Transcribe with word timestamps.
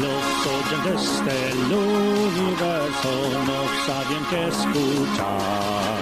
Los 0.00 0.46
oyentes 0.46 1.24
del 1.24 1.72
universo 1.72 3.12
no 3.48 3.60
saben 3.84 4.22
qué 4.30 4.46
escuchar. 4.46 5.98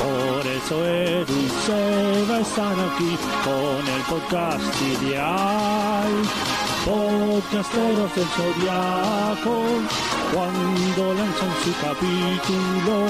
Por 0.00 0.46
eso 0.46 0.84
Edu 0.84 1.32
y 1.32 1.48
Seba 1.64 2.40
están 2.40 2.72
aquí 2.72 3.16
con 3.44 3.86
el 3.94 4.02
podcast 4.08 4.82
ideal. 4.82 6.12
Podcasteros 6.84 8.14
del 8.16 8.26
Zodiaco, 8.26 9.56
cuando 10.34 11.14
lanzan 11.14 11.52
su 11.62 11.72
capítulo, 11.80 13.06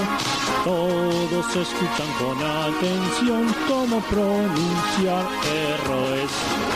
todos 0.65 1.57
escuchan 1.57 2.11
con 2.19 2.37
atención 2.43 3.55
cómo 3.67 4.01
pronunciar 4.01 5.27
errores. 5.45 6.76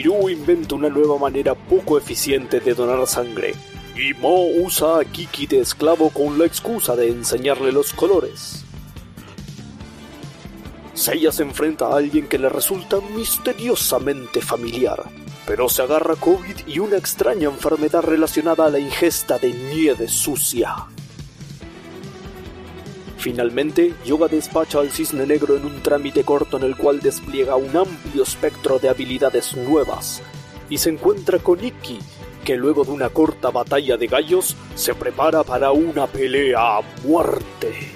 Shirou 0.00 0.30
inventa 0.30 0.76
una 0.76 0.88
nueva 0.88 1.18
manera 1.18 1.54
poco 1.54 1.98
eficiente 1.98 2.58
de 2.58 2.72
donar 2.72 3.06
sangre. 3.06 3.54
Y 3.94 4.14
Mo 4.14 4.46
usa 4.46 4.98
a 4.98 5.04
Kiki 5.04 5.46
de 5.46 5.60
esclavo 5.60 6.08
con 6.08 6.38
la 6.38 6.46
excusa 6.46 6.96
de 6.96 7.10
enseñarle 7.10 7.70
los 7.70 7.92
colores. 7.92 8.64
Seiya 10.94 11.30
se 11.32 11.42
enfrenta 11.42 11.88
a 11.88 11.96
alguien 11.98 12.28
que 12.28 12.38
le 12.38 12.48
resulta 12.48 12.96
misteriosamente 13.14 14.40
familiar, 14.40 15.02
pero 15.46 15.68
se 15.68 15.82
agarra 15.82 16.16
COVID 16.16 16.66
y 16.66 16.78
una 16.78 16.96
extraña 16.96 17.50
enfermedad 17.50 18.00
relacionada 18.00 18.64
a 18.64 18.70
la 18.70 18.78
ingesta 18.78 19.38
de 19.38 19.52
nieve 19.52 20.08
sucia. 20.08 20.76
Finalmente, 23.20 23.92
Yoga 24.06 24.28
despacha 24.28 24.80
al 24.80 24.90
cisne 24.90 25.26
negro 25.26 25.54
en 25.54 25.66
un 25.66 25.82
trámite 25.82 26.24
corto 26.24 26.56
en 26.56 26.62
el 26.62 26.74
cual 26.74 27.00
despliega 27.00 27.54
un 27.54 27.76
amplio 27.76 28.22
espectro 28.22 28.78
de 28.78 28.88
habilidades 28.88 29.54
nuevas, 29.58 30.22
y 30.70 30.78
se 30.78 30.88
encuentra 30.88 31.38
con 31.38 31.62
Ikki, 31.62 31.98
que 32.46 32.56
luego 32.56 32.82
de 32.82 32.92
una 32.92 33.10
corta 33.10 33.50
batalla 33.50 33.98
de 33.98 34.06
gallos 34.06 34.56
se 34.74 34.94
prepara 34.94 35.44
para 35.44 35.70
una 35.70 36.06
pelea 36.06 36.78
a 36.78 36.82
muerte. 37.04 37.92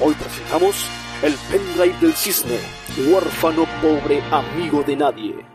Hoy 0.00 0.14
presentamos 0.14 0.88
el 1.22 1.34
pendrive 1.52 1.96
del 2.00 2.14
cisne, 2.14 2.58
huérfano 2.98 3.64
pobre 3.80 4.20
amigo 4.32 4.82
de 4.82 4.96
nadie. 4.96 5.53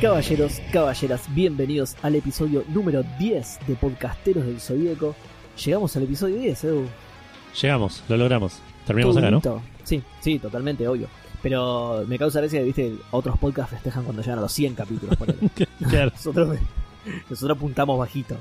Caballeros, 0.00 0.62
caballeras, 0.72 1.22
bienvenidos 1.34 1.94
al 2.00 2.14
episodio 2.14 2.64
número 2.68 3.02
10 3.18 3.58
de 3.66 3.74
Podcasteros 3.74 4.46
del 4.46 4.58
Zodíaco. 4.58 5.14
Llegamos 5.62 5.94
al 5.94 6.04
episodio 6.04 6.36
10, 6.36 6.64
Edu. 6.64 6.86
Llegamos, 7.60 8.02
lo 8.08 8.16
logramos. 8.16 8.60
Terminamos 8.86 9.16
acá, 9.18 9.30
¿no? 9.30 9.42
Sí, 9.84 10.02
sí, 10.20 10.38
totalmente, 10.38 10.88
obvio. 10.88 11.06
Pero 11.42 12.04
me 12.06 12.18
causa 12.18 12.40
gracia 12.40 12.60
que, 12.60 12.64
viste, 12.64 12.94
otros 13.10 13.38
podcasts 13.38 13.72
festejan 13.72 14.04
cuando 14.04 14.22
llegan 14.22 14.38
a 14.38 14.42
los 14.42 14.52
100 14.52 14.74
capítulos. 14.74 15.16
Claro, 15.88 16.10
nosotros, 16.14 16.58
nosotros 17.28 17.56
apuntamos 17.58 17.98
bajito. 17.98 18.36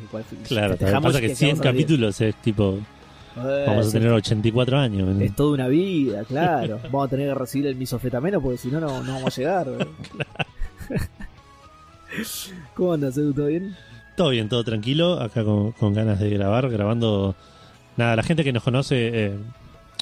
claro. 0.48 0.78
Pasa 0.78 1.20
que 1.20 1.36
100 1.36 1.38
llegamos 1.38 1.40
a 1.40 1.40
los 1.40 1.42
10. 1.42 1.60
capítulos 1.60 2.22
es 2.22 2.36
tipo. 2.36 2.78
Eh, 3.36 3.64
Vamos 3.68 3.88
a 3.88 3.92
tener 3.92 4.12
84 4.12 4.78
años. 4.78 5.08
¿no? 5.10 5.22
Es 5.22 5.36
toda 5.36 5.54
una 5.54 5.68
vida, 5.68 6.24
claro. 6.24 6.80
vamos 6.84 7.08
a 7.08 7.10
tener 7.10 7.28
que 7.30 7.36
recibir 7.36 7.68
el 7.68 7.76
misofetameno 7.76 8.42
porque 8.42 8.58
si 8.58 8.70
no, 8.70 8.80
no 8.80 9.04
no 9.04 9.14
vamos 9.14 9.38
a 9.38 9.42
llegar. 9.42 9.68
¿Cómo 12.76 12.94
andas, 12.94 13.18
Edu? 13.18 13.34
¿Todo 13.34 13.48
bien? 13.48 13.76
Todo 14.16 14.30
bien, 14.30 14.50
todo 14.50 14.64
tranquilo. 14.64 15.20
Acá 15.22 15.44
con, 15.44 15.72
con 15.74 15.94
ganas 15.94 16.20
de 16.20 16.30
grabar, 16.30 16.70
grabando. 16.70 17.36
Nada, 17.98 18.16
la 18.16 18.24
gente 18.24 18.44
que 18.44 18.54
nos 18.54 18.64
conoce 18.64 19.10
eh, 19.28 19.38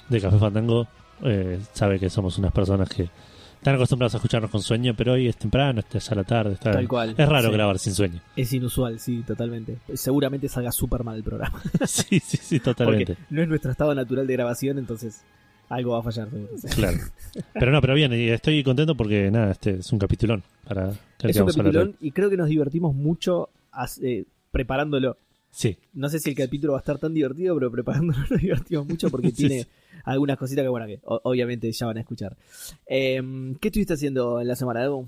de 0.10 0.22
Café 0.22 0.38
Fandango 0.38 0.88
eh, 1.24 1.60
sabe 1.74 2.00
que 2.00 2.10
somos 2.10 2.38
unas 2.38 2.52
personas 2.52 2.90
que 2.90 3.10
están 3.56 3.76
acostumbradas 3.76 4.14
a 4.14 4.18
escucharnos 4.18 4.52
con 4.52 4.62
sueño, 4.62 4.94
pero 4.96 5.14
hoy 5.14 5.28
es 5.28 5.36
temprano, 5.38 5.80
esta 5.80 5.98
es 5.98 6.12
a 6.12 6.16
la 6.16 6.24
tarde. 6.24 6.54
Está... 6.54 6.72
Tal 6.72 6.88
cual. 6.88 7.16
Es 7.18 7.28
raro 7.30 7.48
Sí. 7.50 7.54
grabar 7.54 7.80
sin 7.80 7.94
sueño. 7.94 8.22
Es 8.36 8.54
inusual, 8.54 9.00
sí, 9.00 9.24
totalmente. 9.26 9.78
Seguramente 9.96 10.48
salga 10.48 10.72
súper 10.72 11.04
mal 11.04 11.16
el 11.18 11.24
programa. 11.24 11.62
sí, 11.86 12.20
sí, 12.20 12.38
sí, 12.38 12.60
totalmente. 12.60 13.16
Porque 13.16 13.24
no 13.30 13.42
es 13.42 13.48
nuestro 13.48 13.72
estado 13.72 13.94
natural 13.96 14.26
de 14.28 14.34
grabación, 14.34 14.78
entonces 14.78 15.22
algo 15.70 15.92
va 15.94 16.00
a 16.00 16.04
fallar. 16.04 16.30
seguro. 16.30 16.48
Claro. 16.76 16.98
Pero 17.54 17.72
no, 17.72 17.82
pero 17.82 17.94
bien, 17.94 18.14
y 18.14 18.30
estoy 18.30 18.64
contento 18.64 18.96
porque 18.96 19.30
nada, 19.30 19.52
este 19.52 19.76
es 19.80 19.92
un 19.94 20.00
capitulón 20.00 20.42
para 20.68 20.92
Es 21.22 21.38
un 21.40 21.48
capitulón 21.48 21.96
y 22.02 22.12
creo 22.12 22.30
que 22.30 22.38
nos 22.38 22.48
divertimos 22.50 22.96
mucho 22.96 23.50
eh, 24.02 24.26
preparándolo. 24.52 25.18
Sí, 25.52 25.78
No 25.94 26.10
sé 26.10 26.20
si 26.20 26.30
el 26.32 26.36
capítulo 26.36 26.74
va 26.74 26.80
a 26.80 26.82
estar 26.82 26.98
tan 27.00 27.14
divertido, 27.14 27.56
pero 27.56 27.72
preparándolo 27.72 28.20
nos 28.30 28.42
divertimos 28.42 28.88
mucho 28.88 29.10
porque 29.10 29.30
Sí, 29.36 29.36
tiene 29.48 29.64
sí. 29.64 29.70
algunas 30.06 30.38
cositas 30.38 30.64
que, 30.64 30.70
bueno, 30.70 30.86
que 30.88 31.00
obviamente 31.04 31.72
ya 31.72 31.86
van 31.86 31.98
a 31.98 32.02
escuchar. 32.02 32.36
Eh, 32.88 33.22
¿Qué 33.60 33.68
estuviste 33.68 33.94
haciendo 33.94 34.42
en 34.42 34.48
la 34.48 34.56
semana, 34.56 34.84
Edu? 34.84 35.08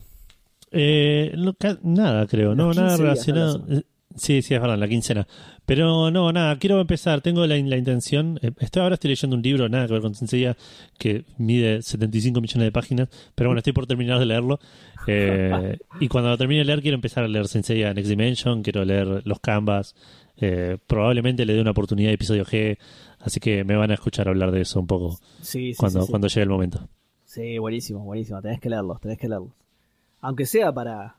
Eh, 0.71 1.33
no, 1.37 1.55
nada, 1.83 2.27
creo. 2.27 2.53
No, 2.53 2.73
nada 2.73 2.95
15 2.97 3.03
días, 3.03 3.25
relacionado. 3.27 3.83
Sí, 4.15 4.41
sí, 4.41 4.53
es 4.55 4.61
verdad, 4.61 4.77
la 4.77 4.87
quincena. 4.87 5.27
Pero 5.65 6.09
no, 6.09 6.31
nada, 6.33 6.57
quiero 6.57 6.81
empezar. 6.81 7.21
Tengo 7.21 7.45
la, 7.45 7.55
la 7.57 7.77
intención. 7.77 8.39
eh, 8.41 8.51
estoy, 8.59 8.81
ahora 8.81 8.95
estoy 8.95 9.09
leyendo 9.11 9.35
un 9.35 9.43
libro, 9.43 9.69
nada 9.69 9.85
que 9.85 9.93
ver 9.93 10.01
con 10.01 10.15
Senseiya, 10.15 10.57
que 10.97 11.25
mide 11.37 11.81
75 11.83 12.41
millones 12.41 12.65
de 12.65 12.71
páginas. 12.71 13.07
Pero 13.35 13.49
bueno, 13.49 13.59
estoy 13.59 13.73
por 13.73 13.85
terminar 13.85 14.17
de 14.19 14.25
leerlo. 14.25 14.59
Eh, 15.07 15.77
y 15.99 16.07
cuando 16.07 16.29
lo 16.31 16.37
termine 16.37 16.59
de 16.59 16.65
leer, 16.65 16.81
quiero 16.81 16.95
empezar 16.95 17.23
a 17.23 17.27
leer 17.27 17.47
Senseiya 17.47 17.93
Next 17.93 18.09
Dimension. 18.09 18.63
Quiero 18.63 18.83
leer 18.83 19.21
los 19.25 19.39
Canvas. 19.39 19.95
eh, 20.41 20.77
probablemente 20.87 21.45
le 21.45 21.53
dé 21.53 21.61
una 21.61 21.71
oportunidad 21.71 22.09
a 22.09 22.13
episodio 22.13 22.45
G. 22.45 22.77
Así 23.19 23.39
que 23.39 23.63
me 23.63 23.75
van 23.75 23.91
a 23.91 23.93
escuchar 23.93 24.27
hablar 24.27 24.51
de 24.51 24.61
eso 24.61 24.79
un 24.79 24.87
poco 24.87 25.19
Sí, 25.41 25.73
sí, 25.73 25.77
cuando, 25.77 26.01
sí. 26.03 26.09
cuando 26.09 26.27
llegue 26.29 26.41
el 26.43 26.49
momento. 26.49 26.87
Sí, 27.25 27.57
buenísimo, 27.59 27.99
buenísimo. 28.03 28.41
Tenés 28.41 28.59
que 28.59 28.69
leerlos, 28.69 28.99
tenés 29.01 29.17
que 29.19 29.27
leerlos. 29.29 29.51
Aunque 30.21 30.45
sea 30.47 30.73
para, 30.73 31.17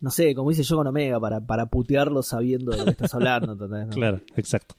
no 0.00 0.10
sé, 0.10 0.34
como 0.34 0.50
hice 0.50 0.62
yo 0.62 0.76
con 0.76 0.86
Omega, 0.86 1.18
para, 1.20 1.40
para 1.40 1.66
putearlos 1.66 2.26
sabiendo 2.28 2.72
de 2.72 2.78
lo 2.78 2.84
que 2.86 2.90
estás 2.90 3.14
hablando. 3.14 3.52
¿entendés? 3.52 3.86
¿No? 3.88 3.92
Claro, 3.94 4.20
exacto. 4.36 4.74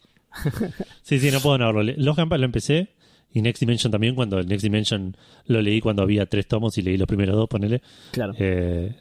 Sí, 1.01 1.19
sí, 1.19 1.31
no 1.31 1.39
puedo. 1.39 1.83
Le- 1.83 1.95
Los 1.97 2.15
Gampas 2.15 2.39
lo 2.39 2.45
empecé 2.45 2.89
y 3.31 3.41
Next 3.41 3.59
Dimension 3.59 3.91
también, 3.91 4.15
cuando 4.15 4.37
el 4.39 4.47
Next 4.47 4.63
Dimension 4.63 5.15
lo 5.47 5.61
leí 5.61 5.81
cuando 5.81 6.03
había 6.03 6.25
tres 6.25 6.47
tomos 6.47 6.77
y 6.77 6.81
leí 6.81 6.97
los 6.97 7.07
primeros 7.07 7.35
dos, 7.35 7.47
ponele. 7.49 7.81
Claro. 8.11 8.33
Eh, 8.37 8.95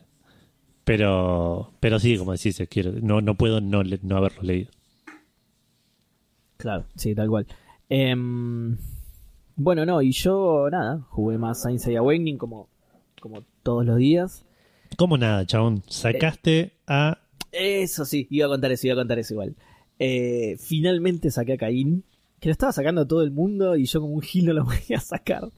pero, 0.84 1.72
pero 1.80 1.98
sí, 1.98 2.16
como 2.18 2.32
decís, 2.32 2.62
quiero, 2.68 2.92
no, 3.00 3.20
no 3.20 3.34
puedo 3.36 3.60
no, 3.60 3.82
no 3.84 4.16
haberlo 4.16 4.42
leído. 4.42 4.70
Claro, 6.56 6.84
sí, 6.96 7.14
tal 7.14 7.28
cual. 7.28 7.46
Em, 7.88 8.76
bueno, 9.56 9.84
no, 9.86 10.00
y 10.02 10.12
yo, 10.12 10.68
nada, 10.70 11.00
jugué 11.10 11.38
más 11.38 11.62
Science 11.62 11.92
y 11.92 11.96
Awakening 11.96 12.38
como, 12.38 12.68
como 13.20 13.42
todos 13.62 13.84
los 13.84 13.96
días. 13.98 14.44
¿Cómo 14.96 15.16
nada, 15.16 15.44
chabón? 15.46 15.82
Sacaste 15.88 16.72
a... 16.86 17.18
Eso 17.52 18.04
sí, 18.04 18.26
iba 18.30 18.46
a 18.46 18.48
contar 18.48 18.72
eso, 18.72 18.86
iba 18.86 18.94
a 18.94 18.98
contar 18.98 19.18
eso 19.18 19.34
igual. 19.34 19.56
Eh, 19.98 20.56
finalmente 20.58 21.30
saqué 21.30 21.54
a 21.54 21.56
Caín, 21.56 22.04
que 22.40 22.48
lo 22.48 22.52
estaba 22.52 22.72
sacando 22.72 23.06
todo 23.06 23.22
el 23.22 23.30
mundo 23.30 23.76
y 23.76 23.86
yo 23.86 24.00
como 24.00 24.14
un 24.14 24.20
gil 24.20 24.46
no 24.46 24.52
lo 24.52 24.64
podía 24.66 25.00
sacar. 25.00 25.48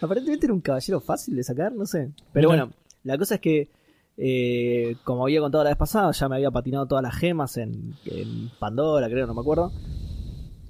Aparentemente 0.00 0.46
era 0.46 0.54
un 0.54 0.60
caballero 0.60 1.00
fácil 1.00 1.36
de 1.36 1.42
sacar, 1.42 1.72
no 1.72 1.86
sé. 1.86 2.12
Pero 2.32 2.48
bueno, 2.48 2.70
la 3.04 3.18
cosa 3.18 3.36
es 3.36 3.40
que, 3.40 3.70
eh, 4.16 4.96
como 5.04 5.24
había 5.24 5.40
contado 5.40 5.64
la 5.64 5.70
vez 5.70 5.78
pasada, 5.78 6.10
ya 6.12 6.28
me 6.28 6.36
había 6.36 6.50
patinado 6.50 6.86
todas 6.86 7.02
las 7.02 7.16
gemas 7.16 7.56
en, 7.56 7.94
en 8.06 8.50
Pandora, 8.58 9.08
creo, 9.08 9.26
no 9.26 9.34
me 9.34 9.40
acuerdo. 9.40 9.72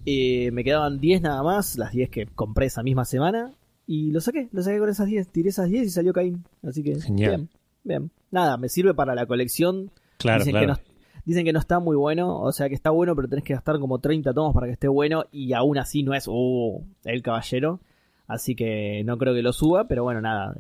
Eh, 0.06 0.50
me 0.52 0.64
quedaban 0.64 1.00
10 1.00 1.22
nada 1.22 1.42
más, 1.42 1.76
las 1.76 1.92
10 1.92 2.08
que 2.10 2.26
compré 2.26 2.66
esa 2.66 2.82
misma 2.82 3.04
semana. 3.04 3.52
Y 3.86 4.10
lo 4.12 4.20
saqué, 4.20 4.48
lo 4.52 4.62
saqué 4.62 4.78
con 4.78 4.88
esas 4.88 5.06
10, 5.06 5.28
tiré 5.28 5.48
esas 5.48 5.68
10 5.68 5.86
y 5.86 5.90
salió 5.90 6.12
Caín. 6.12 6.44
Así 6.62 6.82
que, 6.82 7.00
Genial. 7.00 7.36
bien, 7.36 7.50
bien. 7.88 8.10
Nada, 8.30 8.56
me 8.56 8.68
sirve 8.68 8.94
para 8.94 9.14
la 9.14 9.26
colección 9.26 9.90
Claro, 10.18 10.40
dicen, 10.40 10.52
claro. 10.52 10.74
Que 10.74 10.82
no, 10.82 10.88
dicen 11.24 11.44
que 11.44 11.52
no 11.52 11.58
está 11.60 11.80
muy 11.80 11.96
bueno, 11.96 12.40
o 12.40 12.52
sea 12.52 12.68
que 12.68 12.74
está 12.74 12.90
bueno, 12.90 13.14
pero 13.16 13.28
tenés 13.28 13.44
que 13.44 13.54
gastar 13.54 13.78
como 13.78 13.98
30 14.00 14.34
tomos 14.34 14.52
para 14.52 14.66
que 14.66 14.72
esté 14.72 14.88
bueno 14.88 15.24
y 15.32 15.52
aún 15.52 15.78
así 15.78 16.02
no 16.02 16.14
es 16.14 16.26
uh, 16.28 16.84
el 17.04 17.22
caballero. 17.22 17.80
Así 18.26 18.54
que 18.54 19.02
no 19.04 19.16
creo 19.16 19.32
que 19.32 19.42
lo 19.42 19.52
suba, 19.52 19.88
pero 19.88 20.02
bueno, 20.02 20.20
nada. 20.20 20.54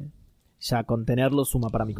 Ya 0.60 0.84
con 0.84 1.04
tenerlo 1.04 1.44
suma 1.44 1.68
para 1.68 1.84
mi, 1.84 1.94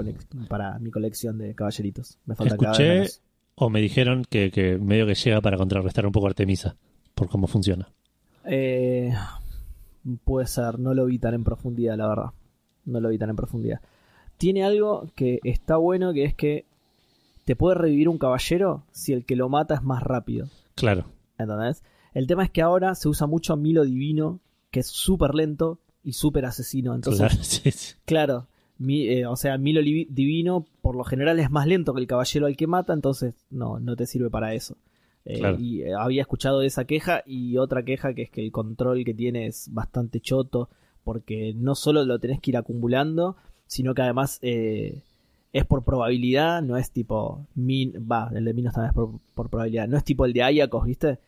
para 0.48 0.78
mi 0.78 0.90
colección 0.90 1.38
de 1.38 1.54
caballeritos. 1.54 2.19
Me 2.25 2.34
falta 2.34 2.56
cada 2.56 2.70
vez 2.70 2.78
Escuché, 2.80 2.94
menos. 2.94 3.22
o 3.54 3.70
me 3.70 3.80
dijeron 3.80 4.25
que, 4.28 4.50
que 4.50 4.78
medio 4.78 5.06
que 5.06 5.14
llega 5.14 5.40
para 5.40 5.58
contrarrestar 5.58 6.06
un 6.06 6.12
poco 6.12 6.26
Artemisa, 6.26 6.76
por 7.14 7.28
cómo 7.28 7.46
funciona. 7.46 7.88
Eh, 8.44 9.12
puede 10.25 10.46
ser, 10.46 10.78
no 10.78 10.94
lo 10.94 11.04
vi 11.04 11.19
tan 11.19 11.34
en 11.34 11.44
profundidad, 11.44 11.96
la 11.96 12.08
verdad. 12.08 12.30
No 12.86 13.00
lo 13.00 13.10
vi 13.10 13.19
tan 13.19 13.30
en 13.30 13.36
profundidad. 13.36 13.80
Tiene 14.38 14.64
algo 14.64 15.06
que 15.14 15.40
está 15.44 15.76
bueno, 15.76 16.12
que 16.12 16.25
es 16.25 16.35
que 16.35 16.64
te 17.44 17.56
puede 17.56 17.75
revivir 17.76 18.08
un 18.08 18.19
caballero 18.19 18.85
si 18.93 19.12
el 19.12 19.25
que 19.25 19.37
lo 19.37 19.49
mata 19.49 19.75
es 19.75 19.82
más 19.82 20.02
rápido. 20.02 20.49
Claro. 20.75 21.05
¿Entendés? 21.38 21.82
El 22.14 22.26
tema 22.26 22.44
es 22.44 22.50
que 22.50 22.62
ahora 22.62 22.94
se 22.94 23.08
usa 23.08 23.26
mucho 23.26 23.56
Milo 23.56 23.85
Divino, 23.85 24.40
que 24.70 24.81
es 24.81 24.87
súper 24.87 25.35
lento 25.35 25.79
y 26.02 26.12
súper 26.12 26.44
asesino. 26.46 26.94
Entonces, 26.94 27.20
claro, 27.29 27.35
sí, 27.44 27.70
sí. 27.70 27.94
claro, 28.05 28.46
mi- 28.79 29.08
eh, 29.08 29.26
o 29.26 29.37
sea, 29.37 29.58
Milo 29.58 29.81
Divino 29.82 30.67
por 30.82 30.94
lo 30.96 31.05
general 31.05 31.38
es 31.40 31.50
más 31.50 31.67
lento 31.67 31.93
que 31.94 32.00
el 32.00 32.06
caballero 32.06 32.46
al 32.46 32.56
que 32.56 32.67
mata, 32.67 32.93
entonces 32.93 33.35
no, 33.50 33.79
no 33.81 33.96
te 33.96 34.06
sirve 34.06 34.31
para 34.31 34.55
eso. 34.55 34.76
Eh, 35.25 35.38
Claro. 35.40 35.58
Y 35.58 35.82
eh, 35.82 35.94
había 35.99 36.23
escuchado 36.23 36.62
esa 36.62 36.85
queja 36.85 37.23
y 37.26 37.56
otra 37.58 37.82
queja 37.85 38.14
que 38.14 38.23
es 38.23 38.31
que 38.31 38.43
el 38.44 38.52
control 38.52 39.05
que 39.05 39.14
tiene 39.14 39.46
es 39.46 39.69
bastante 39.73 40.20
choto, 40.20 40.69
porque 41.05 41.55
no 41.55 41.75
solo 41.75 42.05
lo 42.05 42.19
tenés 42.19 42.40
que 42.40 42.50
ir 42.50 42.56
acumulando, 42.56 43.37
sino 43.69 43.94
que 43.94 44.03
además 44.03 44.41
eh, 44.43 45.03
es 45.53 45.65
por 45.65 45.85
probabilidad, 45.85 46.62
no 46.62 46.76
es 46.76 46.91
tipo 46.91 47.47
min, 47.55 47.93
va, 48.11 48.31
el 48.35 48.44
de 48.44 48.55
Minos 48.55 48.75
también 48.75 48.91
es 48.91 48.94
por, 48.94 49.20
por 49.35 49.50
probabilidad, 49.50 49.87
no 49.87 49.97
es 49.97 50.03
tipo 50.03 50.25
el 50.25 50.32
de 50.32 50.43
Ayakos, 50.43 50.85
¿viste? 50.85 51.19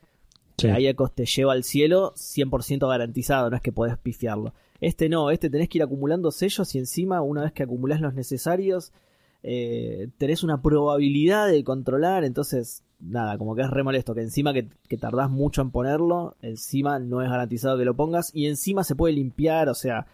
Sí. 0.56 0.66
Que 0.66 0.72
Ayakos 0.72 1.14
te 1.14 1.26
lleva 1.26 1.52
al 1.52 1.62
cielo 1.62 2.12
100% 2.14 2.88
garantizado, 2.88 3.50
no 3.50 3.56
es 3.56 3.62
que 3.62 3.72
podés 3.72 3.96
pifiarlo. 3.98 4.52
Este 4.80 5.08
no, 5.08 5.30
este 5.30 5.50
tenés 5.50 5.68
que 5.68 5.78
ir 5.78 5.84
acumulando 5.84 6.30
sellos 6.32 6.74
y 6.74 6.78
encima, 6.78 7.20
una 7.20 7.42
vez 7.42 7.52
que 7.52 7.62
acumulás 7.62 8.00
los 8.00 8.14
necesarios, 8.14 8.92
eh, 9.42 10.08
tenés 10.18 10.42
una 10.42 10.62
probabilidad 10.62 11.48
de 11.48 11.62
controlar, 11.62 12.24
entonces, 12.24 12.82
nada, 12.98 13.36
como 13.36 13.54
que 13.54 13.62
es 13.62 13.70
re 13.70 13.82
molesto, 13.82 14.14
que 14.14 14.22
encima 14.22 14.54
que, 14.54 14.68
que 14.88 14.96
tardás 14.96 15.30
mucho 15.30 15.60
en 15.60 15.70
ponerlo, 15.70 16.36
encima 16.40 16.98
no 16.98 17.22
es 17.22 17.30
garantizado 17.30 17.76
que 17.76 17.84
lo 17.84 17.94
pongas, 17.94 18.34
y 18.34 18.46
encima 18.46 18.82
se 18.82 18.96
puede 18.96 19.14
limpiar, 19.14 19.68
o 19.68 19.74
sea, 19.74 20.06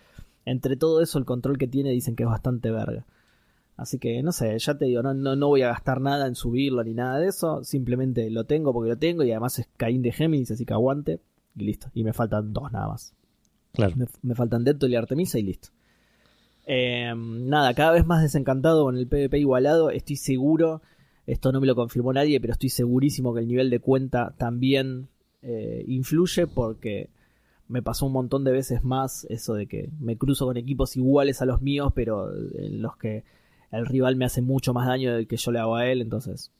entre 0.47 0.77
todo 0.77 1.03
eso 1.03 1.19
el 1.19 1.27
control 1.27 1.59
que 1.59 1.69
tiene 1.69 1.91
dicen 1.91 2.17
que 2.17 2.23
es 2.23 2.29
bastante 2.29 2.71
verga. 2.71 3.05
Así 3.77 3.99
que 3.99 4.23
no 4.23 4.33
sé, 4.33 4.59
ya 4.59 4.79
te 4.79 4.87
digo, 4.87 5.03
no, 5.03 5.13
no, 5.13 5.37
no 5.37 5.49
voy 5.49 5.61
a 5.61 5.69
gastar 5.69 6.01
nada 6.01 6.27
en 6.27 6.35
subirlo 6.35 6.83
ni 6.83 6.95
nada 6.95 7.19
de 7.19 7.29
eso. 7.29 7.63
Simplemente 7.63 8.31
lo 8.31 8.45
tengo 8.45 8.73
porque 8.73 8.89
lo 8.89 8.97
tengo 8.97 9.23
y 9.23 9.33
además 9.33 9.59
es 9.59 9.69
Caín 9.77 10.01
de 10.01 10.13
Géminis, 10.13 10.51
así 10.51 10.65
que 10.65 10.73
aguante. 10.73 11.21
Y 11.55 11.65
listo. 11.65 11.89
Y 11.93 12.05
me 12.05 12.15
faltan 12.15 12.55
dos 12.55 12.73
nada 12.73 12.89
más. 12.89 13.15
Claro. 13.73 13.95
Me, 13.97 14.07
me 14.23 14.35
faltan 14.35 14.65
Deadpool 14.65 14.93
y 14.93 14.97
Artemisa 14.97 15.39
y 15.39 15.43
listo. 15.43 15.69
Eh, 16.67 17.13
nada, 17.15 17.75
cada 17.75 17.93
vez 17.93 18.05
más 18.07 18.23
desencantado 18.23 18.85
con 18.85 18.97
el 18.97 19.07
PvP 19.07 19.39
igualado. 19.39 19.91
Estoy 19.91 20.17
seguro, 20.17 20.83
esto 21.27 21.53
no 21.53 21.61
me 21.61 21.67
lo 21.67 21.77
confirmó 21.77 22.13
nadie, 22.13 22.41
pero 22.41 22.55
estoy 22.55 22.71
segurísimo 22.71 23.35
que 23.35 23.41
el 23.41 23.49
nivel 23.49 23.71
de 23.71 23.81
cuenta 23.81 24.35
también 24.37 25.09
eh, 25.43 25.85
influye 25.87 26.47
porque 26.47 27.11
me 27.69 27.83
pasó 27.83 28.07
un 28.07 28.13
montón 28.13 28.45
de 28.45 28.53
veces 28.53 28.85
más 28.85 29.27
eso 29.31 29.55
de 29.55 29.67
que 29.67 29.91
me 30.01 30.17
cruzo 30.17 30.47
con 30.47 30.57
equipos 30.57 30.97
iguales 30.97 31.43
a 31.43 31.47
los 31.47 31.61
míos, 31.63 31.93
pero 31.95 32.33
en 32.33 32.81
los 32.83 32.97
que 32.97 33.25
el 33.73 33.87
rival 33.87 34.17
me 34.17 34.25
hace 34.25 34.43
mucho 34.43 34.73
más 34.73 34.87
daño 34.87 35.15
del 35.15 35.27
que 35.27 35.37
yo 35.37 35.51
le 35.53 35.59
hago 35.59 35.77
a 35.77 35.87
él, 35.87 36.01
entonces... 36.01 36.51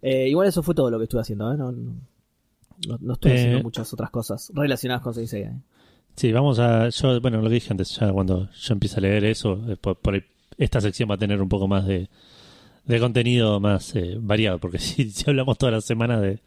Eh, 0.00 0.28
igual 0.28 0.48
eso 0.48 0.62
fue 0.62 0.74
todo 0.74 0.90
lo 0.90 0.98
que 0.98 1.04
estuve 1.04 1.20
haciendo, 1.20 1.52
¿eh? 1.52 1.56
No, 1.56 1.70
no, 1.70 1.94
no- 2.88 2.98
no 3.00 3.12
estuve 3.12 3.32
Eh, 3.32 3.36
haciendo 3.36 3.62
muchas 3.62 3.92
otras 3.92 4.10
cosas 4.10 4.50
relacionadas 4.54 5.02
con 5.02 5.14
6 5.14 5.32
¿eh? 5.34 5.52
Sí, 6.16 6.32
vamos 6.32 6.58
a. 6.58 6.88
Yo, 6.88 7.20
bueno, 7.20 7.40
lo 7.40 7.48
dije 7.48 7.68
antes, 7.70 7.96
ya 7.98 8.12
cuando 8.12 8.50
yo 8.50 8.72
empiece 8.74 8.98
a 8.98 9.00
leer 9.00 9.24
eso, 9.24 9.58
eh, 9.68 9.76
por, 9.80 9.96
por 9.96 10.14
ahí, 10.14 10.22
esta 10.58 10.80
sección 10.80 11.08
va 11.08 11.14
a 11.14 11.18
tener 11.18 11.40
un 11.40 11.48
poco 11.48 11.68
más 11.68 11.86
de, 11.86 12.08
de 12.84 13.00
contenido 13.00 13.60
más 13.60 13.94
eh, 13.94 14.16
variado, 14.20 14.58
porque 14.58 14.78
si, 14.80 15.08
si 15.10 15.30
hablamos 15.30 15.56
toda 15.56 15.70
la 15.72 15.80
semana 15.80 16.20
de, 16.20 16.40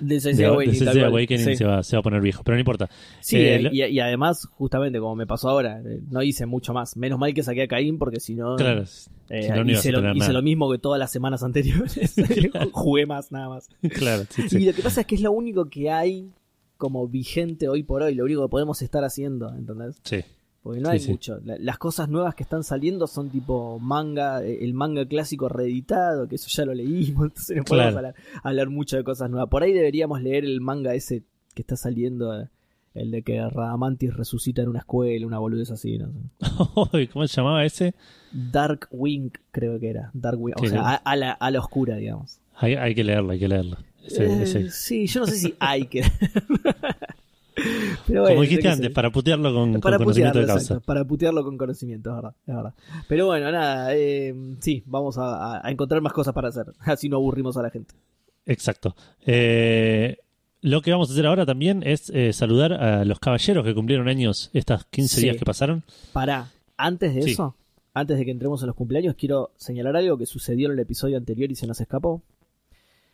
De 0.00 0.14
de, 0.14 0.20
Sensei 0.20 0.44
de 0.44 1.04
Awakening, 1.04 1.44
Sí. 1.44 1.56
se, 1.56 1.64
va, 1.64 1.82
se 1.82 1.96
va 1.96 2.00
a 2.00 2.02
poner 2.02 2.20
viejo, 2.20 2.42
pero 2.44 2.56
no 2.56 2.60
importa. 2.60 2.88
Sí, 3.20 3.36
Eh, 3.36 3.70
y, 3.72 3.82
y 3.84 4.00
además, 4.00 4.48
justamente 4.52 4.98
como 4.98 5.14
me 5.16 5.26
pasó 5.26 5.48
ahora, 5.48 5.80
eh, 5.84 6.00
no 6.10 6.22
hice 6.22 6.46
mucho 6.46 6.72
más. 6.72 6.96
Menos 6.96 7.18
mal 7.18 7.32
que 7.34 7.42
saqué 7.42 7.62
a 7.62 7.68
Caín 7.68 7.98
porque 7.98 8.20
si 8.20 8.34
no, 8.34 8.56
Claro, 8.56 8.82
eh, 9.28 9.42
si 9.42 9.48
no, 9.50 9.64
no 9.64 9.70
ibas 9.70 9.80
hice, 9.84 9.92
lo, 9.92 10.14
hice 10.14 10.42
mismo 10.42 10.70
que 10.70 10.78
todas 10.78 10.98
las 10.98 11.10
semanas 11.12 11.42
anteriores. 11.42 12.14
Jugué 12.72 13.06
más, 13.06 13.32
nada 13.32 13.48
más. 13.48 13.68
Claro, 13.90 14.24
sí, 14.28 14.58
Y 14.58 14.66
lo 14.66 14.72
que 14.72 14.82
pasa 14.82 15.02
es 15.02 15.06
que 15.06 15.14
es 15.14 15.20
lo 15.20 15.32
único 15.32 15.66
que 15.68 15.90
hay 15.90 16.30
como 16.76 17.06
vigente 17.06 17.68
hoy 17.68 17.84
por 17.84 18.02
hoy, 18.02 18.14
lo 18.14 18.24
único 18.24 18.42
que 18.42 18.48
podemos 18.50 18.82
estar 18.82 19.04
haciendo, 19.04 19.54
¿entendés? 19.54 20.00
Sí, 20.02 20.18
Porque 20.62 20.80
no 20.80 20.90
Sí, 20.90 20.92
hay 20.92 20.98
sí. 21.00 21.10
mucho. 21.10 21.40
La- 21.44 21.56
las 21.58 21.76
cosas 21.78 22.08
nuevas 22.08 22.34
que 22.36 22.44
están 22.44 22.62
saliendo 22.62 23.06
son 23.08 23.30
tipo 23.30 23.78
manga, 23.80 24.44
eh, 24.44 24.64
el 24.64 24.74
manga 24.74 25.04
clásico 25.06 25.48
reeditado, 25.48 26.28
que 26.28 26.36
eso 26.36 26.48
ya 26.50 26.64
lo 26.64 26.72
leímos, 26.74 27.24
entonces 27.30 27.56
no 27.56 27.64
podemos 27.64 27.92
Claro. 27.92 27.96
hablar, 28.08 28.14
hablar 28.44 28.70
mucho 28.70 28.96
de 28.96 29.04
cosas 29.04 29.28
nuevas. 29.30 29.48
Por 29.48 29.62
ahí 29.64 29.72
deberíamos 29.72 30.22
leer 30.22 30.44
el 30.44 30.60
manga 30.60 30.94
ese 30.94 31.24
que 31.54 31.62
está 31.62 31.74
saliendo, 31.76 32.40
eh, 32.40 32.48
el 32.94 33.10
de 33.10 33.22
que 33.22 33.40
Radamantis 33.48 34.14
resucita 34.14 34.62
en 34.62 34.68
una 34.68 34.78
escuela, 34.80 35.26
una 35.26 35.38
boludez 35.38 35.70
así, 35.70 35.98
no 35.98 36.10
sé. 36.12 36.18
¿Cómo 37.12 37.26
se 37.26 37.34
llamaba 37.36 37.64
ese? 37.64 37.94
Dark 38.32 38.86
Wing 38.92 39.30
creo 39.50 39.80
que 39.80 39.90
era, 39.90 40.10
Dark 40.14 40.40
Wing, 40.40 40.54
o 40.56 40.66
sea, 40.66 40.82
a, 40.82 40.94
a 40.96 41.16
la, 41.16 41.32
a 41.32 41.50
la 41.50 41.58
oscura, 41.58 41.96
digamos. 41.96 42.38
Hay, 42.56 42.74
hay 42.74 42.94
que 42.94 43.02
leerlo, 43.02 43.32
hay 43.32 43.38
que 43.40 43.48
leerlo. 43.48 43.78
Ese- 44.04 44.60
Eh. 44.60 44.70
Sí, 44.70 45.06
yo 45.06 45.20
no 45.20 45.26
sé 45.26 45.36
si 45.36 45.54
hay 45.58 45.86
que... 45.86 46.02
Pero 48.06 48.20
bueno, 48.22 48.34
Como 48.36 48.42
dijiste 48.42 48.68
antes, 48.68 48.90
para 48.90 49.10
putearlo 49.10 49.52
con, 49.52 49.80
conocimiento 49.80 50.04
putearlo, 50.04 50.40
de 50.40 50.46
causa. 50.46 50.62
exacto, 50.74 50.84
para 50.86 51.04
putearlo 51.04 51.44
con 51.44 51.58
conocimiento, 51.58 52.10
es 52.10 52.16
verdad, 52.16 52.34
es 52.46 52.54
verdad. 52.54 52.74
Pero 53.08 53.26
bueno, 53.26 53.50
nada, 53.52 53.94
eh, 53.94 54.34
sí, 54.60 54.82
vamos 54.86 55.18
a, 55.18 55.66
a 55.66 55.70
encontrar 55.70 56.00
más 56.00 56.12
cosas 56.12 56.32
para 56.34 56.48
hacer, 56.48 56.66
así 56.80 57.08
no 57.08 57.16
aburrimos 57.16 57.56
a 57.56 57.62
la 57.62 57.70
gente. 57.70 57.94
Exacto. 58.46 58.96
Eh, 59.26 60.16
lo 60.62 60.80
que 60.82 60.90
vamos 60.92 61.08
a 61.10 61.12
hacer 61.12 61.26
ahora 61.26 61.44
también 61.46 61.82
es 61.84 62.10
eh, 62.14 62.32
saludar 62.32 62.72
a 62.72 63.04
los 63.04 63.18
caballeros 63.18 63.64
que 63.64 63.74
cumplieron 63.74 64.08
años 64.08 64.50
estas 64.52 64.84
15 64.86 65.16
Sí. 65.16 65.22
días 65.22 65.36
que 65.36 65.44
pasaron. 65.44 65.82
Para, 66.12 66.50
antes 66.76 67.14
de 67.14 67.22
Sí. 67.22 67.30
eso, 67.32 67.54
antes 67.94 68.16
de 68.18 68.24
que 68.24 68.30
entremos 68.30 68.62
en 68.62 68.68
los 68.68 68.76
cumpleaños, 68.76 69.14
quiero 69.18 69.50
señalar 69.56 69.96
algo 69.96 70.16
que 70.16 70.26
sucedió 70.26 70.66
en 70.68 70.74
el 70.74 70.78
episodio 70.80 71.16
anterior 71.18 71.50
y 71.50 71.54
se 71.56 71.66
nos 71.66 71.80
escapó. 71.80 72.22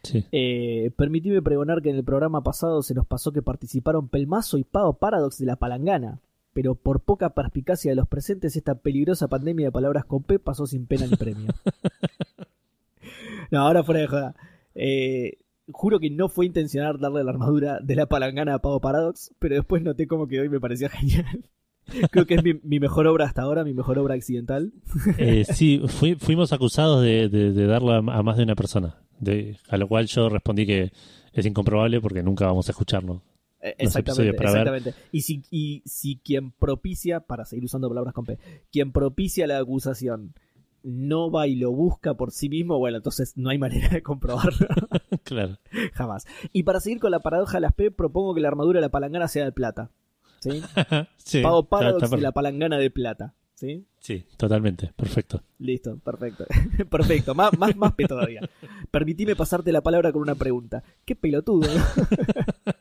Sí. 0.03 0.25
Eh, 0.33 0.91
permitime 0.97 1.43
pregonar 1.43 1.83
que 1.83 1.91
en 1.91 1.97
el 1.97 2.05
programa 2.05 2.43
pasado 2.43 2.83
se 2.83 2.95
nos 2.95 3.07
pasó 3.07 3.33
que 3.33 3.43
participaron 3.43 4.09
Pelmazo 4.09 4.59
y 4.59 4.65
Pau 4.65 4.99
Paradox 4.99 5.39
de 5.39 5.47
la 5.47 5.57
Palangana. 5.57 6.21
Pero 6.53 6.75
por 6.75 7.01
poca 7.01 7.35
perspicacia 7.35 7.91
de 7.91 7.97
los 7.97 8.09
presentes, 8.09 8.57
esta 8.57 8.77
peligrosa 8.77 9.29
pandemia 9.29 9.67
de 9.67 9.73
palabras 9.73 10.05
con 10.05 10.23
P 10.23 10.39
pasó 10.39 10.67
sin 10.67 10.87
pena 10.87 11.07
ni 11.07 11.17
premio. 11.17 11.53
no, 13.51 13.61
ahora 13.61 13.85
fuera 13.85 14.01
de 14.01 14.07
joda. 14.07 14.35
Eh, 14.75 15.39
juro 15.71 16.01
que 16.01 16.11
no 16.11 16.29
fue 16.29 16.47
intencionar 16.47 16.99
darle 16.99 17.25
la 17.25 17.31
armadura 17.31 17.81
de 17.81 17.95
la 17.97 18.07
palangana 18.07 18.55
a 18.55 18.59
Pau 18.61 18.81
Paradox, 18.81 19.35
pero 19.39 19.55
después 19.55 19.83
noté 19.83 20.07
como 20.07 20.27
que 20.27 20.41
hoy 20.41 20.49
me 20.49 20.61
parecía 20.61 20.89
genial. 20.89 21.45
Creo 22.11 22.27
que 22.27 22.35
es 22.35 22.45
mi, 22.45 22.55
mi 22.63 22.81
mejor 22.81 23.07
obra 23.07 23.25
hasta 23.27 23.43
ahora, 23.43 23.65
mi 23.65 23.75
mejor 23.75 23.99
obra 23.99 24.15
accidental. 24.15 24.73
Eh, 25.19 25.45
sí, 25.45 25.83
fui- 25.87 26.15
fuimos 26.17 26.53
acusados 26.53 27.03
de, 27.03 27.29
de, 27.29 27.53
de 27.53 27.67
darlo 27.67 27.93
a, 27.93 28.03
más 28.03 28.37
de 28.37 28.43
una 28.45 28.55
persona. 28.55 28.97
De, 29.21 29.57
a 29.69 29.77
lo 29.77 29.89
cual 29.89 30.07
yo 30.07 30.29
respondí 30.29 30.65
que 30.67 30.93
es 31.33 31.45
incomprobable 31.47 32.01
porque 32.01 32.23
nunca 32.23 32.47
vamos 32.47 32.69
a 32.69 32.73
escucharlo. 32.73 33.23
Eh, 33.61 33.75
Exactamente, 33.79 34.35
para 34.35 34.53
ver. 34.53 34.61
exactamente. 34.69 34.95
Y 35.11 35.23
si, 35.23 35.43
y 35.51 35.83
si 35.85 36.21
quien 36.25 36.53
propicia, 36.53 37.21
para 37.21 37.45
seguir 37.45 37.65
usando 37.65 37.89
palabras 37.89 38.15
con 38.15 38.25
P, 38.25 38.39
quien 38.71 38.93
propicia 38.93 39.47
la 39.49 39.59
acusación 39.59 40.35
no 40.85 41.31
va 41.33 41.49
y 41.49 41.57
lo 41.57 41.73
busca 41.73 42.15
por 42.15 42.31
sí 42.31 42.49
mismo, 42.49 42.79
bueno, 42.79 42.99
entonces 42.99 43.33
no 43.37 43.51
hay 43.51 43.59
manera 43.59 43.89
de 43.89 44.01
comprobarlo. 44.03 44.69
claro. 45.25 45.59
Jamás. 45.93 46.25
Y 46.53 46.63
para 46.63 46.79
seguir 46.79 47.01
con 47.01 47.11
la 47.11 47.19
paradoja 47.19 47.55
de 47.57 47.63
las 47.63 47.73
P, 47.73 47.91
propongo 47.91 48.33
que 48.35 48.41
la 48.41 48.49
armadura 48.49 48.79
de 48.79 48.87
la 48.87 48.91
palangana 48.91 49.27
sea 49.27 49.45
de 49.45 49.53
plata. 49.53 49.91
¿Sí? 50.41 50.63
sí, 51.17 51.43
Pago 51.43 51.69
Paradox 51.69 52.05
está 52.05 52.17
de 52.17 52.23
la 52.23 52.33
palangana 52.33 52.79
de 52.79 52.91
plata. 52.91 53.35
¿Sí? 53.55 53.85
sí, 53.99 54.25
totalmente. 54.37 54.93
Perfecto. 54.95 55.43
Listo, 55.59 55.99
perfecto. 55.99 56.47
perfecto, 56.91 57.35
más, 57.35 57.59
más, 57.59 57.75
más 57.77 57.93
P 57.95 58.07
todavía. 58.07 58.41
Permitime 58.93 59.35
pasarte 59.35 59.73
la 59.73 59.81
palabra 59.81 60.13
con 60.13 60.23
una 60.23 60.37
pregunta. 60.37 60.85
Qué 61.05 61.17
pelotudo. 61.17 61.69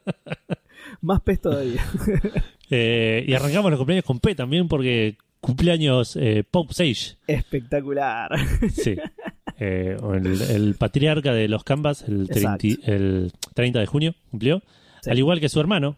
más 1.01 1.21
P 1.21 1.37
todavía. 1.37 1.83
Eh, 2.69 3.25
y 3.27 3.33
arrancamos 3.33 3.71
los 3.71 3.79
cumpleaños 3.79 4.05
con 4.05 4.19
P 4.19 4.35
también 4.35 4.67
porque 4.67 5.17
cumpleaños 5.39 6.15
eh, 6.15 6.43
Pope 6.43 6.75
Sage. 6.75 7.17
Espectacular. 7.25 8.29
Sí. 8.71 8.97
Eh, 9.59 9.97
el, 10.13 10.41
el 10.41 10.75
patriarca 10.75 11.33
de 11.33 11.47
los 11.47 11.63
Canvas, 11.63 12.03
el, 12.07 12.27
30, 12.27 12.53
Exacto. 12.53 12.91
el 12.91 13.31
30 13.55 13.79
de 13.79 13.85
junio, 13.87 14.15
cumplió. 14.29 14.61
Sí. 15.01 15.09
Al 15.09 15.17
igual 15.17 15.39
que 15.39 15.49
su 15.49 15.59
hermano, 15.59 15.95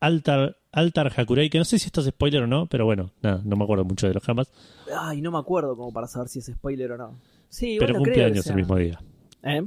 Altar, 0.00 0.56
Altar 0.76 1.12
Hakurei, 1.16 1.48
que 1.50 1.58
no 1.58 1.64
sé 1.64 1.78
si 1.78 1.86
esto 1.86 2.00
es 2.02 2.06
spoiler 2.08 2.42
o 2.42 2.46
no, 2.46 2.66
pero 2.66 2.84
bueno, 2.84 3.10
nada, 3.22 3.40
no 3.44 3.56
me 3.56 3.64
acuerdo 3.64 3.84
mucho 3.84 4.06
de 4.06 4.14
los 4.14 4.22
Canvas. 4.22 4.50
Ay, 4.96 5.20
no 5.22 5.30
me 5.32 5.38
acuerdo 5.38 5.76
como 5.76 5.92
para 5.92 6.06
saber 6.06 6.28
si 6.28 6.38
es 6.40 6.46
spoiler 6.46 6.92
o 6.92 6.98
no. 6.98 7.14
Sí, 7.48 7.76
pero 7.78 7.94
bueno, 7.94 8.04
cumpleaños 8.04 8.44
sea- 8.44 8.52
el 8.52 8.56
mismo 8.58 8.76
día. 8.76 9.00
¿Eh? 9.42 9.64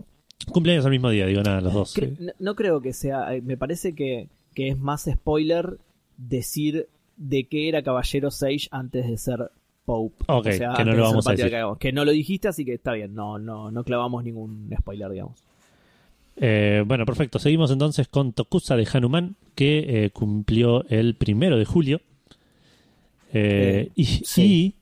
Cumpleaños 0.51 0.85
al 0.85 0.91
mismo 0.91 1.09
día, 1.09 1.25
digo 1.25 1.41
nada, 1.43 1.61
los 1.61 1.73
dos. 1.73 1.95
Cre- 1.97 2.15
no, 2.19 2.31
no 2.39 2.55
creo 2.55 2.79
que 2.81 2.93
sea. 2.93 3.33
eh, 3.35 3.41
Me 3.41 3.57
parece 3.57 3.93
que, 3.95 4.27
que 4.55 4.69
es 4.69 4.77
más 4.79 5.09
spoiler 5.11 5.77
decir 6.17 6.87
de 7.17 7.45
qué 7.45 7.67
era 7.69 7.81
Caballero 7.83 8.31
Sage 8.31 8.67
antes 8.71 9.07
de 9.07 9.17
ser 9.17 9.51
Pope. 9.85 10.23
Ok, 10.27 10.47
O 10.47 10.51
sea, 10.51 10.73
que 10.77 10.85
no 10.85 10.93
lo 10.93 11.03
vamos 11.03 11.27
a 11.27 11.31
decir. 11.31 11.49
que. 11.49 11.65
Que 11.79 11.91
no 11.91 12.05
lo 12.05 12.11
dijiste, 12.11 12.47
así 12.47 12.63
que 12.65 12.73
está 12.75 12.93
bien. 12.93 13.13
No, 13.15 13.39
no, 13.39 13.71
no 13.71 13.83
clavamos 13.83 14.23
ningún 14.23 14.69
spoiler, 14.79 15.09
digamos. 15.11 15.43
Eh, 16.41 16.83
bueno, 16.85 17.05
perfecto. 17.05 17.37
Seguimos 17.37 17.69
entonces 17.71 18.07
con 18.07 18.31
Tokusa 18.33 18.75
de 18.77 18.87
Hanuman, 18.91 19.35
que 19.55 20.05
eh, 20.05 20.09
cumplió 20.11 20.85
el 20.89 21.15
primero 21.15 21.57
de 21.57 21.65
julio. 21.65 22.01
Eh, 23.33 23.89
y, 23.95 24.05
sí. 24.05 24.75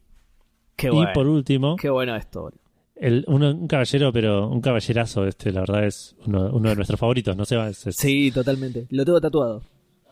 Qué 0.75 0.87
y, 0.87 0.91
bueno. 0.91 1.09
y 1.09 1.13
por 1.13 1.27
último, 1.27 1.75
Qué 1.75 1.89
bueno 1.89 2.15
esto. 2.15 2.41
boludo. 2.43 2.59
el, 2.95 3.25
uno- 3.27 3.51
un 3.51 3.67
caballero, 3.67 4.13
pero 4.13 4.47
un 4.49 4.61
caballerazo, 4.61 5.25
este, 5.25 5.51
la 5.51 5.61
verdad 5.61 5.85
es 5.85 6.15
uno, 6.25 6.49
uno 6.53 6.69
de 6.69 6.75
nuestros 6.75 6.99
favoritos, 6.99 7.35
no 7.35 7.43
es, 7.43 7.87
es- 7.87 7.95
Sí, 7.95 8.31
totalmente. 8.31 8.85
Lo 8.91 9.03
tengo 9.03 9.19
tatuado. 9.19 9.63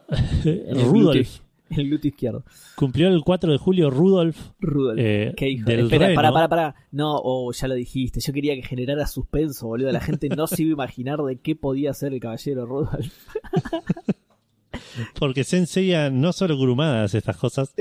Rudolf. 0.43 1.39
El 1.75 1.87
glúteo 1.89 2.09
izquierdo. 2.09 2.43
Cumplió 2.75 3.07
el 3.07 3.21
4 3.23 3.51
de 3.51 3.57
julio 3.57 3.89
Rudolf. 3.89 4.51
Rudolf. 4.59 4.99
Eh, 5.01 5.33
Qué 5.35 5.49
hijo. 5.49 5.65
del 5.65 5.81
Espera, 5.81 6.07
reno. 6.07 6.15
pará, 6.15 6.31
pará, 6.31 6.47
pará. 6.49 6.75
No, 6.91 7.15
oh, 7.23 7.51
ya 7.51 7.67
lo 7.67 7.73
dijiste. 7.73 8.19
Yo 8.19 8.31
quería 8.33 8.53
que 8.55 8.61
generara 8.61 9.07
suspenso, 9.07 9.67
boludo. 9.67 9.91
La 9.91 9.99
gente 10.01 10.29
no 10.29 10.45
se 10.47 10.61
iba 10.63 10.71
a 10.71 10.73
imaginar 10.85 11.19
de 11.23 11.37
qué 11.37 11.55
podía 11.55 11.93
ser 11.93 12.13
el 12.13 12.19
caballero 12.19 12.65
Rudolf. 12.65 13.11
Porque 15.19 15.43
Sensei 15.43 15.93
no 16.11 16.31
solo 16.33 16.57
Kurumada 16.57 17.03
hace 17.03 17.17
estas 17.17 17.37
cosas. 17.37 17.73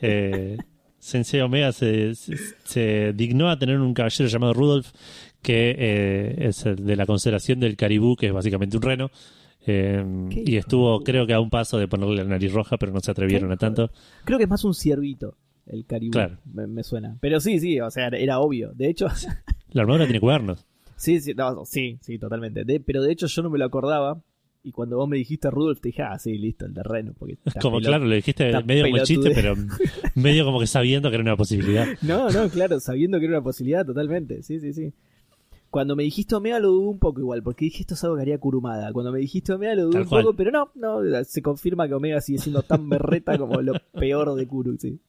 Eh, 0.00 0.56
Sensei 0.98 1.40
Omega 1.40 1.72
se, 1.72 2.14
se- 2.14 2.36
se 2.64 3.12
dignó 3.14 3.50
a 3.50 3.58
tener 3.58 3.78
un 3.80 3.92
caballero 3.94 4.28
llamado 4.28 4.52
Rudolf, 4.54 4.92
que 5.42 5.74
eh, 5.76 6.36
es 6.48 6.64
el 6.66 6.76
de 6.76 6.96
la 6.96 7.06
constelación 7.06 7.58
del 7.60 7.76
Caribú, 7.76 8.16
que 8.16 8.26
es 8.28 8.32
básicamente 8.32 8.76
un 8.76 8.82
reno. 8.82 9.10
Eh, 9.66 10.04
Qué 10.30 10.44
y 10.46 10.56
estuvo, 10.56 11.00
creo 11.02 11.26
que 11.26 11.34
a 11.34 11.40
un 11.40 11.50
paso 11.50 11.78
de 11.78 11.86
ponerle 11.88 12.16
la 12.16 12.24
nariz 12.30 12.52
roja, 12.52 12.76
pero 12.78 12.92
no 12.92 13.00
se 13.00 13.10
atrevieron 13.10 13.48
Qué 13.50 13.54
a 13.54 13.56
tanto. 13.56 13.90
Creo 14.24 14.38
que 14.38 14.44
es 14.44 14.50
más 14.50 14.64
un 14.64 14.74
ciervito 14.74 15.36
el 15.66 15.84
caribú. 15.86 16.12
Claro. 16.12 16.38
Me, 16.52 16.66
me 16.66 16.82
suena. 16.82 17.16
Pero 17.20 17.38
sí, 17.40 17.60
sí, 17.60 17.80
o 17.80 17.90
sea, 17.90 18.08
era 18.08 18.40
obvio. 18.40 18.72
De 18.74 18.88
hecho, 18.88 19.06
La 19.70 19.82
armadura 19.82 20.04
tiene 20.06 20.20
cuernos. 20.20 20.66
sí, 20.96 21.20
sí, 21.20 21.32
no, 21.34 21.64
sí, 21.64 21.98
sí, 22.02 22.18
totalmente. 22.18 22.64
De- 22.64 22.80
pero 22.80 23.02
de 23.02 23.12
hecho 23.12 23.26
yo 23.28 23.42
no 23.42 23.50
me 23.50 23.58
lo 23.58 23.64
acordaba. 23.64 24.20
Y 24.64 24.70
cuando 24.70 24.96
vos 24.96 25.08
me 25.08 25.16
dijiste 25.16 25.50
Rudolf, 25.50 25.80
te 25.80 25.88
dije, 25.88 26.02
ah, 26.02 26.16
sí, 26.20 26.38
listo, 26.38 26.66
el 26.66 26.72
terreno. 26.72 27.14
Porque 27.18 27.36
Como 27.60 27.78
pelot- 27.80 27.84
claro, 27.86 28.04
lo 28.04 28.14
dijiste 28.14 28.62
medio 28.64 28.84
como 28.84 29.02
chiste, 29.02 29.32
pero 29.34 29.54
medio 30.14 30.44
como 30.44 30.60
que 30.60 30.68
sabiendo 30.68 31.08
que 31.10 31.16
era 31.16 31.22
una 31.22 31.36
posibilidad. 31.36 31.86
No, 32.02 32.30
no, 32.30 32.48
claro, 32.48 32.78
sabiendo 32.78 33.18
que 33.18 33.24
era 33.26 33.34
una 33.38 33.42
posibilidad 33.44 33.84
totalmente. 33.84 34.42
Sí, 34.44 34.60
sí, 34.60 34.72
sí. 34.72 34.92
Cuando 35.72 35.96
me 35.96 36.02
dijiste 36.02 36.34
Omega 36.34 36.60
lo 36.60 36.70
dudé 36.70 36.86
un 36.86 36.98
poco 36.98 37.20
igual, 37.20 37.42
porque 37.42 37.64
dije 37.64 37.80
esto 37.80 37.94
es 37.94 38.04
algo 38.04 38.16
que 38.16 38.22
haría 38.22 38.38
Kurumada. 38.38 38.92
Cuando 38.92 39.10
me 39.10 39.20
dijiste 39.20 39.54
Omega 39.54 39.74
lo 39.74 39.84
dudé 39.84 39.92
Tal 39.94 40.02
un 40.02 40.08
cual. 40.08 40.22
poco, 40.24 40.36
pero 40.36 40.50
no, 40.50 40.70
no, 40.74 41.24
se 41.24 41.40
confirma 41.40 41.88
que 41.88 41.94
Omega 41.94 42.20
sigue 42.20 42.38
siendo 42.40 42.62
tan 42.62 42.90
berreta 42.90 43.38
como 43.38 43.62
lo 43.62 43.72
peor 43.98 44.34
de 44.34 44.46
Kuru, 44.46 44.76
sí. 44.78 45.00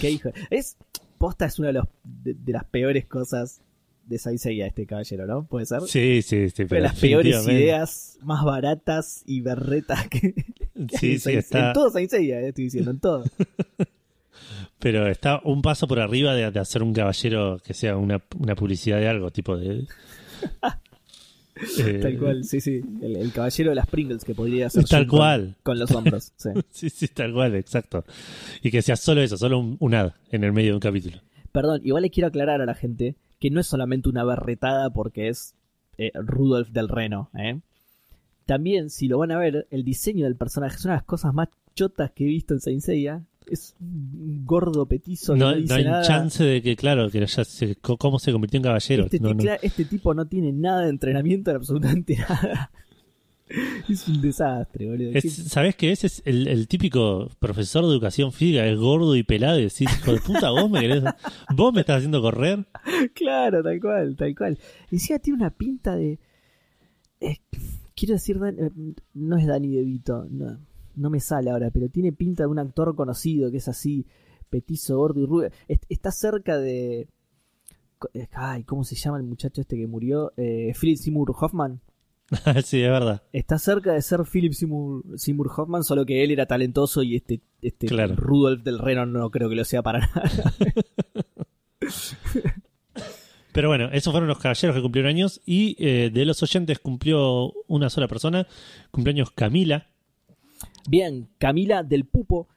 Qué 0.00 0.10
hijo. 0.12 0.30
Es, 0.48 0.78
posta 1.18 1.44
es 1.44 1.58
una 1.58 1.68
de, 1.68 1.74
los, 1.74 1.84
de, 2.02 2.32
de 2.32 2.52
las 2.54 2.64
peores 2.64 3.04
cosas 3.04 3.60
de 4.06 4.18
Saint 4.18 4.38
Seiya 4.38 4.66
este 4.66 4.86
caballero, 4.86 5.26
¿no? 5.26 5.46
¿Puede 5.46 5.66
ser? 5.66 5.82
Sí, 5.82 6.22
sí, 6.22 6.48
sí. 6.48 6.64
Pero 6.64 6.68
Pero 6.68 6.82
las 6.84 6.98
peores 6.98 7.46
ideas 7.46 8.18
más 8.22 8.44
baratas 8.44 9.24
y 9.26 9.42
berretas 9.42 10.08
que 10.08 10.34
Sí, 10.98 11.12
en 11.12 11.20
sí, 11.20 11.32
está. 11.32 11.68
En 11.68 11.72
todo 11.74 11.90
Saint 11.90 12.10
Seiya, 12.10 12.40
eh, 12.40 12.48
estoy 12.48 12.64
diciendo, 12.64 12.92
en 12.92 13.00
todo. 13.00 13.24
Pero 14.78 15.06
está 15.08 15.40
un 15.44 15.62
paso 15.62 15.86
por 15.88 15.98
arriba 16.00 16.34
de, 16.34 16.50
de 16.50 16.60
hacer 16.60 16.82
un 16.82 16.92
caballero 16.92 17.58
que 17.64 17.72
sea 17.74 17.96
una, 17.96 18.22
una 18.38 18.54
publicidad 18.54 18.98
de 18.98 19.08
algo, 19.08 19.30
tipo 19.30 19.56
de. 19.56 19.86
Eh, 21.78 21.98
Tal 22.02 22.18
cual, 22.18 22.44
sí, 22.44 22.60
sí. 22.60 22.82
El, 23.00 23.16
el 23.16 23.32
caballero 23.32 23.70
de 23.70 23.76
las 23.76 23.86
Pringles 23.86 24.24
que 24.24 24.34
podría 24.34 24.68
ser 24.68 24.84
Tal 24.84 25.06
con- 25.06 25.18
cual. 25.18 25.56
Con, 25.62 25.78
los 25.78 25.90
hombros, 25.92 26.32
sí. 26.36 26.50
Sí, 26.70 26.90
sí, 26.90 27.08
tal 27.08 27.32
cual, 27.32 27.54
exacto. 27.54 28.04
Y 28.62 28.70
que 28.70 28.82
sea 28.82 28.96
solo 28.96 29.22
eso, 29.22 29.36
solo 29.38 29.58
un, 29.58 29.76
un 29.80 29.94
ad 29.94 30.12
en 30.30 30.44
el 30.44 30.52
medio 30.52 30.70
de 30.70 30.74
un 30.74 30.80
capítulo. 30.80 31.18
Perdón, 31.52 31.80
igual 31.84 32.02
le 32.02 32.10
quiero 32.10 32.26
aclarar 32.28 32.60
a 32.60 32.66
la 32.66 32.74
gente 32.74 33.16
que 33.40 33.50
no 33.50 33.60
es 33.60 33.66
solamente 33.66 34.10
una 34.10 34.24
berretada 34.24 34.90
porque 34.90 35.28
es 35.28 35.54
eh, 35.96 36.10
Rudolf 36.14 36.68
del 36.70 36.88
Reno, 36.88 37.30
¿eh? 37.38 37.60
También, 38.44 38.90
si 38.90 39.08
lo 39.08 39.18
van 39.18 39.32
a 39.32 39.38
ver, 39.38 39.66
el 39.70 39.82
diseño 39.82 40.24
del 40.24 40.36
personaje 40.36 40.76
es 40.76 40.84
una 40.84 40.94
de 40.94 40.98
las 40.98 41.06
cosas 41.06 41.34
más 41.34 41.48
chotas 41.74 42.12
que 42.12 42.24
he 42.24 42.28
visto 42.28 42.54
en 42.54 42.60
Saint 42.60 42.80
Seiya. 42.82 43.22
Es 43.50 43.74
un 43.80 44.44
gordo 44.44 44.86
petizo 44.86 45.36
no, 45.36 45.48
hay 45.48 45.64
nada. 45.64 46.02
chance 46.02 46.42
de 46.42 46.60
que, 46.62 46.74
claro, 46.74 47.08
que 47.10 47.24
ya 47.24 47.44
se, 47.44 47.76
cómo 47.76 48.18
se 48.18 48.32
convirtió 48.32 48.56
en 48.58 48.64
caballero. 48.64 49.04
Este, 49.04 49.20
No, 49.20 49.30
este 49.62 49.84
tipo 49.84 50.14
no 50.14 50.26
tiene 50.26 50.52
nada 50.52 50.82
de 50.82 50.90
entrenamiento 50.90 51.50
en 51.50 51.56
absolutamente 51.56 52.16
nada. 52.28 52.70
Es 53.88 54.08
un 54.08 54.20
desastre, 54.20 54.88
boludo. 54.90 55.10
Es- 55.14 55.32
¿Sabés 55.48 55.76
que 55.76 55.92
ese 55.92 56.08
es 56.08 56.22
el, 56.24 56.48
el 56.48 56.66
típico 56.66 57.30
profesor 57.38 57.84
de 57.84 57.92
educación 57.92 58.32
física? 58.32 58.66
Es 58.66 58.76
gordo 58.76 59.14
y 59.14 59.22
pelado 59.22 59.60
y 59.60 59.64
decís, 59.64 59.82
hijo 59.82 60.12
de 60.12 60.18
puta, 60.20 60.50
vos 60.50 60.68
me 60.68 60.80
querés. 60.80 61.04
Vos 61.54 61.72
me 61.72 61.82
estás 61.82 61.98
haciendo 61.98 62.20
correr. 62.20 62.66
Claro, 63.14 63.62
tal 63.62 63.80
cual, 63.80 64.16
tal 64.16 64.34
cual. 64.34 64.58
Y 64.90 64.96
encima 64.96 65.20
tiene 65.20 65.36
una 65.38 65.50
pinta 65.50 65.94
de. 65.94 66.18
eh, 67.20 67.36
quiero 67.94 68.14
decir, 68.14 68.38
eh, 68.44 68.70
no 69.14 69.36
es 69.38 69.46
Danny 69.46 69.68
DeVito, 69.76 70.26
no, 70.28 70.58
no 70.96 71.10
me 71.10 71.20
sale 71.20 71.50
ahora, 71.50 71.70
pero 71.70 71.88
tiene 71.88 72.12
pinta 72.12 72.42
de 72.42 72.48
un 72.48 72.58
actor 72.58 72.94
conocido 72.96 73.50
que 73.50 73.58
es 73.58 73.68
así, 73.68 74.06
petizo, 74.50 74.96
gordo 74.98 75.20
y 75.20 75.26
rubio. 75.26 75.50
Est- 75.68 75.84
está 75.88 76.10
cerca 76.10 76.58
de. 76.58 77.08
eh, 78.14 78.28
Ay, 78.32 78.64
¿cómo 78.64 78.82
se 78.84 78.96
llama 78.96 79.18
el 79.18 79.22
muchacho 79.24 79.60
este 79.60 79.76
que 79.76 79.86
murió? 79.86 80.32
Eh, 80.36 80.72
Philip 80.80 80.96
Seymour 80.98 81.32
Hoffman. 81.38 81.80
sí, 82.64 82.82
es 82.82 82.90
verdad. 82.90 83.22
Está 83.32 83.56
cerca 83.58 83.92
de 83.92 84.02
ser 84.02 84.20
Philip 84.24 84.52
Seymour, 84.52 85.04
Seymour 85.16 85.48
Hoffman, 85.56 85.84
solo 85.84 86.04
que 86.04 86.24
él 86.24 86.32
era 86.32 86.46
talentoso 86.46 87.02
y 87.04 87.14
este, 87.16 87.40
este 87.62 87.86
Claro. 87.86 88.16
Rudolf 88.16 88.64
del 88.64 88.78
Reno 88.80 89.06
no 89.06 89.30
creo 89.30 89.48
que 89.48 89.54
lo 89.54 89.64
sea 89.64 89.82
para 89.82 90.00
nada. 90.00 90.30
Pero 93.52 93.68
bueno, 93.68 93.88
esos 93.92 94.12
fueron 94.12 94.28
los 94.28 94.38
caballeros 94.38 94.76
que 94.76 94.82
cumplieron 94.82 95.08
años. 95.10 95.40
Y 95.46 95.76
eh, 95.78 96.10
de 96.12 96.24
los 96.26 96.42
oyentes 96.42 96.78
cumplió 96.78 97.52
una 97.68 97.88
sola 97.88 98.06
persona. 98.08 98.46
Cumpleaños 98.90 99.30
Camila. 99.30 99.86
Bien, 100.88 101.28
Camila 101.38 101.82
del 101.82 102.04
Pupo, 102.04 102.48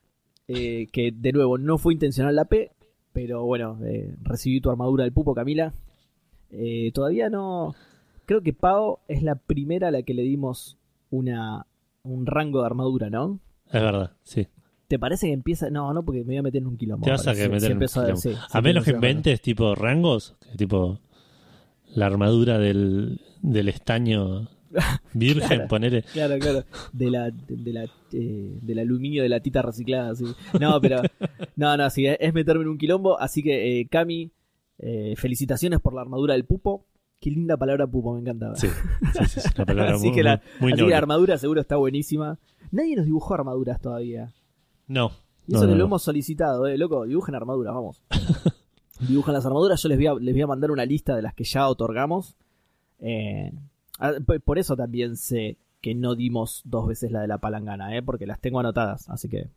eh, 0.48 0.88
que 0.91 1.12
de 1.15 1.31
nuevo 1.31 1.57
no 1.57 1.77
fue 1.77 1.93
intencional 1.93 2.36
la 2.36 2.45
P, 2.45 2.71
pero 3.13 3.43
bueno, 3.45 3.77
eh, 3.86 4.15
recibí 4.21 4.62
tu 4.62 4.69
armadura 4.69 5.03
del 5.03 5.13
Pupo, 5.13 5.33
Camila. 5.33 5.74
Eh, 6.51 6.91
todavía 6.93 7.29
no. 7.29 7.75
Creo 8.25 8.41
que 8.41 8.53
Pau 8.53 9.00
es 9.07 9.24
la 9.24 9.36
primera 9.36 9.88
a 9.88 9.91
la 9.91 10.03
que 10.03 10.13
le 10.13 10.21
dimos 10.24 10.77
una 11.09 11.65
un 12.03 12.25
rango 12.25 12.59
de 12.62 12.65
armadura, 12.67 13.09
¿no? 13.09 13.39
Es 13.67 13.81
verdad, 13.81 14.12
sí. 14.24 14.48
¿Te 14.88 14.98
parece 14.98 15.27
que 15.27 15.33
empieza? 15.33 15.69
No, 15.69 15.93
no, 15.93 16.03
porque 16.03 16.19
me 16.21 16.25
voy 16.27 16.38
a 16.38 16.41
meter 16.43 16.62
en 16.62 16.67
un 16.67 16.77
quilombo. 16.77 17.05
Te 17.05 17.12
vas 17.12 17.27
a 17.27 17.33
que 17.36 17.48
meter 17.50 17.62
si 17.62 17.71
en 17.71 17.77
un 17.77 17.83
a- 17.83 17.88
quilombo. 17.88 18.15
sí, 18.17 18.29
A 18.50 18.57
si 18.57 18.62
menos 18.63 18.83
que 18.83 18.91
a- 18.91 18.93
inventes 18.95 19.41
tipo 19.41 19.75
rangos, 19.75 20.36
que 20.50 20.57
tipo 20.57 21.00
la 21.93 22.05
armadura 22.07 22.57
del, 22.57 23.21
del 23.41 23.69
estaño 23.69 24.48
virgen, 25.13 25.47
Claro. 25.47 25.67
ponele. 25.67 26.03
Claro, 26.13 26.38
claro. 26.39 26.63
De 26.93 27.09
la, 27.11 27.31
de, 27.31 27.55
de 27.57 27.73
la, 27.73 27.83
eh, 28.13 28.59
del 28.61 28.79
aluminio 28.79 29.23
de 29.23 29.29
la 29.29 29.39
tita 29.39 29.61
reciclada. 29.61 30.13
No, 30.59 30.79
pero. 30.81 31.01
No, 31.55 31.75
no, 31.77 31.89
sí, 31.89 32.05
es 32.07 32.33
meterme 32.33 32.63
en 32.63 32.69
un 32.69 32.77
quilombo. 32.77 33.19
Así 33.19 33.41
que, 33.43 33.79
eh, 33.81 33.88
Cami, 33.89 34.31
eh, 34.79 35.13
felicitaciones 35.17 35.79
por 35.79 35.93
la 35.93 36.01
armadura 36.01 36.33
del 36.33 36.45
pupo. 36.45 36.85
Qué 37.19 37.31
linda 37.31 37.57
palabra 37.57 37.85
pupo, 37.85 38.13
me 38.13 38.21
encantaba. 38.21 38.55
Sí, 38.55 38.67
sí, 38.67 39.25
sí, 39.27 39.39
es 39.39 39.55
una 39.55 39.65
palabra 39.65 39.95
así 39.95 40.07
muy, 40.07 40.15
que, 40.15 40.23
la, 40.23 40.41
muy 40.61 40.71
así 40.73 40.83
que 40.83 40.89
la 40.89 40.97
armadura 40.97 41.38
seguro 41.38 41.59
está 41.59 41.75
buenísima. 41.75 42.39
Nadie 42.71 42.95
nos 42.95 43.05
dibujó 43.05 43.33
armaduras 43.33 43.81
todavía. 43.81 44.31
No, 44.88 45.11
Y 45.47 45.55
eso 45.55 45.63
no, 45.65 45.67
que 45.69 45.73
lo 45.73 45.79
no. 45.79 45.85
hemos 45.85 46.03
solicitado, 46.03 46.65
eh, 46.67 46.77
loco. 46.77 47.05
Dibujen 47.05 47.35
armaduras, 47.35 47.73
vamos. 47.73 48.01
Dibujan 49.07 49.33
las 49.33 49.45
armaduras. 49.45 49.81
Yo 49.81 49.89
les 49.89 49.97
voy 49.97 50.07
a, 50.07 50.13
les 50.13 50.33
voy 50.33 50.41
a 50.41 50.47
mandar 50.47 50.71
una 50.71 50.85
lista 50.85 51.15
de 51.15 51.21
las 51.21 51.33
que 51.33 51.43
ya 51.43 51.67
otorgamos. 51.67 52.38
Eh, 52.99 53.51
por 54.46 54.60
eso 54.60 54.75
también 54.75 55.15
sé 55.18 55.58
que 55.82 55.96
no 55.96 56.15
dimos 56.15 56.62
dos 56.65 56.88
veces 56.88 57.12
la 57.12 57.22
de 57.22 57.27
la 57.27 57.38
palangana, 57.38 57.96
eh, 57.96 58.01
porque 58.01 58.25
las 58.27 58.39
tengo 58.39 58.60
anotadas. 58.60 59.10
Así 59.10 59.29
que 59.29 59.50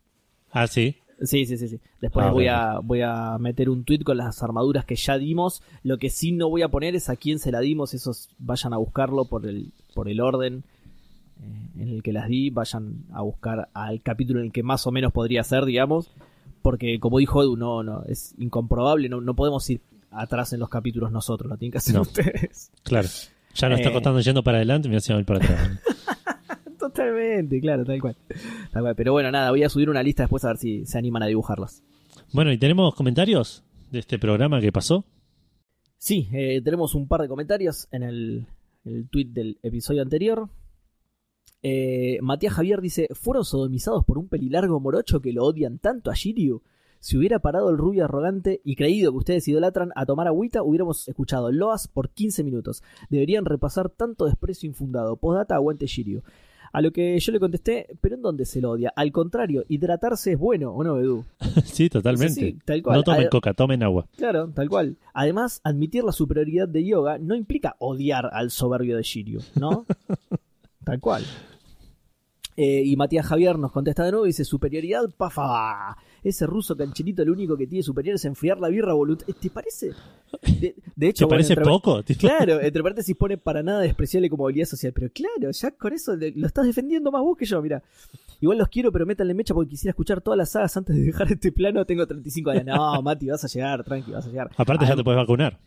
Ah, 0.51 0.67
sí. 0.67 0.97
Sí, 1.23 1.47
sí, 1.47 1.57
sí, 1.57 1.69
sí. 1.69 1.81
Después 2.01 2.27
Ah, 2.27 2.31
voy, 2.31 2.45
bueno. 2.45 2.59
a, 2.59 2.79
voy 2.81 3.01
a 3.03 3.39
meter 3.39 3.71
un 3.71 3.85
tweet 3.85 4.01
con 4.01 4.17
las 4.17 4.43
armaduras 4.43 4.85
que 4.85 4.97
ya 4.97 5.17
dimos. 5.19 5.63
Lo 5.83 5.97
que 5.99 6.11
sí 6.11 6.33
no 6.33 6.49
voy 6.51 6.63
a 6.63 6.69
poner 6.69 6.95
es 6.97 7.09
a 7.09 7.17
quién 7.17 7.39
se 7.39 7.53
la 7.53 7.61
dimos. 7.61 7.95
Esos 7.95 8.29
vayan 8.39 8.73
a 8.73 8.77
buscarlo 8.79 9.25
por 9.27 9.47
el, 9.47 9.73
por 9.95 10.09
el 10.09 10.21
orden 10.21 10.65
eh, 11.41 11.69
en 11.81 11.89
el 11.89 12.03
que 12.03 12.13
las 12.13 12.29
di. 12.29 12.51
Vayan 12.51 13.05
a 13.13 13.23
buscar 13.23 13.69
al 13.73 14.03
capítulo 14.03 14.41
en 14.41 14.47
el 14.47 14.53
que 14.53 14.63
más 14.65 14.87
o 14.87 14.91
menos 14.91 15.13
podría 15.13 15.43
ser, 15.45 15.65
digamos. 15.65 16.11
Porque 16.61 16.99
como 17.01 17.19
dijo 17.19 17.43
Edu, 17.43 17.57
no, 17.57 17.83
no, 17.83 18.03
es 18.05 18.35
incomprobable. 18.39 19.09
No, 19.09 19.21
no 19.21 19.35
podemos 19.35 19.69
ir 19.71 19.81
atrás 20.11 20.53
en 20.53 20.61
los 20.61 20.69
capítulos 20.69 21.13
nosotros. 21.13 21.49
Lo 21.49 21.57
tienen 21.57 21.73
que 21.73 21.79
hacer 21.79 21.95
No. 21.95 22.03
ustedes. 22.03 22.73
Claro. 22.83 23.09
Ya 23.55 23.69
no 23.69 23.75
está 23.77 23.91
Eh. 23.91 23.93
costando 23.93 24.21
yendo 24.21 24.43
para 24.43 24.59
adelante, 24.59 24.89
me 24.89 24.97
hacía 24.97 25.19
ir 25.19 25.25
para 25.25 25.45
atrás. 25.45 25.71
Totalmente, 26.79 27.61
claro, 27.61 27.85
tal 27.85 28.01
cual. 28.01 28.17
Tal 28.73 28.83
cual. 28.83 28.95
Pero 28.97 29.13
bueno, 29.13 29.31
nada, 29.31 29.51
voy 29.51 29.63
a 29.63 29.69
subir 29.69 29.89
una 29.89 30.03
lista 30.03 30.25
después 30.25 30.45
a 30.45 30.49
ver 30.49 30.57
si 30.59 30.85
se 30.87 30.99
animan 30.99 31.23
a 31.23 31.27
dibujarlas. 31.27 31.83
bueno, 32.33 32.53
¿y 32.53 32.59
tenemos 32.59 32.95
comentarios 32.95 33.65
de 33.91 34.01
este 34.01 34.19
programa 34.19 34.61
que 34.61 34.73
pasó? 34.73 35.05
Sí, 35.99 36.29
eh, 36.33 36.61
tenemos 36.65 36.95
un 36.95 37.07
par 37.07 37.21
de 37.23 37.29
comentarios 37.29 37.87
en 37.93 38.03
el, 38.03 38.47
el 38.85 39.09
tweet 39.09 39.27
del 39.27 39.59
episodio 39.63 40.03
anterior. 40.03 40.49
Eh, 41.63 42.19
Matías 42.23 42.55
Javier 42.55 42.81
dice: 42.81 43.07
¿Fueron 43.13 43.45
sodomizados 43.45 44.05
por 44.05 44.19
un 44.19 44.29
pelilargo 44.29 44.81
morocho 44.81 45.21
que 45.21 45.33
lo 45.33 45.45
odian 45.45 45.79
tanto 45.79 46.11
a 46.11 46.15
Shiryu? 46.15 46.63
Si 47.03 47.17
hubiera 47.17 47.41
parado 47.41 47.69
el 47.69 47.79
rubio 47.79 48.05
arrogante 48.05 48.61
y 48.63 48.77
creído 48.77 49.11
que 49.11 49.19
ustedes 49.19 49.49
idolatran 49.49 49.91
a 49.97 50.07
tomar 50.07 50.29
agüita, 50.29 50.63
hubiéramos 50.63 51.09
escuchado 51.09 51.51
Loas 51.51 51.89
por 51.89 52.11
15 52.11 52.45
minutos. 52.45 52.85
Deberían 53.11 53.45
repasar 53.45 53.91
tanto 53.91 54.27
desprecio 54.27 54.69
infundado. 54.69 55.17
Postdata, 55.17 55.57
aguante 55.57 55.87
Shiryu. 55.87 56.23
A 56.73 56.81
lo 56.81 56.93
que 56.93 57.19
yo 57.19 57.33
le 57.33 57.41
contesté, 57.41 57.89
¿pero 58.01 58.15
en 58.15 58.23
dónde 58.23 58.45
se 58.45 58.61
lo 58.61 58.71
odia? 58.71 58.93
Al 58.95 59.11
contrario, 59.11 59.65
hidratarse 59.67 60.35
es 60.35 60.39
bueno, 60.39 60.71
¿o 60.71 60.85
no, 60.85 61.01
Edu? 61.01 61.25
sí, 61.65 61.89
totalmente. 61.89 62.41
Sí, 62.41 62.59
tal 62.65 62.85
cual. 62.85 62.99
No 62.99 63.03
tomen 63.03 63.29
coca, 63.29 63.53
tomen 63.53 63.83
agua. 63.83 64.07
Claro, 64.17 64.53
tal 64.55 64.69
cual. 64.69 64.97
Además, 65.13 65.61
admitir 65.65 66.05
la 66.05 66.13
superioridad 66.13 66.69
de 66.69 66.87
Yoga 66.87 67.19
no 67.19 67.35
implica 67.35 67.75
odiar 67.81 68.31
al 68.33 68.53
soberbio 68.53 68.97
de 68.97 69.03
Shiryu, 69.03 69.41
¿no? 69.57 69.87
tal 70.85 71.01
cual. 71.01 71.25
Eh, 72.57 72.83
y 72.85 72.95
Matías 72.95 73.27
Javier 73.27 73.59
nos 73.59 73.73
contesta 73.73 74.05
de 74.05 74.13
nuevo 74.13 74.25
y 74.27 74.29
dice: 74.29 74.45
Superioridad, 74.45 75.11
pafa. 75.17 75.97
Ese 76.25 76.47
ruso 76.47 76.77
cancherito 76.77 77.25
lo 77.25 77.33
único 77.33 77.57
que 77.57 77.67
tiene 77.67 77.83
superior 77.83 78.15
es 78.15 78.25
enfriar 78.25 78.61
la 78.61 78.69
birra 78.69 78.93
voluntad. 78.93 79.27
¿Te 79.41 79.51
parece? 79.51 79.91
De, 80.61 80.75
de 80.95 81.09
hecho, 81.09 81.25
¿Te 81.25 81.25
bueno, 81.27 81.37
parece 81.39 81.53
entre- 81.55 81.65
poco? 81.69 82.03
Claro, 82.19 82.61
entre 82.61 82.83
paréntesis 82.83 83.17
pone 83.17 83.39
para 83.39 83.63
nada 83.63 83.81
despreciable 83.81 84.31
como 84.31 84.45
habilidad 84.45 84.67
social. 84.67 84.93
Pero 84.95 85.11
claro, 85.13 85.51
ya 85.51 85.71
con 85.73 85.93
eso 85.93 86.15
lo 86.17 86.47
estás 86.47 86.65
defendiendo 86.67 87.11
más 87.11 87.23
vos 87.23 87.37
que 87.37 87.45
yo, 87.45 87.61
mira. 87.61 87.83
Igual 88.41 88.59
los 88.59 88.69
quiero, 88.69 88.91
pero 88.93 89.05
métanle 89.07 89.35
mecha 89.35 89.55
porque 89.55 89.71
quisiera 89.71 89.91
escuchar 89.91 90.21
todas 90.21 90.39
las 90.39 90.51
sagas 90.51 90.77
antes 90.77 90.97
de 90.97 91.03
dejar 91.03 91.31
este 91.33 91.53
plano. 91.53 91.85
Tengo 91.85 92.07
35 92.07 92.51
años. 92.51 92.65
No, 92.67 93.03
Mati, 93.03 93.29
vas 93.29 93.45
a 93.45 93.49
llegar, 93.49 93.83
tranqui, 93.85 94.13
vas 94.13 94.27
a 94.27 94.29
llegar. 94.31 94.51
Aparte 94.57 94.87
ya 94.87 94.97
te 94.97 95.03
puedes 95.05 95.19
vacunar. 95.19 95.59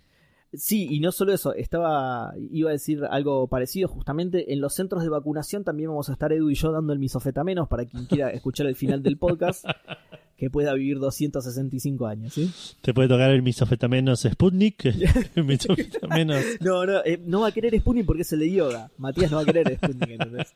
Sí, 0.57 0.87
y 0.89 0.99
no 0.99 1.11
solo 1.11 1.33
eso, 1.33 1.53
estaba, 1.53 2.33
iba 2.51 2.69
a 2.69 2.73
decir 2.73 3.03
algo 3.09 3.47
parecido, 3.47 3.87
justamente 3.87 4.53
en 4.53 4.61
los 4.61 4.73
centros 4.73 5.03
de 5.03 5.09
vacunación 5.09 5.63
también 5.63 5.89
vamos 5.89 6.09
a 6.09 6.13
estar 6.13 6.31
Edu 6.31 6.49
y 6.49 6.55
yo 6.55 6.71
dando 6.71 6.93
el 6.93 6.99
misofetamenos 6.99 7.67
para 7.67 7.85
quien 7.85 8.05
quiera 8.05 8.29
escuchar 8.29 8.67
el 8.67 8.75
final 8.75 9.01
del 9.03 9.17
podcast, 9.17 9.65
que 10.37 10.49
pueda 10.49 10.73
vivir 10.73 10.99
265 10.99 12.07
años, 12.07 12.33
¿sí? 12.33 12.51
Te 12.81 12.93
puede 12.93 13.07
tocar 13.07 13.31
el 13.31 13.41
misofetamenos 13.41 14.21
Sputnik, 14.21 14.85
el 15.35 15.43
misofetamenos... 15.43 16.43
No, 16.61 16.85
no, 16.85 17.03
eh, 17.05 17.19
no 17.23 17.41
va 17.41 17.47
a 17.47 17.51
querer 17.51 17.77
Sputnik 17.79 18.05
porque 18.05 18.23
es 18.23 18.33
el 18.33 18.39
de 18.39 18.51
yoga. 18.51 18.91
Matías 18.97 19.31
no 19.31 19.37
va 19.37 19.43
a 19.43 19.45
querer 19.45 19.75
Sputnik, 19.77 20.09
¿entendés? 20.09 20.53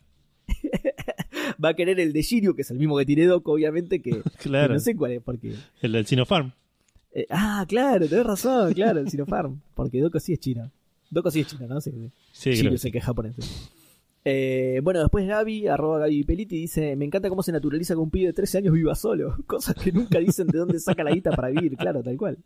va 1.64 1.70
a 1.70 1.74
querer 1.74 2.00
el 2.00 2.14
de 2.14 2.22
Shiryu, 2.22 2.56
que 2.56 2.62
es 2.64 2.72
el 2.72 2.78
mismo 2.78 2.98
que 2.98 3.06
tiene 3.06 3.26
Doco, 3.26 3.54
obviamente, 3.54 4.02
que, 4.02 4.22
que 4.22 4.50
Claro, 4.50 4.74
no 4.74 4.80
sé 4.80 4.96
cuál 4.96 5.12
es, 5.12 5.22
porque... 5.22 5.56
el 5.82 5.92
del 5.92 6.06
Sinopharm. 6.06 6.54
Eh, 7.22 7.28
ah, 7.30 7.66
claro, 7.68 8.08
tenés 8.08 8.26
razón, 8.26 8.74
claro, 8.74 9.00
el 9.00 9.10
Sinopharm, 9.10 9.62
porque 9.76 10.02
Doco 10.02 10.20
sí 10.20 10.34
es 10.34 10.40
chino. 10.40 10.72
Doco 11.10 11.32
sí 11.32 11.42
es 11.42 11.48
chino, 11.48 11.68
¿no? 11.68 11.82
Sí, 11.82 11.92
sí. 11.92 12.12
Sí, 12.32 12.50
creo 12.52 12.64
yo 12.64 12.72
que 12.72 12.78
sé 12.78 12.88
sí. 12.88 12.92
que 12.92 12.98
es 13.00 13.04
japonés. 13.04 13.36
Eh, 14.26 14.82
bueno, 14.84 15.00
después 15.00 15.26
Gaby, 15.26 15.68
arroba 15.68 16.00
Gaby 16.00 16.24
Peliti, 16.24 16.58
dice: 16.58 16.96
Me 16.96 17.06
encanta 17.06 17.30
cómo 17.30 17.42
se 17.42 17.52
naturaliza 17.52 17.94
que 17.94 18.00
un 18.00 18.10
pibe 18.10 18.28
de 18.28 18.34
13 18.34 18.60
años 18.60 18.74
viva 18.74 18.94
solo. 18.96 19.36
Cosas 19.48 19.76
que 19.76 19.92
nunca 19.92 20.20
dicen 20.20 20.48
de 20.48 20.60
dónde 20.60 20.80
saca 20.80 21.04
la 21.04 21.12
guita 21.12 21.32
para 21.32 21.50
vivir, 21.50 21.76
claro, 21.78 22.04
tal 22.04 22.18
cual. 22.18 22.38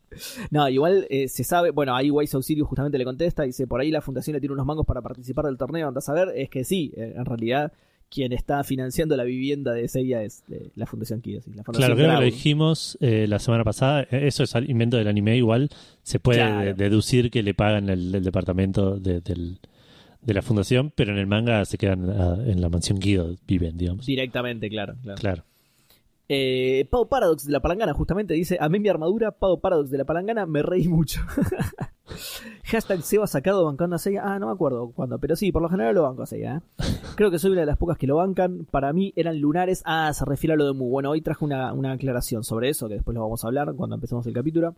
No, 0.51 0.69
igual 0.69 1.07
eh, 1.09 1.27
se 1.27 1.43
sabe. 1.43 1.71
Bueno, 1.71 1.95
ahí 1.95 2.11
Wise 2.11 2.37
Auxilio 2.37 2.65
justamente 2.65 2.97
le 2.97 3.05
contesta: 3.05 3.43
Dice: 3.43 3.67
Por 3.67 3.81
ahí 3.81 3.91
la 3.91 4.01
fundación 4.01 4.35
le 4.35 4.39
tiene 4.39 4.53
unos 4.53 4.65
mangos 4.65 4.85
para 4.85 5.01
participar 5.01 5.45
del 5.45 5.57
torneo. 5.57 5.87
Andás 5.87 6.07
a 6.09 6.13
ver, 6.13 6.31
es 6.35 6.49
que 6.49 6.63
sí, 6.63 6.93
en 6.95 7.25
realidad, 7.25 7.73
quien 8.13 8.31
está 8.33 8.63
financiando 8.63 9.15
la 9.17 9.23
vivienda 9.23 9.73
de 9.73 9.87
Seiya 9.87 10.21
es 10.23 10.43
eh, 10.51 10.69
la 10.75 10.85
Fundación 10.85 11.21
la 11.25 11.41
Fundación 11.41 11.73
Claro, 11.73 11.95
creo 11.95 12.09
que 12.09 12.13
lo 12.15 12.21
dijimos 12.21 12.97
eh, 13.01 13.25
la 13.27 13.39
semana 13.39 13.63
pasada. 13.63 14.03
Eh, 14.03 14.27
Eso 14.27 14.43
es 14.43 14.55
al- 14.55 14.69
invento 14.69 14.97
del 14.97 15.07
anime. 15.07 15.35
Igual 15.37 15.69
se 16.03 16.19
puede 16.19 16.39
Claro. 16.39 16.73
deducir 16.75 17.31
que 17.31 17.41
le 17.43 17.53
pagan 17.53 17.89
el, 17.89 18.13
el 18.13 18.23
departamento 18.23 18.97
de, 18.99 19.21
del- 19.21 19.57
de 20.21 20.33
la 20.33 20.41
fundación, 20.41 20.91
pero 20.95 21.11
en 21.11 21.17
el 21.17 21.27
manga 21.27 21.65
se 21.65 21.77
quedan 21.77 22.09
ah, 22.09 22.37
en 22.45 22.61
la 22.61 22.69
mansión 22.69 22.99
Guido, 22.99 23.35
viven, 23.47 23.77
digamos. 23.77 24.05
Directamente, 24.05 24.69
claro. 24.69 24.95
claro. 25.03 25.19
Claro. 25.19 25.43
Eh, 26.29 26.87
Pau 26.89 27.09
Paradox 27.09 27.45
de 27.45 27.51
la 27.51 27.61
Palangana 27.61 27.93
justamente 27.93 28.33
dice, 28.33 28.57
a 28.59 28.69
mí 28.69 28.79
mi 28.79 28.89
armadura, 28.89 29.31
Pau 29.31 29.59
Paradox 29.59 29.89
de 29.89 29.97
la 29.97 30.05
Palangana, 30.05 30.45
me 30.45 30.63
reí 30.63 30.87
mucho. 30.87 31.21
Hashtag 32.65 33.01
Seba 33.01 33.27
sacado 33.27 33.65
bancando 33.65 33.95
a 33.95 33.99
Seiya. 33.99 34.21
Ah, 34.23 34.39
no 34.39 34.47
me 34.47 34.53
acuerdo 34.53 34.91
cuándo, 34.91 35.19
pero 35.19 35.35
sí, 35.35 35.51
por 35.51 35.61
lo 35.61 35.69
general 35.69 35.95
lo 35.95 36.03
banco 36.03 36.23
a 36.23 36.25
Seiya. 36.25 36.57
¿eh? 36.57 36.83
Creo 37.15 37.31
que 37.31 37.39
soy 37.39 37.51
una 37.51 37.61
de 37.61 37.67
las 37.67 37.77
pocas 37.77 37.97
que 37.97 38.07
lo 38.07 38.17
bancan. 38.17 38.65
Para 38.71 38.93
mí 38.93 39.13
eran 39.15 39.39
lunares. 39.39 39.81
Ah, 39.85 40.11
se 40.13 40.25
refiere 40.25 40.53
a 40.53 40.57
lo 40.57 40.65
de 40.65 40.73
Mu. 40.73 40.89
Bueno, 40.89 41.11
hoy 41.11 41.21
traje 41.21 41.43
una, 41.43 41.73
una 41.73 41.93
aclaración 41.93 42.43
sobre 42.43 42.69
eso, 42.69 42.87
que 42.87 42.95
después 42.95 43.15
lo 43.15 43.21
vamos 43.21 43.43
a 43.43 43.47
hablar 43.47 43.73
cuando 43.75 43.95
empecemos 43.95 44.25
el 44.27 44.33
capítulo. 44.33 44.75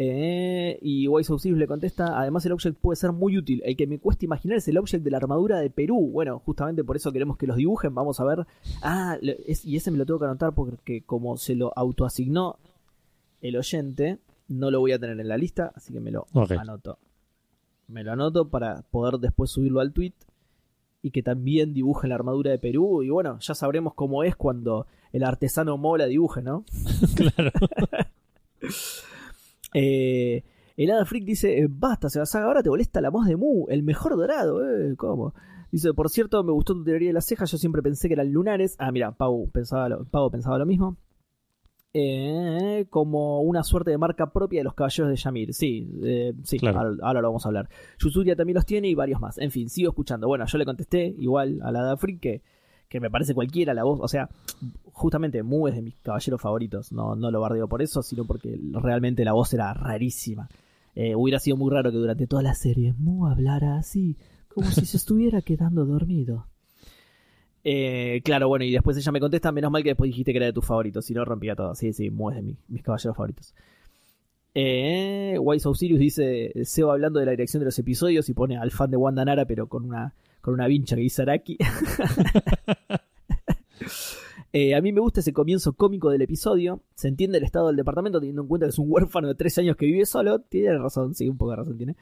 Eh, 0.00 0.78
y 0.80 1.08
Wise 1.08 1.32
Auxilius 1.32 1.58
le 1.58 1.66
contesta, 1.66 2.20
además 2.20 2.46
el 2.46 2.52
object 2.52 2.78
puede 2.78 2.94
ser 2.94 3.10
muy 3.10 3.36
útil. 3.36 3.60
El 3.64 3.76
que 3.76 3.88
me 3.88 3.98
cuesta 3.98 4.24
imaginar 4.24 4.58
es 4.58 4.68
el 4.68 4.78
object 4.78 5.02
de 5.02 5.10
la 5.10 5.16
armadura 5.16 5.58
de 5.58 5.70
Perú. 5.70 6.10
Bueno, 6.12 6.38
justamente 6.38 6.84
por 6.84 6.94
eso 6.94 7.10
queremos 7.10 7.36
que 7.36 7.48
los 7.48 7.56
dibujen. 7.56 7.92
Vamos 7.96 8.20
a 8.20 8.24
ver. 8.24 8.46
Ah, 8.80 9.18
es- 9.20 9.64
y 9.64 9.74
ese 9.76 9.90
me 9.90 9.98
lo 9.98 10.06
tengo 10.06 10.20
que 10.20 10.26
anotar 10.26 10.54
porque 10.54 11.02
como 11.02 11.36
se 11.36 11.56
lo 11.56 11.72
autoasignó 11.76 12.58
el 13.40 13.56
oyente, 13.56 14.18
no 14.46 14.70
lo 14.70 14.78
voy 14.78 14.92
a 14.92 15.00
tener 15.00 15.18
en 15.18 15.26
la 15.26 15.36
lista, 15.36 15.72
así 15.74 15.92
que 15.92 15.98
me 15.98 16.12
lo 16.12 16.26
anoto. 16.60 16.98
Me 17.88 18.04
lo 18.04 18.12
anoto 18.12 18.48
para 18.48 18.82
poder 18.82 19.18
después 19.18 19.50
subirlo 19.50 19.80
al 19.80 19.92
tweet 19.92 20.12
y 21.02 21.10
que 21.10 21.24
también 21.24 21.74
dibuje 21.74 22.06
la 22.06 22.14
armadura 22.14 22.52
de 22.52 22.58
Perú. 22.60 23.02
Y 23.02 23.10
bueno, 23.10 23.38
ya 23.40 23.54
sabremos 23.56 23.94
cómo 23.94 24.22
es 24.22 24.36
cuando 24.36 24.86
el 25.12 25.24
artesano 25.24 25.76
mola 25.76 26.06
dibuje, 26.06 26.40
¿no? 26.40 26.64
claro. 27.16 27.50
Eh, 29.80 30.44
el 30.76 30.90
Hada 30.90 31.04
Freak 31.04 31.24
dice: 31.24 31.58
eh, 31.58 31.66
Basta, 31.68 32.08
Sebasaga, 32.08 32.46
ahora 32.46 32.62
te 32.62 32.70
molesta 32.70 33.00
la 33.00 33.10
voz 33.10 33.26
de 33.26 33.36
Mu, 33.36 33.66
el 33.68 33.82
mejor 33.82 34.16
dorado, 34.16 34.62
eh, 34.64 34.94
¿cómo? 34.96 35.34
Dice: 35.72 35.92
Por 35.94 36.08
cierto, 36.08 36.42
me 36.44 36.52
gustó 36.52 36.74
tu 36.74 36.84
teoría 36.84 37.08
de 37.08 37.12
las 37.14 37.26
cejas, 37.26 37.50
yo 37.50 37.58
siempre 37.58 37.82
pensé 37.82 38.08
que 38.08 38.14
eran 38.14 38.32
lunares. 38.32 38.74
Ah, 38.78 38.90
mira, 38.92 39.12
Pau 39.12 39.50
pensaba 39.50 39.88
lo, 39.88 40.04
Pau 40.04 40.30
pensaba 40.30 40.58
lo 40.58 40.66
mismo. 40.66 40.96
Eh, 41.94 42.86
como 42.90 43.40
una 43.40 43.64
suerte 43.64 43.90
de 43.90 43.98
marca 43.98 44.30
propia 44.30 44.60
de 44.60 44.64
los 44.64 44.74
caballeros 44.74 45.10
de 45.10 45.16
Yamir. 45.16 45.54
Sí, 45.54 45.90
eh, 46.04 46.34
sí, 46.44 46.58
Claro. 46.58 46.78
ahora, 46.80 46.96
ahora 47.02 47.20
lo 47.22 47.28
vamos 47.28 47.46
a 47.46 47.48
hablar. 47.48 47.68
Yusuria 47.98 48.36
también 48.36 48.56
los 48.56 48.66
tiene 48.66 48.88
y 48.88 48.94
varios 48.94 49.20
más. 49.20 49.38
En 49.38 49.50
fin, 49.50 49.68
sigo 49.68 49.88
escuchando. 49.90 50.28
Bueno, 50.28 50.44
yo 50.46 50.58
le 50.58 50.64
contesté 50.66 51.14
igual 51.18 51.60
a 51.62 51.72
la 51.72 51.80
Hada 51.80 51.96
Freak 51.96 52.42
que, 52.88 53.00
me 53.00 53.10
parece 53.10 53.34
cualquiera 53.34 53.74
la 53.74 53.84
voz. 53.84 54.00
O 54.02 54.08
sea, 54.08 54.28
justamente 54.92 55.42
Mu 55.42 55.68
es 55.68 55.74
de 55.74 55.82
mis 55.82 55.94
caballeros 56.00 56.40
favoritos. 56.40 56.92
No, 56.92 57.14
no 57.16 57.30
lo 57.30 57.40
bardeo 57.40 57.68
por 57.68 57.82
eso, 57.82 58.02
sino 58.02 58.24
porque 58.24 58.58
realmente 58.72 59.24
la 59.24 59.32
voz 59.32 59.52
era 59.54 59.72
rarísima. 59.74 60.48
Eh, 60.94 61.14
hubiera 61.14 61.38
sido 61.38 61.56
muy 61.56 61.70
raro 61.72 61.90
que 61.90 61.96
durante 61.98 62.26
toda 62.26 62.42
la 62.42 62.54
serie 62.54 62.94
Mu 62.98 63.26
hablara 63.26 63.76
así, 63.78 64.16
como 64.48 64.68
si 64.70 64.84
se 64.86 64.96
estuviera 64.98 65.42
quedando 65.42 65.84
dormido. 65.84 66.46
Eh, 67.64 68.22
claro, 68.24 68.48
bueno, 68.48 68.64
y 68.64 68.72
después 68.72 68.96
ella 68.96 69.12
me 69.12 69.20
contesta, 69.20 69.52
menos 69.52 69.70
mal 69.70 69.82
que 69.82 69.90
después 69.90 70.08
dijiste 70.08 70.32
que 70.32 70.38
era 70.38 70.46
de 70.46 70.52
tus 70.52 70.64
favoritos, 70.64 71.04
si 71.04 71.12
no 71.14 71.24
rompía 71.24 71.54
todo. 71.54 71.74
Sí, 71.74 71.92
sí, 71.92 72.10
Mu 72.10 72.30
es 72.30 72.36
de 72.36 72.42
mi- 72.42 72.56
mis 72.68 72.82
caballeros 72.82 73.16
favoritos. 73.16 73.54
Eh, 74.54 75.36
Wise 75.40 75.68
Osiris 75.68 75.98
dice, 75.98 76.52
Seba 76.64 76.92
hablando 76.94 77.20
de 77.20 77.26
la 77.26 77.32
dirección 77.32 77.60
de 77.60 77.66
los 77.66 77.78
episodios 77.78 78.28
y 78.28 78.34
pone 78.34 78.56
al 78.56 78.70
fan 78.70 78.90
de 78.90 78.96
Wanda 78.96 79.24
Nara, 79.24 79.44
pero 79.44 79.68
con 79.68 79.84
una, 79.84 80.14
con 80.40 80.54
una 80.54 80.66
vincha 80.66 80.96
que 80.96 81.02
dice 81.02 81.22
Araki. 81.22 81.58
Eh, 84.54 84.74
a 84.74 84.80
mí 84.80 84.92
me 84.92 85.00
gusta 85.02 85.20
ese 85.20 85.34
comienzo 85.34 85.74
cómico 85.74 86.08
del 86.10 86.22
episodio. 86.22 86.80
Se 86.94 87.06
entiende 87.08 87.36
el 87.36 87.44
estado 87.44 87.66
del 87.66 87.76
departamento 87.76 88.18
teniendo 88.18 88.40
en 88.42 88.48
cuenta 88.48 88.64
que 88.66 88.70
es 88.70 88.78
un 88.78 88.86
huérfano 88.90 89.28
de 89.28 89.34
tres 89.34 89.58
años 89.58 89.76
que 89.76 89.84
vive 89.84 90.06
solo. 90.06 90.40
Tiene 90.40 90.76
razón, 90.78 91.14
sí, 91.14 91.28
un 91.28 91.36
poco 91.36 91.50
de 91.50 91.56
razón 91.58 91.76
tiene. 91.76 91.96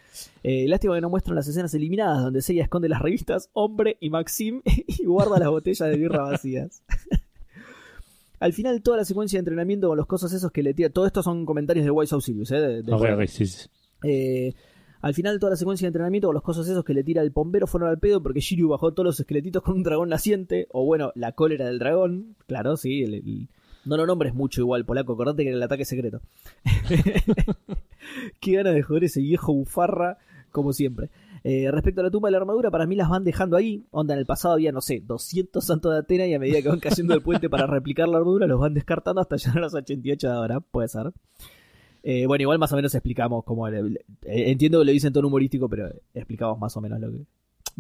Eh, 0.45 0.67
lástima 0.69 0.95
que 0.95 1.01
no 1.01 1.11
muestran 1.11 1.35
las 1.35 1.49
escenas 1.49 1.75
eliminadas 1.75 2.23
donde 2.23 2.41
Seiya 2.43 2.63
esconde 2.63 2.89
las 2.89 3.03
revistas 3.03 3.51
Hombre 3.53 3.97
y 4.01 4.11
Maxim 4.11 4.63
y 4.87 5.05
guarda 5.05 5.41
las 5.41 5.49
botellas 5.49 5.89
de 5.91 5.97
birra 5.97 6.23
vacías. 6.23 6.83
Al 8.39 8.53
final, 8.53 8.81
toda 8.81 8.99
la 8.99 9.05
secuencia 9.05 9.39
de 9.39 9.41
entrenamiento 9.41 9.89
con 9.89 9.97
los 9.97 10.07
cosas 10.07 10.33
esos 10.33 10.53
que 10.53 10.63
le 10.63 10.73
tira. 10.73 10.91
Todo 10.91 11.07
esto 11.07 11.25
son 11.25 11.47
comentarios 11.47 11.85
de 11.85 11.91
Wise 11.91 12.15
Auxilius, 12.15 12.53
¿eh? 12.53 12.61
de- 12.61 12.83
de 12.83 13.27
sí, 13.27 13.47
sí. 13.47 13.69
Eh, 14.05 14.55
al 15.07 15.15
final 15.15 15.39
toda 15.39 15.51
la 15.51 15.57
secuencia 15.57 15.87
de 15.87 15.89
entrenamiento 15.89 16.29
con 16.29 16.35
los 16.35 16.43
cosas 16.43 16.67
esos 16.69 16.85
que 16.85 16.93
le 16.95 17.05
tira 17.05 17.23
el 17.23 17.31
bombero 17.31 17.67
fueron 17.67 17.89
al 17.89 17.99
pedo 17.99 18.23
porque 18.23 18.41
Shiryu 18.41 18.69
bajó 18.69 18.93
todos 18.93 19.05
los 19.07 19.21
esqueletitos 19.21 19.63
con 19.63 19.77
un 19.77 19.83
dragón 19.83 20.09
naciente, 20.09 20.67
o 20.73 20.85
bueno, 20.85 21.13
la 21.15 21.33
cólera 21.33 21.67
del 21.67 21.79
dragón, 21.79 22.35
claro, 22.47 22.77
sí, 22.77 23.03
el- 23.03 23.49
no 23.85 23.97
lo 23.97 24.05
nombres 24.05 24.35
mucho 24.35 24.61
igual, 24.63 24.85
polaco, 24.85 25.13
acordate 25.13 25.45
que 25.45 25.51
era 25.51 25.57
el 25.59 25.63
ataque 25.63 25.85
secreto. 25.85 26.21
Qué 28.41 28.53
ganas 28.53 28.75
de 28.75 28.83
joder 28.83 29.05
ese 29.05 29.21
viejo 29.21 29.53
bufarra, 29.53 30.19
como 30.51 30.73
siempre. 30.73 31.11
Eh, 31.45 31.71
respecto 31.71 32.01
a 32.01 32.05
la 32.05 32.11
tumba 32.11 32.27
de 32.29 32.33
la 32.33 32.39
armadura, 32.39 32.71
para 32.73 32.87
mí 32.87 32.97
las 32.97 33.09
van 33.09 33.23
dejando 33.23 33.57
ahí. 33.57 33.85
Onda, 33.93 34.15
en 34.15 34.21
el 34.21 34.27
pasado 34.27 34.55
había, 34.55 34.73
no 34.73 34.81
sé, 34.81 35.03
200 35.07 35.65
santos 35.65 35.93
de 35.93 35.99
Atena 36.01 36.27
y 36.27 36.35
a 36.35 36.41
medida 36.41 36.61
que 36.63 36.69
van 36.69 36.81
cayendo 36.81 37.15
del 37.15 37.23
puente 37.23 37.49
para 37.49 37.67
replicar 37.69 38.09
la 38.09 38.19
armadura, 38.19 38.47
los 38.49 38.59
van 38.59 38.75
descartando 38.75 39.21
hasta 39.21 39.37
llegar 39.37 39.59
a 39.59 39.61
los 39.61 39.75
88 39.75 40.27
de 40.29 40.35
ahora, 40.35 40.61
puede 40.61 40.89
ser. 40.89 41.13
Eh, 42.09 42.25
bueno, 42.27 42.43
igual 42.43 42.59
más 42.61 42.71
o 42.73 42.77
menos 42.77 42.95
explicamos 42.95 43.43
cómo. 43.43 43.69
le- 43.69 43.83
le- 43.83 44.01
eh, 44.27 44.51
entiendo 44.53 44.79
que 44.79 44.85
lo 44.85 44.93
dicen 44.93 45.09
en 45.09 45.15
tono 45.15 45.27
humorístico, 45.27 45.69
pero 45.69 45.91
explicamos 46.15 46.57
más 46.61 46.77
o 46.77 46.81
menos 46.81 47.01
lo 47.01 47.11
que. 47.11 47.19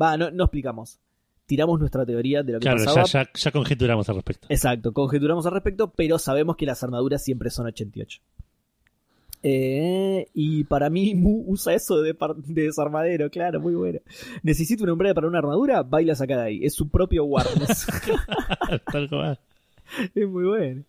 Va, 0.00 0.16
no, 0.16 0.32
no 0.32 0.44
explicamos. 0.44 0.98
Tiramos 1.46 1.78
nuestra 1.78 2.04
teoría 2.04 2.42
de 2.42 2.54
lo 2.54 2.58
que 2.58 2.64
Claro, 2.64 2.78
pasaba. 2.84 3.04
ya, 3.06 3.22
ya, 3.22 3.30
ya 3.32 3.52
conjeturamos 3.52 4.08
al 4.08 4.16
respecto. 4.16 4.48
Exacto, 4.50 4.92
conjeturamos 4.92 5.46
al 5.46 5.52
respecto, 5.52 5.92
pero 5.94 6.18
sabemos 6.18 6.56
que 6.56 6.66
las 6.66 6.82
armaduras 6.82 7.22
siempre 7.22 7.50
son 7.50 7.66
88. 7.66 8.20
Eh, 9.44 10.26
y 10.34 10.64
para 10.64 10.90
mí 10.90 11.14
Mu 11.14 11.44
usa 11.46 11.74
eso 11.74 12.00
de, 12.02 12.16
de 12.46 12.62
desarmadero, 12.62 13.30
claro, 13.30 13.60
muy 13.60 13.76
bueno. 13.76 14.00
Necesito 14.42 14.82
una 14.82 14.92
hombrera 14.94 15.14
para 15.14 15.28
una 15.28 15.38
armadura, 15.38 15.84
baila 15.84 16.16
sacada 16.16 16.44
ahí. 16.44 16.64
Es 16.64 16.74
su 16.74 16.88
propio 16.88 17.24
Warnes. 17.26 17.86
Es 20.16 20.28
muy 20.28 20.44
bueno. 20.44 20.82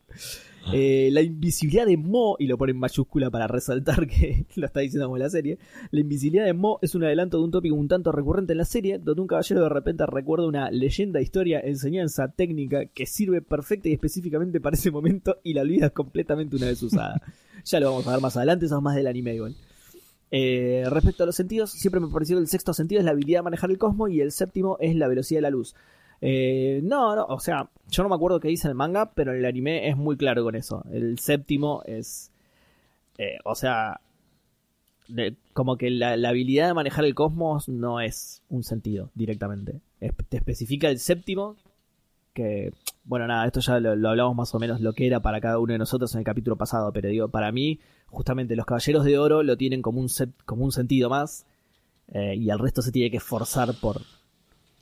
Eh, 0.73 1.09
la 1.11 1.21
invisibilidad 1.21 1.85
de 1.85 1.97
Mo, 1.97 2.35
y 2.39 2.47
lo 2.47 2.57
pone 2.57 2.71
en 2.71 2.79
mayúscula 2.79 3.29
para 3.29 3.47
resaltar 3.47 4.07
que 4.07 4.45
lo 4.55 4.65
está 4.65 4.81
diciendo 4.81 5.07
como 5.07 5.17
la 5.17 5.29
serie, 5.29 5.57
la 5.91 5.99
invisibilidad 5.99 6.45
de 6.45 6.53
Mo 6.53 6.79
es 6.81 6.95
un 6.95 7.03
adelanto 7.03 7.37
de 7.37 7.43
un 7.43 7.51
tópico 7.51 7.75
un 7.75 7.87
tanto 7.87 8.11
recurrente 8.11 8.53
en 8.53 8.57
la 8.57 8.65
serie, 8.65 8.99
donde 8.99 9.21
un 9.21 9.27
caballero 9.27 9.63
de 9.63 9.69
repente 9.69 10.05
recuerda 10.05 10.47
una 10.47 10.69
leyenda, 10.71 11.21
historia, 11.21 11.59
enseñanza, 11.59 12.29
técnica 12.29 12.85
que 12.85 13.05
sirve 13.05 13.41
perfecta 13.41 13.89
y 13.89 13.93
específicamente 13.93 14.59
para 14.59 14.75
ese 14.75 14.91
momento 14.91 15.37
y 15.43 15.53
la 15.53 15.61
olvidas 15.61 15.91
completamente 15.91 16.55
una 16.55 16.67
vez 16.67 16.81
usada. 16.83 17.21
ya 17.65 17.79
lo 17.79 17.91
vamos 17.91 18.07
a 18.07 18.11
ver 18.11 18.21
más 18.21 18.37
adelante, 18.37 18.65
eso 18.65 18.77
es 18.77 18.83
más 18.83 18.95
del 18.95 19.07
anime 19.07 19.35
igual. 19.35 19.55
Eh, 20.29 20.83
respecto 20.89 21.23
a 21.23 21.25
los 21.25 21.35
sentidos, 21.35 21.71
siempre 21.71 22.01
me 22.01 22.09
pareció 22.09 22.35
que 22.35 22.41
el 22.41 22.47
sexto 22.47 22.73
sentido 22.73 22.99
es 22.99 23.05
la 23.05 23.11
habilidad 23.11 23.39
de 23.39 23.43
manejar 23.43 23.69
el 23.69 23.77
cosmos 23.77 24.09
y 24.11 24.21
el 24.21 24.31
séptimo 24.31 24.77
es 24.79 24.95
la 24.95 25.07
velocidad 25.07 25.37
de 25.37 25.43
la 25.43 25.49
luz. 25.49 25.75
Eh, 26.21 26.81
no, 26.83 27.15
no, 27.15 27.25
o 27.25 27.39
sea, 27.39 27.69
yo 27.89 28.03
no 28.03 28.09
me 28.09 28.15
acuerdo 28.15 28.39
qué 28.39 28.47
dice 28.47 28.67
el 28.67 28.75
manga, 28.75 29.11
pero 29.13 29.33
el 29.33 29.45
anime 29.45 29.89
es 29.89 29.97
muy 29.97 30.17
claro 30.17 30.43
con 30.43 30.55
eso. 30.55 30.83
El 30.91 31.19
séptimo 31.19 31.83
es. 31.85 32.31
eh, 33.17 33.37
o 33.43 33.55
sea. 33.55 34.01
como 35.53 35.77
que 35.77 35.89
la, 35.89 36.13
habilidad 36.29 36.67
de 36.67 36.73
manejar 36.73 37.05
el 37.05 37.15
cosmos 37.15 37.69
no 37.69 37.99
es 38.01 38.43
un 38.49 38.63
sentido 38.63 39.11
directamente. 39.15 39.81
Te 40.29 40.37
especifica 40.37 40.89
el 40.89 40.99
séptimo. 40.99 41.55
Que. 42.33 42.71
Bueno, 43.03 43.27
nada, 43.27 43.45
esto 43.45 43.61
ya 43.61 43.79
lo, 43.79 44.09
hablamos 44.09 44.35
más 44.35 44.53
o 44.55 44.59
menos 44.59 44.81
lo 44.81 44.93
que 44.93 45.07
era 45.07 45.21
para 45.21 45.39
cada 45.41 45.59
uno 45.59 45.73
de 45.73 45.79
nosotros 45.79 46.13
en 46.13 46.19
el 46.19 46.25
capítulo 46.25 46.57
pasado. 46.57 46.91
Pero 46.93 47.09
digo, 47.09 47.29
para 47.29 47.51
mí, 47.51 47.79
justamente 48.07 48.55
los 48.55 48.65
caballeros 48.65 49.05
de 49.05 49.17
oro 49.17 49.43
lo 49.43 49.57
tienen 49.57 49.81
como 49.81 50.01
un, 50.01 50.09
como 50.45 50.65
un 50.65 50.71
sentido 50.71 51.09
más. 51.09 51.45
eh, 52.09 52.35
y 52.35 52.49
el 52.49 52.59
resto 52.59 52.81
se 52.81 52.91
tiene 52.91 53.11
que 53.11 53.17
esforzar 53.17 53.73
por, 53.81 54.01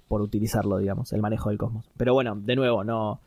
por 0.07 0.21
utilizarlo, 0.21 0.77
digamos, 0.77 1.11
el 1.13 1.21
manejo 1.21 1.49
del 1.49 1.57
cosmos. 1.57 1.85
Pero 1.97 2.13
bueno, 2.13 2.35
de 2.35 2.55
nuevo, 2.55 2.83
no. 2.83 3.19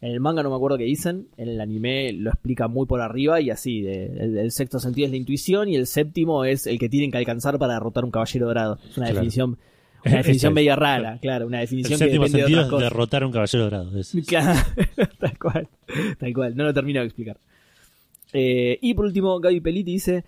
En 0.00 0.10
el 0.10 0.20
manga 0.20 0.42
no 0.42 0.50
me 0.50 0.56
acuerdo 0.56 0.76
qué 0.76 0.84
dicen, 0.84 1.28
en 1.38 1.48
el 1.48 1.60
anime 1.60 2.12
lo 2.12 2.28
explica 2.30 2.68
muy 2.68 2.84
por 2.86 3.00
arriba 3.00 3.40
y 3.40 3.48
así, 3.50 3.80
de- 3.80 4.06
el, 4.06 4.36
el 4.38 4.50
sexto 4.50 4.78
sentido 4.78 5.06
es 5.06 5.10
la 5.12 5.16
intuición 5.16 5.68
y 5.68 5.76
el 5.76 5.86
séptimo 5.86 6.44
es 6.44 6.66
el 6.66 6.78
que 6.78 6.88
tienen 6.90 7.10
que 7.10 7.16
alcanzar 7.18 7.58
para 7.58 7.74
derrotar 7.74 8.04
un 8.04 8.10
caballero 8.10 8.46
dorado. 8.46 8.78
Es 8.90 8.98
una 8.98 9.06
Claro. 9.06 9.14
definición, 9.14 9.56
una 10.04 10.16
definición 10.18 10.50
es. 10.52 10.54
media 10.56 10.76
rara, 10.76 11.18
claro, 11.22 11.46
una 11.46 11.58
El 11.60 11.62
definición 11.62 11.98
que 11.98 12.04
séptimo 12.04 12.24
de 12.24 12.30
sentido 12.30 12.48
otras 12.58 12.64
es 12.66 12.70
cosas. 12.70 12.90
derrotar 12.90 13.22
a 13.22 13.26
un 13.26 13.32
caballero 13.32 13.64
dorado. 13.64 13.98
es- 13.98 14.16
Claro, 14.26 14.60
tal 15.20 15.38
cual, 15.38 15.68
tal 16.18 16.34
cual, 16.34 16.56
no 16.56 16.64
lo 16.64 16.74
termino 16.74 17.00
de 17.00 17.06
explicar. 17.06 17.38
Eh, 18.32 18.78
y 18.82 18.94
por 18.94 19.06
último, 19.06 19.38
Gaby 19.40 19.60
Peliti 19.60 19.92
dice, 19.92 20.24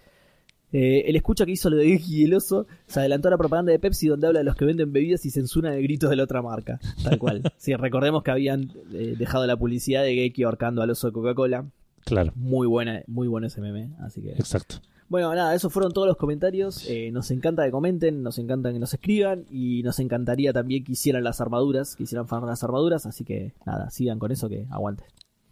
eh, 0.79 1.09
el 1.09 1.17
escucha 1.17 1.47
que 1.47 1.53
hizo 1.53 1.71
lo 1.71 1.79
de 1.79 1.87
Geki 1.87 2.21
y 2.21 2.25
el 2.25 2.35
oso 2.35 2.67
se 2.87 3.01
adelantó 3.01 3.29
a 3.29 3.31
la 3.31 3.39
propaganda 3.39 3.73
de 3.73 3.79
Pepsi 3.79 4.09
donde 4.09 4.27
habla 4.27 4.41
de 4.41 4.45
los 4.45 4.57
que 4.57 4.67
venden 4.67 4.93
bebidas 4.93 5.25
y 5.25 5.31
censuran 5.31 5.73
el 5.73 5.83
grito 5.83 6.11
de 6.11 6.17
la 6.17 6.25
otra 6.25 6.43
marca. 6.43 6.79
Tal 7.03 7.19
cual. 7.19 7.43
Sí, 7.57 7.75
recordemos 7.75 8.23
que 8.23 8.31
habían 8.31 8.71
eh, 8.93 9.15
dejado 9.19 9.47
la 9.47 9.57
publicidad 9.57 10.03
de 10.03 10.15
Geki 10.15 10.43
ahorcando 10.43 10.83
al 10.83 10.91
oso 10.91 11.07
de 11.07 11.15
Coca-Cola. 11.15 11.65
Claro, 12.05 12.33
Muy 12.37 12.67
buena, 12.67 13.03
muy 13.07 13.27
bueno 13.27 13.47
ese 13.47 13.63
meme. 13.63 13.89
Así 14.01 14.21
que. 14.21 14.33
exacto. 14.33 14.77
Bueno, 15.09 15.35
nada, 15.35 15.55
esos 15.55 15.73
fueron 15.73 15.93
todos 15.93 16.07
los 16.07 16.19
comentarios. 16.19 16.87
Eh, 16.89 17.11
nos 17.11 17.31
encanta 17.31 17.65
que 17.65 17.71
comenten, 17.71 18.23
nos 18.23 18.39
encanta 18.39 18.71
que 18.71 18.79
nos 18.79 18.93
escriban 18.93 19.47
y 19.51 19.83
nos 19.83 19.99
encantaría 19.99 20.53
también 20.53 20.85
que 20.85 20.93
hicieran 20.93 21.25
las 21.25 21.41
armaduras, 21.41 21.97
que 21.97 22.03
hicieran 22.03 22.29
fan 22.29 22.45
las 22.45 22.63
armaduras. 22.63 23.07
Así 23.07 23.25
que 23.25 23.55
nada, 23.65 23.89
sigan 23.89 24.19
con 24.19 24.31
eso 24.31 24.49
que 24.49 24.67
aguante. 24.71 25.05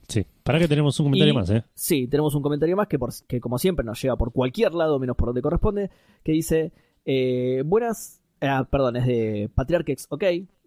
Sí. 0.08 0.26
Para 0.42 0.58
que 0.58 0.68
tenemos 0.68 0.98
un 1.00 1.06
comentario 1.06 1.32
Y- 1.32 1.36
más, 1.36 1.50
¿eh? 1.50 1.64
Sí, 1.74 2.06
tenemos 2.08 2.34
un 2.34 2.42
comentario 2.42 2.76
más 2.76 2.88
que, 2.88 2.98
por, 2.98 3.10
que 3.26 3.40
como 3.40 3.58
siempre 3.58 3.84
nos 3.84 4.00
llega 4.02 4.16
por 4.16 4.32
cualquier 4.32 4.74
lado 4.74 4.98
menos 4.98 5.16
por 5.16 5.26
donde 5.28 5.42
corresponde, 5.42 5.90
que 6.22 6.32
dice, 6.32 6.72
eh, 7.04 7.62
buenas, 7.64 8.20
ah, 8.40 8.66
perdón, 8.70 8.96
es 8.96 9.06
de 9.06 9.50
Patriarchex, 9.54 10.06
ok, 10.10 10.24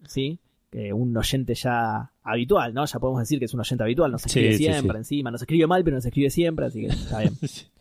sí, 0.08 0.40
que 0.70 0.92
un 0.92 1.16
oyente 1.16 1.56
ya 1.56 2.12
habitual, 2.24 2.74
¿no? 2.74 2.86
Ya 2.86 3.00
podemos 3.00 3.22
decir 3.22 3.40
que 3.40 3.46
es 3.46 3.54
un 3.54 3.60
oyente 3.62 3.84
habitual, 3.84 4.12
nos 4.12 4.24
Sí, 4.24 4.28
escribe 4.30 4.54
sí, 4.58 4.64
siempre 4.66 4.92
sí. 4.94 4.98
encima, 4.98 5.32
nos 5.32 5.42
escribe 5.42 5.66
mal, 5.68 5.84
pero 5.84 5.96
nos 5.96 6.06
escribe 6.06 6.30
siempre, 6.30 6.66
así 6.66 6.82
que 6.82 6.88
está 6.88 7.20
bien. 7.20 7.34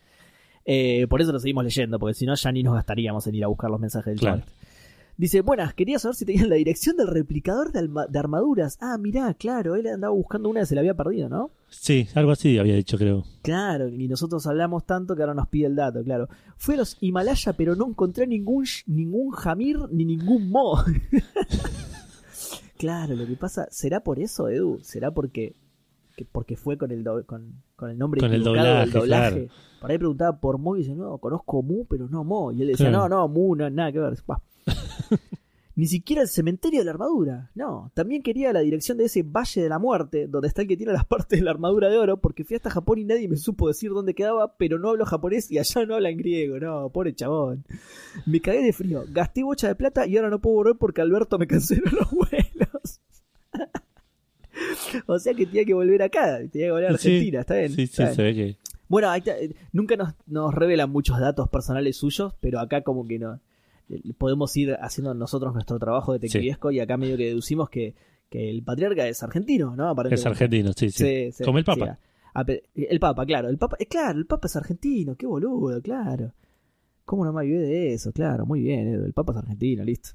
Eh, 0.68 1.06
por 1.08 1.20
eso 1.22 1.30
lo 1.30 1.38
seguimos 1.38 1.62
leyendo, 1.62 1.96
porque 2.00 2.14
si 2.14 2.26
no 2.26 2.34
ya 2.34 2.50
ni 2.50 2.64
nos 2.64 2.74
gastaríamos 2.74 3.24
en 3.28 3.36
ir 3.36 3.44
a 3.44 3.46
buscar 3.46 3.70
los 3.70 3.78
mensajes 3.78 4.06
del 4.12 4.18
Claro. 4.18 4.38
chat. 4.40 4.48
Dice, 5.18 5.40
buenas, 5.40 5.72
quería 5.72 5.98
saber 5.98 6.14
si 6.14 6.26
tenían 6.26 6.50
la 6.50 6.56
dirección 6.56 6.94
del 6.98 7.06
replicador 7.08 7.72
de, 7.72 8.18
armaduras. 8.18 8.76
Ah, 8.82 8.98
mirá, 8.98 9.32
claro, 9.32 9.74
él 9.74 9.86
andaba 9.86 10.12
buscando 10.12 10.50
una 10.50 10.60
que 10.60 10.66
se 10.66 10.74
la 10.74 10.82
había 10.82 10.92
perdido, 10.94 11.30
¿no? 11.30 11.50
Sí, 11.68 12.06
algo 12.14 12.32
así 12.32 12.58
había 12.58 12.74
dicho, 12.74 12.98
creo. 12.98 13.24
Claro, 13.42 13.88
y 13.88 14.08
nosotros 14.08 14.46
hablamos 14.46 14.84
tanto 14.84 15.16
que 15.16 15.22
ahora 15.22 15.32
nos 15.32 15.48
pide 15.48 15.68
el 15.68 15.76
dato, 15.76 16.02
claro. 16.04 16.28
Fui 16.58 16.74
a 16.74 16.78
los 16.78 16.98
Himalaya, 17.00 17.54
pero 17.54 17.74
no 17.74 17.88
encontré 17.88 18.26
ningún, 18.26 18.66
ningún 18.86 19.30
Jamir 19.30 19.78
ni 19.90 20.04
ningún 20.04 20.50
Mo. 20.50 20.76
claro, 22.78 23.14
lo 23.14 23.26
que 23.26 23.36
pasa, 23.36 23.66
¿será 23.70 24.00
por 24.00 24.18
eso, 24.18 24.48
Edu? 24.48 24.78
¿Será 24.82 25.10
porque, 25.12 25.54
que- 26.16 26.26
porque 26.26 26.56
fue 26.56 26.76
con 26.76 26.90
el, 26.90 27.02
do- 27.04 27.24
con, 27.24 27.62
con 27.74 27.90
el 27.90 27.96
nombre 27.98 28.20
Con 28.20 28.32
el 28.32 28.40
equivocado 28.42 28.80
del 28.80 28.90
doblaje, 28.92 29.30
doblaje? 29.40 29.48
Por 29.80 29.90
ahí 29.90 29.98
preguntaba 29.98 30.38
por 30.40 30.58
Mo 30.58 30.76
y 30.76 30.80
dice, 30.80 30.94
no, 30.94 31.16
conozco 31.18 31.62
Mu, 31.62 31.86
pero 31.86 32.06
no 32.08 32.22
Mo. 32.24 32.52
Y 32.52 32.62
él 32.62 32.68
decía, 32.68 32.90
Claro. 32.90 33.08
no, 33.08 33.16
no, 33.16 33.28
Mu, 33.28 33.54
no, 33.56 33.70
nada 33.70 33.90
que 33.92 33.98
ver. 33.98 34.14
Bah. 34.26 34.42
Ni 35.76 35.86
siquiera 35.86 36.22
el 36.22 36.28
cementerio 36.28 36.78
de 36.80 36.86
la 36.86 36.92
armadura. 36.92 37.50
No, 37.54 37.90
también 37.92 38.22
quería 38.22 38.50
la 38.54 38.60
dirección 38.60 38.96
de 38.96 39.04
ese 39.04 39.22
Valle 39.22 39.62
de 39.62 39.68
la 39.68 39.78
Muerte, 39.78 40.26
donde 40.26 40.48
está 40.48 40.62
el 40.62 40.68
que 40.68 40.76
tiene 40.78 40.94
las 40.94 41.04
partes 41.06 41.38
de 41.38 41.44
la 41.44 41.50
armadura 41.50 41.90
de 41.90 41.98
oro, 41.98 42.16
porque 42.18 42.44
fui 42.44 42.56
hasta 42.56 42.70
Japón 42.70 42.98
y 42.98 43.04
nadie 43.04 43.28
me 43.28 43.36
supo 43.36 43.68
decir 43.68 43.90
dónde 43.90 44.14
quedaba, 44.14 44.56
pero 44.56 44.78
no 44.78 44.88
hablo 44.88 45.04
japonés 45.04 45.50
y 45.50 45.58
allá 45.58 45.84
no 45.84 45.96
hablan 45.96 46.16
griego. 46.16 46.58
No, 46.58 46.88
pobre 46.88 47.14
chabón. 47.14 47.66
Me 48.24 48.40
cagué 48.40 48.62
de 48.62 48.72
frío, 48.72 49.04
gasté 49.10 49.42
bocha 49.44 49.68
de 49.68 49.74
plata 49.74 50.06
y 50.06 50.16
ahora 50.16 50.30
no 50.30 50.40
puedo 50.40 50.56
volver 50.56 50.76
porque 50.78 51.02
Alberto 51.02 51.38
me 51.38 51.46
canceló 51.46 51.90
los 51.90 52.10
vuelos. 52.10 53.00
o 55.06 55.18
sea 55.18 55.34
que 55.34 55.44
tenía 55.44 55.66
que 55.66 55.74
volver 55.74 56.02
acá, 56.02 56.38
tenía 56.50 56.68
que 56.68 56.70
volver 56.70 56.86
a 56.86 56.96
Sí, 56.96 57.08
Argentina, 57.08 57.40
está 57.40 57.54
bien. 57.54 57.72
Sí, 57.72 57.82
está 57.82 57.96
sí, 57.96 58.02
bien. 58.02 58.14
se 58.14 58.22
ve 58.22 58.34
que. 58.34 58.56
Bueno, 58.88 59.10
ahí 59.10 59.18
está, 59.18 59.38
eh, 59.38 59.54
nunca 59.72 59.96
nos, 59.96 60.14
nos 60.26 60.54
revelan 60.54 60.88
muchos 60.88 61.18
datos 61.20 61.50
personales 61.50 61.98
suyos, 61.98 62.32
pero 62.40 62.60
acá 62.60 62.80
como 62.82 63.06
que 63.06 63.18
no 63.18 63.40
podemos 64.18 64.56
ir 64.56 64.76
haciendo 64.80 65.14
nosotros 65.14 65.54
nuestro 65.54 65.78
trabajo 65.78 66.12
de 66.12 66.18
tequiviesco 66.20 66.70
y 66.70 66.80
acá 66.80 66.96
medio 66.96 67.16
que 67.16 67.26
deducimos 67.26 67.68
que, 67.70 67.94
que 68.28 68.50
el 68.50 68.62
patriarca 68.62 69.06
es 69.06 69.22
argentino, 69.22 69.76
¿no? 69.76 69.94
Es 70.10 70.26
argentino, 70.26 70.72
sí, 70.74 70.90
sí. 70.90 71.04
Sí, 71.04 71.32
sí, 71.32 71.44
Como 71.44 71.58
el 71.58 71.64
sí, 71.64 71.70
Papa. 71.78 71.98
a- 72.34 72.44
el 72.74 73.00
Papa, 73.00 73.24
claro, 73.26 73.48
el 73.48 73.58
Papa, 73.58 73.76
eh, 73.78 73.86
claro, 73.86 74.18
el 74.18 74.26
Papa 74.26 74.46
es 74.48 74.56
argentino, 74.56 75.14
qué 75.16 75.26
boludo, 75.26 75.80
claro. 75.80 76.32
¿Cómo 77.04 77.24
no 77.24 77.32
me 77.32 77.40
olvidé 77.42 77.66
de 77.66 77.94
eso? 77.94 78.12
Claro, 78.12 78.44
muy 78.46 78.60
bien, 78.62 78.88
Edu, 78.88 79.04
el 79.04 79.12
Papa 79.12 79.32
es 79.32 79.38
argentino, 79.38 79.84
listo. 79.84 80.10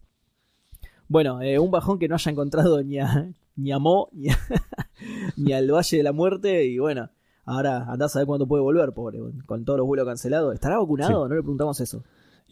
Bueno, 1.07 1.41
eh, 1.41 1.57
un 1.60 1.71
bajón 1.71 1.99
que 1.99 2.07
no 2.07 2.15
haya 2.15 2.31
encontrado 2.31 2.84
ni 2.84 2.99
a, 2.99 3.31
ni 3.55 3.71
a 3.71 3.79
Mo, 3.79 4.10
ni, 4.12 4.29
a- 4.29 4.38
ni 5.38 5.53
al 5.53 5.71
Valle 5.71 5.97
de 5.97 6.03
la 6.03 6.12
Muerte, 6.13 6.65
y 6.65 6.77
bueno, 6.79 7.10
ahora 7.45 7.86
andás 7.91 8.15
a 8.15 8.19
ver 8.19 8.25
cuándo 8.27 8.47
puede 8.47 8.62
volver, 8.63 8.91
pobre, 8.93 9.19
con 9.45 9.63
todos 9.65 9.79
los 9.79 9.88
vuelos 9.88 10.05
cancelados. 10.05 10.53
¿Estará 10.53 10.77
vacunado? 10.79 11.27
No 11.27 11.36
le 11.36 11.41
preguntamos 11.41 11.79
eso. 11.81 12.03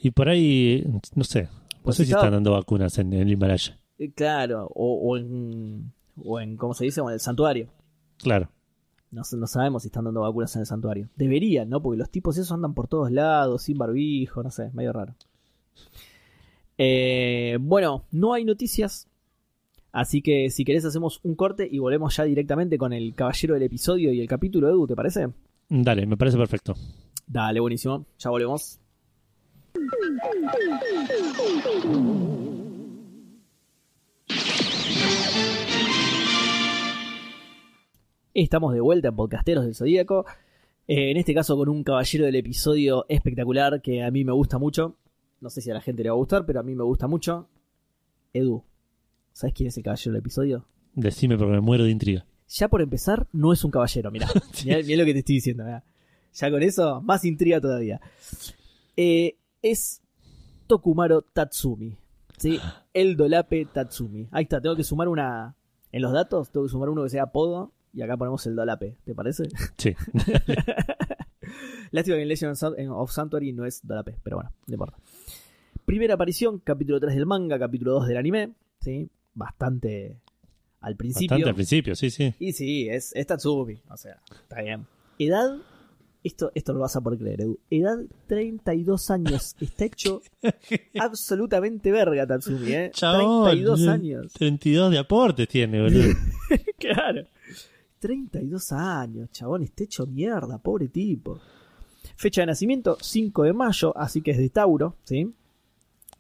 Y 0.02 0.12
por 0.12 0.30
ahí, 0.30 0.84
no 1.16 1.24
sé. 1.24 1.44
No 1.44 1.50
Pues 1.84 1.98
sé 1.98 2.06
si 2.06 2.12
están 2.12 2.32
dando 2.32 2.52
vacunas 2.54 2.98
en, 3.00 3.14
en 3.14 3.22
el 3.22 3.32
Himalaya. 3.32 3.78
Eh, 3.98 4.12
Claro, 4.16 4.68
o, 4.74 4.94
o 4.96 5.18
en, 5.18 5.92
o 6.24 6.40
en, 6.40 6.56
¿cómo 6.58 6.74
se 6.74 6.86
dice? 6.86 7.02
O 7.02 7.10
en 7.10 7.14
el 7.16 7.20
santuario. 7.20 7.68
Claro. 8.18 8.50
No, 9.12 9.24
no 9.38 9.48
sabemos 9.48 9.82
si 9.84 9.88
están 9.88 10.06
dando 10.06 10.22
vacunas 10.22 10.56
en 10.56 10.62
el 10.62 10.66
santuario. 10.68 11.10
Deberían, 11.16 11.70
¿no? 11.70 11.82
Porque 11.82 11.98
los 11.98 12.10
tipos 12.12 12.38
esos 12.38 12.52
andan 12.52 12.74
por 12.74 12.88
todos 12.88 13.12
lados, 13.12 13.64
sin 13.64 13.78
barbijo, 13.78 14.44
no 14.44 14.52
sé, 14.52 14.70
medio 14.74 14.94
raro. 14.94 15.16
Eh, 16.78 17.58
bueno, 17.60 18.06
no 18.12 18.34
hay 18.34 18.46
noticias. 18.46 19.08
Así 19.92 20.22
que 20.22 20.50
si 20.52 20.64
querés 20.64 20.86
hacemos 20.86 21.20
un 21.24 21.36
corte 21.36 21.68
y 21.70 21.80
volvemos 21.80 22.16
ya 22.16 22.24
directamente 22.24 22.78
con 22.78 22.94
el 22.94 23.16
caballero 23.16 23.56
del 23.56 23.64
episodio 23.64 24.14
y 24.14 24.22
el 24.22 24.28
capítulo, 24.28 24.70
Edu, 24.70 24.86
¿te 24.88 24.96
parece? 24.96 25.30
Dale, 25.68 26.06
me 26.06 26.16
parece 26.16 26.38
perfecto. 26.38 26.76
Dale, 27.26 27.60
buenísimo. 27.60 28.06
Ya 28.20 28.30
volvemos. 28.30 28.79
Estamos 38.34 38.74
de 38.74 38.80
vuelta 38.80 39.10
en 39.10 39.16
Podcasteros 39.16 39.66
del 39.66 39.76
Zodíaco. 39.76 40.26
Eh, 40.88 41.12
en 41.12 41.18
este 41.18 41.34
caso 41.34 41.58
con 41.58 41.70
un 41.70 41.84
caballero 41.84 42.26
del 42.26 42.36
episodio 42.36 43.06
espectacular 43.10 43.82
que 43.82 44.04
a 44.04 44.12
mí 44.12 44.24
me 44.24 44.32
gusta 44.32 44.58
mucho. 44.58 44.96
No 45.42 45.50
sé 45.50 45.62
si 45.62 45.72
a 45.72 45.74
la 45.74 45.82
gente 45.82 46.04
le 46.04 46.10
va 46.10 46.16
a 46.16 46.18
gustar, 46.18 46.46
pero 46.46 46.60
a 46.60 46.64
mí 46.64 46.74
me 46.74 46.84
gusta 46.84 47.08
mucho. 47.08 47.48
Edu, 48.34 48.64
¿sabes 49.34 49.54
quién 49.54 49.68
es 49.68 49.78
el 49.78 49.84
caballero 49.84 50.14
del 50.14 50.20
episodio? 50.20 50.66
Decime 50.94 51.38
porque 51.38 51.54
me 51.54 51.62
muero 51.62 51.84
de 51.84 51.92
intriga. 51.92 52.26
Ya 52.48 52.68
por 52.68 52.82
empezar, 52.82 53.28
no 53.34 53.54
es 53.54 53.64
un 53.64 53.72
caballero, 53.72 54.10
mirá. 54.10 54.28
mirá, 54.66 54.78
mirá 54.84 54.98
lo 55.00 55.06
que 55.06 55.14
te 55.14 55.20
estoy 55.20 55.36
diciendo. 55.36 55.64
mirá. 55.64 55.84
Ya 56.34 56.52
con 56.52 56.64
eso, 56.64 57.02
más 57.02 57.26
intriga 57.26 57.60
todavía. 57.60 58.00
Eh, 58.96 59.36
es 59.62 60.02
Tokumaro 60.68 61.22
Tatsumi. 61.22 61.98
¿sí? 62.38 62.60
El 62.94 63.16
Dolape 63.18 63.66
Tatsumi. 63.66 64.28
Ahí 64.32 64.44
está, 64.44 64.62
tengo 64.62 64.76
que 64.76 64.84
sumar 64.84 65.08
una. 65.08 65.56
En 65.92 66.02
los 66.02 66.12
datos, 66.12 66.52
tengo 66.52 66.66
que 66.66 66.72
sumar 66.72 66.90
uno 66.90 67.04
que 67.04 67.10
sea 67.10 67.24
apodo. 67.24 67.74
Y 67.94 68.02
acá 68.02 68.18
ponemos 68.18 68.46
el 68.46 68.56
Dolape, 68.56 68.98
¿te 69.04 69.16
parece? 69.16 69.44
Sí. 69.78 69.96
Lástima 71.92 72.18
que 72.18 72.22
en 72.22 72.28
Legend 72.28 72.56
of 72.92 73.12
Sanctuary 73.12 73.52
no 73.52 73.66
es 73.66 73.86
Dolape, 73.86 74.16
pero 74.22 74.38
bueno, 74.38 74.52
no 74.68 74.74
importa. 74.74 74.98
Primera 75.86 76.14
aparición, 76.14 76.60
capítulo 76.60 77.00
3 77.00 77.16
del 77.16 77.26
manga, 77.26 77.58
capítulo 77.58 77.94
2 77.94 78.08
del 78.08 78.18
anime. 78.18 78.54
¿sí? 78.80 79.10
Bastante 79.34 80.20
al 80.82 80.96
principio. 80.96 81.30
Bastante 81.30 81.50
al 81.50 81.56
principio, 81.56 81.96
sí, 81.96 82.12
sí. 82.12 82.36
Y 82.38 82.54
sí, 82.54 82.88
es, 82.90 83.12
es 83.16 83.26
Tatsumi. 83.26 83.82
O 83.90 83.98
sea, 83.98 84.22
está 84.44 84.62
bien. 84.62 84.86
Edad, 85.18 85.58
esto, 86.24 86.52
esto 86.54 86.74
lo 86.74 86.80
vas 86.80 86.96
a 86.96 87.02
poder 87.02 87.20
creer, 87.20 87.42
Edu. 87.42 87.60
Edad 87.70 87.98
32 88.28 89.10
años. 89.12 89.56
Está 89.60 89.86
hecho 89.86 90.22
absolutamente 91.00 91.92
verga 91.92 92.26
Tatsumi, 92.28 92.72
¿eh? 92.74 92.92
Chabón, 92.94 93.46
32 93.52 93.88
años. 93.88 94.34
32 94.34 94.92
de 94.92 94.98
aportes 94.98 95.48
tiene, 95.48 95.82
boludo. 95.82 96.14
Claro. 96.80 97.26
32 98.00 98.72
años, 98.72 99.30
chabón, 99.32 99.64
está 99.64 99.84
hecho 99.84 100.08
mierda, 100.08 100.58
pobre 100.58 100.88
tipo. 100.88 101.40
Fecha 102.16 102.42
de 102.42 102.48
nacimiento, 102.48 102.98
5 103.02 103.44
de 103.44 103.54
mayo, 103.54 103.96
así 103.98 104.22
que 104.22 104.32
es 104.32 104.38
de 104.38 104.50
Tauro, 104.50 104.96
¿sí? 105.04 105.30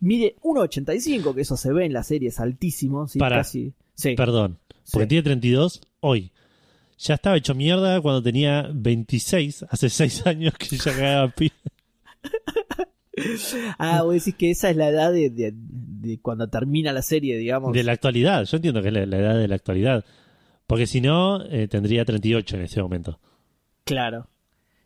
Mide 0.01 0.35
1,85, 0.43 1.33
que 1.33 1.41
eso 1.41 1.55
se 1.57 1.71
ve 1.71 1.85
en 1.85 1.93
la 1.93 2.03
serie, 2.03 2.29
es 2.29 2.39
altísimo, 2.39 3.07
¿sí? 3.07 3.17
Para. 3.19 3.37
Casi. 3.37 3.73
Sí. 3.95 4.15
Perdón, 4.15 4.57
porque 4.91 5.05
Sí. 5.05 5.09
tiene 5.09 5.23
32 5.23 5.81
hoy. 6.01 6.31
Ya 6.99 7.13
estaba 7.15 7.37
hecho 7.37 7.55
mierda 7.55 8.01
cuando 8.01 8.21
tenía 8.21 8.69
26, 8.73 9.65
hace 9.69 9.89
6 9.89 10.25
años 10.27 10.53
que 10.57 10.77
ya 10.77 10.83
cagaba 10.93 11.29
pi. 11.29 11.51
Ah, 13.77 14.03
vos 14.03 14.13
decís 14.13 14.35
que 14.35 14.51
esa 14.51 14.69
es 14.69 14.77
la 14.77 14.87
edad 14.87 15.11
de, 15.11 15.29
de- 15.29 15.53
de 15.53 16.19
cuando 16.21 16.47
termina 16.47 16.93
la 16.93 17.01
serie, 17.01 17.37
digamos. 17.37 17.73
De 17.73 17.83
la 17.83 17.91
actualidad, 17.91 18.45
yo 18.45 18.55
entiendo 18.57 18.81
que 18.81 18.87
es 18.87 18.93
la, 18.93 19.05
la 19.05 19.17
edad 19.17 19.37
de 19.37 19.47
la 19.47 19.55
actualidad. 19.55 20.05
Porque 20.65 20.87
si 20.87 21.01
no, 21.01 21.43
eh, 21.45 21.67
tendría 21.67 22.05
38 22.05 22.55
en 22.55 22.61
este 22.61 22.81
momento. 22.81 23.19
Claro. 23.83 24.27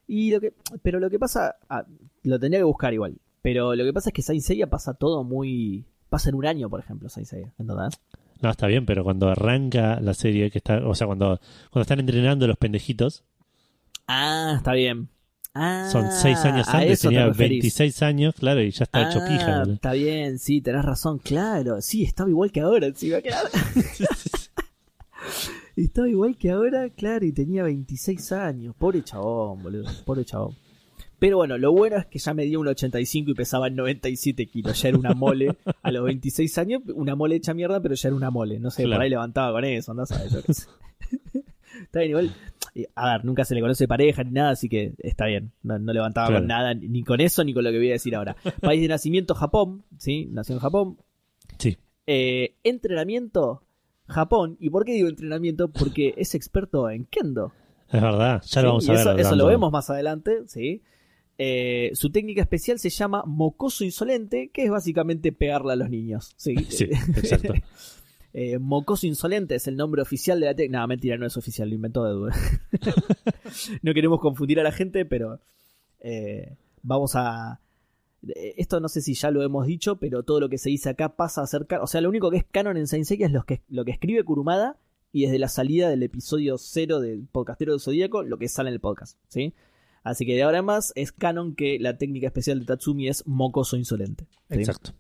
Y 0.08 0.32
lo 0.32 0.40
que, 0.42 0.54
pero 0.82 1.00
lo 1.00 1.12
que 1.12 1.20
pasa, 1.20 1.58
ah, 1.70 1.86
lo 2.24 2.40
tendría 2.40 2.60
que 2.62 2.64
buscar 2.64 2.92
igual. 2.94 3.18
Pero 3.44 3.76
lo 3.76 3.84
que 3.84 3.94
pasa 3.94 4.10
es 4.10 4.14
que 4.14 4.22
Saint 4.24 4.42
Seiya 4.42 4.68
pasa 4.68 4.96
todo 4.96 5.24
muy, 5.24 5.86
pasa 6.10 6.30
en 6.30 6.36
un 6.36 6.48
año, 6.48 6.70
por 6.72 6.80
ejemplo, 6.80 7.10
Saint 7.10 7.28
Seiya, 7.30 7.52
¿entendés? 7.60 8.00
No, 8.44 8.52
está 8.52 8.68
bien, 8.68 8.86
pero 8.86 9.04
cuando 9.04 9.30
arranca 9.30 10.00
la 10.02 10.14
serie, 10.14 10.52
que 10.52 10.60
está, 10.60 10.86
o 10.86 10.94
sea, 10.94 11.08
cuando, 11.08 11.40
cuando 11.72 11.82
están 11.84 12.00
entrenando 12.00 12.46
los 12.46 12.58
pendejitos, 12.58 13.24
Ah, 14.06 14.56
está 14.58 14.74
bien. 14.74 15.08
Ah, 15.56 15.88
son 15.92 16.12
6 16.12 16.38
años 16.46 16.68
antes, 16.68 17.00
te 17.02 17.08
tenía 17.08 17.28
referís. 17.28 17.62
26 17.62 18.02
años, 18.04 18.36
claro, 18.38 18.62
y 18.62 18.70
ya 18.72 18.84
está 18.84 19.08
hecho 19.10 19.20
Ah, 19.22 19.28
pija. 19.30 19.60
boludo. 19.60 19.74
Está 19.76 19.94
bien, 19.94 20.38
sí, 20.40 20.62
tenés 20.62 20.84
razón, 20.84 21.20
claro. 21.20 21.80
Sí, 21.82 22.04
estaba 22.04 22.30
igual 22.30 22.52
que 22.52 22.60
ahora, 22.62 22.88
encima, 22.88 23.22
claro. 23.22 23.48
estaba 25.78 26.10
igual 26.10 26.36
que 26.38 26.52
ahora, 26.52 26.90
claro, 26.90 27.26
y 27.26 27.32
tenía 27.32 27.64
26 27.64 28.32
años. 28.34 28.76
Pobre 28.78 29.04
chabón, 29.04 29.64
boludo. 29.64 29.90
Pobre 30.06 30.26
chabón. 30.26 30.56
Pero 31.24 31.38
bueno, 31.38 31.58
lo 31.58 31.72
bueno 31.72 31.96
es 31.96 32.06
que 32.08 32.20
ya 32.20 32.34
medía 32.34 32.60
un 32.60 32.68
85 32.68 33.32
y 33.32 33.34
pesaba 33.34 33.70
97 33.70 34.46
kilos. 34.46 34.82
Ya 34.82 34.90
era 34.90 34.98
una 34.98 35.14
mole 35.14 35.56
a 35.82 35.90
los 35.90 36.04
26 36.04 36.58
años, 36.58 36.82
una 36.94 37.16
mole 37.16 37.38
hecha 37.38 37.54
mierda, 37.54 37.82
pero 37.82 37.96
ya 37.96 38.10
era 38.10 38.16
una 38.18 38.30
mole. 38.30 38.60
No 38.60 38.70
sé, 38.72 38.84
Claro. 38.84 38.98
por 38.98 39.04
ahí 39.04 39.10
levantaba 39.10 39.54
con 39.54 39.64
eso, 39.64 39.92
andás 39.92 40.12
a 40.12 40.22
ver, 40.22 40.30
yo 40.30 40.44
qué 40.44 40.54
sé. 40.54 40.68
Está 41.82 42.00
bien, 42.00 42.10
igual. 42.10 42.32
A 42.96 43.14
ver, 43.14 43.24
nunca 43.24 43.46
se 43.46 43.56
le 43.56 43.62
conoce 43.62 43.88
pareja 43.88 44.22
ni 44.26 44.32
nada, 44.32 44.50
así 44.50 44.68
que 44.68 44.96
está 44.98 45.26
bien. 45.28 45.54
No, 45.64 45.80
no 45.80 45.94
levantaba 45.94 46.28
Claro. 46.28 46.42
con 46.42 46.48
nada, 46.50 46.74
ni 46.74 47.04
con 47.04 47.22
eso, 47.22 47.42
ni 47.46 47.54
con 47.54 47.64
lo 47.64 47.72
que 47.72 47.78
voy 47.78 47.90
a 47.92 47.94
decir 47.94 48.14
ahora. 48.18 48.36
País 48.60 48.82
de 48.82 48.90
nacimiento, 48.90 49.34
Japón, 49.34 49.86
¿sí? 50.00 50.28
Nació 50.30 50.56
en 50.56 50.60
Japón. 50.62 50.98
Sí. 51.58 51.78
Eh, 52.06 52.56
entrenamiento, 52.66 53.64
Japón. 54.08 54.58
¿Y 54.60 54.70
por 54.72 54.84
qué 54.84 54.92
digo 54.92 55.08
entrenamiento? 55.08 55.70
Porque 55.70 56.16
es 56.18 56.36
experto 56.36 56.90
en 56.90 57.06
Kendo. 57.06 57.54
Es 57.90 58.02
verdad, 58.02 58.42
ya 58.42 58.60
¿sí? 58.60 58.60
lo 58.62 58.68
vamos 58.68 58.90
a 58.90 58.92
ver. 59.14 59.20
Eso, 59.22 59.36
lo 59.38 59.46
vemos 59.46 59.72
más 59.72 59.90
adelante, 59.90 60.40
¿sí? 60.48 60.82
Eh, 61.38 61.92
su 61.94 62.12
técnica 62.12 62.42
especial 62.42 62.78
se 62.80 62.90
llama 62.90 63.24
mocoso 63.26 63.84
insolente, 63.84 64.50
que 64.54 64.66
es 64.66 64.70
básicamente 64.70 65.32
pegarle 65.32 65.74
a 65.74 65.76
los 65.76 65.90
niños. 65.90 66.34
Sí, 66.38 66.56
Sí, 66.70 66.86
exacto. 66.86 67.54
Eh, 68.36 68.58
mocoso 68.58 69.06
insolente 69.06 69.54
es 69.54 69.68
el 69.68 69.76
nombre 69.76 70.02
oficial 70.02 70.40
de 70.40 70.48
la 70.48 70.56
técnica. 70.56 70.80
No, 70.80 70.88
mentira, 70.88 71.18
no 71.18 71.28
es 71.28 71.38
oficial, 71.38 71.70
lo 71.70 71.76
inventó 71.76 72.08
Edu. 72.08 72.30
no 73.84 73.94
queremos 73.94 74.20
confundir 74.20 74.60
a 74.60 74.64
la 74.64 74.72
gente, 74.72 75.06
pero 75.06 75.40
eh, 76.00 76.58
vamos 76.82 77.16
a. 77.16 77.60
Esto 78.24 78.80
no 78.80 78.90
sé 78.90 79.02
si 79.02 79.14
ya 79.14 79.30
lo 79.30 79.44
hemos 79.44 79.68
dicho, 79.68 79.98
pero 79.98 80.24
todo 80.24 80.40
lo 80.40 80.50
que 80.50 80.58
se 80.58 80.70
dice 80.70 80.90
acá 80.90 81.16
pasa 81.16 81.44
a 81.44 81.46
ser 81.46 81.68
canon. 81.68 81.84
O 81.84 81.88
sea, 81.88 82.02
lo 82.02 82.10
único 82.10 82.32
que 82.32 82.38
es 82.38 82.44
canon 82.44 82.76
en 82.78 82.88
Saint 82.88 83.06
Seiya 83.06 83.28
es 83.28 83.32
lo 83.32 83.44
que, 83.44 83.62
lo 83.70 83.86
que 83.86 83.92
escribe 83.92 84.24
Kurumada 84.24 84.80
y 85.12 85.26
desde 85.26 85.38
la 85.38 85.48
salida 85.48 85.92
del 85.92 86.02
episodio 86.02 86.58
0 86.58 87.02
del 87.02 87.28
podcastero 87.32 87.74
del 87.74 87.82
Zodíaco, 87.82 88.24
lo 88.24 88.40
que 88.40 88.50
sale 88.50 88.70
en 88.70 88.74
el 88.74 88.80
podcast. 88.80 89.20
¿sí? 89.28 89.54
Así 90.04 90.26
que 90.26 90.36
de 90.36 90.44
ahora 90.44 90.60
en 90.60 90.66
más 90.66 90.92
es 90.96 91.12
canon 91.12 91.56
que 91.56 91.80
la 91.80 91.98
técnica 91.98 92.28
especial 92.28 92.60
de 92.60 92.66
Tatsumi 92.66 93.08
es 93.08 93.26
mocoso 93.26 93.78
insolente. 93.78 94.28
¿sí? 94.50 94.60
Exacto. 94.60 94.92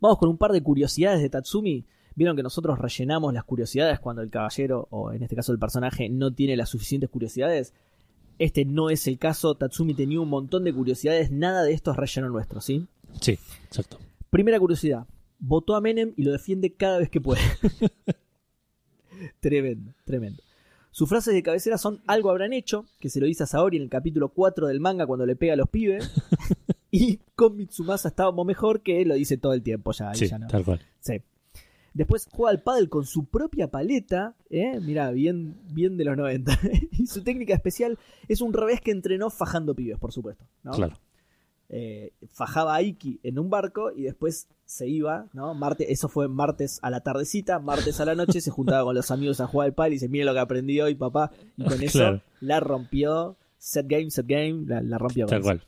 Vamos 0.00 0.18
con 0.18 0.28
un 0.28 0.38
par 0.38 0.52
de 0.52 0.62
curiosidades 0.62 1.22
de 1.22 1.30
Tatsumi. 1.30 1.86
Vieron 2.14 2.36
que 2.36 2.42
nosotros 2.42 2.78
rellenamos 2.78 3.32
las 3.32 3.44
curiosidades 3.44 4.00
cuando 4.00 4.22
el 4.22 4.30
caballero, 4.30 4.88
o 4.90 5.12
en 5.12 5.22
este 5.22 5.36
caso 5.36 5.52
el 5.52 5.58
personaje, 5.58 6.08
no 6.08 6.32
tiene 6.34 6.56
las 6.56 6.70
suficientes 6.70 7.10
curiosidades. 7.10 7.74
Este 8.38 8.64
no 8.64 8.90
es 8.90 9.06
el 9.06 9.18
caso. 9.18 9.54
Tatsumi 9.54 9.94
tenía 9.94 10.20
un 10.20 10.28
montón 10.28 10.64
de 10.64 10.72
curiosidades. 10.72 11.30
Nada 11.30 11.62
de 11.62 11.72
esto 11.72 11.92
es 11.92 11.96
relleno 11.96 12.28
nuestro, 12.28 12.60
¿sí? 12.60 12.86
Sí, 13.20 13.38
exacto. 13.66 13.98
Primera 14.30 14.58
curiosidad. 14.58 15.06
Votó 15.38 15.76
a 15.76 15.80
Menem 15.80 16.12
y 16.16 16.24
lo 16.24 16.32
defiende 16.32 16.74
cada 16.74 16.98
vez 16.98 17.10
que 17.10 17.20
puede. 17.20 17.40
tremendo, 19.40 19.94
tremendo. 20.04 20.42
Sus 20.96 21.10
frases 21.10 21.34
de 21.34 21.42
cabecera 21.42 21.76
son 21.76 22.00
algo 22.06 22.30
habrán 22.30 22.54
hecho, 22.54 22.86
que 22.98 23.10
se 23.10 23.20
lo 23.20 23.26
dice 23.26 23.42
a 23.42 23.46
Saori 23.46 23.76
en 23.76 23.82
el 23.82 23.90
capítulo 23.90 24.30
4 24.30 24.68
del 24.68 24.80
manga 24.80 25.06
cuando 25.06 25.26
le 25.26 25.36
pega 25.36 25.52
a 25.52 25.56
los 25.56 25.68
pibes. 25.68 26.10
y 26.90 27.18
con 27.34 27.54
Mitsumasa 27.54 28.08
estábamos 28.08 28.46
mejor, 28.46 28.80
que 28.80 29.04
lo 29.04 29.14
dice 29.14 29.36
todo 29.36 29.52
el 29.52 29.62
tiempo 29.62 29.92
ya. 29.92 30.14
Sí, 30.14 30.26
ya 30.26 30.38
no. 30.38 30.46
tal 30.46 30.64
cual. 30.64 30.80
Sí. 31.00 31.20
Después 31.92 32.26
juega 32.32 32.50
al 32.50 32.62
pádel 32.62 32.88
con 32.88 33.04
su 33.04 33.26
propia 33.26 33.70
paleta, 33.70 34.36
¿eh? 34.48 34.80
Mirá, 34.80 35.10
bien, 35.10 35.58
bien 35.70 35.98
de 35.98 36.04
los 36.06 36.16
90. 36.16 36.58
y 36.92 37.06
su 37.08 37.22
técnica 37.22 37.52
especial 37.52 37.98
es 38.26 38.40
un 38.40 38.54
revés 38.54 38.80
que 38.80 38.90
entrenó 38.90 39.28
fajando 39.28 39.74
pibes, 39.74 39.98
por 39.98 40.12
supuesto. 40.12 40.46
¿no? 40.62 40.72
Claro. 40.72 40.96
Eh, 41.68 42.12
fajaba 42.32 42.74
a 42.76 42.82
Iki 42.82 43.20
en 43.24 43.38
un 43.38 43.50
barco 43.50 43.90
y 43.90 44.02
después 44.02 44.48
se 44.64 44.86
iba, 44.88 45.26
¿no? 45.32 45.52
Martes, 45.54 45.88
eso 45.90 46.08
fue 46.08 46.28
martes 46.28 46.78
a 46.82 46.90
la 46.90 47.00
tardecita, 47.00 47.58
martes 47.58 48.00
a 48.00 48.04
la 48.04 48.14
noche, 48.14 48.40
se 48.40 48.50
juntaba 48.50 48.84
con 48.84 48.94
los 48.94 49.10
amigos 49.10 49.40
a 49.40 49.46
jugar 49.46 49.66
al 49.66 49.74
pádel 49.74 49.92
y 49.92 49.96
dice, 49.96 50.08
mira 50.08 50.24
lo 50.26 50.32
que 50.32 50.38
aprendí 50.40 50.80
hoy, 50.80 50.94
papá. 50.94 51.30
Y 51.56 51.64
con 51.64 51.82
eso 51.82 51.98
Claro. 51.98 52.22
la 52.40 52.60
rompió. 52.60 53.36
Set 53.58 53.86
game, 53.88 54.10
set 54.10 54.26
game, 54.28 54.64
la, 54.66 54.80
la 54.80 54.96
rompió. 54.98 55.26
Tal 55.26 55.42
cual. 55.42 55.66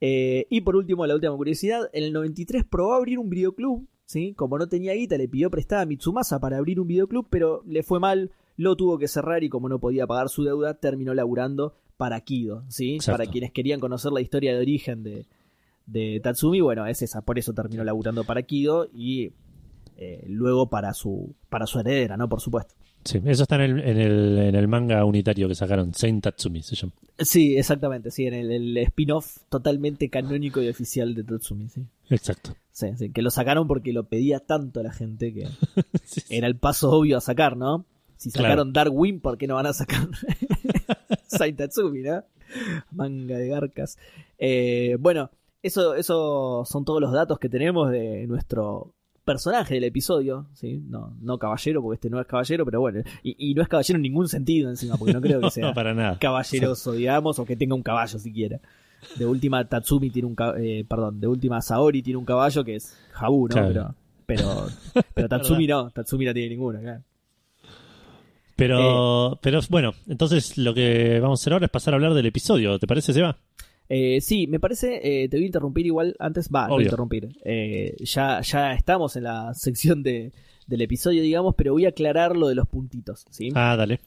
Eh, 0.00 0.46
y 0.50 0.60
por 0.60 0.76
último, 0.76 1.06
la 1.06 1.14
última 1.14 1.34
curiosidad, 1.36 1.88
en 1.92 2.04
el 2.04 2.12
93 2.12 2.64
probó 2.64 2.94
abrir 2.94 3.18
un 3.18 3.30
videoclub, 3.30 3.86
¿sí? 4.04 4.34
Como 4.34 4.58
no 4.58 4.68
tenía 4.68 4.92
guita, 4.94 5.16
le 5.16 5.28
pidió 5.28 5.50
prestada 5.50 5.82
a 5.82 5.86
Mitsumasa 5.86 6.38
para 6.38 6.58
abrir 6.58 6.80
un 6.80 6.86
videoclub, 6.86 7.26
pero 7.30 7.62
le 7.66 7.82
fue 7.82 7.98
mal, 7.98 8.30
lo 8.56 8.76
tuvo 8.76 8.98
que 8.98 9.08
cerrar 9.08 9.42
y 9.42 9.48
como 9.48 9.68
no 9.68 9.78
podía 9.80 10.06
pagar 10.06 10.28
su 10.28 10.44
deuda, 10.44 10.74
terminó 10.74 11.14
laburando 11.14 11.74
para 11.98 12.18
Kido, 12.22 12.64
¿sí? 12.68 12.94
Exacto. 12.94 13.18
Para 13.18 13.30
quienes 13.30 13.52
querían 13.52 13.80
conocer 13.80 14.12
la 14.12 14.22
historia 14.22 14.54
de 14.54 14.60
origen 14.60 15.02
de, 15.02 15.26
de 15.84 16.20
Tatsumi, 16.22 16.62
bueno, 16.62 16.86
es 16.86 17.02
esa, 17.02 17.20
por 17.20 17.38
eso 17.38 17.52
terminó 17.52 17.84
laburando 17.84 18.24
para 18.24 18.42
Kido 18.42 18.88
y 18.94 19.32
eh, 19.98 20.24
luego 20.28 20.70
para 20.70 20.94
su, 20.94 21.34
para 21.50 21.66
su 21.66 21.80
heredera, 21.80 22.16
¿no? 22.16 22.28
Por 22.28 22.40
supuesto. 22.40 22.74
Sí, 23.04 23.20
eso 23.24 23.42
está 23.42 23.56
en 23.56 23.62
el, 23.62 23.80
en 23.80 23.98
el, 23.98 24.38
en 24.38 24.54
el 24.54 24.68
manga 24.68 25.04
unitario 25.04 25.48
que 25.48 25.54
sacaron, 25.54 25.92
Saint 25.92 26.22
Tatsumi 26.22 26.62
se 26.62 26.76
llama. 26.76 26.92
Sí, 27.18 27.56
exactamente, 27.56 28.10
sí, 28.10 28.26
en 28.26 28.34
el, 28.34 28.50
el 28.52 28.76
spin-off 28.78 29.38
totalmente 29.48 30.08
canónico 30.08 30.62
y 30.62 30.68
oficial 30.68 31.14
de 31.14 31.24
Tatsumi, 31.24 31.68
sí. 31.68 31.84
Exacto. 32.10 32.54
Sí, 32.70 32.86
sí, 32.96 33.10
que 33.10 33.22
lo 33.22 33.30
sacaron 33.30 33.66
porque 33.66 33.92
lo 33.92 34.04
pedía 34.04 34.40
tanto 34.40 34.82
la 34.82 34.92
gente 34.92 35.34
que 35.34 35.46
Sí, 36.04 36.20
sí. 36.20 36.36
era 36.36 36.46
el 36.46 36.56
paso 36.56 36.90
obvio 36.90 37.16
a 37.18 37.20
sacar, 37.20 37.56
¿no? 37.56 37.86
Si 38.16 38.30
sacaron 38.30 38.72
Darwin, 38.72 39.20
¿por 39.20 39.38
qué 39.38 39.46
no 39.46 39.54
van 39.54 39.66
a 39.66 39.72
sacar 39.72 40.08
Saint 41.28 41.56
Tatsumi, 41.56 42.02
no? 42.02 42.24
Manga 42.92 43.36
de 43.38 43.48
garcas. 43.48 43.98
Eh, 44.38 44.96
bueno, 44.98 45.30
eso, 45.62 45.94
eso 45.94 46.64
son 46.66 46.84
todos 46.84 47.00
los 47.00 47.12
datos 47.12 47.38
que 47.38 47.48
tenemos 47.48 47.90
de 47.90 48.26
nuestro 48.26 48.94
personaje 49.24 49.74
del 49.74 49.84
episodio, 49.84 50.46
¿sí? 50.54 50.82
No, 50.88 51.14
no 51.20 51.38
caballero, 51.38 51.82
porque 51.82 51.96
este 51.96 52.08
no 52.10 52.18
es 52.20 52.26
caballero, 52.26 52.64
pero 52.64 52.80
bueno. 52.80 53.02
Y, 53.22 53.50
y 53.50 53.54
no 53.54 53.60
es 53.62 53.68
caballero 53.68 53.96
en 53.98 54.02
ningún 54.02 54.26
sentido 54.28 54.70
encima, 54.70 54.96
porque 54.96 55.12
no 55.12 55.20
creo 55.20 55.40
que 55.40 55.50
sea 55.50 55.66
No, 55.68 55.74
para 55.74 55.92
nada. 55.92 56.18
caballeroso, 56.18 56.92
digamos, 56.92 57.38
o 57.38 57.44
que 57.44 57.54
tenga 57.56 57.74
un 57.74 57.82
caballo 57.82 58.18
siquiera. 58.18 58.58
De 59.16 59.26
última 59.26 59.68
Tatsumi 59.68 60.10
tiene 60.10 60.26
un 60.28 60.36
eh, 60.58 60.84
perdón, 60.88 61.20
de 61.20 61.26
última 61.28 61.60
Saori 61.60 62.02
tiene 62.02 62.16
un 62.18 62.24
caballo 62.24 62.64
que 62.64 62.76
es 62.76 62.96
Habu, 63.14 63.48
¿no? 63.48 63.54
Claro. 63.54 63.94
Pero, 64.26 64.66
pero, 64.94 65.06
pero 65.14 65.28
Tatsumi 65.28 65.66
no, 65.66 65.90
Tatsumi 65.90 66.24
no 66.24 66.32
tiene 66.32 66.48
ninguno, 66.48 66.80
claro. 66.80 67.02
Pero, 68.58 69.38
pero 69.40 69.60
bueno, 69.70 69.94
entonces 70.08 70.58
lo 70.58 70.74
que 70.74 71.20
vamos 71.20 71.38
a 71.38 71.40
hacer 71.40 71.52
ahora 71.52 71.66
es 71.66 71.70
pasar 71.70 71.94
a 71.94 71.96
hablar 71.96 72.12
del 72.12 72.26
episodio. 72.26 72.76
¿Te 72.80 72.88
parece, 72.88 73.12
Seba? 73.12 73.38
Eh, 73.88 74.20
sí, 74.20 74.48
me 74.48 74.58
parece, 74.58 75.00
eh, 75.00 75.28
te 75.28 75.36
voy 75.36 75.44
a 75.44 75.46
interrumpir 75.46 75.86
igual 75.86 76.16
antes, 76.18 76.50
va, 76.52 76.66
voy 76.66 76.82
a 76.82 76.86
interrumpir. 76.86 77.28
Eh, 77.44 77.94
ya, 78.00 78.40
ya 78.40 78.72
estamos 78.72 79.14
en 79.14 79.22
la 79.22 79.54
sección 79.54 80.02
de, 80.02 80.32
del 80.66 80.80
episodio, 80.80 81.22
digamos, 81.22 81.54
pero 81.56 81.72
voy 81.72 81.86
a 81.86 81.90
aclarar 81.90 82.36
lo 82.36 82.48
de 82.48 82.56
los 82.56 82.66
puntitos, 82.66 83.26
¿sí? 83.30 83.50
Ah, 83.54 83.76
dale. 83.76 84.00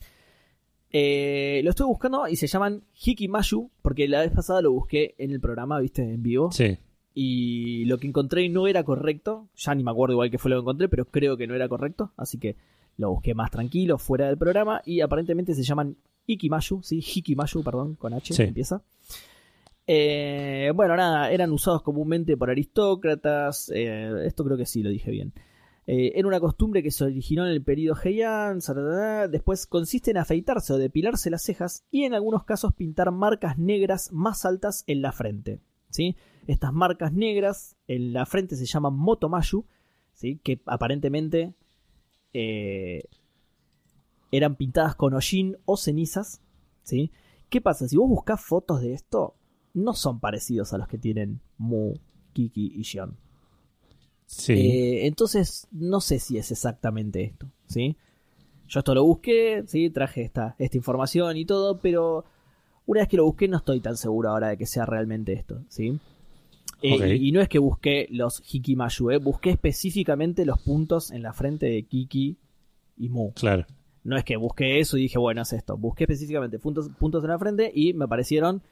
Eh, 0.92 1.62
lo 1.64 1.70
estuve 1.70 1.88
buscando 1.88 2.28
y 2.28 2.36
se 2.36 2.48
llaman 2.48 2.84
Hikimayu, 3.02 3.72
porque 3.82 4.10
la 4.10 4.20
vez 4.20 4.34
pasada 4.34 4.62
lo 4.62 4.74
busqué 4.74 5.16
en 5.18 5.32
el 5.32 5.40
programa, 5.40 5.80
viste, 5.80 6.02
en 6.04 6.22
vivo. 6.22 6.52
Sí. 6.52 6.78
y 7.14 7.86
lo 7.86 7.98
que 8.00 8.08
encontré 8.08 8.50
no 8.50 8.68
era 8.68 8.84
correcto. 8.84 9.48
Ya 9.56 9.74
ni 9.76 9.84
me 9.84 9.92
acuerdo 9.92 10.14
igual 10.14 10.30
que 10.30 10.38
fue 10.38 10.52
lo 10.52 10.58
que 10.58 10.62
encontré, 10.64 10.90
pero 10.90 11.06
creo 11.06 11.38
que 11.38 11.48
no 11.48 11.56
era 11.56 11.70
correcto. 11.70 12.12
Así 12.18 12.38
que 12.38 12.58
lo 13.02 13.12
busqué 13.12 13.34
más 13.34 13.52
tranquilo, 13.52 13.98
fuera 13.98 14.28
del 14.28 14.38
programa. 14.38 14.82
Y 14.86 15.02
aparentemente 15.02 15.54
se 15.54 15.64
llaman 15.64 15.98
Ikimayu, 16.26 16.82
sí, 16.84 17.00
Hikimayu, 17.00 17.64
perdón, 17.64 17.96
con 17.96 18.14
H 18.14 18.34
Sí. 18.34 18.44
empieza. 18.44 18.82
Eh, 19.88 20.72
bueno, 20.76 20.96
nada, 20.96 21.32
eran 21.32 21.52
usados 21.52 21.82
comúnmente 21.82 22.38
por 22.38 22.50
aristócratas, 22.50 23.72
eh, 23.74 24.26
esto 24.26 24.44
creo 24.46 24.56
que 24.58 24.66
sí 24.66 24.84
lo 24.84 24.90
dije 24.90 25.12
bien. 25.12 25.34
Eh, 25.88 26.14
era 26.16 26.28
una 26.28 26.40
costumbre 26.40 26.84
que 26.84 26.92
se 26.92 27.04
originó 27.04 27.46
en 27.46 27.52
el 27.52 27.64
periodo 27.64 28.00
Heian, 28.02 28.60
después 29.32 29.66
consiste 29.66 30.12
en 30.12 30.18
afeitarse 30.18 30.72
o 30.74 30.78
depilarse 30.78 31.30
las 31.32 31.42
cejas 31.42 31.84
y 31.90 32.04
en 32.06 32.14
algunos 32.14 32.46
casos 32.46 32.74
pintar 32.74 33.12
marcas 33.12 33.58
negras 33.58 34.12
más 34.14 34.46
altas 34.46 34.84
en 34.88 35.02
la 35.02 35.12
frente. 35.12 35.60
¿sí? 35.90 36.16
Estas 36.48 36.72
marcas 36.72 37.12
negras 37.12 37.76
en 37.88 38.14
la 38.14 38.26
frente 38.26 38.56
se 38.56 38.66
llaman 38.66 38.94
motomayu, 38.94 39.66
¿sí? 40.14 40.40
que 40.44 40.62
aparentemente 40.68 41.54
eh, 42.34 43.04
eran 44.32 44.56
pintadas 44.56 44.96
con 44.96 45.14
hollín 45.14 45.58
o 45.66 45.78
cenizas. 45.78 46.42
¿sí? 46.84 47.12
¿Qué 47.50 47.62
pasa? 47.62 47.88
Si 47.88 47.98
vos 47.98 48.10
buscás 48.10 48.42
fotos 48.42 48.82
de 48.82 48.94
esto, 48.94 49.36
no 49.74 49.94
son 49.94 50.20
parecidos 50.20 50.74
a 50.74 50.78
los 50.78 50.88
que 50.88 50.98
tienen 50.98 51.42
Mu, 51.58 51.94
Kiki 52.34 52.74
y 52.76 52.82
Shion. 52.84 53.18
Sí. 54.26 54.54
Eh, 54.54 55.08
entonces, 55.08 55.68
no 55.72 56.00
sé 56.00 56.20
si 56.20 56.38
es 56.38 56.52
exactamente 56.52 57.24
esto, 57.24 57.52
¿sí? 57.68 57.98
Yo 58.68 58.80
esto 58.80 58.96
lo 58.96 59.04
busqué, 59.04 59.64
¿sí? 59.68 59.90
Traje 59.90 60.22
esta, 60.22 60.56
esta 60.58 60.78
información 60.78 61.36
y 61.36 61.44
todo, 61.44 61.80
pero 61.80 62.24
una 62.86 63.02
vez 63.02 63.10
que 63.10 63.18
lo 63.18 63.26
busqué 63.26 63.50
no 63.50 63.58
estoy 63.58 63.82
tan 63.82 63.98
seguro 63.98 64.30
ahora 64.30 64.50
de 64.50 64.58
que 64.58 64.66
sea 64.66 64.86
realmente 64.86 65.34
esto, 65.34 65.62
¿sí? 65.68 66.00
Eh, 66.82 67.16
y, 67.16 67.30
y 67.30 67.32
no 67.32 67.42
es 67.42 67.50
que 67.50 67.60
busqué 67.60 68.08
los 68.10 68.42
Hikimayu, 68.46 69.12
¿eh? 69.12 69.18
busqué 69.18 69.52
específicamente 69.52 70.46
los 70.46 70.60
puntos 70.62 71.12
en 71.12 71.22
la 71.22 71.34
frente 71.34 71.68
de 71.68 71.84
Kiki 71.84 72.38
y 72.98 73.10
Mu. 73.10 73.32
claro. 73.34 73.66
No 74.04 74.18
es 74.18 74.24
que 74.24 74.36
busqué 74.36 74.80
eso 74.80 74.98
y 74.98 75.04
dije, 75.04 75.20
bueno, 75.20 75.44
es 75.44 75.54
esto. 75.54 75.78
Busqué 75.78 76.06
específicamente 76.06 76.58
puntos, 76.58 76.90
puntos 76.98 77.24
en 77.24 77.30
la 77.30 77.38
frente 77.38 77.72
y 77.72 77.94
me 77.94 78.06
aparecieron 78.06 78.64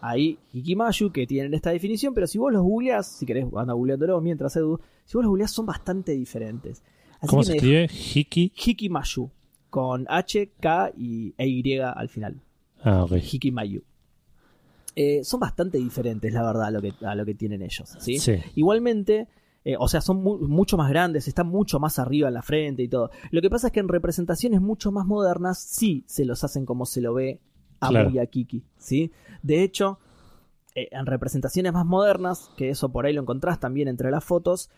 ahí 0.00 0.38
Hikimayu 0.52 1.10
que 1.10 1.26
tienen 1.26 1.52
esta 1.54 1.70
definición, 1.70 2.14
pero 2.14 2.28
si 2.28 2.38
vos 2.38 2.52
los 2.52 2.62
googleás, 2.62 3.06
si 3.06 3.26
querés, 3.26 3.46
anda 3.56 3.72
googleándolo 3.72 4.20
mientras 4.20 4.54
Edu, 4.56 4.78
si 5.04 5.16
vos 5.16 5.24
los 5.24 5.30
googleás 5.30 5.50
son 5.50 5.66
bastante 5.66 6.12
diferentes. 6.12 6.82
Así 7.18 7.26
¿Cómo 7.26 7.42
que 7.42 7.46
se 7.46 7.56
escribe? 7.56 7.88
Hiki. 7.90 8.52
Hikimayu 8.54 9.30
con 9.68 10.06
H, 10.08 10.50
K 10.60 10.92
y 10.96 11.34
E 11.38 11.48
Y 11.48 11.78
al 11.78 12.08
final. 12.08 12.40
Ah, 12.82 13.04
ok. 13.04 13.12
Hikimayu. 13.14 13.82
Eh, 14.94 15.24
son 15.24 15.40
bastante 15.40 15.78
diferentes, 15.78 16.32
la 16.32 16.42
verdad, 16.42 16.64
a 16.64 16.70
lo 16.70 16.82
que, 16.82 16.92
a 17.04 17.14
lo 17.14 17.24
que 17.24 17.34
tienen 17.34 17.62
ellos. 17.62 17.96
¿sí? 17.98 18.18
Sí. 18.18 18.36
Igualmente, 18.54 19.28
eh, 19.64 19.76
o 19.78 19.88
sea, 19.88 20.00
son 20.00 20.22
mu- 20.22 20.38
mucho 20.48 20.76
más 20.76 20.88
grandes, 20.90 21.28
están 21.28 21.48
mucho 21.48 21.78
más 21.80 21.98
arriba 21.98 22.28
en 22.28 22.34
la 22.34 22.42
frente 22.42 22.82
y 22.82 22.88
todo. 22.88 23.10
Lo 23.30 23.40
que 23.40 23.48
pasa 23.50 23.68
es 23.68 23.72
que 23.72 23.80
en 23.80 23.88
representaciones 23.88 24.60
mucho 24.60 24.92
más 24.92 25.06
modernas 25.06 25.58
sí 25.58 26.04
se 26.06 26.24
los 26.24 26.44
hacen 26.44 26.66
como 26.66 26.84
se 26.86 27.00
lo 27.00 27.14
ve 27.14 27.40
a 27.80 27.88
Claro. 27.88 28.10
Mu 28.10 28.16
y 28.16 28.18
a 28.18 28.26
Kiki, 28.26 28.64
¿sí? 28.76 29.10
De 29.42 29.62
hecho, 29.62 29.98
eh, 30.74 30.88
en 30.92 31.06
representaciones 31.06 31.72
más 31.72 31.86
modernas, 31.86 32.50
que 32.56 32.68
eso 32.70 32.90
por 32.92 33.06
ahí 33.06 33.12
lo 33.12 33.22
encontrás 33.22 33.60
también 33.60 33.88
entre 33.88 34.10
las 34.10 34.24
fotos, 34.24 34.70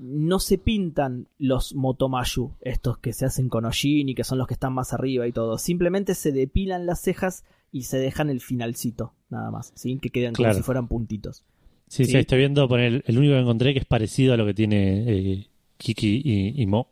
no 0.00 0.40
se 0.40 0.58
pintan 0.58 1.28
los 1.38 1.74
motomayu, 1.74 2.52
estos 2.60 2.98
que 2.98 3.12
se 3.12 3.26
hacen 3.26 3.48
con 3.48 3.64
hollín 3.64 4.08
y 4.08 4.14
que 4.14 4.24
son 4.24 4.38
los 4.38 4.46
que 4.48 4.54
están 4.54 4.72
más 4.72 4.92
arriba 4.92 5.26
y 5.26 5.32
todo. 5.32 5.56
Simplemente 5.58 6.14
se 6.14 6.32
depilan 6.32 6.86
las 6.86 7.00
cejas 7.00 7.44
y 7.70 7.82
se 7.84 7.98
dejan 7.98 8.28
el 8.30 8.40
finalcito, 8.40 9.14
nada 9.34 9.50
más, 9.50 9.72
¿sí? 9.74 9.98
Que 10.00 10.10
quedan 10.10 10.32
Claro. 10.32 10.52
como 10.54 10.62
si 10.62 10.64
fueran 10.64 10.88
puntitos. 10.88 11.44
Sí, 11.88 12.04
sí, 12.06 12.12
Sí. 12.12 12.16
estoy 12.18 12.38
viendo 12.38 12.66
poner 12.68 13.04
el 13.06 13.18
único 13.18 13.34
que 13.34 13.40
encontré 13.40 13.72
que 13.74 13.80
es 13.80 13.84
parecido 13.84 14.32
a 14.34 14.36
lo 14.36 14.46
que 14.46 14.54
tiene 14.54 15.04
eh, 15.06 15.46
Kiki 15.76 16.22
y, 16.24 16.62
y 16.62 16.66
Mo. 16.66 16.88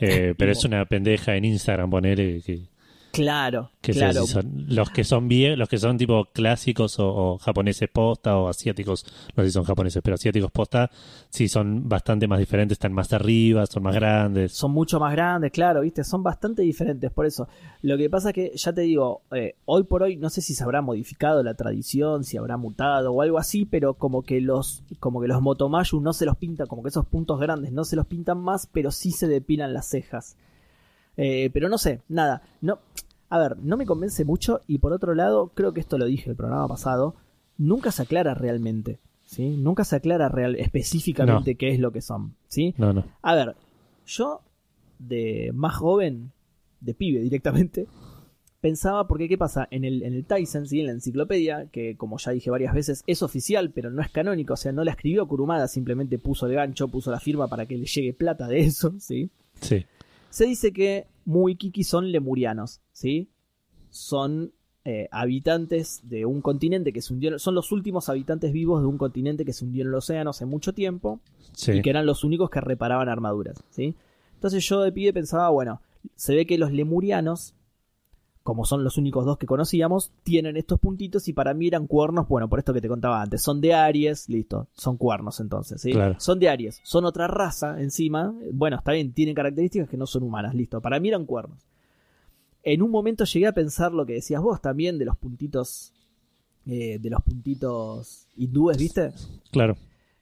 Eh, 0.00 0.34
pero 0.38 0.52
es 0.52 0.64
una 0.64 0.84
pendeja 0.86 1.36
en 1.36 1.44
Instagram 1.44 1.88
poner 1.90 2.20
eh, 2.20 2.42
que, 2.44 2.62
Claro, 3.16 3.70
que 3.80 3.92
sé 3.92 4.00
claro. 4.00 4.26
si 4.26 4.32
son 4.32 4.66
los 4.68 4.90
que 4.90 5.04
son 5.04 5.28
bien, 5.28 5.58
los 5.58 5.68
que 5.68 5.78
son 5.78 5.96
tipo 5.96 6.26
clásicos 6.32 6.98
o, 6.98 7.08
o 7.08 7.38
japoneses 7.38 7.88
posta 7.88 8.36
o 8.36 8.48
asiáticos, 8.48 9.04
no 9.34 9.42
sé 9.42 9.48
si 9.48 9.52
son 9.52 9.64
japoneses, 9.64 10.02
pero 10.02 10.14
asiáticos 10.14 10.50
posta, 10.50 10.90
sí 11.30 11.48
son 11.48 11.88
bastante 11.88 12.28
más 12.28 12.38
diferentes, 12.38 12.76
están 12.76 12.92
más 12.92 13.12
arriba, 13.12 13.64
son 13.66 13.82
más 13.82 13.94
grandes. 13.94 14.52
son 14.52 14.72
mucho 14.72 15.00
más 15.00 15.12
grandes, 15.12 15.50
claro, 15.50 15.80
viste, 15.80 16.04
son 16.04 16.22
bastante 16.22 16.62
diferentes, 16.62 17.10
por 17.10 17.26
eso. 17.26 17.48
Lo 17.82 17.96
que 17.96 18.10
pasa 18.10 18.30
es 18.30 18.34
que, 18.34 18.52
ya 18.54 18.72
te 18.72 18.82
digo, 18.82 19.22
eh, 19.32 19.56
hoy 19.64 19.84
por 19.84 20.02
hoy 20.02 20.16
no 20.16 20.30
sé 20.30 20.40
si 20.42 20.54
se 20.54 20.64
habrá 20.64 20.82
modificado 20.82 21.42
la 21.42 21.54
tradición, 21.54 22.24
si 22.24 22.36
habrá 22.36 22.56
mutado 22.56 23.12
o 23.12 23.22
algo 23.22 23.38
así, 23.38 23.64
pero 23.64 23.94
como 23.94 24.22
que 24.22 24.40
los, 24.40 24.82
como 25.00 25.20
que 25.20 25.28
los 25.28 25.40
motomayu 25.40 26.00
no 26.00 26.12
se 26.12 26.26
los 26.26 26.36
pintan, 26.36 26.66
como 26.66 26.82
que 26.82 26.90
esos 26.90 27.06
puntos 27.06 27.40
grandes 27.40 27.72
no 27.72 27.84
se 27.84 27.96
los 27.96 28.06
pintan 28.06 28.38
más, 28.38 28.66
pero 28.66 28.90
sí 28.90 29.10
se 29.10 29.26
depilan 29.28 29.72
las 29.72 29.88
cejas. 29.88 30.36
Eh, 31.16 31.50
pero 31.52 31.68
no 31.68 31.78
sé, 31.78 32.02
nada, 32.08 32.42
no, 32.60 32.78
a 33.28 33.38
ver, 33.38 33.58
no 33.58 33.76
me 33.76 33.86
convence 33.86 34.24
mucho 34.24 34.60
y 34.66 34.78
por 34.78 34.92
otro 34.92 35.14
lado, 35.14 35.52
creo 35.54 35.72
que 35.72 35.80
esto 35.80 35.98
lo 35.98 36.06
dije 36.06 36.30
el 36.30 36.36
programa 36.36 36.68
pasado, 36.68 37.16
nunca 37.58 37.90
se 37.90 38.02
aclara 38.02 38.34
realmente, 38.34 38.98
¿sí? 39.24 39.56
Nunca 39.56 39.84
se 39.84 39.96
aclara 39.96 40.28
real, 40.28 40.56
específicamente 40.56 41.56
qué 41.56 41.70
es 41.70 41.80
lo 41.80 41.92
que 41.92 42.02
son, 42.02 42.34
¿sí? 42.48 42.74
No, 42.78 42.92
no. 42.92 43.04
A 43.22 43.34
ver, 43.34 43.56
yo 44.06 44.42
de 44.98 45.50
más 45.54 45.74
joven, 45.76 46.32
de 46.80 46.94
pibe 46.94 47.20
directamente, 47.20 47.86
pensaba, 48.60 49.06
porque 49.06 49.28
¿qué 49.28 49.38
pasa? 49.38 49.66
En 49.70 49.84
el, 49.84 50.02
en 50.02 50.14
el 50.14 50.24
Tyson, 50.24 50.66
¿sí? 50.66 50.80
en 50.80 50.86
la 50.86 50.92
enciclopedia, 50.92 51.68
que 51.70 51.96
como 51.96 52.18
ya 52.18 52.32
dije 52.32 52.50
varias 52.50 52.74
veces, 52.74 53.02
es 53.06 53.22
oficial, 53.22 53.70
pero 53.72 53.90
no 53.90 54.02
es 54.02 54.10
canónico, 54.10 54.54
o 54.54 54.56
sea, 54.56 54.72
no 54.72 54.84
la 54.84 54.92
escribió 54.92 55.26
Kurumada, 55.26 55.68
simplemente 55.68 56.18
puso 56.18 56.46
el 56.46 56.54
gancho, 56.54 56.88
puso 56.88 57.10
la 57.10 57.20
firma 57.20 57.48
para 57.48 57.66
que 57.66 57.76
le 57.76 57.86
llegue 57.86 58.12
plata 58.12 58.48
de 58.48 58.60
eso, 58.60 58.94
¿sí? 58.98 59.30
Sí, 59.60 59.86
Se 60.30 60.46
dice 60.46 60.72
que 60.72 61.06
Mu 61.26 61.50
y 61.50 61.56
Kiki 61.56 61.84
son 61.84 62.10
lemurianos, 62.10 62.80
¿sí? 62.92 63.28
Son 63.90 64.52
eh, 64.84 65.08
habitantes 65.10 66.00
de 66.04 66.24
un 66.24 66.40
continente 66.40 66.92
que 66.92 67.02
se 67.02 67.12
hundió, 67.12 67.38
son 67.40 67.56
los 67.56 67.72
últimos 67.72 68.08
habitantes 68.08 68.52
vivos 68.52 68.80
de 68.80 68.86
un 68.86 68.96
continente 68.96 69.44
que 69.44 69.52
se 69.52 69.64
hundió 69.64 69.82
en 69.82 69.88
el 69.88 69.94
océano 69.94 70.30
hace 70.30 70.46
mucho 70.46 70.72
tiempo, 70.72 71.20
sí. 71.52 71.72
y 71.72 71.82
que 71.82 71.90
eran 71.90 72.06
los 72.06 72.22
únicos 72.22 72.48
que 72.48 72.60
reparaban 72.60 73.08
armaduras, 73.08 73.60
¿sí? 73.70 73.96
Entonces 74.34 74.64
yo 74.64 74.82
de 74.82 74.92
pibe 74.92 75.12
pensaba, 75.12 75.50
bueno, 75.50 75.82
se 76.14 76.36
ve 76.36 76.46
que 76.46 76.56
los 76.56 76.70
lemurianos, 76.70 77.55
como 78.46 78.64
son 78.64 78.82
los 78.82 78.96
únicos 78.96 79.26
dos 79.26 79.36
que 79.36 79.44
conocíamos, 79.44 80.10
tienen 80.22 80.56
estos 80.56 80.80
puntitos 80.80 81.28
y 81.28 81.34
para 81.34 81.52
mí 81.52 81.66
eran 81.66 81.86
cuernos, 81.86 82.26
bueno, 82.28 82.48
por 82.48 82.58
esto 82.58 82.72
que 82.72 82.80
te 82.80 82.88
contaba 82.88 83.20
antes, 83.20 83.42
son 83.42 83.60
de 83.60 83.74
Aries, 83.74 84.30
listo, 84.30 84.68
son 84.72 84.96
cuernos 84.96 85.38
entonces, 85.40 85.82
¿sí? 85.82 85.92
Claro. 85.92 86.14
Son 86.18 86.38
de 86.38 86.48
Aries, 86.48 86.80
son 86.82 87.04
otra 87.04 87.26
raza 87.26 87.78
encima, 87.82 88.34
bueno, 88.54 88.78
está 88.78 88.92
bien, 88.92 89.12
tienen 89.12 89.34
características 89.34 89.90
que 89.90 89.98
no 89.98 90.06
son 90.06 90.22
humanas, 90.22 90.54
listo, 90.54 90.80
para 90.80 90.98
mí 90.98 91.08
eran 91.08 91.26
cuernos. 91.26 91.58
En 92.62 92.80
un 92.82 92.90
momento 92.90 93.24
llegué 93.24 93.46
a 93.46 93.52
pensar 93.52 93.92
lo 93.92 94.06
que 94.06 94.14
decías 94.14 94.40
vos 94.40 94.62
también 94.62 94.98
de 94.98 95.04
los 95.04 95.16
puntitos, 95.18 95.92
eh, 96.66 96.98
de 96.98 97.10
los 97.10 97.22
puntitos 97.22 98.26
hindúes, 98.36 98.78
¿viste? 98.78 99.12
Claro. 99.52 99.76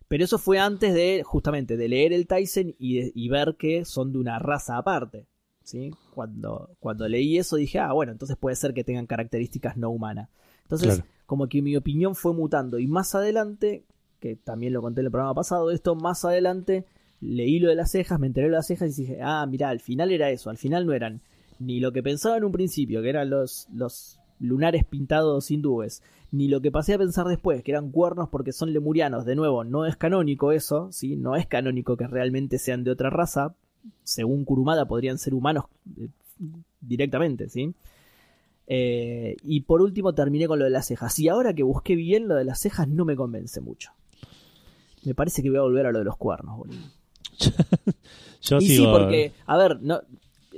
Pero 0.09 0.25
eso 0.25 0.39
fue 0.39 0.59
antes 0.59 0.93
de, 0.93 1.23
justamente, 1.25 1.77
de 1.79 1.89
leer 1.89 2.13
el 2.13 2.27
Tyson 2.27 2.75
y, 2.79 2.97
de- 3.01 3.13
y 3.15 3.29
ver 3.31 3.57
que 3.59 3.85
son 3.87 4.13
de 4.13 4.19
una 4.19 4.39
raza 4.39 4.77
aparte. 4.77 5.25
¿Sí? 5.65 5.91
Cuando, 6.15 6.71
cuando 6.79 7.09
leí 7.09 7.39
eso 7.39 7.57
dije, 7.57 7.79
ah, 7.81 7.93
bueno, 7.93 8.13
entonces 8.13 8.37
puede 8.37 8.55
ser 8.57 8.73
que 8.75 8.85
tengan 8.85 9.07
características 9.07 9.77
no 9.77 9.91
humanas. 9.91 10.29
Entonces, 10.63 10.95
Claro. 10.97 11.11
como 11.27 11.49
que 11.49 11.61
mi 11.63 11.77
opinión 11.77 12.15
fue 12.15 12.33
mutando. 12.33 12.79
Y 12.79 12.87
más 12.87 13.15
adelante, 13.15 13.85
que 14.21 14.37
también 14.37 14.73
lo 14.73 14.81
conté 14.81 15.01
en 15.01 15.07
el 15.07 15.11
programa 15.13 15.35
pasado, 15.35 15.71
esto 15.71 15.95
más 15.97 16.25
adelante, 16.25 16.85
leí 17.21 17.59
lo 17.59 17.69
de 17.69 17.75
las 17.75 17.91
cejas, 17.91 18.21
me 18.21 18.27
enteré 18.29 18.47
de 18.47 18.53
las 18.53 18.67
cejas 18.67 18.99
y 18.99 19.03
dije, 19.03 19.19
ah, 19.23 19.45
mira, 19.47 19.69
al 19.71 19.81
final 19.81 20.13
era 20.13 20.31
eso. 20.31 20.51
Al 20.51 20.59
final 20.59 20.87
no 20.87 20.93
eran 20.93 21.21
ni 21.59 21.81
lo 21.81 21.93
que 21.93 22.03
pensaba 22.03 22.37
en 22.37 22.45
un 22.45 22.53
principio, 22.53 23.03
que 23.03 23.09
eran 23.11 23.31
los, 23.31 23.69
los 23.73 24.19
lunares 24.41 24.85
pintados 24.85 25.51
hindúes, 25.51 26.03
ni 26.33 26.49
lo 26.49 26.61
que 26.61 26.73
pasé 26.73 26.95
a 26.95 26.99
pensar 26.99 27.27
después, 27.27 27.63
que 27.63 27.71
eran 27.71 27.91
cuernos 27.93 28.29
porque 28.29 28.53
son 28.53 28.73
lemurianos. 28.73 29.25
De 29.25 29.37
nuevo, 29.37 29.63
no 29.65 29.87
es 29.87 29.97
canónico 29.97 30.51
eso, 30.53 30.91
¿sí? 30.91 31.17
No 31.17 31.37
es 31.37 31.47
canónico 31.47 31.97
que 31.97 32.07
realmente 32.09 32.59
sean 32.59 32.83
de 32.85 32.91
otra 32.91 33.09
raza. 33.11 33.55
Según 34.03 34.45
Kurumada 34.45 34.87
podrían 34.87 35.19
ser 35.19 35.35
humanos 35.35 35.65
eh, 35.99 36.09
directamente, 36.81 37.49
¿sí? 37.49 37.73
Eh, 38.67 39.37
y 39.43 39.61
por 39.63 39.83
último 39.83 40.15
terminé 40.15 40.47
con 40.47 40.59
lo 40.59 40.65
de 40.65 40.71
las 40.71 40.87
cejas. 40.87 41.19
Y 41.19 41.29
ahora 41.29 41.53
que 41.55 41.63
busqué 41.63 41.97
bien 41.97 42.29
lo 42.29 42.35
de 42.35 42.45
las 42.45 42.61
cejas 42.61 42.89
no 42.89 43.05
me 43.05 43.15
convence 43.17 43.61
mucho. 43.61 43.91
Me 45.05 45.15
parece 45.15 45.43
que 45.43 45.51
voy 45.51 45.59
a 45.59 45.63
volver 45.63 45.87
a 45.87 45.93
lo 45.93 45.99
de 45.99 46.05
los 46.05 46.17
cuernos, 46.17 46.57
boludo. 46.59 46.79
Yo 48.43 48.59
y 48.59 48.67
sigo. 48.69 48.85
sí, 48.85 48.91
porque, 48.91 49.33
a 49.47 49.57
ver, 49.59 49.83
no, 49.83 50.01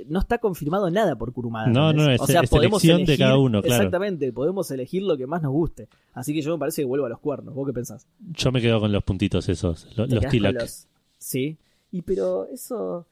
no 0.07 0.19
está 0.19 0.37
confirmado 0.37 0.89
nada 0.89 1.17
por 1.17 1.33
Kurumada. 1.33 1.67
No, 1.67 1.91
no, 1.93 2.09
es- 2.11 2.21
es 2.21 2.51
elección 2.53 3.03
de 3.05 3.17
cada 3.17 3.37
uno, 3.37 3.61
claro. 3.61 3.83
Exactamente, 3.83 4.31
podemos 4.31 4.69
elegir 4.71 5.03
lo 5.03 5.17
que 5.17 5.27
más 5.27 5.41
nos 5.41 5.51
guste. 5.51 5.87
Así 6.13 6.33
que 6.33 6.41
yo 6.41 6.51
me 6.51 6.59
parece 6.59 6.81
que 6.81 6.85
vuelvo 6.85 7.05
a 7.05 7.09
los 7.09 7.19
cuernos. 7.19 7.53
¿Vos 7.55 7.67
qué 7.67 7.73
pensás? 7.73 8.07
Yo 8.19 8.51
me 8.51 8.61
quedo 8.61 8.79
con 8.79 8.91
los 8.91 9.03
puntitos 9.03 9.47
esos, 9.49 9.87
los 9.97 10.07
tilak. 10.29 10.61
los- 10.61 10.87
Sí. 11.17 11.57
Y 11.91 12.01
pero 12.03 12.47
eso 12.47 13.05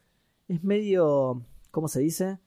es 0.48 0.62
medio. 0.64 1.42
¿Cómo 1.70 1.88
se 1.88 2.00
dice? 2.00 2.38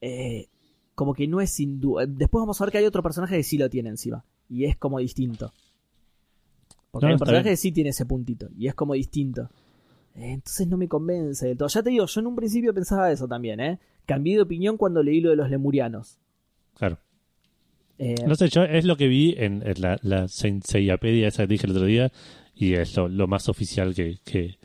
Eh, 0.00 0.48
como 0.94 1.14
que 1.14 1.26
no 1.28 1.40
es 1.40 1.50
sin 1.50 1.80
duda. 1.80 2.06
Después 2.06 2.40
vamos 2.42 2.60
a 2.60 2.64
ver 2.64 2.72
que 2.72 2.78
hay 2.78 2.84
otro 2.84 3.02
personaje 3.02 3.36
que 3.36 3.42
sí 3.42 3.58
lo 3.58 3.70
tiene 3.70 3.88
encima. 3.90 4.24
Y 4.48 4.64
es 4.64 4.76
como 4.76 4.98
distinto. 4.98 5.52
Porque 6.90 7.04
No, 7.04 7.08
hay 7.08 7.14
un 7.14 7.18
personaje 7.18 7.50
que 7.50 7.56
sí 7.56 7.70
tiene 7.72 7.90
ese 7.90 8.06
puntito. 8.06 8.48
Y 8.56 8.66
es 8.66 8.74
como 8.74 8.94
distinto. 8.94 9.50
Eh, 10.14 10.32
Entonces 10.32 10.66
no 10.66 10.76
me 10.76 10.88
convence 10.88 11.46
del 11.46 11.56
todo. 11.56 11.68
Ya 11.68 11.82
te 11.82 11.90
digo, 11.90 12.06
yo 12.06 12.20
en 12.20 12.26
un 12.26 12.36
principio 12.36 12.74
pensaba 12.74 13.12
eso 13.12 13.28
también, 13.28 13.60
¿eh? 13.60 13.78
Cambié 14.06 14.36
de 14.36 14.42
opinión 14.42 14.76
cuando 14.76 15.02
leí 15.02 15.20
lo 15.20 15.30
de 15.30 15.36
los 15.36 15.50
lemurianos. 15.50 16.18
claro. 16.74 16.98
Eh, 18.00 18.14
No 18.26 18.36
sé, 18.36 18.48
yo 18.48 18.62
es 18.62 18.84
lo 18.84 18.96
que 18.96 19.08
vi 19.08 19.34
en, 19.36 19.60
en 19.66 19.80
la, 19.80 19.98
la 20.02 20.24
esa 20.26 20.48
que 20.48 21.46
dije 21.48 21.66
el 21.66 21.72
otro 21.72 21.84
día 21.84 22.12
y 22.54 22.74
es 22.74 22.96
lo, 22.96 23.08
lo 23.08 23.26
más 23.26 23.48
oficial 23.48 23.92
que, 23.92 24.18
que, 24.24 24.56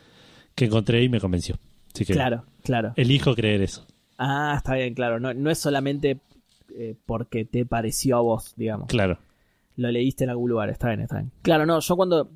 que 0.53 0.65
encontré 0.65 1.03
y 1.03 1.09
me 1.09 1.19
convenció. 1.19 1.55
Así 1.93 2.05
que 2.05 2.13
claro, 2.13 2.45
claro. 2.63 2.93
elijo 2.95 3.35
creer 3.35 3.61
eso. 3.61 3.85
Ah, 4.17 4.53
está 4.57 4.75
bien, 4.75 4.93
claro. 4.93 5.19
No, 5.19 5.33
no 5.33 5.49
es 5.49 5.59
solamente 5.59 6.19
eh, 6.75 6.95
porque 7.05 7.45
te 7.45 7.65
pareció 7.65 8.17
a 8.17 8.21
vos, 8.21 8.53
digamos. 8.55 8.87
Claro. 8.87 9.19
Lo 9.75 9.91
leíste 9.91 10.23
en 10.23 10.29
algún 10.29 10.49
lugar, 10.49 10.69
está 10.69 10.89
bien, 10.89 11.01
está 11.01 11.17
bien. 11.17 11.31
Claro, 11.41 11.65
no, 11.65 11.79
yo 11.79 11.95
cuando. 11.95 12.29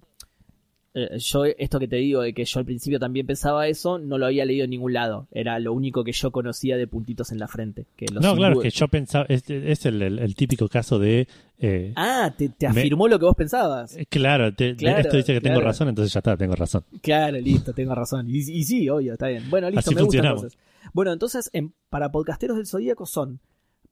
Eh, 0.99 1.17
yo, 1.19 1.45
esto 1.45 1.79
que 1.79 1.87
te 1.87 1.97
digo, 1.97 2.21
de 2.21 2.33
que 2.33 2.43
yo 2.45 2.59
al 2.59 2.65
principio 2.65 2.99
también 2.99 3.25
pensaba 3.27 3.67
eso, 3.67 3.99
no 3.99 4.17
lo 4.17 4.25
había 4.25 4.45
leído 4.45 4.63
en 4.63 4.71
ningún 4.71 4.93
lado. 4.93 5.27
Era 5.31 5.59
lo 5.59 5.71
único 5.73 6.03
que 6.03 6.11
yo 6.11 6.31
conocía 6.31 6.75
de 6.77 6.87
puntitos 6.87 7.31
en 7.31 7.39
la 7.39 7.47
frente. 7.47 7.85
Que 7.95 8.07
los 8.11 8.23
No, 8.23 8.35
claro, 8.35 8.59
que 8.59 8.69
yo 8.69 8.87
pensaba, 8.87 9.25
es, 9.29 9.49
es 9.49 9.85
el, 9.85 10.01
el- 10.01 10.19
el 10.19 10.35
típico 10.35 10.67
caso 10.67 10.97
de... 10.99 11.27
eh, 11.59 11.93
Ah, 11.95 12.33
te, 12.37 12.49
te 12.49 12.65
Me- 12.69 12.71
afirmó 12.81 13.07
lo 13.07 13.19
que 13.19 13.25
vos 13.25 13.35
pensabas. 13.35 13.97
Claro, 14.09 14.53
te- 14.53 14.75
Claro, 14.75 14.99
esto 15.01 15.17
dice 15.17 15.33
que 15.33 15.41
tengo 15.41 15.61
razón, 15.61 15.87
entonces 15.89 16.13
ya 16.13 16.19
está, 16.19 16.35
tengo 16.35 16.55
razón. 16.55 16.83
Claro, 17.01 17.37
listo, 17.39 17.73
tengo 17.73 17.93
razón. 17.95 18.27
Y, 18.29 18.37
y 18.39 18.63
sí, 18.63 18.89
obvio, 18.89 19.13
está 19.13 19.27
bien. 19.27 19.43
Bueno, 19.49 19.69
listo, 19.69 19.91
Así 19.91 19.95
me 19.95 20.01
gusta 20.01 20.17
entonces. 20.27 20.57
Bueno, 20.93 21.13
entonces, 21.13 21.49
en- 21.53 21.73
para 21.89 22.11
podcasteros 22.11 22.57
del 22.57 22.65
Zodíaco 22.67 23.05
son, 23.05 23.39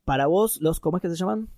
para 0.05 0.27
vos, 0.27 0.59
los, 0.61 0.79
¿cómo 0.79 0.97
es 0.97 1.01
que 1.01 1.09
se 1.09 1.15
llaman? 1.15 1.49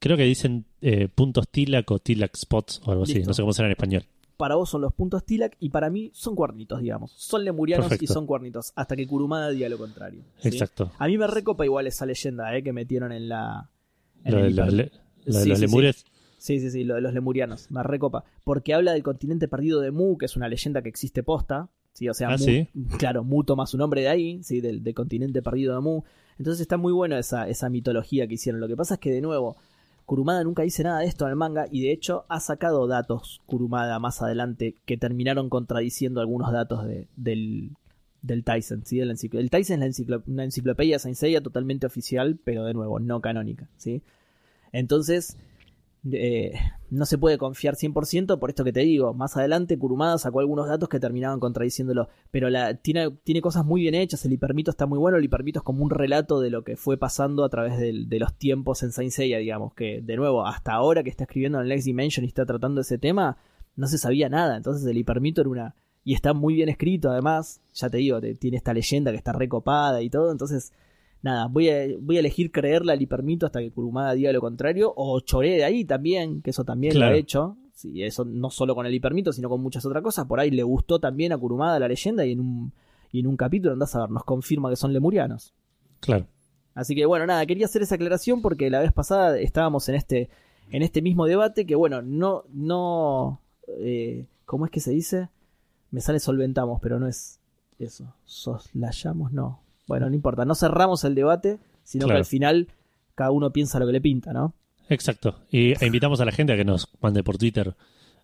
Creo 0.00 0.16
que 0.16 0.24
dicen 0.24 0.64
eh, 0.80 1.08
puntos 1.14 1.46
tilac 1.48 1.88
o 1.90 1.98
tilac 1.98 2.34
spots 2.36 2.80
o 2.84 2.90
algo 2.90 3.04
así, 3.04 3.22
no 3.22 3.34
sé 3.34 3.42
cómo 3.42 3.52
será 3.52 3.68
en 3.68 3.72
español. 3.72 4.04
Para 4.36 4.56
vos 4.56 4.68
son 4.68 4.80
los 4.82 4.92
puntos 4.92 5.24
Tilak 5.24 5.56
y 5.60 5.68
para 5.70 5.90
mí 5.90 6.10
son 6.12 6.34
cuernitos, 6.34 6.80
digamos. 6.80 7.12
Son 7.12 7.44
lemurianos 7.44 8.00
y 8.00 8.06
son 8.06 8.26
cuernitos, 8.26 8.72
hasta 8.74 8.96
que 8.96 9.06
Kurumada 9.06 9.50
diga 9.50 9.68
lo 9.68 9.78
contrario. 9.78 10.22
¿sí? 10.38 10.48
Exacto. 10.48 10.90
A 10.98 11.06
mí 11.06 11.16
me 11.18 11.26
recopa 11.26 11.64
igual 11.64 11.86
esa 11.86 12.04
leyenda 12.06 12.54
eh, 12.56 12.62
que 12.62 12.72
metieron 12.72 13.12
en 13.12 13.28
la... 13.28 13.70
en 14.24 14.32
Lo 14.34 14.42
de, 14.42 14.50
los, 14.50 14.72
le- 14.72 14.92
lo 15.26 15.36
de 15.38 15.42
Sí, 15.44 15.48
los 15.48 15.58
sí, 15.58 15.66
lemures. 15.66 16.04
Sí, 16.38 16.60
sí, 16.60 16.70
sí, 16.70 16.84
lo 16.84 16.96
de 16.96 17.00
los 17.00 17.14
lemurianos. 17.14 17.70
Me 17.70 17.82
recopa. 17.82 18.24
Porque 18.42 18.74
habla 18.74 18.92
del 18.92 19.02
continente 19.02 19.48
perdido 19.48 19.80
de 19.80 19.92
Mu, 19.92 20.18
que 20.18 20.26
es 20.26 20.36
una 20.36 20.48
leyenda 20.48 20.82
que 20.82 20.88
existe 20.88 21.22
posta. 21.22 21.68
Sí, 21.92 22.08
o 22.08 22.14
sea, 22.14 22.28
Ah, 22.28 22.36
Mu- 22.36 22.44
¿sí? 22.44 22.68
claro, 22.98 23.22
Mu 23.24 23.44
toma 23.44 23.66
su 23.66 23.78
nombre 23.78 24.00
de 24.02 24.08
ahí, 24.08 24.42
sí, 24.42 24.60
del, 24.60 24.82
del 24.82 24.94
continente 24.94 25.40
perdido 25.42 25.74
de 25.74 25.80
Mu. 25.80 26.02
Entonces 26.38 26.60
está 26.62 26.76
muy 26.76 26.92
bueno 26.92 27.16
esa, 27.16 27.48
esa 27.48 27.70
mitología 27.70 28.26
que 28.26 28.34
hicieron. 28.34 28.60
Lo 28.60 28.66
que 28.66 28.76
pasa 28.76 28.94
es 28.94 29.00
que, 29.00 29.12
de 29.12 29.20
nuevo, 29.20 29.56
Kurumada 30.06 30.44
nunca 30.44 30.62
dice 30.62 30.82
nada 30.84 31.00
de 31.00 31.06
esto 31.06 31.24
en 31.24 31.30
el 31.30 31.36
manga 31.36 31.66
y 31.70 31.80
de 31.82 31.92
hecho 31.92 32.24
ha 32.28 32.40
sacado 32.40 32.86
datos 32.86 33.40
Kurumada 33.46 33.98
más 33.98 34.20
adelante 34.22 34.74
que 34.84 34.96
terminaron 34.96 35.48
contradiciendo 35.48 36.20
algunos 36.20 36.52
datos 36.52 36.84
de- 36.86 37.06
del, 37.16 37.70
del 38.22 38.44
Tyson, 38.44 38.82
¿sí? 38.84 38.98
De 38.98 39.06
la 39.06 39.14
enciclo- 39.14 39.38
el 39.40 39.50
Tyson 39.50 39.74
es 39.74 39.80
la 39.80 39.86
enciclo- 39.86 40.22
una 40.26 40.44
enciclopedia 40.44 40.98
Saint 40.98 41.16
Seiya 41.16 41.40
totalmente 41.42 41.86
oficial, 41.86 42.38
pero 42.44 42.64
de 42.64 42.74
nuevo, 42.74 43.00
no 43.00 43.20
canónica, 43.20 43.66
¿sí? 43.78 44.02
Entonces, 44.72 45.36
eh, 46.12 46.52
no 46.90 47.06
se 47.06 47.18
puede 47.18 47.38
confiar 47.38 47.74
100% 47.76 48.38
por 48.38 48.50
esto 48.50 48.62
que 48.64 48.72
te 48.72 48.80
digo. 48.80 49.14
Más 49.14 49.36
adelante 49.36 49.78
Kurumada 49.78 50.18
sacó 50.18 50.40
algunos 50.40 50.68
datos 50.68 50.88
que 50.88 51.00
terminaban 51.00 51.40
contradiciéndolo, 51.40 52.08
pero 52.30 52.50
la, 52.50 52.74
tiene, 52.74 53.10
tiene 53.24 53.40
cosas 53.40 53.64
muy 53.64 53.80
bien 53.80 53.94
hechas, 53.94 54.24
el 54.24 54.32
hipermito 54.32 54.70
está 54.70 54.86
muy 54.86 54.98
bueno, 54.98 55.16
el 55.18 55.24
hipermito 55.24 55.60
es 55.60 55.64
como 55.64 55.82
un 55.84 55.90
relato 55.90 56.40
de 56.40 56.50
lo 56.50 56.62
que 56.64 56.76
fue 56.76 56.96
pasando 56.98 57.44
a 57.44 57.48
través 57.48 57.78
del- 57.78 58.08
de 58.08 58.18
los 58.18 58.34
tiempos 58.34 58.82
en 58.82 58.92
Saint 58.92 59.12
Seiya, 59.12 59.38
digamos, 59.38 59.74
que 59.74 60.00
de 60.02 60.16
nuevo, 60.16 60.46
hasta 60.46 60.72
ahora 60.72 61.02
que 61.02 61.10
está 61.10 61.24
escribiendo 61.24 61.60
en 61.60 61.68
Next 61.68 61.86
Dimension 61.86 62.24
y 62.24 62.28
está 62.28 62.44
tratando 62.46 62.80
ese 62.82 62.98
tema, 62.98 63.38
no 63.76 63.86
se 63.88 63.98
sabía 63.98 64.28
nada, 64.28 64.56
entonces 64.56 64.86
el 64.86 64.96
hipermito 64.98 65.40
era 65.40 65.50
una... 65.50 65.74
Y 66.06 66.12
está 66.12 66.34
muy 66.34 66.52
bien 66.54 66.68
escrito 66.68 67.10
además, 67.10 67.62
ya 67.72 67.88
te 67.88 67.96
digo, 67.96 68.20
tiene 68.38 68.58
esta 68.58 68.74
leyenda 68.74 69.10
que 69.10 69.16
está 69.16 69.32
recopada 69.32 70.02
y 70.02 70.10
todo, 70.10 70.30
entonces 70.30 70.70
nada, 71.24 71.46
voy 71.46 71.70
a, 71.70 71.86
voy 72.00 72.18
a 72.18 72.20
elegir 72.20 72.52
creerle 72.52 72.92
al 72.92 73.00
hipermito 73.00 73.46
hasta 73.46 73.60
que 73.60 73.70
Kurumada 73.70 74.12
diga 74.12 74.30
lo 74.30 74.42
contrario, 74.42 74.92
o 74.94 75.18
choré 75.20 75.56
de 75.56 75.64
ahí 75.64 75.86
también, 75.86 76.42
que 76.42 76.50
eso 76.50 76.64
también 76.64 77.00
lo 77.00 77.06
ha 77.06 77.14
hecho. 77.14 77.56
Sí, 77.72 78.02
eso 78.02 78.26
no 78.26 78.50
solo 78.50 78.74
con 78.74 78.84
el 78.84 78.94
hipermito, 78.94 79.32
sino 79.32 79.48
con 79.48 79.62
muchas 79.62 79.84
otras 79.86 80.02
cosas. 80.02 80.26
Por 80.26 80.38
ahí 80.38 80.50
le 80.50 80.62
gustó 80.62 81.00
también 81.00 81.32
a 81.32 81.38
Kurumada 81.38 81.78
la 81.78 81.88
leyenda 81.88 82.26
y 82.26 82.32
en 82.32 82.40
un, 82.40 82.72
y 83.10 83.20
en 83.20 83.26
un 83.26 83.38
capítulo, 83.38 83.72
andás 83.72 83.96
a 83.96 84.00
ver, 84.00 84.10
nos 84.10 84.22
confirma 84.24 84.68
que 84.68 84.76
son 84.76 84.92
lemurianos. 84.92 85.54
Claro. 86.00 86.26
Así 86.74 86.94
que 86.94 87.06
bueno, 87.06 87.24
nada, 87.24 87.46
quería 87.46 87.64
hacer 87.64 87.80
esa 87.80 87.94
aclaración 87.94 88.42
porque 88.42 88.68
la 88.68 88.80
vez 88.80 88.92
pasada 88.92 89.38
estábamos 89.38 89.88
en 89.88 89.94
este, 89.94 90.28
en 90.70 90.82
este 90.82 91.00
mismo 91.00 91.24
debate 91.24 91.64
que 91.64 91.74
bueno, 91.74 92.02
no, 92.02 92.44
no, 92.52 93.40
eh, 93.78 94.26
¿cómo 94.44 94.66
es 94.66 94.70
que 94.70 94.80
se 94.80 94.90
dice? 94.90 95.30
Me 95.90 96.02
sale 96.02 96.20
solventamos, 96.20 96.80
pero 96.82 97.00
no 97.00 97.08
es 97.08 97.40
eso. 97.78 98.14
Soslayamos, 98.26 99.32
no. 99.32 99.63
Bueno, 99.86 100.08
no 100.08 100.14
importa, 100.14 100.44
no 100.44 100.54
cerramos 100.54 101.04
el 101.04 101.14
debate, 101.14 101.58
sino 101.82 102.06
que 102.06 102.14
al 102.14 102.24
final 102.24 102.68
cada 103.14 103.30
uno 103.30 103.52
piensa 103.52 103.78
lo 103.78 103.86
que 103.86 103.92
le 103.92 104.00
pinta, 104.00 104.32
¿no? 104.32 104.54
Exacto. 104.88 105.36
Y 105.50 105.72
e 105.72 105.76
invitamos 105.86 106.20
a 106.20 106.24
la 106.24 106.32
gente 106.32 106.52
a 106.52 106.56
que 106.56 106.64
nos 106.64 106.88
mande 107.00 107.22
por 107.22 107.38
Twitter 107.38 107.74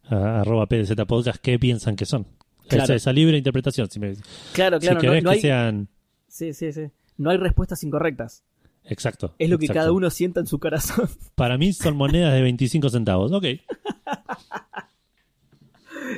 a, 0.09 0.41
arroba 0.41 0.67
PDZ 0.67 0.95
Podcast 1.07 1.41
qué 1.41 1.59
piensan 1.59 1.97
que 1.97 2.07
son. 2.07 2.27
Claro. 2.69 2.85
Esa, 2.85 2.95
esa 2.95 3.13
libre 3.13 3.37
interpretación. 3.37 3.91
Si, 3.91 3.99
me, 3.99 4.15
Claro, 4.53 4.81
si 4.81 4.87
claro, 4.87 4.95
no, 4.95 5.01
querés 5.01 5.25
no 5.25 5.31
que 5.31 5.37
hay, 5.37 5.41
sean... 5.41 5.89
sí, 6.29 6.53
sí, 6.53 6.73
sí. 6.73 6.91
No 7.17 7.31
hay 7.31 7.37
respuestas 7.37 7.83
incorrectas. 7.83 8.45
Exacto. 8.85 9.35
Es 9.39 9.51
lo 9.51 9.59
que 9.59 9.67
exacto. 9.67 9.81
cada 9.81 9.93
uno 9.93 10.09
sienta 10.11 10.41
en 10.41 10.47
su 10.47 10.59
corazón. 10.59 11.09
Para 11.35 11.59
mí 11.59 11.73
son 11.73 11.97
monedas 11.97 12.33
de 12.33 12.43
25 12.43 12.89
centavos. 12.89 13.33
Ok. 13.33 13.45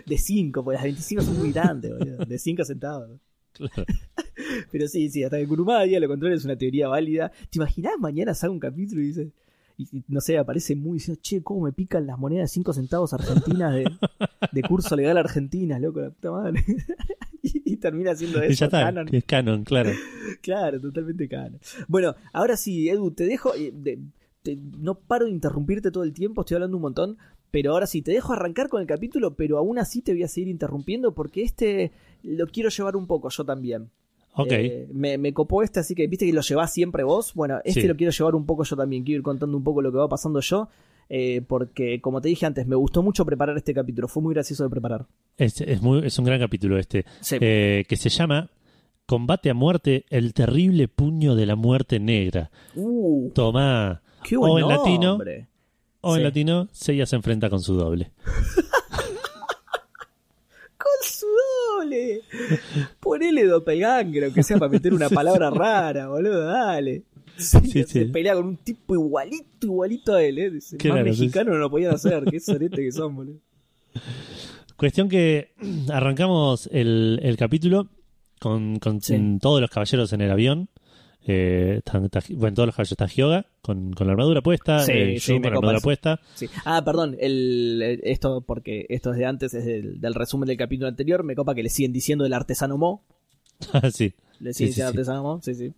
De 0.07 0.17
5, 0.17 0.65
porque 0.65 0.75
las 0.77 0.85
25 0.85 1.23
son 1.23 1.39
muy 1.39 1.53
grandes, 1.53 1.93
boludo. 1.99 2.25
De 2.25 2.39
5 2.39 2.65
centavos. 2.65 3.11
Claro. 3.53 3.85
Pero 4.73 4.89
sí, 4.89 5.09
sí, 5.11 5.23
hasta 5.25 5.39
que 5.39 5.47
Kurumada 5.47 5.83
diga 5.83 6.01
lo 6.01 6.09
contrario 6.09 6.37
es 6.37 6.45
una 6.45 6.57
teoría 6.57 6.89
válida. 6.89 7.31
¿Te 7.51 7.59
imaginas 7.59 7.93
mañana 7.99 8.35
sale 8.35 8.53
un 8.53 8.59
capítulo 8.61 9.03
y 9.03 9.07
dice, 9.07 9.31
y, 9.77 9.99
y, 9.99 10.05
no 10.09 10.21
sé, 10.21 10.39
aparece 10.39 10.75
muy 10.77 10.95
diciendo, 10.95 11.21
che, 11.23 11.43
cómo 11.43 11.63
me 11.63 11.73
pican 11.73 12.07
las 12.07 12.19
monedas 12.19 12.51
de 12.51 12.55
5 12.55 12.73
centavos 12.73 13.13
argentinas 13.13 13.75
de, 13.75 13.91
de 14.53 14.63
curso 14.63 14.97
legal 14.97 15.17
argentinas, 15.19 15.81
loco, 15.81 16.01
la 16.01 16.11
puta 16.11 16.31
madre. 16.31 16.65
y, 17.43 17.73
y 17.73 17.77
termina 17.77 18.15
siendo 18.15 18.43
Y 18.45 18.49
eso 18.49 18.55
ya 18.61 18.67
está. 18.67 18.81
canon. 18.85 19.09
Es 19.15 19.25
canon, 19.25 19.65
claro. 19.65 19.91
Claro, 20.41 20.81
totalmente 20.81 21.29
canon. 21.29 21.59
Bueno, 21.89 22.15
ahora 22.33 22.57
sí, 22.57 22.89
Edu, 22.89 23.11
te 23.13 23.25
dejo. 23.25 23.55
eh, 23.55 23.73
de- 23.75 23.99
te- 24.43 24.57
no 24.57 24.95
paro 24.99 25.27
de 25.27 25.31
interrumpirte 25.31 25.91
todo 25.93 26.03
el 26.05 26.13
tiempo, 26.13 26.41
estoy 26.41 26.57
hablando 26.57 26.77
un 26.77 26.83
montón. 26.83 27.19
Pero 27.53 27.73
ahora 27.73 27.87
sí, 27.87 28.03
te 28.03 28.11
dejo 28.11 28.33
arrancar 28.33 28.69
con 28.69 28.81
el 28.81 28.89
capítulo, 28.89 29.35
pero 29.37 29.59
aún 29.59 29.79
así 29.79 30.03
te 30.03 30.13
voy 30.13 30.25
a 30.25 30.29
seguir 30.29 30.49
interrumpiendo 30.49 31.15
porque 31.15 31.43
este 31.43 31.93
lo 32.25 32.47
quiero 32.49 32.69
llevar 32.71 32.97
un 32.97 33.07
poco 33.07 33.29
yo 33.29 33.45
también. 33.45 33.91
Ok. 34.35 34.51
Eh, 34.51 34.89
me, 34.93 35.19
me 35.19 35.33
copó 35.35 35.63
este, 35.63 35.79
así 35.81 35.95
que 35.95 36.07
viste 36.09 36.25
que 36.27 36.33
lo 36.33 36.41
llevás 36.41 36.73
siempre 36.73 37.05
vos. 37.05 37.35
Bueno, 37.35 37.59
este 37.65 37.83
Sí. 37.83 37.87
lo 37.87 37.95
quiero 37.95 38.11
llevar 38.11 38.35
un 38.35 38.47
poco 38.47 38.65
yo 38.65 38.75
también. 38.75 39.05
Quiero 39.05 39.19
ir 39.19 39.23
contando 39.23 39.57
un 39.57 39.63
poco 39.63 39.81
lo 39.83 39.93
que 39.93 39.99
va 39.99 40.09
pasando 40.09 40.41
yo. 40.41 40.69
eh, 41.15 41.43
porque, 41.47 42.01
como 42.01 42.23
te 42.23 42.29
dije 42.31 42.47
antes, 42.47 42.67
me 42.67 42.75
gustó 42.77 43.03
mucho 43.03 43.27
preparar 43.27 43.55
este 43.59 43.75
capítulo. 43.75 44.09
Fue 44.09 44.23
muy 44.23 44.33
gracioso 44.33 44.65
de 44.65 44.71
preparar. 44.71 45.05
Es, 45.37 45.61
es, 45.61 45.83
muy, 45.83 46.07
es 46.07 46.19
un 46.19 46.25
gran 46.25 46.41
capítulo 46.41 46.79
este. 46.79 47.05
Sí. 47.21 47.37
eh, 47.39 47.85
que 47.87 47.97
se 47.97 48.09
llama 48.09 48.49
Combate 49.05 49.51
a 49.51 49.55
muerte, 49.55 50.07
el 50.09 50.33
terrible 50.33 50.89
puño 50.89 51.35
de 51.35 51.45
la 51.45 51.55
muerte 51.57 52.01
negra. 52.01 52.51
Uh, 52.75 53.29
Tomá. 53.35 54.01
qué 54.25 54.39
buen 54.39 54.53
o 54.53 54.59
en 54.61 54.69
latino. 54.69 55.09
nombre. 55.11 55.49
O 56.03 56.17
en 56.17 56.25
latino, 56.25 56.69
Seiya 56.73 57.07
se 57.07 57.17
enfrenta 57.17 57.49
con 57.49 57.61
su 57.61 57.75
doble. 57.75 58.11
Con 60.77 60.99
su 61.03 61.27
doble. 61.79 62.21
Ponele 63.01 63.45
doppelganger, 63.45 64.25
aunque 64.25 64.43
sea 64.43 64.59
para 64.59 64.71
meter 64.71 64.93
una 64.93 65.09
palabra 65.11 65.49
rara, 65.51 66.09
boludo, 66.09 66.45
dale. 66.45 67.05
Sí, 67.37 67.59
Sí, 67.71 67.85
se 67.85 68.05
pelea 68.07 68.35
con 68.35 68.47
un 68.47 68.57
tipo 68.57 68.95
igualito, 68.95 69.67
igualito 69.67 70.15
a 70.15 70.23
él, 70.23 70.39
¿eh? 70.39 70.51
Dice, 70.51 70.77
Claro, 70.77 71.07
Más 71.07 71.17
sí. 71.17 71.23
mexicano 71.23 71.53
no 71.53 71.59
lo 71.59 71.71
podían 71.71 71.95
hacer, 71.95 72.25
qué 72.25 72.41
sorete 72.41 72.83
que 72.83 72.93
son, 72.93 73.15
boludo. 73.17 73.39
Cuestión 74.77 75.09
que 75.09 75.53
arrancamos 75.89 76.69
el, 76.73 77.21
el 77.23 77.37
capítulo 77.37 77.89
con, 78.41 78.81
todos 79.41 79.61
los 79.61 79.71
caballeros 79.71 80.13
en 80.13 80.21
el 80.21 80.31
avión. 80.31 80.69
Eh, 81.27 81.77
están- 81.79 82.05
está- 82.07 82.21
bueno, 82.31 82.55
todos 82.55 82.67
los 82.67 82.75
caballeros 82.75 82.93
está 82.93 83.07
Hyoga 83.07 83.47
con, 83.61 83.93
con 83.93 84.07
la 84.09 84.13
armadura 84.15 84.41
puesta, 84.41 84.81
Sí, 84.81 84.93
eh, 84.93 85.21
sí, 85.21 85.33
con 85.35 85.43
la 85.43 85.49
armadura 85.49 85.77
eso. 85.79 85.85
puesta. 85.85 86.21
Sí. 86.35 86.49
Ah, 86.65 86.83
perdón, 86.85 87.17
el, 87.21 87.81
el- 87.81 88.01
esto 88.03 88.41
porque 88.41 88.87
esto 88.89 89.13
es 89.13 89.19
de 89.19 89.27
antes, 89.27 89.55
es 89.55 89.65
del, 89.65 90.01
del 90.01 90.15
resumen 90.15 90.49
del 90.49 90.57
capítulo 90.57 90.89
anterior, 90.89 91.23
me 91.23 91.37
copa 91.37 91.55
que 91.55 91.63
le 91.63 91.69
siguen 91.69 91.93
diciendo 91.93 92.27
el 92.27 92.33
artesano 92.33 92.77
Mo, 92.77 93.05
sí, 93.93 94.13
le 94.41 94.53
siguen 94.53 94.71
diciendo 94.71 94.89
artesano 94.89 95.23
Mo, 95.23 95.41
sí, 95.43 95.55
sí. 95.55 95.73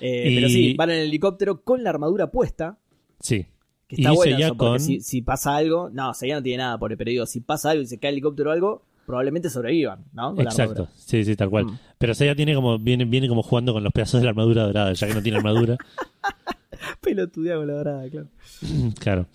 Eh, 0.00 0.30
Y- 0.30 0.34
Pero 0.36 0.48
sí, 0.48 0.74
van 0.74 0.88
en 0.90 0.96
el 0.96 1.08
helicóptero 1.08 1.60
con 1.62 1.84
la 1.84 1.90
armadura 1.90 2.30
puesta, 2.30 2.78
sí. 3.20 3.44
que 3.86 3.96
está 3.96 4.14
Y 4.14 4.16
seguía 4.16 4.46
eso, 4.46 4.56
porque 4.56 4.70
con- 4.70 4.80
si, 4.80 5.00
si 5.02 5.20
pasa 5.20 5.56
algo, 5.56 5.90
no, 5.90 6.14
Seiya 6.14 6.36
no 6.36 6.42
tiene 6.42 6.62
nada 6.62 6.78
por 6.78 6.96
pero 6.96 7.10
digo, 7.10 7.26
si 7.26 7.40
pasa 7.40 7.70
algo 7.72 7.82
y 7.82 7.86
se 7.86 7.98
cae 7.98 8.08
el 8.08 8.14
helicóptero 8.14 8.48
o 8.48 8.52
algo, 8.54 8.82
probablemente 9.06 9.50
sobrevivan, 9.50 10.04
¿no? 10.12 10.34
Con 10.34 10.44
Exacto, 10.44 10.88
sí, 10.94 11.24
sí, 11.24 11.36
tal 11.36 11.50
cual. 11.50 11.66
Mm. 11.66 11.78
Pero 11.98 12.14
Seiya 12.14 12.34
tiene 12.34 12.54
como, 12.54 12.78
viene, 12.78 13.04
viene 13.04 13.28
como 13.28 13.42
jugando 13.42 13.72
con 13.72 13.82
los 13.84 13.92
pedazos 13.92 14.20
de 14.20 14.24
la 14.24 14.30
armadura 14.30 14.64
dorada, 14.64 14.92
ya 14.92 15.06
que 15.06 15.14
no 15.14 15.22
tiene 15.22 15.38
armadura. 15.38 15.76
Pelotudeado 17.00 17.60
con 17.60 17.68
la 17.68 17.74
dorada, 17.74 18.08
claro. 18.10 18.28
claro. 19.00 19.26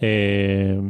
Eh, 0.00 0.80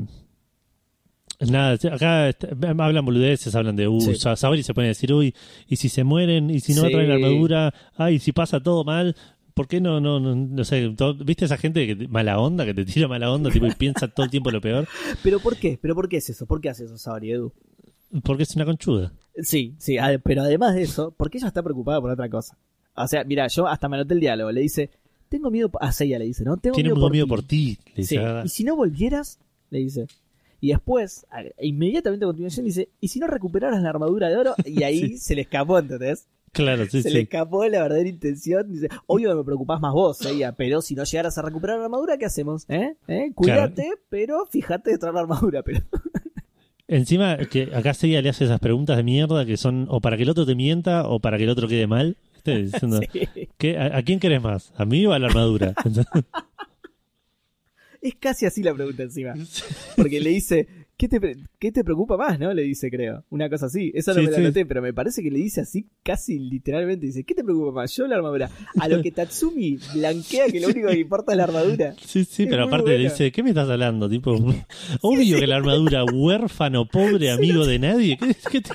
nada, 1.41 1.73
acá 1.93 2.31
hablan 2.79 3.05
boludeces, 3.05 3.55
hablan 3.55 3.77
de, 3.77 3.89
uh, 3.89 4.01
Sí. 4.01 4.15
Sa- 4.17 4.37
Sabri 4.37 4.63
se 4.63 4.75
pone 4.75 4.87
a 4.87 4.89
decir, 4.89 5.13
uy, 5.13 5.35
y 5.67 5.77
si 5.77 5.89
se 5.89 6.05
mueren, 6.05 6.51
y 6.51 6.61
si 6.61 6.75
no 6.75 6.83
Sí. 6.83 6.93
traen 6.93 7.09
la 7.09 7.15
armadura, 7.17 7.75
ay, 7.97 8.19
si 8.19 8.33
pasa 8.33 8.61
todo 8.61 8.85
mal, 8.85 9.17
¿por 9.55 9.67
qué 9.69 9.81
no, 9.81 10.01
no, 10.01 10.21
no, 10.21 10.35
no 10.35 10.65
sé, 10.65 10.91
todo- 10.97 11.15
viste 11.15 11.45
esa 11.47 11.57
gente 11.57 11.87
que 11.87 11.97
te- 11.97 12.09
mala 12.09 12.39
onda, 12.39 12.65
que 12.65 12.75
te 12.75 12.85
tira 12.85 13.09
mala 13.09 13.31
onda, 13.33 13.51
tipo, 13.51 13.67
y 13.67 13.73
piensa 13.73 14.09
todo 14.09 14.25
el 14.25 14.31
tiempo 14.31 14.51
lo 14.51 14.61
peor? 14.61 14.87
¿Pero 15.23 15.41
por 15.41 15.57
qué? 15.57 15.79
¿Pero 15.81 15.95
por 15.95 16.09
qué 16.09 16.19
es 16.19 16.31
eso? 16.31 16.47
¿Por 16.47 16.61
qué 16.61 16.69
hace 16.71 16.85
eso, 16.85 16.99
Sabri, 16.99 17.33
Edu? 17.33 17.53
Porque 18.25 18.43
es 18.43 18.55
una 18.57 18.65
conchuda. 18.65 19.13
Sí, 19.43 19.75
sí, 19.79 19.97
pero 20.25 20.43
además 20.43 20.75
de 20.75 20.83
eso, 20.83 21.13
porque 21.17 21.39
ella 21.39 21.49
está 21.49 21.63
preocupada 21.63 22.01
por 22.01 22.11
otra 22.11 22.29
cosa. 22.29 22.57
O 22.97 23.07
sea, 23.07 23.25
mira, 23.25 23.47
yo 23.47 23.67
hasta 23.67 23.89
me 23.89 23.97
anoté 23.97 24.15
el 24.15 24.21
diálogo, 24.21 24.51
le 24.53 24.61
dice, 24.63 24.91
tengo 25.29 25.51
miedo, 25.51 25.71
a 25.81 25.93
Seiya 25.93 26.19
le 26.19 26.25
dice, 26.27 26.45
¿no? 26.45 26.57
Tengo 26.57 26.75
Tiene 26.75 26.93
miedo, 26.93 27.09
miedo 27.11 27.27
por, 27.27 27.39
por 27.41 27.47
ti. 27.47 27.79
le 27.95 28.05
Sí, 28.05 28.17
dice, 28.17 28.19
ah, 28.19 28.43
Y 28.45 28.49
si 28.49 28.65
no 28.65 28.75
volvieras, 28.77 29.39
le 29.71 29.79
dice. 29.79 30.07
Y 30.61 30.69
después, 30.71 31.25
a- 31.31 31.45
inmediatamente 31.65 32.25
a 32.25 32.29
continuación, 32.29 32.67
dice, 32.67 32.89
¿y 33.01 33.09
si 33.09 33.19
no 33.21 33.27
recuperaras 33.29 33.81
la 33.81 33.89
armadura 33.91 34.29
de 34.29 34.37
oro? 34.37 34.55
Y 34.67 34.83
ahí 34.83 35.01
Sí. 35.11 35.19
se 35.19 35.35
le 35.37 35.43
escapó, 35.43 35.79
¿entendés? 35.79 36.27
Claro, 36.53 36.85
sí, 36.87 37.01
se 37.03 37.11
sí. 37.11 37.15
le 37.15 37.21
escapó 37.23 37.65
la 37.67 37.81
verdadera 37.83 38.09
intención. 38.09 38.71
Dice, 38.73 38.89
obvio 39.07 39.35
me 39.37 39.45
preocupás 39.45 39.81
más 39.81 39.93
vos, 39.95 40.19
Seiya, 40.19 40.51
pero 40.53 40.83
si 40.83 40.97
no 40.97 41.05
llegaras 41.05 41.39
a 41.39 41.43
recuperar 41.43 41.79
la 41.79 41.85
armadura, 41.85 42.19
¿qué 42.19 42.27
hacemos? 42.27 42.65
¿Eh? 42.69 42.97
¿Eh? 43.07 43.31
Cuídate, 43.37 43.89
pero 44.11 44.45
fíjate 44.47 44.91
de 44.91 44.99
traer 44.99 45.15
la 45.15 45.21
armadura, 45.21 45.63
pero... 45.63 45.81
Encima, 46.93 47.37
que 47.39 47.71
acá 47.73 47.95
Seiya 47.95 48.21
le 48.21 48.31
hace 48.31 48.45
esas 48.47 48.59
preguntas 48.59 48.97
de 48.97 49.05
mierda 49.05 49.47
que 49.47 49.57
son 49.57 49.87
o 49.89 50.01
para 50.01 50.17
que 50.17 50.25
el 50.25 50.29
otro 50.31 50.45
te 50.45 50.57
mienta 50.57 51.07
o 51.09 51.21
para 51.21 51.39
que 51.39 51.45
el 51.45 51.51
otro 51.51 51.69
quede 51.69 51.87
mal. 51.87 52.17
¿Viste? 52.35 52.63
Diciendo, 52.65 53.01
Sí. 53.13 53.49
¿qué- 53.59 53.79
a, 53.79 53.97
a 53.99 54.03
quién 54.03 54.19
querés 54.19 54.43
más? 54.43 54.73
¿A 54.77 54.85
mí 54.85 55.07
o 55.07 55.13
a 55.13 55.19
la 55.19 55.29
armadura? 55.29 55.73
Es 58.03 58.15
casi 58.19 58.47
así 58.47 58.63
la 58.63 58.73
pregunta 58.75 59.03
encima. 59.03 59.35
Porque 59.97 60.21
le 60.21 60.31
dice, 60.31 60.67
¿qué 61.01 61.09
te, 61.09 61.37
qué 61.59 61.73
te 61.73 61.83
preocupa 61.83 62.19
más? 62.19 62.39
¿No? 62.39 62.53
Le 62.53 62.61
dice, 62.63 62.91
creo. 62.91 63.25
Una 63.31 63.49
cosa 63.49 63.67
así. 63.67 63.91
Eso 63.95 64.13
no 64.13 64.21
Sí, 64.21 64.27
me 64.27 64.31
la 64.33 64.37
sí. 64.37 64.43
noté, 64.45 64.67
pero 64.67 64.83
me 64.83 64.93
parece 64.93 65.23
que 65.23 65.31
le 65.31 65.39
dice 65.39 65.63
así, 65.63 65.87
casi 66.03 66.39
literalmente. 66.39 67.07
Dice, 67.07 67.25
¿qué 67.25 67.35
te 67.35 67.43
preocupa 67.43 67.73
más? 67.73 67.97
Yo 67.97 68.07
la 68.07 68.17
armadura. 68.17 68.51
A 68.79 68.87
lo 68.87 69.01
que 69.01 69.11
Tatsumi 69.11 69.79
blanquea 69.95 70.49
que 70.49 70.61
lo 70.61 70.69
único 70.69 70.89
que 70.89 70.99
importa 70.99 71.33
es 71.33 71.39
la 71.39 71.45
armadura. 71.45 71.95
Sí, 72.05 72.27
sí, 72.27 72.43
Es 72.43 72.49
pero 72.51 72.65
aparte 72.65 72.91
le 72.99 73.05
dice, 73.05 73.25
¿de 73.25 73.33
qué 73.33 73.43
me 73.43 73.49
estás 73.49 73.71
hablando? 73.71 74.11
Tipo, 74.11 74.33
obvio 75.01 75.39
que 75.39 75.47
la 75.47 75.57
armadura, 75.57 76.05
huérfano, 76.05 76.85
pobre, 76.87 77.31
amigo 77.31 77.65
de 77.67 77.79
nadie. 77.79 78.19
¿Qué, 78.19 78.37
qué 78.53 78.61
te- 78.61 78.71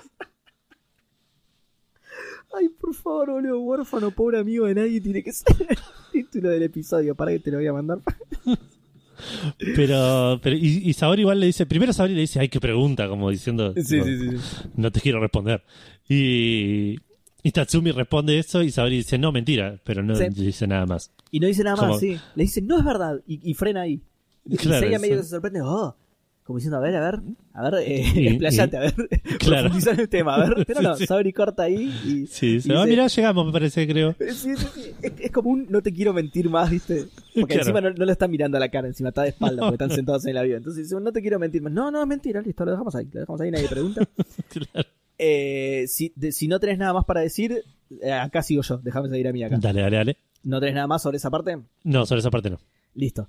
Ay, 2.58 2.70
por 2.70 2.94
favor, 2.96 3.32
boludo, 3.32 3.60
huérfano, 3.60 4.12
pobre 4.12 4.40
amigo 4.40 4.66
de 4.66 4.76
nadie, 4.76 5.02
tiene 5.02 5.22
que 5.22 5.34
ser 5.34 5.48
el 5.70 5.78
título 6.12 6.50
del 6.50 6.64
episodio. 6.64 7.14
Para 7.14 7.32
que 7.32 7.40
te 7.40 7.52
lo 7.52 7.58
voy 7.58 7.68
a 7.68 7.74
mandar. 7.74 8.00
Pero, 9.76 10.40
pero 10.42 10.56
y, 10.56 10.82
y 10.86 10.94
Saori 10.94 11.22
igual 11.22 11.40
le 11.40 11.48
dice, 11.48 11.66
primero 11.66 11.94
Saori 11.94 12.14
le 12.14 12.22
dice, 12.22 12.40
ay, 12.40 12.50
qué 12.50 12.60
pregunta, 12.60 13.08
como 13.08 13.30
diciendo, 13.30 13.74
Sí, 13.76 13.84
tipo, 13.96 14.06
sí, 14.06 14.18
sí. 14.18 14.30
sí. 14.38 14.68
no 14.76 14.92
te 14.92 15.02
quiero 15.02 15.20
responder. 15.20 15.64
Y, 16.08 16.96
y 17.44 17.52
Tatsumi 17.52 17.92
responde 17.92 18.38
eso 18.40 18.62
y 18.62 18.72
Saori 18.72 18.98
dice, 18.98 19.18
no, 19.18 19.32
mentira, 19.32 19.80
pero 19.84 20.04
no 20.04 20.16
Sí. 20.16 20.26
dice 20.30 20.68
nada 20.68 20.86
más. 20.86 21.12
Y 21.32 21.40
no 21.40 21.48
dice 21.48 21.64
nada 21.64 21.76
Como- 21.78 21.92
más, 21.94 22.00
sí. 22.00 22.18
Le 22.36 22.44
dice, 22.44 22.62
no 22.62 22.78
es 22.78 22.86
verdad. 22.86 23.20
Y, 23.28 23.40
y 23.50 23.54
frena 23.54 23.82
ahí. 23.82 24.02
Y 24.48 24.58
Claro, 24.58 24.80
Seiya 24.82 24.98
eso. 24.98 25.02
medio 25.02 25.18
que 25.18 25.24
se 25.24 25.30
sorprende, 25.30 25.62
oh. 25.64 25.96
Como 26.46 26.58
diciendo, 26.60 26.78
a 26.78 26.80
ver, 26.80 26.96
a 26.96 27.02
ver, 27.12 27.20
a 27.54 27.70
ver, 27.72 27.84
eh, 27.88 28.04
explayate, 28.30 28.78
a 28.78 28.80
ver, 28.82 28.94
Claro. 29.40 29.64
profundizar 29.64 29.96
en 29.96 30.00
el 30.02 30.10
tema, 30.10 30.36
a 30.36 30.48
ver. 30.48 30.64
Pero 30.68 30.82
no, 30.84 30.96
Sí. 30.96 31.08
Sabri 31.08 31.34
corta 31.34 31.64
ahí 31.64 31.92
y... 32.06 32.28
Sí, 32.28 32.46
y 32.64 32.72
ah, 32.72 32.84
dice- 32.84 32.86
mirá, 32.88 33.08
llegamos, 33.08 33.46
me 33.48 33.52
parece, 33.52 33.88
creo. 33.88 34.16
Sí, 34.20 34.56
sí, 34.56 34.68
sí. 34.76 34.92
Es, 35.02 35.14
es 35.20 35.32
como 35.32 35.50
un 35.50 35.66
no 35.70 35.82
te 35.82 35.92
quiero 35.92 36.14
mentir 36.14 36.48
más, 36.50 36.70
¿viste? 36.70 37.06
Porque 37.34 37.56
Claro. 37.56 37.62
encima 37.62 37.82
no, 37.82 37.90
no 37.92 38.06
le 38.06 38.12
está 38.12 38.28
mirando 38.28 38.58
a 38.58 38.60
la 38.60 38.70
cara, 38.70 38.88
encima 38.88 39.10
está 39.10 39.24
de 39.24 39.30
espalda 39.30 39.64
porque 39.64 39.74
están 39.84 39.90
sentados 39.96 40.24
en 40.26 40.32
el 40.32 40.38
avión. 40.38 40.58
Entonces 40.58 40.84
dice, 40.88 41.02
no 41.02 41.12
te 41.12 41.22
quiero 41.22 41.40
mentir 41.40 41.64
más. 41.64 41.74
No, 41.74 41.90
no 41.90 42.00
es 42.02 42.08
mentira, 42.08 42.42
listo, 42.44 42.64
lo 42.64 42.72
dejamos 42.72 42.94
ahí, 42.96 43.08
lo 43.12 43.20
dejamos 43.22 43.42
ahí, 43.42 43.50
nadie 43.50 43.68
pregunta. 43.68 44.02
Claro. 44.50 44.88
Eh, 45.18 45.86
si, 45.88 46.14
de- 46.16 46.32
si 46.32 46.48
no 46.48 46.60
tenés 46.60 46.78
nada 46.78 46.94
más 46.94 47.06
para 47.06 47.22
decir, 47.22 47.64
eh, 48.04 48.12
acá 48.12 48.44
sigo 48.44 48.62
yo, 48.62 48.78
déjame 48.78 49.10
seguir 49.10 49.28
a 49.28 49.34
mí 49.34 49.44
acá. 49.44 49.58
Dale, 49.60 49.82
dale, 49.82 49.98
dale. 49.98 50.18
¿No 50.44 50.60
tenés 50.60 50.76
nada 50.76 50.86
más 50.86 51.02
sobre 51.02 51.18
esa 51.18 51.32
parte? 51.32 51.58
No, 51.84 52.06
sobre 52.06 52.20
esa 52.20 52.30
parte 52.30 52.52
no. 52.52 52.60
Listo. 52.94 53.28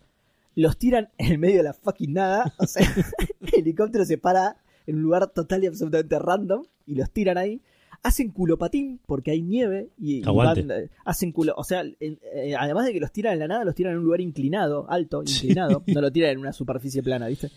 Los 0.57 0.77
tiran 0.79 1.11
en 1.19 1.33
el 1.33 1.39
medio 1.39 1.59
de 1.59 1.63
la 1.63 1.73
fucking 1.75 2.13
nada. 2.13 2.53
O 2.59 2.67
sea, 2.67 2.83
el 3.41 3.55
helicóptero 3.61 4.05
se 4.05 4.19
para 4.19 4.57
en 4.87 4.97
un 4.97 5.03
lugar 5.03 5.29
total 5.29 5.63
y 5.63 5.67
absolutamente 5.69 6.19
random 6.19 6.65
y 6.87 6.95
los 6.97 7.11
tiran 7.11 7.39
ahí. 7.39 7.61
Hacen 8.03 8.31
culopatín 8.31 9.01
porque 9.07 9.31
hay 9.33 9.43
nieve 9.43 9.91
y, 9.99 10.23
van, 10.23 10.71
eh, 10.71 10.89
hacen 11.05 11.33
culo. 11.33 11.55
O 11.57 11.65
sea, 11.65 11.83
en- 11.83 12.19
eh, 12.35 12.55
además 12.59 12.87
de 12.87 12.93
que 12.93 13.01
los 13.01 13.13
tiran 13.13 13.33
en 13.35 13.39
la 13.41 13.49
nada, 13.49 13.65
los 13.65 13.75
tiran 13.75 13.93
en 13.93 13.99
un 13.99 14.05
lugar 14.05 14.21
inclinado, 14.21 14.87
alto, 14.91 15.23
Sí. 15.27 15.47
inclinado. 15.47 15.83
No 15.87 16.01
lo 16.01 16.11
tiran 16.13 16.31
en 16.33 16.39
una 16.39 16.53
superficie 16.53 17.03
plana, 17.03 17.27
¿viste? 17.29 17.51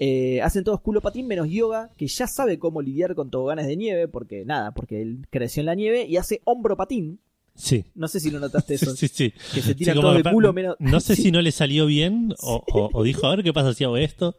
Eh, 0.00 0.40
hacen 0.42 0.62
todos 0.62 0.80
culopatín 0.80 1.26
menos 1.26 1.48
yoga, 1.50 1.90
que 1.96 2.06
ya 2.06 2.28
sabe 2.28 2.58
cómo 2.60 2.80
lidiar 2.80 3.14
con 3.16 3.30
toboganes 3.30 3.66
de 3.66 3.76
nieve, 3.76 4.06
porque 4.08 4.44
nada, 4.44 4.70
porque 4.72 5.02
él 5.02 5.26
creció 5.30 5.60
en 5.60 5.66
la 5.66 5.74
nieve, 5.74 6.04
y 6.06 6.16
hace 6.16 6.40
hombro 6.44 6.76
patín. 6.76 7.18
Sí. 7.60 7.84
No 7.96 8.06
sé 8.06 8.20
si 8.20 8.30
lo 8.30 8.38
notaste 8.38 8.74
eso. 8.74 8.94
Sí, 8.94 9.08
sí, 9.08 9.32
sí. 9.32 9.34
Que 9.52 9.60
se 9.62 9.74
Sí, 9.74 9.84
todos 9.92 10.16
que 10.16 10.22
de 10.22 10.30
culo 10.30 10.52
menos. 10.52 10.76
No 10.78 11.00
sé 11.00 11.16
si 11.16 11.32
no 11.32 11.42
le 11.42 11.50
salió 11.50 11.86
bien 11.86 12.32
o, 12.40 12.62
o- 12.72 12.90
o 12.92 13.02
dijo, 13.02 13.26
a 13.26 13.34
ver 13.34 13.44
qué 13.44 13.52
pasa 13.52 13.74
si 13.74 13.82
hago 13.84 13.96
esto. 13.96 14.36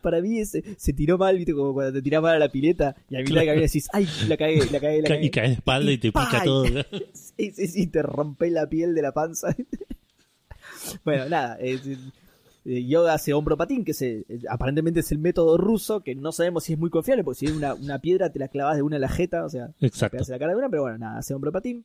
Para 0.00 0.20
mí 0.22 0.38
ese, 0.40 0.64
se 0.78 0.92
tiró 0.94 1.18
mal, 1.18 1.36
viste, 1.36 1.52
como 1.52 1.74
cuando 1.74 1.92
te 1.92 2.00
tirás 2.02 2.22
mal 2.22 2.34
a 2.36 2.38
la 2.38 2.48
pileta 2.48 2.96
y 3.10 3.16
a 3.16 3.18
mitad 3.18 3.24
de 3.26 3.30
Claro. 3.32 3.46
camino 3.48 3.62
decís, 3.62 3.88
ay, 3.92 4.08
la 4.28 4.36
cagué, 4.38 4.58
la 4.70 4.80
cagué, 4.80 5.02
la 5.02 5.08
Ca- 5.08 5.14
cagué. 5.14 5.26
Y 5.26 5.30
caes 5.30 5.48
de 5.50 5.54
espalda 5.54 5.92
y 5.92 5.98
te 5.98 6.08
pica 6.12 6.42
todo. 6.44 6.64
Sí, 7.36 7.52
sí, 7.54 7.68
sí, 7.68 7.86
te 7.88 8.00
rompe 8.02 8.50
la 8.50 8.66
piel 8.68 8.94
de 8.94 9.02
la 9.02 9.12
panza. 9.12 9.54
bueno, 11.04 11.28
nada, 11.28 11.58
eh, 11.60 11.78
yoga 12.64 13.14
hace 13.14 13.32
hombro 13.34 13.56
patín, 13.56 13.84
que 13.84 13.92
se, 13.94 14.24
aparentemente 14.48 15.00
es 15.00 15.12
el 15.12 15.18
método 15.18 15.56
ruso, 15.58 16.00
que 16.00 16.14
no 16.14 16.32
sabemos 16.32 16.64
si 16.64 16.72
es 16.72 16.78
muy 16.78 16.90
confiable, 16.90 17.22
porque 17.24 17.40
si 17.40 17.46
es 17.46 17.52
una, 17.52 17.74
una 17.74 17.98
piedra 17.98 18.30
te 18.32 18.38
la 18.38 18.48
clavas 18.48 18.76
de 18.76 18.82
una 18.82 18.96
en 18.96 19.02
la 19.02 19.08
jeta, 19.08 19.44
o 19.44 19.48
sea, 19.50 19.70
Exacto. 19.80 20.12
pegas 20.12 20.28
en 20.28 20.32
la 20.32 20.38
cara 20.38 20.52
de 20.52 20.58
una, 20.58 20.68
pero 20.70 20.82
bueno, 20.82 20.98
nada, 20.98 21.18
hace 21.18 21.34
hombro 21.34 21.52
patín. 21.52 21.84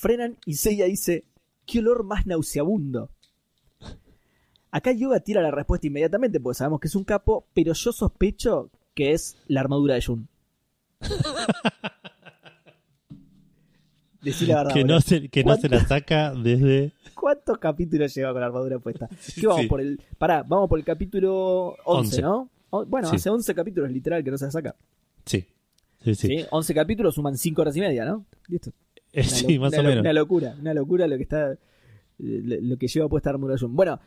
Frenan 0.00 0.36
y 0.46 0.54
Seiya 0.54 0.84
dice, 0.84 1.24
qué 1.66 1.80
olor 1.80 2.04
más 2.04 2.24
nauseabundo. 2.24 3.10
Acá 4.70 4.92
Yoga 4.92 5.18
tira 5.18 5.42
la 5.42 5.50
respuesta 5.50 5.88
inmediatamente, 5.88 6.38
porque 6.38 6.58
sabemos 6.58 6.78
que 6.78 6.86
es 6.86 6.94
un 6.94 7.02
capo, 7.02 7.46
pero 7.52 7.72
yo 7.72 7.90
sospecho 7.92 8.70
que 8.94 9.12
es 9.12 9.36
la 9.48 9.58
armadura 9.60 9.94
de 9.96 10.02
Jun. 10.02 10.28
Decí 14.22 14.46
la 14.46 14.58
verdad. 14.58 14.74
Que 14.74 14.84
no, 14.84 15.00
se, 15.00 15.28
que 15.28 15.42
no 15.42 15.56
se 15.56 15.68
la 15.68 15.78
¿Cuánto- 15.78 15.88
saca 15.88 16.32
desde... 16.34 16.92
¿Cuántos 17.14 17.58
capítulos 17.58 18.14
lleva 18.14 18.30
con 18.32 18.40
la 18.40 18.46
armadura 18.46 18.78
puesta? 18.78 19.08
¿Qué 19.34 19.46
vamos 19.48 19.62
Sí. 19.62 19.68
por 19.68 19.80
el. 19.80 20.00
Pará, 20.16 20.44
vamos 20.44 20.68
por 20.68 20.78
el 20.78 20.84
capítulo 20.84 21.76
11, 21.84 21.86
Once. 21.86 22.22
¿no? 22.22 22.48
O- 22.70 22.84
bueno, 22.86 23.08
Sí. 23.10 23.16
hace 23.16 23.30
11 23.30 23.52
capítulos 23.54 23.90
literal 23.90 24.22
que 24.22 24.30
no 24.30 24.38
se 24.38 24.44
la 24.44 24.50
saca. 24.52 24.76
Sí. 25.24 25.44
Sí, 26.04 26.14
sí. 26.14 26.28
Sí. 26.28 26.44
11 26.50 26.74
capítulos 26.74 27.14
suman 27.16 27.36
5 27.36 27.60
horas 27.62 27.76
y 27.76 27.80
media, 27.80 28.04
¿no? 28.04 28.24
Listo. 28.46 28.70
Eh, 29.12 29.20
Una 29.20 29.28
sí, 29.28 29.58
más 29.58 29.72
una 29.72 29.80
o 29.80 29.84
menos. 29.84 30.00
Una 30.02 30.12
locura, 30.12 30.56
una 30.60 30.74
locura 30.74 31.06
lo 31.06 31.16
que 31.16 31.22
está. 31.22 31.58
Lo 32.18 32.76
que 32.78 32.88
lleva 32.88 33.08
puesta 33.08 33.30
armadura 33.30 33.56
Jun. 33.58 33.74
Bueno, 33.76 34.00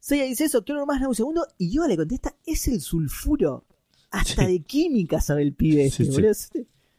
Seiya 0.00 0.24
dice 0.24 0.44
eso, 0.44 0.64
quiero 0.64 0.84
más 0.84 1.00
un 1.06 1.14
segundo, 1.14 1.46
y 1.58 1.70
Yoga 1.70 1.88
le 1.88 1.96
contesta, 1.96 2.34
es 2.44 2.66
el 2.68 2.80
sulfuro. 2.80 3.64
Hasta 4.10 4.44
Sí. 4.46 4.52
de 4.52 4.60
química 4.60 5.20
sabe 5.20 5.42
el 5.42 5.54
pibe 5.54 5.84
este, 5.86 6.04
Sí, 6.04 6.10
sí. 6.10 6.16
boludo. 6.20 6.32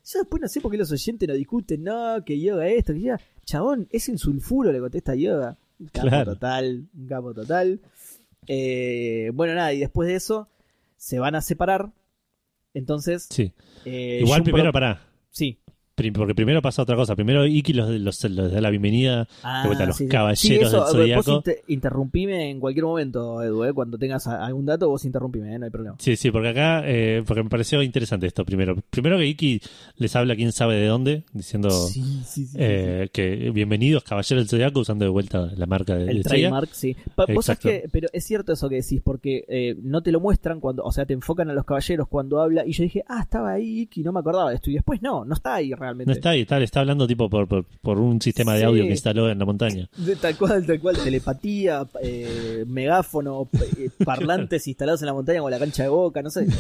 Yo 0.06 0.20
después 0.20 0.42
no 0.42 0.48
sé 0.48 0.62
por 0.62 0.72
qué 0.72 0.78
los 0.78 0.92
oyentes 0.92 1.28
no 1.30 1.36
discuten, 1.36 1.84
no, 1.84 2.24
que 2.26 2.40
Yoga 2.40 2.68
esto, 2.70 2.94
que 2.94 3.02
Yoga. 3.02 3.20
Chabón, 3.46 3.88
es 3.92 4.08
el 4.10 4.18
sulfuro, 4.18 4.72
le 4.72 4.80
contesta 4.80 5.14
Yoga. 5.16 5.58
Un 5.80 5.88
capo 5.88 6.08
Claro. 6.08 6.34
total, 6.34 6.88
un 6.94 7.08
capo 7.08 7.34
total. 7.34 7.82
Eh, 8.48 9.32
bueno, 9.34 9.54
nada, 9.54 9.74
y 9.74 9.80
después 9.80 10.08
de 10.08 10.16
eso, 10.16 10.50
se 10.98 11.20
van 11.20 11.36
a 11.36 11.42
separar. 11.42 11.92
Entonces, 12.74 13.28
Sí. 13.30 13.54
eh, 13.86 14.20
Igual 14.24 14.40
Jun 14.40 14.44
primero 14.46 14.66
pro- 14.72 14.74
para. 14.74 15.08
Sí. 15.30 15.60
Porque 15.96 16.34
primero 16.34 16.60
pasa 16.64 16.82
otra 16.82 16.96
cosa. 16.96 17.16
Primero 17.16 17.46
Iki 17.46 17.74
los, 17.74 17.88
los, 17.92 18.24
los 18.24 18.52
da 18.52 18.60
la 18.62 18.72
bienvenida 18.72 19.28
de 19.62 19.68
vuelta 19.68 19.84
a 19.84 19.88
los 19.88 19.98
sí, 19.98 20.08
caballeros 20.08 20.40
Sí, 20.42 20.56
eso, 20.56 20.72
del 20.72 20.80
Vos 20.80 20.92
Zodíaco. 21.26 21.32
inter- 21.36 21.62
interrumpime 21.68 22.50
en 22.50 22.60
cualquier 22.60 22.86
momento, 22.86 23.44
Edu, 23.44 23.64
eh, 23.66 23.74
cuando 23.74 24.00
tengas 24.00 24.26
algún 24.26 24.66
dato, 24.66 24.90
vos 24.90 25.06
interrumpime, 25.06 25.54
eh, 25.54 25.60
no 25.60 25.66
hay 25.66 25.72
problema. 25.72 25.96
Sí, 26.00 26.16
sí, 26.16 26.32
porque 26.32 26.50
acá, 26.50 26.82
eh, 26.86 27.22
porque 27.28 27.44
me 27.44 27.50
pareció 27.50 27.84
interesante 27.84 28.26
esto 28.26 28.44
primero. 28.44 28.76
Primero 28.90 29.20
que 29.20 29.28
Iki 29.28 29.62
les 29.98 30.16
habla 30.16 30.36
quién 30.36 30.52
sabe 30.52 30.78
de 30.78 30.88
dónde, 30.88 31.26
diciendo 31.32 31.70
Sí, 31.70 32.48
eh, 32.56 33.10
que 33.14 33.52
bienvenidos 33.52 34.04
caballeros 34.04 34.46
del 34.46 34.50
Zodíaco 34.50 34.80
usando 34.80 35.06
de 35.06 35.10
vuelta 35.12 35.52
la 35.56 35.68
marca 35.68 35.96
de, 35.96 36.10
el 36.10 36.24
trademark, 36.24 36.70
sí. 36.74 36.96
Pa- 37.14 37.28
vos 37.32 37.46
sabés 37.46 37.60
que, 37.60 37.84
pero 37.92 38.08
es 38.14 38.24
cierto 38.26 38.54
eso 38.54 38.68
que 38.68 38.78
decís, 38.78 39.00
porque 39.04 39.46
eh, 39.48 39.76
no 39.84 40.02
te 40.02 40.12
lo 40.12 40.20
muestran 40.20 40.60
cuando, 40.60 40.84
o 40.84 40.92
sea, 40.92 41.06
te 41.06 41.14
enfocan 41.14 41.52
a 41.52 41.54
los 41.54 41.66
caballeros 41.66 42.08
cuando 42.08 42.42
habla, 42.42 42.66
y 42.66 42.72
yo 42.74 42.82
dije, 42.84 43.04
ah, 43.08 43.20
estaba 43.22 43.52
ahí 43.52 43.82
Iki, 43.82 44.02
no 44.02 44.12
me 44.12 44.22
acordaba 44.22 44.50
de 44.50 44.56
esto, 44.56 44.72
y 44.72 44.74
después 44.74 45.00
no, 45.04 45.24
no 45.24 45.36
está 45.36 45.54
ahí 45.54 45.72
realmente. 45.84 46.10
No 46.10 46.14
está 46.14 46.32
ahí, 46.32 46.42
está, 46.42 46.62
está 46.62 46.80
hablando 46.80 47.06
tipo 47.08 47.30
por, 47.30 47.48
por, 47.48 47.66
por 47.82 48.00
un 48.00 48.20
sistema 48.22 48.54
de 48.54 48.60
Sí. 48.62 48.66
audio 48.66 48.84
que 48.86 48.92
instaló 48.92 49.30
en 49.30 49.38
la 49.40 49.46
montaña. 49.46 49.88
De 49.98 50.16
tal 50.16 50.36
cual, 50.38 50.66
tal 50.66 50.80
cual, 50.80 50.98
telepatía, 50.98 51.86
eh, 52.02 52.64
megáfono, 52.68 53.48
eh, 53.78 53.90
parlantes 54.06 54.68
instalados 54.68 55.02
en 55.02 55.06
la 55.08 55.14
montaña 55.14 55.40
como 55.40 55.50
la 55.50 55.60
cancha 55.60 55.84
de 55.84 55.90
boca, 55.90 56.22
no 56.22 56.30
sé. 56.30 56.48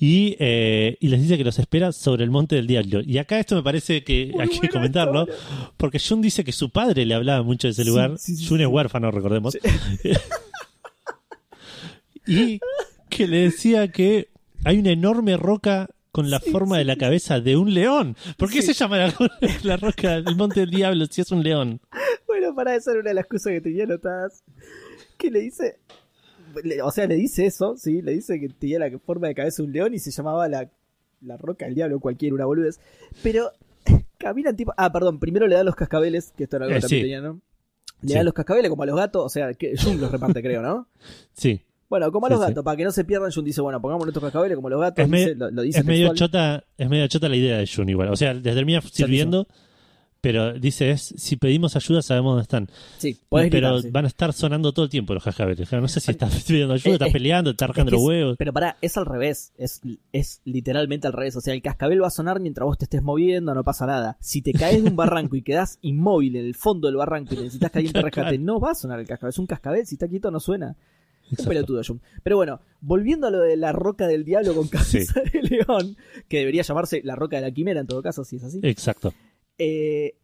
Y, 0.00 0.36
eh, 0.40 0.96
y 1.00 1.08
les 1.08 1.22
dice 1.22 1.36
que 1.38 1.44
los 1.44 1.58
espera 1.60 1.92
sobre 1.92 2.24
el 2.24 2.30
monte 2.30 2.56
del 2.56 2.66
diablo. 2.66 3.00
Y 3.04 3.18
acá 3.18 3.38
esto 3.38 3.54
me 3.54 3.62
parece 3.62 4.02
que 4.02 4.30
Muy 4.32 4.42
hay 4.42 4.48
que 4.48 4.68
comentarlo, 4.68 5.26
porque 5.76 6.00
Jun 6.00 6.20
dice 6.22 6.42
que 6.42 6.50
su 6.50 6.70
padre 6.70 7.04
le 7.06 7.14
hablaba 7.14 7.42
mucho 7.44 7.68
de 7.68 7.72
ese 7.72 7.82
Sí, 7.84 7.88
lugar. 7.88 8.14
sí, 8.18 8.34
sí, 8.36 8.46
Jun 8.48 8.62
es 8.62 8.66
huérfano, 8.66 9.10
recordemos. 9.12 9.56
y 12.26 12.58
que 13.08 13.26
le 13.28 13.38
decía 13.42 13.88
que 13.88 14.28
hay 14.64 14.78
una 14.78 14.90
enorme 14.90 15.36
roca 15.36 15.88
con 16.14 16.30
la 16.30 16.38
forma 16.38 16.78
de 16.78 16.84
la 16.84 16.94
cabeza 16.94 17.40
de 17.40 17.56
un 17.56 17.74
león. 17.74 18.16
¿Por 18.36 18.48
qué 18.48 18.62
se 18.62 18.72
llama 18.72 18.98
la, 18.98 19.14
la 19.64 19.76
roca 19.76 20.20
del 20.22 20.36
Monte 20.36 20.60
del 20.60 20.70
Diablo 20.70 21.06
si 21.10 21.20
es 21.22 21.32
un 21.32 21.42
león? 21.42 21.80
Bueno, 22.28 22.54
para 22.54 22.76
eso 22.76 22.92
era 22.92 23.00
una 23.00 23.10
de 23.10 23.14
las 23.14 23.26
cosas 23.26 23.52
que 23.52 23.60
tenía 23.60 23.82
anotadas. 23.82 24.44
Que 25.18 25.28
le 25.30 25.40
dice. 25.40 25.80
le- 26.62 26.82
o 26.82 26.90
sea, 26.92 27.08
le 27.08 27.16
dice 27.16 27.46
eso, 27.46 27.76
sí, 27.76 28.00
le 28.00 28.12
dice 28.12 28.38
que 28.38 28.48
tenía 28.48 28.78
la 28.78 28.96
forma 29.00 29.26
de 29.26 29.34
cabeza 29.34 29.62
de 29.62 29.66
un 29.66 29.72
león 29.72 29.92
y 29.94 29.98
se 29.98 30.12
llamaba 30.12 30.48
la, 30.48 30.70
la 31.20 31.36
roca 31.36 31.64
del 31.64 31.74
diablo, 31.74 31.98
cualquier 31.98 32.32
una 32.32 32.44
boludez. 32.44 32.78
Pero 33.24 33.50
caminan 34.18 34.54
tipo. 34.54 34.72
Ah, 34.76 34.92
perdón, 34.92 35.18
primero 35.18 35.48
le 35.48 35.56
da 35.56 35.64
los 35.64 35.74
cascabeles, 35.74 36.32
que 36.36 36.44
esto 36.44 36.56
era 36.56 36.66
algo 36.66 36.76
Eh, 36.76 36.80
que 36.80 36.82
también 36.82 37.02
tenía, 37.02 37.20
¿no? 37.22 37.40
Le 38.02 38.14
da 38.14 38.22
los 38.22 38.34
cascabeles 38.34 38.70
como 38.70 38.82
a 38.82 38.86
los 38.86 38.96
gatos, 38.96 39.24
o 39.24 39.28
sea, 39.28 39.52
que 39.54 39.74
los 39.98 40.12
reparte, 40.12 40.42
creo, 40.42 40.62
¿no? 40.62 40.86
Sí. 41.32 41.62
Bueno, 41.88 42.10
como 42.10 42.26
a 42.26 42.30
los 42.30 42.40
sí. 42.40 42.46
gatos, 42.48 42.64
para 42.64 42.76
que 42.76 42.84
no 42.84 42.90
se 42.90 43.04
pierdan, 43.04 43.30
Jun 43.30 43.44
dice, 43.44 43.60
bueno, 43.60 43.80
pongamos 43.80 44.06
nuestros 44.06 44.24
cascabeles 44.24 44.56
como 44.56 44.68
los 44.68 44.80
gatos, 44.80 45.06
Es, 45.12 45.36
lo, 45.36 45.50
lo 45.50 45.62
dice 45.62 45.80
es 45.80 45.84
medio 45.84 46.14
chota, 46.14 46.64
es 46.76 46.88
medio 46.88 47.06
chota 47.08 47.28
la 47.28 47.36
idea 47.36 47.58
de 47.58 47.66
Jun 47.66 47.88
igual. 47.88 48.08
O 48.08 48.16
sea, 48.16 48.34
les 48.34 48.54
termina 48.54 48.80
sirviendo, 48.80 49.46
pero 50.24 50.54
dice 50.54 50.90
es 50.90 51.02
si 51.18 51.36
pedimos 51.36 51.76
ayuda 51.76 52.00
sabemos 52.00 52.30
dónde 52.30 52.42
están. 52.44 52.70
Sí, 52.96 53.18
podés 53.28 53.50
pero 53.50 53.68
gritar, 53.68 53.82
sí. 53.82 53.90
van 53.90 54.04
a 54.06 54.08
estar 54.08 54.32
sonando 54.32 54.72
todo 54.72 54.86
el 54.86 54.90
tiempo 54.90 55.12
los 55.12 55.22
cascabeles. 55.22 55.70
No 55.70 55.86
sé 55.86 56.00
si 56.00 56.12
estás 56.12 56.42
pidiendo 56.48 56.72
ayuda, 56.72 56.92
Eh, 56.92 56.94
estás 56.94 57.08
eh, 57.10 57.12
peleando, 57.12 57.50
estás 57.50 57.66
Es 57.66 57.70
arrancando 57.70 57.92
los 57.92 58.02
huevos. 58.02 58.36
Pero 58.38 58.54
pará, 58.54 58.78
es 58.80 58.96
al 58.96 59.04
revés. 59.04 59.52
Es, 59.58 59.82
es 60.12 60.40
literalmente 60.46 61.06
al 61.06 61.12
revés. 61.12 61.36
O 61.36 61.42
sea, 61.42 61.52
el 61.52 61.60
cascabel 61.60 62.02
va 62.02 62.06
a 62.06 62.10
sonar 62.10 62.40
mientras 62.40 62.64
vos 62.64 62.78
te 62.78 62.86
estés 62.86 63.02
moviendo, 63.02 63.54
no 63.54 63.64
pasa 63.64 63.84
nada. 63.84 64.16
Si 64.18 64.40
te 64.40 64.52
caes 64.52 64.82
de 64.82 64.88
un 64.88 64.96
barranco 64.96 65.36
y 65.36 65.42
quedás 65.42 65.78
inmóvil 65.82 66.36
en 66.36 66.46
el 66.46 66.54
fondo 66.54 66.88
del 66.88 66.96
barranco 66.96 67.34
y 67.34 67.36
necesitas 67.40 67.70
que 67.70 67.78
alguien 67.80 67.92
te 67.92 68.00
rescate, 68.02 68.38
no 68.38 68.58
va 68.58 68.70
a 68.70 68.74
sonar 68.74 69.00
el 69.00 69.06
cascabel. 69.06 69.28
Es 69.28 69.38
un 69.38 69.46
cascabel, 69.46 69.86
si 69.86 69.96
está 69.96 70.08
quieto 70.08 70.30
no 70.30 70.40
suena. 70.40 70.74
Un 71.26 71.30
Exacto. 71.32 71.48
pelotudo, 71.48 71.82
Jun. 71.86 72.00
Pero 72.22 72.36
bueno, 72.36 72.60
volviendo 72.80 73.26
a 73.26 73.30
lo 73.30 73.40
de 73.40 73.56
la 73.56 73.72
roca 73.72 74.06
del 74.06 74.24
diablo 74.24 74.54
con 74.54 74.68
cabeza 74.68 75.22
de 75.32 75.42
león, 75.42 75.96
que 76.28 76.38
debería 76.38 76.62
llamarse 76.62 77.00
la 77.02 77.16
roca 77.16 77.36
de 77.36 77.42
la 77.42 77.50
quimera 77.50 77.80
en 77.80 77.86
todo 77.86 78.02
caso, 78.02 78.24
si 78.24 78.36
es 78.36 78.44
así. 78.44 78.60
Exacto. 78.62 79.14
Eh, 79.58 80.18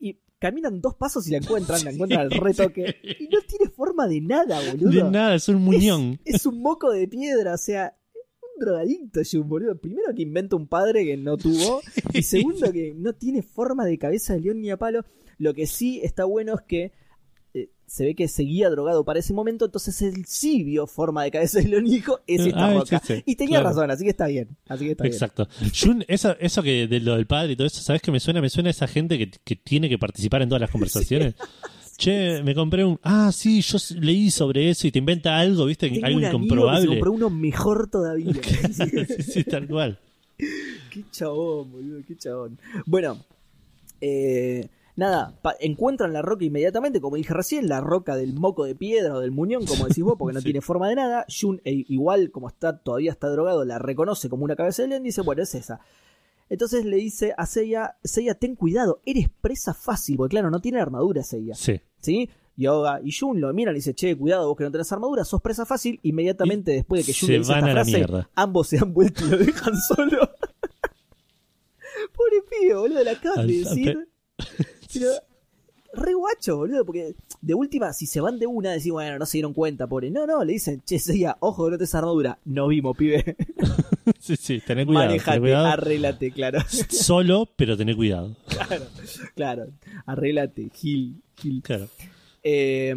y 0.00 0.18
caminan 0.38 0.80
dos 0.80 0.94
pasos 0.94 1.26
y 1.28 1.32
la 1.32 1.38
encuentran, 1.38 1.84
la 1.84 1.90
encuentran 1.92 2.20
al 2.20 2.30
retoque. 2.30 2.96
Y 3.20 3.28
no 3.28 3.40
tiene 3.42 3.70
forma 3.70 4.08
de 4.08 4.20
nada, 4.20 4.60
boludo. 4.72 5.04
De 5.04 5.10
nada, 5.10 5.34
es 5.34 5.48
un 5.48 5.62
muñón. 5.62 6.18
Es 6.24 6.46
un 6.46 6.60
moco 6.62 6.90
de 6.90 7.06
piedra, 7.08 7.54
o 7.54 7.58
sea, 7.58 7.96
un 8.14 8.64
drogadicto, 8.64 9.20
Jun, 9.30 9.48
boludo. 9.48 9.78
Primero 9.78 10.14
que 10.14 10.22
inventa 10.22 10.56
un 10.56 10.66
padre 10.66 11.04
que 11.04 11.16
no 11.16 11.36
tuvo, 11.36 11.80
y 12.14 12.22
segundo 12.22 12.72
que 12.72 12.94
no 12.96 13.12
tiene 13.14 13.42
forma 13.42 13.84
de 13.84 13.98
cabeza 13.98 14.34
de 14.34 14.40
león 14.40 14.60
ni 14.60 14.70
a 14.70 14.76
palo. 14.76 15.04
Lo 15.38 15.54
que 15.54 15.66
sí 15.66 16.00
está 16.02 16.24
bueno 16.24 16.54
es 16.54 16.62
que 16.62 16.92
se 17.88 18.04
ve 18.04 18.14
que 18.14 18.28
seguía 18.28 18.70
drogado 18.70 19.04
para 19.04 19.18
ese 19.18 19.32
momento, 19.32 19.64
entonces 19.64 20.00
él 20.02 20.24
sí 20.26 20.62
vio 20.62 20.86
forma 20.86 21.24
de 21.24 21.30
cabeza 21.30 21.58
de 21.58 21.68
león 21.68 21.86
y 21.86 21.90
dijo, 21.96 22.20
es 22.26 22.46
esta 22.46 22.66
Ah, 22.66 22.74
roca. 22.74 23.00
sí, 23.04 23.14
sí, 23.16 23.22
y 23.26 23.34
tenía 23.36 23.60
claro. 23.60 23.70
razón, 23.74 23.90
así 23.90 24.04
que 24.04 24.10
está 24.10 24.26
bien. 24.28 24.48
Así 24.68 24.84
que 24.84 24.90
está 24.92 25.02
bien. 25.04 25.14
Exacto. 25.14 25.48
Jun, 25.74 26.04
eso, 26.06 26.36
eso 26.38 26.62
que 26.62 26.86
de 26.86 27.00
lo 27.00 27.16
del 27.16 27.26
padre 27.26 27.54
y 27.54 27.56
todo 27.56 27.66
eso, 27.66 27.80
¿sabes 27.80 28.02
qué 28.02 28.12
me 28.12 28.20
suena? 28.20 28.40
Me 28.40 28.50
suena 28.50 28.68
a 28.68 28.70
esa 28.70 28.86
gente 28.86 29.18
que, 29.18 29.30
que 29.42 29.56
tiene 29.56 29.88
que 29.88 29.98
participar 29.98 30.42
en 30.42 30.48
todas 30.50 30.60
las 30.60 30.70
conversaciones. 30.72 31.34
Che, 31.98 32.44
me 32.44 32.54
compré 32.54 32.84
un. 32.84 33.00
Ah, 33.02 33.32
sí, 33.32 33.60
yo 33.60 33.76
leí 34.00 34.30
sobre 34.30 34.70
eso 34.70 34.86
y 34.86 34.92
te 34.92 35.00
inventa 35.00 35.36
algo, 35.36 35.64
¿viste? 35.66 35.90
Tengo 35.90 36.06
algo 36.06 36.18
un 36.18 36.22
que 36.22 36.28
se 36.30 36.36
incomprobable. 36.36 36.86
compró 36.90 37.10
uno 37.12 37.28
mejor 37.30 37.90
todavía. 37.90 38.32
sí, 38.72 39.22
sí, 39.22 39.42
tal 39.44 39.66
cual. 39.66 39.98
Qué 40.36 41.02
chabón, 41.10 41.72
boludo, 41.72 42.00
qué 42.06 42.16
chabón. 42.16 42.56
Bueno, 42.86 43.18
eh, 44.00 44.68
nada, 44.98 45.34
encuentran 45.60 46.12
la 46.12 46.20
roca 46.22 46.44
inmediatamente, 46.44 47.00
como 47.00 47.16
dije 47.16 47.32
recién, 47.32 47.68
la 47.68 47.80
roca 47.80 48.16
del 48.16 48.34
moco 48.34 48.64
de 48.64 48.74
piedra 48.74 49.14
o 49.14 49.20
del 49.20 49.30
muñón, 49.30 49.64
como 49.64 49.86
decís 49.86 50.02
vos, 50.04 50.16
porque 50.18 50.34
no 50.34 50.40
Sí. 50.42 50.44
tiene 50.44 50.60
forma 50.60 50.88
de 50.88 50.96
nada. 50.96 51.24
Jun, 51.28 51.60
e- 51.64 51.84
igual 51.88 52.30
como 52.30 52.48
está 52.48 52.78
todavía 52.78 53.12
está 53.12 53.28
drogado, 53.28 53.64
la 53.64 53.78
reconoce 53.78 54.28
como 54.28 54.44
una 54.44 54.56
cabeza 54.56 54.82
de 54.82 54.88
león 54.88 55.02
y 55.02 55.06
dice, 55.06 55.22
bueno, 55.22 55.42
es 55.42 55.54
esa. 55.54 55.80
Entonces 56.50 56.84
le 56.84 56.96
dice 56.96 57.34
a 57.36 57.46
Seiya, 57.46 57.96
Seiya, 58.02 58.34
ten 58.34 58.56
cuidado, 58.56 59.00
eres 59.06 59.28
presa 59.40 59.72
fácil, 59.74 60.16
porque 60.16 60.32
claro, 60.32 60.50
no 60.50 60.60
tiene 60.60 60.80
armadura 60.80 61.22
Seiya, 61.22 61.54
Sí. 61.54 61.80
¿sí? 62.00 62.28
Yoga 62.56 63.00
y 63.04 63.12
Jun 63.12 63.40
lo 63.40 63.52
miran 63.54 63.74
y 63.74 63.78
dice, 63.78 63.94
che, 63.94 64.16
cuidado, 64.16 64.48
vos 64.48 64.56
que 64.56 64.64
no 64.64 64.72
tenés 64.72 64.90
armadura, 64.90 65.24
sos 65.24 65.40
presa 65.40 65.64
fácil. 65.64 66.00
Inmediatamente 66.02 66.72
después 66.72 67.06
de 67.06 67.12
que 67.12 67.16
Jun 67.16 67.26
se 67.28 67.32
le 67.34 67.38
dice 67.38 67.52
esta 67.52 67.64
a 67.64 67.68
la 67.72 67.84
frase, 67.84 68.06
ambos 68.34 68.66
se 68.68 68.78
han 68.78 68.92
vuelto 68.92 69.24
y 69.24 69.28
lo 69.30 69.36
dejan 69.38 69.74
solo. 69.94 70.18
Pobre 72.16 72.42
pibe, 72.50 72.74
boludo, 72.74 73.04
la 73.04 73.12
acabas 73.12 73.46
de 73.46 73.52
decir. 73.58 74.08
Pero, 74.92 75.10
re 75.94 76.14
guacho, 76.14 76.56
boludo, 76.58 76.84
porque 76.84 77.14
de 77.40 77.54
última, 77.54 77.92
si 77.92 78.06
se 78.06 78.20
van 78.20 78.38
de 78.38 78.46
una, 78.46 78.72
decís, 78.72 78.92
bueno, 78.92 79.18
no 79.18 79.26
se 79.26 79.38
dieron 79.38 79.54
cuenta, 79.54 79.86
pobre. 79.86 80.10
No, 80.10 80.26
no, 80.26 80.44
le 80.44 80.52
dicen, 80.54 80.82
che, 80.84 80.98
Seiya, 80.98 81.36
ojo 81.40 81.64
que 81.66 81.70
no 81.72 81.78
tenés 81.78 81.94
armadura. 81.94 82.38
No 82.44 82.68
vimos, 82.68 82.96
pibe. 82.96 83.36
Sí, 84.20 84.36
sí, 84.36 84.60
tené 84.66 84.86
cuidado. 84.86 85.04
tené 85.08 85.18
Manejate, 85.18 85.40
cuidado. 85.40 85.66
arréglate, 85.66 86.30
claro. 86.32 86.60
Solo, 86.88 87.46
pero 87.56 87.76
tené 87.76 87.94
cuidado. 87.94 88.34
claro, 88.48 88.86
claro. 89.34 89.66
Arréglate, 90.06 90.70
Gil, 90.74 91.22
Gil. 91.36 91.62
Claro. 91.62 91.88
Eh, 92.42 92.94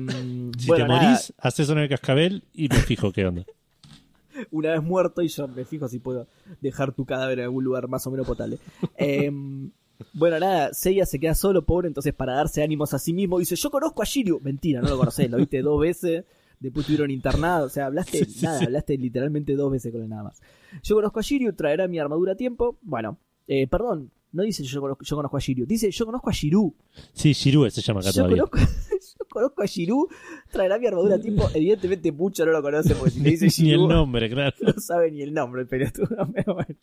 Si 0.57 0.67
bueno, 0.67 0.85
te 0.85 0.89
nada, 0.89 1.09
morís, 1.09 1.33
haces 1.37 1.67
sonar 1.67 1.83
el 1.83 1.89
cascabel 1.89 2.43
y 2.53 2.69
me 2.69 2.77
fijo 2.77 3.11
qué 3.11 3.25
onda. 3.25 3.43
una 4.51 4.71
vez 4.71 4.81
muerto 4.83 5.21
y 5.21 5.27
yo 5.27 5.47
me 5.49 5.65
fijo 5.65 5.89
si 5.89 5.99
puedo 5.99 6.27
dejar 6.61 6.93
tu 6.93 7.05
cadáver 7.05 7.39
en 7.39 7.45
algún 7.45 7.63
lugar 7.65 7.87
más 7.89 8.07
o 8.07 8.11
menos 8.11 8.25
potable. 8.25 8.57
Em, 8.95 9.69
bueno, 10.13 10.39
nada, 10.39 10.73
Seiya 10.73 11.05
se 11.05 11.19
queda 11.19 11.35
solo, 11.35 11.65
pobre, 11.65 11.87
entonces 11.87 12.13
para 12.13 12.33
darse 12.33 12.61
ánimos 12.63 12.93
a 12.93 12.99
sí 12.99 13.13
mismo 13.13 13.39
dice, 13.39 13.55
yo 13.55 13.69
conozco 13.71 14.01
a 14.01 14.05
Shiryu. 14.05 14.39
Mentira, 14.41 14.81
no 14.81 14.89
lo 14.89 14.97
conocés, 14.97 15.29
lo 15.29 15.37
viste 15.37 15.61
dos 15.61 15.79
veces, 15.79 16.25
después 16.59 16.83
estuvieron 16.83 17.11
internados, 17.11 17.71
o 17.71 17.73
sea, 17.73 17.87
hablaste, 17.87 18.25
Sí, 18.25 18.43
nada, 18.45 18.59
sí. 18.59 18.65
hablaste 18.65 18.97
literalmente 18.97 19.55
dos 19.55 19.71
veces 19.71 19.91
con 19.91 20.01
él 20.03 20.09
nada 20.09 20.23
más. 20.23 20.41
Yo 20.83 20.95
conozco 20.95 21.19
a 21.19 21.23
Shiryu, 21.23 21.53
traerá 21.53 21.87
mi 21.87 21.99
armadura 21.99 22.33
a 22.33 22.35
tiempo. 22.35 22.77
Bueno, 22.81 23.17
eh, 23.47 23.67
perdón, 23.67 24.11
no 24.33 24.43
dice 24.43 24.63
yo 24.63 24.79
conozco, 24.79 25.03
yo 25.03 25.15
conozco 25.17 25.37
a 25.37 25.39
Shiryu, 25.41 25.65
dice 25.65 25.91
yo 25.91 26.05
conozco 26.05 26.29
a 26.29 26.33
Shiru. 26.33 26.73
Sí, 27.13 27.33
Shirue 27.33 27.69
se 27.71 27.81
llama 27.81 27.99
acá 27.99 28.11
Yo 28.11 28.23
todavía. 28.23 28.43
conozco, 28.43 28.57
yo 29.19 29.25
conozco 29.29 29.61
a 29.63 29.65
Shiru, 29.65 30.07
traerá 30.51 30.79
mi 30.79 30.87
armadura 30.87 31.15
a 31.15 31.19
tiempo. 31.19 31.49
Evidentemente 31.53 32.11
mucho 32.13 32.45
no 32.45 32.51
lo 32.53 32.61
conoce 32.61 32.95
porque 32.95 33.11
si 33.11 33.19
le 33.19 33.29
dice 33.31 33.45
Ni 33.45 33.51
Shiru... 33.51 33.83
el 33.83 33.87
nombre, 33.89 34.29
claro. 34.29 34.55
no 34.61 34.73
sabe 34.81 35.11
ni 35.11 35.21
el 35.21 35.33
nombre 35.33 35.63
el 35.63 35.67
pelotudo, 35.67 36.07
pero 36.33 36.53
bueno. 36.55 36.75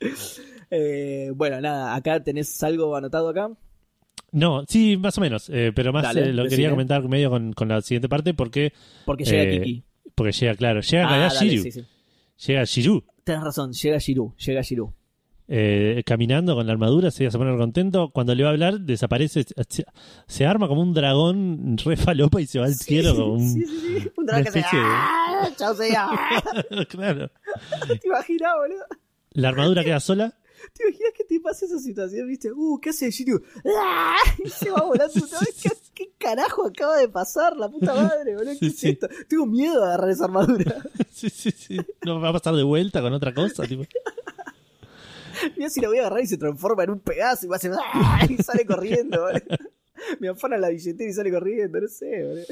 Eh, 0.72 1.32
bueno, 1.34 1.60
nada, 1.60 1.96
acá 1.96 2.22
tenés 2.22 2.62
algo 2.62 2.94
anotado 2.94 3.28
acá. 3.30 3.50
No, 4.30 4.62
sí, 4.68 4.96
más 4.96 5.18
o 5.18 5.20
menos. 5.20 5.50
eh, 5.50 5.72
pero 5.74 5.92
más 5.92 6.04
Dale, 6.04 6.26
eh, 6.30 6.32
lo 6.32 6.44
decime. 6.44 6.48
quería 6.56 6.70
comentar 6.70 7.02
medio 7.08 7.28
con, 7.28 7.52
con 7.54 7.66
la 7.66 7.80
siguiente 7.82 8.08
parte 8.08 8.34
porque, 8.34 8.72
Porque 9.04 9.24
llega 9.24 9.50
Kiki. 9.50 9.82
porque 10.14 10.30
llega, 10.30 10.54
claro, 10.54 10.80
llega 10.80 11.26
Ah, 11.26 11.28
Shiryu. 11.28 11.62
sí, 11.64 11.72
sí. 11.72 11.84
Llega 12.46 12.62
Shiru. 12.64 13.02
Tenés 13.24 13.42
razón, 13.42 13.72
llega 13.72 13.98
Shiru, 13.98 14.32
llega 14.36 14.62
Shiru. 14.62 14.94
eh, 15.48 16.04
caminando 16.06 16.54
con 16.54 16.64
la 16.68 16.72
armadura, 16.72 17.10
se 17.10 17.24
va 17.24 17.30
a 17.30 17.38
poner 17.38 17.56
contento. 17.58 18.10
Cuando 18.10 18.32
le 18.36 18.44
va 18.44 18.50
a 18.50 18.52
hablar, 18.52 18.78
desaparece, 18.78 19.44
se, 19.68 19.84
se 20.28 20.46
arma 20.46 20.68
como 20.68 20.82
un 20.82 20.94
dragón 20.94 21.76
re 21.84 21.96
falopa 21.96 22.40
y 22.40 22.46
se 22.46 22.60
va 22.60 22.66
al 22.66 22.74
cielo 22.76 23.16
como 23.16 23.32
un... 23.32 23.40
Sí, 23.54 23.66
sí, 23.66 23.98
sí. 24.02 24.10
Un 24.16 24.24
dragón 24.26 24.44
que 24.44 24.50
se... 24.52 24.58
de- 24.60 24.64
¡Ah! 24.72 25.48
Chao, 25.56 25.74
sea. 25.74 26.08
claro. 26.88 27.28
¿Te 28.00 28.06
imaginas, 28.06 28.52
boludo? 28.56 28.84
La 29.32 29.48
armadura 29.50 29.84
queda 29.84 30.00
sola. 30.00 30.36
¿Te 30.74 30.82
imaginas 30.88 31.12
que 31.16 31.24
te 31.24 31.40
pasa 31.40 31.64
esa 31.64 31.78
situación, 31.78 32.28
viste? 32.28 32.52
Uh, 32.52 32.78
¿qué 32.80 32.90
hace 32.90 33.10
Shiru? 33.10 33.42
¡Ah! 33.76 34.16
Y 34.44 34.48
se 34.50 34.70
va 34.70 34.82
volando. 34.82 35.12
¿Qué, 35.62 35.70
¿Qué 35.94 36.12
carajo 36.18 36.66
acaba 36.66 36.96
de 36.98 37.08
pasar? 37.08 37.56
La 37.56 37.68
puta 37.68 37.94
madre, 37.94 38.34
boludo. 38.36 38.52
¿Qué 38.58 38.58
Sí, 38.58 38.66
es 38.68 38.84
esto? 38.84 39.08
Tengo 39.28 39.46
miedo 39.46 39.80
de 39.80 39.86
agarrar 39.86 40.10
esa 40.10 40.24
armadura. 40.24 40.82
sí, 41.12 41.30
sí, 41.30 41.50
sí. 41.50 41.78
No 42.04 42.20
va 42.20 42.30
a 42.30 42.32
pasar 42.32 42.54
de 42.54 42.62
vuelta 42.62 43.00
con 43.00 43.12
otra 43.12 43.32
cosa. 43.34 43.64
Tipo. 43.66 43.84
Mira 45.56 45.70
si 45.70 45.80
la 45.80 45.88
voy 45.88 45.98
a 45.98 46.00
agarrar 46.02 46.22
y 46.22 46.26
se 46.26 46.36
transforma 46.36 46.84
en 46.84 46.90
un 46.90 47.00
pedazo 47.00 47.46
y 47.46 47.48
va 47.48 47.56
a 47.56 47.58
hacer 47.58 47.72
¡ah! 47.78 48.26
y 48.28 48.36
sale 48.42 48.66
corriendo, 48.66 49.22
boludo. 49.22 49.56
Me 50.18 50.28
afana 50.28 50.56
la 50.58 50.68
billetera 50.68 51.08
y 51.10 51.12
sale 51.14 51.30
corriendo, 51.30 51.80
no 51.80 51.88
sé, 51.88 52.24
boludo. 52.24 52.44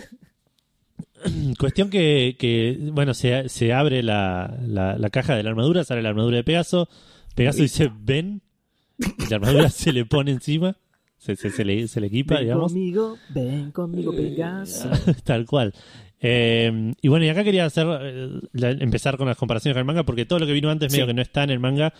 Cuestión 1.58 1.90
que, 1.90 2.36
que 2.38 2.78
bueno, 2.92 3.14
se, 3.14 3.48
se 3.48 3.72
abre 3.72 4.02
la, 4.02 4.56
la, 4.66 4.96
la 4.98 5.10
caja 5.10 5.34
de 5.36 5.42
la 5.42 5.50
armadura, 5.50 5.84
sale 5.84 6.02
la 6.02 6.10
armadura 6.10 6.36
de 6.36 6.44
Pegaso. 6.44 6.88
Pegaso 7.34 7.62
dice, 7.62 7.90
ven. 8.00 8.42
Y 8.98 9.28
la 9.30 9.36
armadura 9.36 9.70
se 9.70 9.92
le 9.92 10.04
pone 10.04 10.30
encima. 10.32 10.76
Se, 11.18 11.34
se, 11.36 11.50
se 11.50 11.64
le, 11.64 11.88
se 11.88 12.00
le 12.00 12.06
equipa, 12.08 12.34
ven 12.36 12.44
digamos. 12.44 12.72
conmigo, 12.72 13.16
ven 13.30 13.70
conmigo, 13.72 14.12
Pegaso. 14.12 14.88
Tal 15.24 15.46
cual. 15.46 15.74
Eh, 16.20 16.94
y 17.00 17.08
bueno, 17.08 17.24
y 17.26 17.28
acá 17.28 17.44
quería 17.44 17.64
hacer 17.64 17.86
eh, 18.02 18.28
la- 18.52 18.70
empezar 18.70 19.16
con 19.16 19.28
las 19.28 19.36
comparaciones 19.36 19.74
con 19.74 19.80
el 19.80 19.84
manga, 19.84 20.04
porque 20.04 20.26
todo 20.26 20.38
lo 20.40 20.46
que 20.46 20.52
vino 20.52 20.68
antes 20.70 20.90
medio 20.92 21.06
que 21.06 21.14
no 21.14 21.22
está 21.22 21.44
en 21.44 21.50
el 21.50 21.60
manga. 21.60 21.92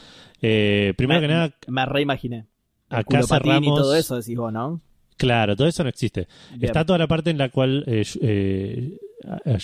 Eh, 0.43 0.93
primero 0.97 1.21
me, 1.21 1.27
que 1.27 1.33
nada, 1.33 1.55
me 1.69 1.87
reimaginé. 1.87 2.47
El 2.91 2.97
acá 2.99 3.21
patín 3.21 3.25
y 3.25 3.27
cerramos. 3.29 3.79
todo 3.81 3.95
eso 3.95 4.17
decís 4.17 4.37
vos, 4.37 4.53
¿no? 4.53 4.81
Claro, 5.17 5.57
todo 5.57 5.67
eso 5.67 5.83
no 5.83 5.89
existe. 5.89 6.29
Bien. 6.51 6.65
Está 6.67 6.85
toda 6.87 6.99
la 6.99 7.07
parte 7.09 7.31
en 7.31 7.39
la 7.39 7.49
cual 7.49 7.85
eh, 7.89 8.05
eh, 8.23 8.99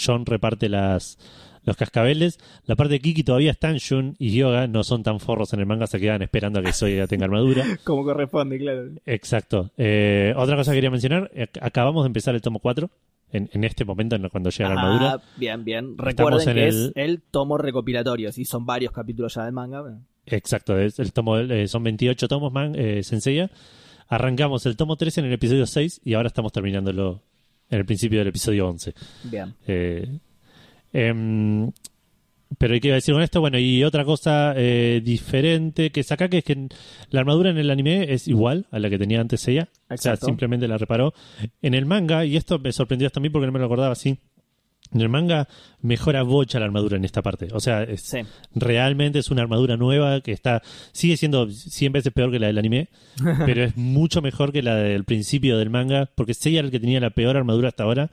John 0.05 0.27
reparte 0.27 0.69
las 0.69 1.19
los 1.65 1.77
cascabeles. 1.79 2.39
La 2.67 2.77
parte 2.77 2.93
de 2.95 3.01
Kiki 3.01 3.25
todavía 3.25 3.51
están 3.51 3.79
Jun 3.79 4.17
y 4.19 4.33
Yoga, 4.37 4.67
no 4.67 4.85
son 4.85 5.03
tan 5.03 5.19
forros 5.19 5.53
en 5.55 5.61
el 5.61 5.67
manga, 5.67 5.87
se 5.87 5.99
quedan 5.99 6.21
esperando 6.21 6.59
a 6.61 6.63
que 6.63 6.73
Soya 6.75 7.07
tenga 7.07 7.25
armadura. 7.25 7.65
Como 7.85 8.05
corresponde, 8.05 8.59
claro. 8.59 8.91
Exacto. 9.07 9.71
Eh, 9.79 10.35
otra 10.37 10.57
cosa 10.57 10.73
que 10.73 10.77
quería 10.77 10.91
mencionar, 10.91 11.31
eh, 11.33 11.47
acabamos 11.63 12.05
de 12.05 12.09
empezar 12.09 12.35
el 12.35 12.43
tomo 12.43 12.59
4, 12.59 12.91
en, 13.33 13.49
en 13.53 13.65
este 13.65 13.87
momento 13.87 14.15
en- 14.15 14.29
cuando 14.29 14.51
llega 14.51 14.75
la 14.75 14.81
armadura. 14.81 15.13
Ah, 15.15 15.23
bien, 15.39 15.65
bien. 15.65 15.85
Estamos 15.93 16.05
Recuerden 16.07 16.49
en 16.51 16.55
que 16.55 16.69
el- 16.69 16.85
es 16.87 16.93
el 16.97 17.23
tomo 17.23 17.57
recopilatorio, 17.57 18.31
sí, 18.31 18.45
son 18.45 18.67
varios 18.67 18.93
capítulos 18.93 19.35
ya 19.35 19.45
del 19.45 19.55
manga. 19.55 19.83
pero- 19.83 19.97
Exacto, 20.27 20.79
es 20.79 20.99
el 20.99 21.13
tomo, 21.15 21.39
eh, 21.39 21.67
son 21.67 21.83
28 21.83 22.29
tomos, 22.29 22.53
man, 22.53 22.75
eh, 22.77 23.03
Senseiya. 23.03 23.51
Arrancamos 24.09 24.67
el 24.67 24.77
tomo 24.77 24.97
13 24.97 25.21
en 25.21 25.27
el 25.29 25.33
episodio 25.33 25.65
6 25.67 26.03
y 26.05 26.13
ahora 26.13 26.27
estamos 26.29 26.53
terminándolo 26.53 27.23
en 27.75 27.81
el 27.81 27.87
principio 27.87 28.18
del 28.18 28.29
episodio 28.29 28.68
11. 28.68 28.95
Bien. 29.25 29.55
Eh, 29.66 30.18
em, 30.93 31.70
pero 32.57 32.75
hay 32.75 32.81
que 32.81 32.93
decir 32.93 33.14
con 33.14 33.22
esto, 33.22 33.41
bueno, 33.41 33.59
y 33.59 33.83
otra 33.83 34.05
cosa 34.05 34.55
eh, 34.57 35.01
diferente 35.05 35.91
que 35.91 36.03
saca 36.03 36.29
que 36.29 36.39
es 36.39 36.45
que 36.45 36.68
la 37.11 37.20
armadura 37.20 37.51
en 37.51 37.59
el 37.59 37.70
anime 37.70 38.12
es 38.12 38.29
igual 38.29 38.66
a 38.70 38.79
la 38.79 38.89
que 38.89 38.99
tenía 38.99 39.20
antes 39.20 39.47
ella. 39.49 39.68
O 39.72 39.97
sea, 39.97 40.12
Exacto. 40.12 40.27
simplemente 40.27 40.68
la 40.68 40.79
reparó. 40.79 41.14
En 41.62 41.75
el 41.75 41.87
manga, 41.87 42.25
y 42.25 42.37
esto 42.37 42.59
me 42.59 42.72
sorprendió 42.72 43.11
también 43.11 43.33
porque 43.33 43.47
no 43.47 43.53
me 43.53 43.59
lo 43.59 43.64
acordaba 43.66 43.93
así. 43.93 44.18
En 44.95 45.01
el 45.01 45.09
manga 45.09 45.49
mejora 45.83 46.23
bocha 46.23 46.59
la 46.61 46.65
armadura 46.67 46.97
en 46.97 47.05
esta 47.05 47.21
parte. 47.21 47.49
O 47.53 47.61
sea, 47.61 47.83
es, 47.83 48.01
Sí. 48.03 48.21
realmente 48.55 49.19
es 49.19 49.31
una 49.31 49.43
armadura 49.43 49.77
nueva 49.77 50.21
que 50.21 50.33
está 50.33 50.63
sigue 50.93 51.17
siendo 51.17 51.51
100 51.51 51.93
veces 51.93 52.13
peor 52.13 52.31
que 52.31 52.39
la 52.39 52.47
del 52.47 52.59
anime, 52.59 52.89
pero 53.45 53.65
es 53.65 53.77
mucho 53.77 54.23
mejor 54.23 54.53
que 54.53 54.63
la 54.63 54.77
del 54.77 55.05
principio 55.05 55.59
del 55.59 55.71
manga, 55.71 56.09
porque 56.15 56.33
Seiya 56.35 56.61
era 56.61 56.67
el 56.67 56.73
que 56.73 56.81
tenía 56.81 57.01
la 57.01 57.11
peor 57.11 57.37
armadura 57.37 57.69
hasta 57.69 57.83
ahora. 57.83 58.11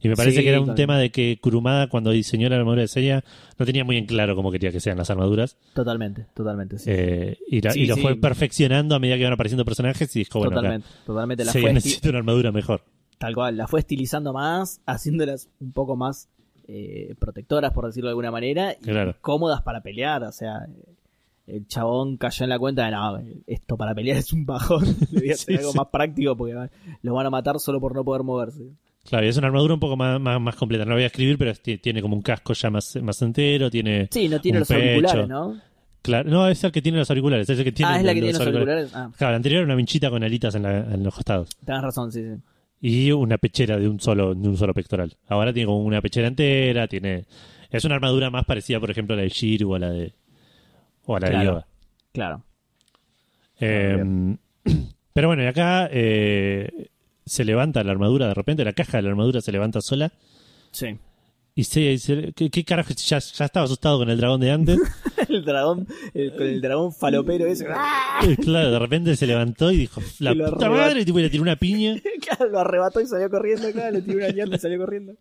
Y 0.00 0.08
me 0.08 0.16
parece 0.16 0.36
Sí, 0.38 0.42
que 0.42 0.50
era 0.50 0.60
un 0.60 0.66
también. 0.66 0.86
tema 0.88 0.98
de 0.98 1.10
que 1.10 1.38
Kurumada, 1.40 1.86
cuando 1.88 2.10
diseñó 2.10 2.46
la 2.50 2.56
armadura 2.56 2.82
de 2.82 2.88
Seiya, 2.88 3.24
no 3.58 3.64
tenía 3.64 3.84
muy 3.84 3.96
en 3.96 4.04
claro 4.04 4.36
cómo 4.36 4.50
quería 4.52 4.70
que 4.70 4.78
sean 4.80 4.98
las 4.98 5.08
armaduras. 5.08 5.56
Totalmente, 5.72 6.26
totalmente. 6.34 6.78
Sí. 6.78 6.90
Eh, 6.92 7.38
y, 7.48 7.62
la- 7.62 7.70
Sí, 7.70 7.82
y 7.82 7.86
lo 7.86 7.96
fue 7.96 8.14
perfeccionando 8.16 8.94
a 8.96 8.98
medida 8.98 9.14
que 9.14 9.20
iban 9.22 9.32
apareciendo 9.32 9.64
personajes 9.64 10.14
y 10.14 10.18
dijo, 10.18 10.40
bueno, 10.40 10.50
acá 10.50 10.56
totalmente, 10.60 10.88
totalmente. 11.06 11.44
La 11.46 11.52
Seiya 11.52 11.72
necesita 11.72 12.10
una 12.10 12.18
armadura 12.18 12.52
mejor. 12.52 12.82
Tal 13.18 13.34
cual, 13.34 13.56
la 13.56 13.66
fue 13.66 13.80
estilizando 13.80 14.32
más, 14.32 14.80
haciéndolas 14.86 15.48
un 15.60 15.72
poco 15.72 15.96
más 15.96 16.28
eh, 16.68 17.14
protectoras, 17.18 17.72
por 17.72 17.86
decirlo 17.86 18.08
de 18.08 18.12
alguna 18.12 18.30
manera, 18.30 18.72
y 18.80 18.84
Claro. 18.84 19.14
cómodas 19.20 19.62
para 19.62 19.82
pelear. 19.82 20.22
O 20.24 20.32
sea, 20.32 20.66
el 21.46 21.66
chabón 21.68 22.16
cayó 22.16 22.44
en 22.44 22.50
la 22.50 22.58
cuenta 22.58 22.86
de 22.86 22.90
no, 22.92 23.20
esto 23.46 23.76
para 23.76 23.94
pelear 23.94 24.16
es 24.18 24.32
un 24.32 24.46
bajón. 24.46 24.84
Debía 25.10 25.36
ser 25.36 25.54
Sí, 25.56 25.58
algo 25.58 25.72
sí. 25.72 25.78
más 25.78 25.88
práctico 25.88 26.36
porque 26.36 26.54
los 27.02 27.14
van 27.14 27.26
a 27.26 27.30
matar 27.30 27.58
solo 27.60 27.80
por 27.80 27.94
no 27.94 28.02
poder 28.04 28.22
moverse. 28.22 28.62
Claro, 29.06 29.26
y 29.26 29.28
es 29.28 29.36
una 29.36 29.48
armadura 29.48 29.74
un 29.74 29.80
poco 29.80 29.96
más, 29.98 30.18
más, 30.18 30.40
más 30.40 30.56
completa. 30.56 30.84
No 30.86 30.90
la 30.92 30.94
voy 30.96 31.02
a 31.04 31.08
escribir, 31.08 31.36
pero 31.36 31.52
ti- 31.54 31.76
tiene 31.76 32.00
como 32.00 32.16
un 32.16 32.22
casco 32.22 32.54
ya 32.54 32.70
más, 32.70 32.96
más 33.02 33.20
entero, 33.20 33.70
tiene... 33.70 34.08
Sí, 34.10 34.28
no 34.30 34.40
tiene 34.40 34.60
los 34.60 34.70
auriculares. 34.70 35.28
¿no? 35.28 35.60
Claro, 36.00 36.30
no, 36.30 36.48
es 36.48 36.64
el 36.64 36.72
que 36.72 36.80
tiene 36.80 36.96
los 36.96 37.10
auriculares, 37.10 37.48
es 37.50 37.58
el 37.58 37.64
que 37.64 37.72
tiene 37.72 37.92
ah, 37.92 37.98
es 37.98 38.04
la 38.04 38.14
que 38.14 38.20
los 38.22 38.30
tiene 38.30 38.38
los 38.38 38.46
auriculares. 38.46 38.94
Ah, 38.94 39.10
Claro, 39.18 39.32
la 39.32 39.36
anterior 39.36 39.58
era 39.58 39.66
una 39.66 39.74
vinchita 39.74 40.08
con 40.08 40.24
alitas 40.24 40.54
en, 40.54 40.62
la- 40.62 40.78
en 40.94 41.02
los 41.02 41.14
costados. 41.14 41.50
tenés 41.66 41.82
razón, 41.82 42.10
sí, 42.10 42.22
sí. 42.22 42.40
Y 42.80 43.12
una 43.12 43.38
pechera 43.38 43.78
de 43.78 43.88
un 43.88 43.98
solo, 44.00 44.34
de 44.34 44.48
un 44.48 44.56
solo 44.56 44.74
pectoral. 44.74 45.16
Ahora 45.28 45.52
tiene 45.52 45.66
como 45.66 45.82
una 45.84 46.02
pechera 46.02 46.28
entera, 46.28 46.86
tiene. 46.86 47.24
Es 47.70 47.84
una 47.84 47.94
armadura 47.96 48.30
más 48.30 48.44
parecida, 48.44 48.78
por 48.78 48.90
ejemplo, 48.90 49.14
a 49.14 49.16
la 49.16 49.22
de 49.22 49.28
Shiru 49.30 49.72
o 49.72 49.74
a 49.74 49.78
la 49.78 49.90
de. 49.90 50.12
o 51.06 51.16
a 51.16 51.20
la 51.20 51.26
de 51.28 51.32
Claro. 51.32 51.50
Yoda. 51.50 51.66
Claro. 52.12 52.42
Eh, 53.60 54.36
pero 55.12 55.28
bueno, 55.28 55.42
y 55.42 55.46
acá 55.46 55.88
eh, 55.90 56.88
se 57.24 57.44
levanta 57.44 57.82
la 57.84 57.92
armadura 57.92 58.28
de 58.28 58.34
repente, 58.34 58.64
la 58.64 58.72
caja 58.72 58.98
de 58.98 59.02
la 59.04 59.10
armadura 59.10 59.40
se 59.40 59.52
levanta 59.52 59.80
sola. 59.80 60.12
Sí. 60.70 60.98
Y 61.56 61.64
se 61.64 61.80
dice, 61.80 62.32
¿qué, 62.34 62.50
qué 62.50 62.64
carajo? 62.64 62.92
Ya, 62.94 63.18
ya 63.20 63.44
estaba 63.44 63.64
asustado 63.64 63.98
con 63.98 64.10
el 64.10 64.16
dragón 64.18 64.40
de 64.40 64.50
antes. 64.50 64.78
el 65.28 65.44
dragón, 65.44 65.86
el, 66.12 66.32
con 66.32 66.42
el 66.42 66.60
dragón 66.60 66.92
falopero 66.92 67.46
ese. 67.46 67.66
Eh, 68.28 68.36
claro, 68.36 68.70
de 68.70 68.78
repente 68.78 69.14
se 69.16 69.26
levantó 69.26 69.70
y 69.70 69.76
dijo, 69.76 70.00
la 70.18 70.32
Y 70.34 70.38
puta 70.40 70.70
madre, 70.70 71.00
y 71.00 71.04
tipo, 71.04 71.18
le 71.18 71.30
tiró 71.30 71.42
una 71.42 71.56
piña. 71.56 71.96
Claro, 72.20 72.50
lo 72.50 72.58
arrebató 72.60 73.00
y 73.00 73.06
salió 73.06 73.28
corriendo, 73.30 73.70
claro, 73.72 73.92
le 73.92 74.02
tiró 74.02 74.18
una 74.18 74.28
llanta 74.30 74.56
y 74.56 74.58
salió 74.58 74.78
corriendo. 74.78 75.14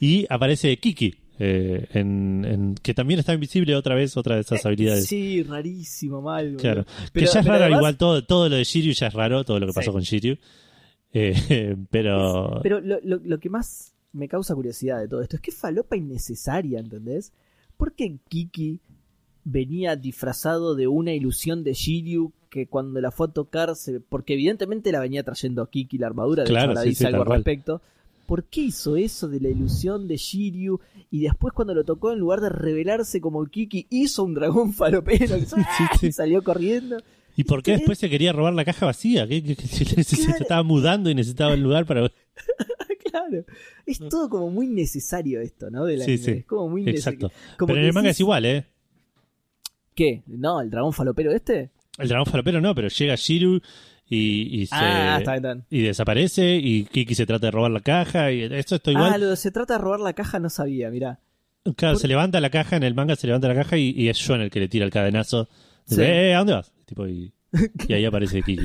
Y 0.00 0.26
aparece 0.30 0.76
Kiki, 0.78 1.14
eh, 1.38 1.86
en, 1.92 2.44
en- 2.44 2.74
que 2.76 2.94
también 2.94 3.20
está 3.20 3.34
invisible 3.34 3.74
otra 3.76 3.94
vez, 3.94 4.16
otra 4.16 4.36
de 4.36 4.42
esas 4.42 4.64
habilidades. 4.64 5.06
Sí, 5.06 5.42
rarísimo, 5.42 6.22
mal. 6.22 6.44
boludo. 6.46 6.60
Claro. 6.60 6.84
Pero- 7.12 7.26
que 7.26 7.32
ya 7.32 7.40
es 7.40 7.46
raro, 7.46 7.62
además- 7.64 7.78
igual 7.80 7.96
todo, 7.96 8.24
todo 8.24 8.48
lo 8.48 8.56
de 8.56 8.64
Shiryu 8.64 8.92
ya 8.92 9.08
es 9.08 9.14
raro, 9.14 9.44
todo 9.44 9.58
lo 9.60 9.66
que 9.66 9.72
pasó 9.72 9.90
Sí. 9.90 9.92
con 9.92 10.02
Shiryu. 10.02 10.36
Eh, 11.14 11.76
pero. 11.90 12.60
Pero 12.62 12.80
lo, 12.80 12.98
lo- 13.02 13.20
lo 13.22 13.38
que 13.38 13.50
más 13.50 13.91
me 14.12 14.28
causa 14.28 14.54
curiosidad 14.54 15.00
de 15.00 15.08
todo 15.08 15.22
esto 15.22 15.36
es 15.36 15.42
que 15.42 15.52
falopa 15.52 15.96
innecesaria, 15.96 16.78
¿entendés? 16.80 17.32
¿Por 17.76 17.92
qué 17.94 18.18
Kiki 18.28 18.80
venía 19.44 19.96
disfrazado 19.96 20.74
de 20.74 20.86
una 20.86 21.12
ilusión 21.12 21.64
de 21.64 21.72
Shiryu 21.72 22.32
que 22.50 22.66
cuando 22.66 23.00
la 23.00 23.10
fue 23.10 23.26
a 23.28 23.30
tocar, 23.30 23.74
se- 23.74 24.00
porque 24.00 24.34
evidentemente 24.34 24.92
la 24.92 25.00
venía 25.00 25.22
trayendo 25.24 25.66
Kiki 25.66 25.98
la 25.98 26.06
armadura, 26.08 26.44
de 26.44 26.50
Claro, 26.50 26.64
hecho 26.72 26.78
ahora 26.78 26.82
sí, 26.82 26.88
dice 26.90 26.98
sí, 27.04 27.06
algo 27.06 27.22
al 27.22 27.28
respecto. 27.28 27.80
¿Por 28.26 28.44
qué 28.44 28.60
hizo 28.60 28.96
eso 28.96 29.28
de 29.28 29.40
la 29.40 29.48
ilusión 29.48 30.06
de 30.06 30.16
Shiryu 30.16 30.80
y 31.10 31.20
después 31.22 31.52
cuando 31.54 31.74
lo 31.74 31.84
tocó 31.84 32.12
en 32.12 32.18
lugar 32.20 32.40
de 32.40 32.50
revelarse 32.50 33.20
como 33.20 33.44
Kiki 33.46 33.86
hizo 33.90 34.22
un 34.22 34.34
dragón 34.34 34.72
falopero 34.74 35.36
que 35.38 35.46
sí, 35.98 36.12
salió 36.12 36.44
corriendo? 36.44 36.98
¿Y 37.36 37.44
por 37.44 37.62
qué 37.62 37.72
después 37.72 37.98
se 37.98 38.08
quería 38.10 38.32
robar 38.32 38.52
la 38.52 38.64
caja 38.64 38.86
vacía? 38.86 39.26
¿Qué, 39.26 39.42
qué- 39.42 39.56
qué- 39.56 39.66
se, 39.66 39.84
se- 40.04 40.30
estaba 40.30 40.62
mudando 40.62 41.08
y 41.10 41.14
necesitaba 41.14 41.54
el 41.54 41.62
lugar 41.62 41.84
para. 41.86 42.10
Claro, 43.12 43.44
es 43.86 43.98
todo 44.10 44.28
como 44.28 44.50
muy 44.50 44.66
necesario 44.66 45.40
esto, 45.40 45.70
¿no? 45.70 45.84
De 45.84 45.96
la 45.98 46.04
Sí, 46.04 46.18
sí. 46.18 46.30
Es 46.32 46.44
como 46.46 46.68
muy 46.68 46.88
Exacto. 46.88 47.26
necesario. 47.28 47.56
Como 47.58 47.66
Pero 47.68 47.80
en 47.80 47.86
el 47.86 47.92
manga 47.92 48.08
decís, 48.08 48.16
es 48.16 48.20
igual, 48.20 48.44
¿eh? 48.46 48.64
¿Qué? 49.94 50.22
¿No? 50.26 50.60
¿El 50.60 50.70
dragón 50.70 50.92
falopero 50.92 51.32
este? 51.32 51.70
El 51.98 52.08
dragón 52.08 52.26
falopero 52.26 52.60
no, 52.60 52.74
pero 52.74 52.88
llega 52.88 53.14
Shiru 53.14 53.60
y, 54.08 54.62
y 54.62 54.66
se. 54.66 54.74
Ah, 54.74 55.18
está 55.18 55.32
bien, 55.32 55.44
está 55.44 55.54
bien. 55.54 55.64
Y 55.70 55.82
desaparece 55.82 56.56
y 56.56 56.84
Kiki 56.84 57.14
se 57.14 57.26
trata 57.26 57.46
de 57.46 57.50
robar 57.50 57.70
la 57.70 57.80
caja 57.80 58.32
y 58.32 58.42
esto 58.42 58.76
está 58.76 58.90
igual. 58.90 59.12
Ah, 59.12 59.18
lo 59.18 59.28
de 59.30 59.36
se 59.36 59.50
trata 59.50 59.74
de 59.74 59.78
robar 59.80 60.00
la 60.00 60.14
caja 60.14 60.38
no 60.38 60.48
sabía, 60.50 60.90
mirá. 60.90 61.20
Claro, 61.76 61.94
por- 61.94 62.00
se 62.00 62.08
levanta 62.08 62.40
la 62.40 62.50
caja, 62.50 62.76
en 62.76 62.82
el 62.82 62.94
manga 62.94 63.14
se 63.16 63.26
levanta 63.26 63.48
la 63.48 63.54
caja 63.54 63.76
y, 63.76 63.90
y 63.96 64.08
es 64.08 64.20
John 64.26 64.40
el 64.40 64.50
que 64.50 64.60
le 64.60 64.68
tira 64.68 64.84
el 64.84 64.90
cadenazo. 64.90 65.48
Dice, 65.86 66.04
Sí. 66.04 66.10
"Eh, 66.10 66.34
¿a 66.34 66.38
dónde 66.38 66.54
vas? 66.54 66.72
Tipo, 66.86 67.06
y, 67.06 67.32
y 67.88 67.92
ahí 67.92 68.04
aparece 68.04 68.42
Kiki. 68.42 68.64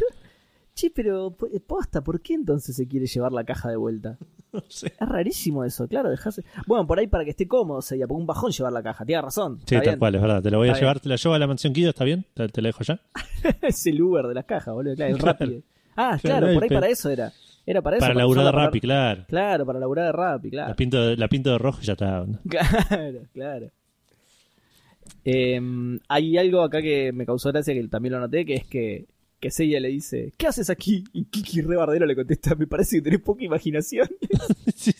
Che, 0.78 0.92
pero 0.92 1.32
po- 1.32 1.48
posta, 1.66 2.04
¿por 2.04 2.22
qué 2.22 2.36
entonces 2.36 2.76
se 2.76 2.88
quiere 2.88 3.08
llevar 3.08 3.32
la 3.32 3.44
caja 3.44 3.70
de 3.70 3.78
vuelta? 3.78 4.18
No 4.54 4.62
sé. 4.70 4.88
Es 4.88 5.08
rarísimo 5.10 5.66
eso, 5.66 5.88
claro, 5.90 6.10
dejarse. 6.10 6.44
Bueno, 6.66 6.88
por 6.88 6.98
ahí 6.98 7.08
para 7.08 7.26
que 7.26 7.32
esté 7.32 7.48
cómodo, 7.48 7.82
sería 7.82 8.08
porque 8.08 8.22
un 8.22 8.26
bajón 8.28 8.52
llevar 8.52 8.72
la 8.72 8.82
caja, 8.82 9.06
tienes 9.06 9.26
razón. 9.26 9.60
Sí, 9.66 9.76
tal 9.76 9.82
bien. 9.82 10.00
cual, 10.00 10.16
es 10.16 10.22
verdad. 10.22 10.42
Te 10.42 10.50
lo 10.52 10.58
voy 10.60 10.70
a 10.70 10.72
Está 10.72 10.80
llevar, 10.80 11.00
te 11.02 11.10
la 11.10 11.16
llevo 11.18 11.36
a 11.36 11.40
la 11.40 11.48
mansión 11.48 11.74
Kido, 11.74 11.90
¿está 11.90 12.06
bien? 12.06 12.26
¿Te, 12.34 12.48
te 12.48 12.62
la 12.62 12.70
dejo 12.70 12.80
allá? 12.80 13.02
es 13.62 13.86
el 13.88 14.02
Uber 14.02 14.26
de 14.26 14.34
las 14.36 14.46
cajas, 14.46 14.74
boludo, 14.74 14.96
claro, 14.96 15.12
el 15.16 15.20
Claro. 15.22 15.38
Rappi. 15.40 15.64
Ah, 15.98 16.18
Claro, 16.22 16.40
claro, 16.48 16.54
por 16.54 16.64
ahí 16.64 16.70
pero- 16.70 16.80
para 16.82 16.92
eso 16.92 17.10
era. 17.10 17.34
Era 17.66 17.82
para 17.82 17.98
eso. 17.98 18.04
para 18.06 18.14
laburar 18.16 18.46
de 18.46 18.52
Rappi, 18.54 18.80
claro. 18.80 19.26
Claro, 19.28 19.66
para 19.66 19.80
laburar 19.80 20.06
de 20.06 20.12
Rappi, 20.14 20.50
claro. 20.50 20.70
La 20.70 20.76
pinto, 20.76 21.06
de- 21.08 21.18
la 21.18 21.28
pinto 21.28 21.52
de 21.52 21.58
rojo 21.58 21.80
y 21.82 21.86
ya 21.86 21.94
está. 21.94 22.26
Claro, 22.50 23.20
claro. 23.34 23.72
Eh, 25.26 25.60
hay 26.08 26.38
algo 26.38 26.62
acá 26.62 26.82
que 26.82 27.12
me 27.12 27.26
causó 27.26 27.50
gracia 27.52 27.74
que 27.74 27.86
también 27.90 28.14
lo 28.14 28.20
noté, 28.22 28.46
que 28.46 28.56
es 28.56 28.66
que, 28.66 29.06
que 29.40 29.52
Seiya 29.52 29.80
le 29.80 29.90
dice, 29.90 30.34
¿qué 30.38 30.48
haces 30.48 30.70
aquí? 30.70 31.04
Y 31.14 31.26
Kiki 31.26 31.62
re 31.62 31.76
bardero 31.78 32.06
le 32.06 32.16
contesta, 32.16 32.56
me 32.56 32.68
parece 32.68 32.98
que 32.98 33.02
tenés 33.04 33.22
poca 33.22 33.44
imaginación. 33.44 34.08
sí, 34.76 34.94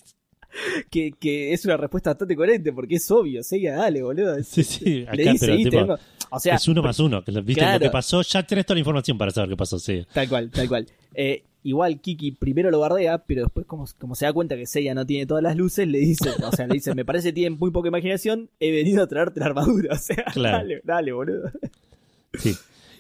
que, 0.90 1.12
que 1.20 1.54
es 1.54 1.66
una 1.66 1.78
respuesta 1.78 2.12
bastante 2.12 2.36
coherente, 2.36 2.72
porque 2.74 2.96
es 2.96 3.12
obvio, 3.12 3.44
Seiya, 3.44 3.76
dale, 3.76 4.02
boludo. 4.02 4.42
sí, 4.44 4.64
sí, 4.64 5.04
acá, 5.04 5.14
le 5.16 5.32
dice, 5.32 5.58
pero. 5.70 5.98
O 6.30 6.40
sea, 6.40 6.56
es 6.56 6.68
uno 6.68 6.82
más 6.84 7.00
uno. 7.00 7.24
Que, 7.24 7.32
¿Viste 7.42 7.62
Claro. 7.62 7.80
lo 7.80 7.86
que 7.86 7.90
pasó? 7.90 8.22
Ya 8.22 8.44
tenés 8.46 8.66
toda 8.66 8.76
la 8.76 8.80
información 8.80 9.18
para 9.18 9.32
saber 9.32 9.50
qué 9.52 9.58
pasó, 9.58 9.80
sí. 9.80 10.06
Tal 10.14 10.28
cual, 10.28 10.52
tal 10.52 10.68
cual. 10.68 10.86
Eh, 11.14 11.44
igual 11.64 12.00
Kiki 12.02 12.32
primero 12.34 12.70
lo 12.70 12.80
bardea, 12.80 13.20
pero 13.20 13.44
después 13.44 13.66
como, 13.66 13.86
como 13.98 14.14
se 14.16 14.26
da 14.26 14.34
cuenta 14.34 14.56
que 14.58 14.66
Seiya 14.66 14.94
no 14.94 15.06
tiene 15.06 15.26
todas 15.26 15.42
las 15.44 15.56
luces, 15.56 15.88
le 15.88 16.00
dice, 16.00 16.30
o 16.44 16.52
sea, 16.52 16.68
le 16.68 16.74
dice, 16.76 16.94
me 16.96 17.06
parece 17.06 17.30
que 17.30 17.34
tiene 17.34 17.56
muy 17.56 17.72
poca 17.72 17.88
imaginación, 17.88 18.50
he 18.60 18.72
venido 18.72 19.04
a 19.04 19.08
traerte 19.08 19.40
la 19.40 19.46
armadura. 19.48 19.94
O 19.96 19.98
sea, 19.98 20.24
Claro. 20.34 20.58
dale, 20.58 20.82
dale, 20.84 21.12
boludo. 21.14 21.52
Sí. 22.34 22.56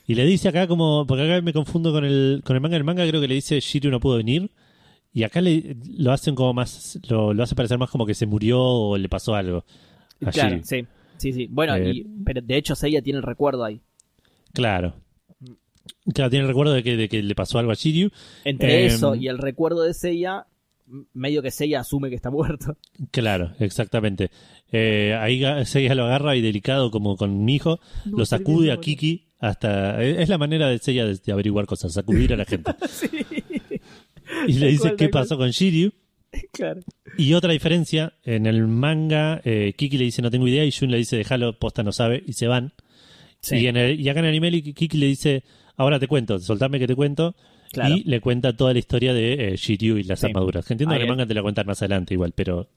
Y 0.07 0.15
le 0.15 0.25
dice 0.25 0.47
acá 0.47 0.67
como, 0.67 1.05
porque 1.05 1.23
acá 1.31 1.41
me 1.41 1.51
confundo 1.53 1.91
con 1.91 2.05
el, 2.05 2.41
con 2.45 2.55
el 2.55 2.61
manga, 2.61 2.77
el 2.77 2.83
manga 2.85 3.05
creo 3.07 3.19
que 3.21 3.27
le 3.27 3.35
dice 3.35 3.59
Shiryu 3.59 3.91
no 3.91 3.99
pudo 3.99 4.17
venir. 4.17 4.49
Y 5.13 5.23
acá 5.23 5.41
le, 5.41 5.75
lo 5.97 6.11
hacen 6.11 6.33
como 6.33 6.53
más, 6.53 6.99
lo, 7.09 7.33
lo 7.33 7.43
hace 7.43 7.55
parecer 7.55 7.77
más 7.77 7.89
como 7.89 8.05
que 8.05 8.13
se 8.13 8.25
murió 8.25 8.59
o 8.61 8.97
le 8.97 9.09
pasó 9.09 9.35
algo 9.35 9.65
a 10.25 10.31
Claro, 10.31 10.49
Shiryu. 10.57 10.63
sí, 10.65 10.85
sí, 11.17 11.33
sí. 11.33 11.47
Bueno, 11.49 11.75
Eh, 11.75 11.91
y, 11.91 12.03
pero 12.23 12.41
de 12.41 12.55
hecho 12.57 12.73
Seiya 12.75 13.01
tiene 13.01 13.17
el 13.17 13.23
recuerdo 13.23 13.63
ahí. 13.65 13.81
Claro. 14.53 14.95
Claro, 16.13 16.29
tiene 16.29 16.43
el 16.43 16.47
recuerdo 16.49 16.73
de 16.73 16.83
que, 16.83 16.95
de 16.97 17.09
que 17.09 17.21
le 17.21 17.35
pasó 17.35 17.59
algo 17.59 17.71
a 17.71 17.75
Shiryu. 17.75 18.09
Entre 18.45 18.83
Eh, 18.83 18.85
eso 18.87 19.13
y 19.15 19.27
el 19.27 19.37
recuerdo 19.37 19.83
de 19.83 19.93
Seiya, 19.93 20.45
medio 21.13 21.41
que 21.41 21.51
Seiya 21.51 21.81
asume 21.81 22.09
que 22.09 22.15
está 22.15 22.29
muerto. 22.31 22.77
Claro, 23.11 23.51
exactamente. 23.59 24.31
Eh, 24.71 25.17
ahí 25.19 25.41
Seiya 25.65 25.95
lo 25.95 26.05
agarra 26.05 26.35
y 26.35 26.41
delicado 26.41 26.91
como 26.91 27.15
con 27.17 27.43
mi 27.45 27.55
hijo, 27.55 27.79
No, 28.05 28.19
lo 28.19 28.25
sacude 28.25 28.71
a. 28.71 28.77
Kiki 28.79 29.26
hasta... 29.39 30.01
Es 30.03 30.19
es 30.19 30.29
la 30.29 30.37
manera 30.37 30.67
de 30.69 30.79
Seiya 30.79 31.05
de, 31.05 31.15
de 31.15 31.31
averiguar 31.31 31.65
cosas, 31.65 31.93
sacudir 31.93 32.33
a 32.33 32.37
la 32.37 32.45
gente. 32.45 32.71
Y 34.47 34.53
le 34.53 34.67
dice 34.67 34.81
cual, 34.89 34.95
qué 34.97 35.09
cual. 35.09 35.23
pasó 35.23 35.37
con 35.37 35.49
Shiryu. 35.51 35.91
claro. 36.51 36.81
Y 37.17 37.33
otra 37.33 37.51
diferencia, 37.53 38.13
en 38.23 38.45
el 38.45 38.67
manga, 38.67 39.41
eh, 39.45 39.73
Kiki 39.77 39.97
le 39.97 40.03
dice 40.03 40.21
no 40.21 40.29
tengo 40.29 40.47
idea 40.47 40.65
y 40.65 40.71
Jun 40.71 40.91
le 40.91 40.97
dice 40.97 41.15
déjalo, 41.17 41.57
posta 41.57 41.81
no 41.83 41.91
sabe, 41.91 42.23
y 42.25 42.33
se 42.33 42.47
van. 42.47 42.73
Sí. 43.39 43.57
Y, 43.57 43.67
en 43.67 43.77
el- 43.77 43.99
y 43.99 44.09
acá 44.09 44.19
en 44.19 44.25
el 44.25 44.29
anime 44.31 44.51
Kiki 44.61 44.97
le 44.97 45.05
dice 45.07 45.43
ahora 45.77 45.99
te 45.99 46.07
cuento, 46.07 46.39
soltame 46.39 46.77
que 46.79 46.87
te 46.87 46.95
cuento. 46.95 47.35
Claro. 47.71 47.95
Y 47.95 48.03
le 48.03 48.19
cuenta 48.21 48.55
toda 48.55 48.73
la 48.73 48.79
historia 48.79 49.13
de 49.13 49.53
eh, 49.53 49.55
Shiryu 49.57 49.97
y 49.97 50.03
las 50.03 50.19
Sí. 50.19 50.25
armaduras. 50.27 50.65
Que 50.65 50.73
entiendo 50.73 50.95
que 50.95 51.01
el 51.03 51.07
manga 51.09 51.25
te 51.25 51.33
la 51.33 51.41
cuentan 51.41 51.65
más 51.67 51.81
adelante 51.81 52.13
igual, 52.13 52.33
pero 52.35 52.69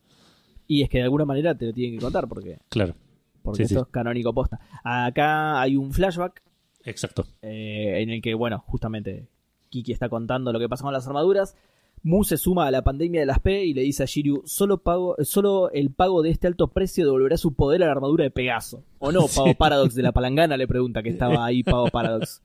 Y 0.66 0.82
es 0.82 0.88
que 0.88 0.98
de 0.98 1.04
alguna 1.04 1.24
manera 1.24 1.54
te 1.56 1.66
lo 1.66 1.72
tienen 1.72 1.98
que 1.98 2.02
contar 2.04 2.26
porque 2.28 2.58
claro. 2.68 2.94
porque 3.42 3.64
Sí, 3.64 3.68
sí. 3.68 3.74
esto 3.74 3.86
es 3.86 3.92
canónico 3.92 4.32
posta. 4.32 4.58
Acá 4.84 5.60
hay 5.60 5.76
un 5.76 5.92
flashback 5.92 6.42
Exacto. 6.84 7.26
eh, 7.42 8.00
en 8.02 8.10
el 8.10 8.22
que, 8.22 8.34
bueno, 8.34 8.62
justamente 8.66 9.28
Kiki 9.68 9.92
está 9.92 10.08
contando 10.08 10.52
lo 10.52 10.58
que 10.58 10.68
pasa 10.68 10.84
con 10.84 10.92
las 10.92 11.06
armaduras. 11.06 11.54
Mu 12.02 12.24
se 12.24 12.38
suma 12.38 12.66
a 12.66 12.70
la 12.70 12.82
pandemia 12.82 13.20
de 13.20 13.26
las 13.26 13.40
P 13.40 13.66
y 13.66 13.74
le 13.74 13.82
dice 13.82 14.02
a 14.02 14.06
Shiryu, 14.06 14.42
solo, 14.46 14.78
pago, 14.78 15.16
solo 15.22 15.70
el 15.70 15.90
pago 15.90 16.22
de 16.22 16.30
este 16.30 16.46
alto 16.46 16.68
precio 16.68 17.04
devolverá 17.04 17.36
su 17.36 17.52
poder 17.52 17.82
a 17.82 17.86
la 17.86 17.92
armadura 17.92 18.24
de 18.24 18.30
Pegaso. 18.30 18.82
¿O 18.98 19.12
no, 19.12 19.26
Pago 19.34 19.48
Sí. 19.48 19.54
Paradox 19.54 19.94
de 19.94 20.02
la 20.02 20.12
palangana? 20.12 20.56
Le 20.56 20.66
pregunta 20.66 21.02
que 21.02 21.10
estaba 21.10 21.44
ahí 21.44 21.62
Pago 21.62 21.86
Paradox. 21.92 22.42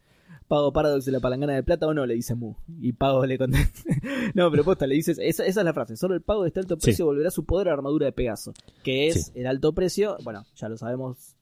Pago 0.50 0.74
Paradox 0.74 1.06
de 1.06 1.12
la 1.14 1.22
palangana 1.22 1.54
de 1.54 1.64
plata 1.64 1.88
o 1.88 1.94
no, 1.94 2.06
le 2.06 2.16
dice 2.16 2.36
Mu. 2.36 2.54
Y 2.82 2.92
Pago 2.92 3.26
le 3.26 3.38
contesta. 3.38 3.82
no, 4.36 4.52
pero 4.52 4.66
posta, 4.66 4.86
le 4.88 4.96
dices, 4.96 5.18
esa, 5.22 5.46
esa 5.46 5.62
es 5.62 5.66
la 5.66 5.74
frase, 5.74 5.96
solo 5.96 6.16
el 6.16 6.22
pago 6.22 6.42
de 6.44 6.50
este 6.50 6.60
alto 6.60 6.76
Sí. 6.76 6.82
precio 6.88 7.06
devolverá 7.06 7.32
su 7.32 7.46
poder 7.46 7.70
a 7.70 7.72
la 7.72 7.78
armadura 7.78 8.06
de 8.08 8.12
Pegaso. 8.12 8.54
Que 8.84 9.08
es 9.08 9.28
Sí. 9.28 9.32
el 9.36 9.48
alto 9.48 9.74
precio, 9.74 10.18
bueno, 10.26 10.44
ya 10.58 10.68
lo 10.68 10.76
sabemos, 10.78 11.38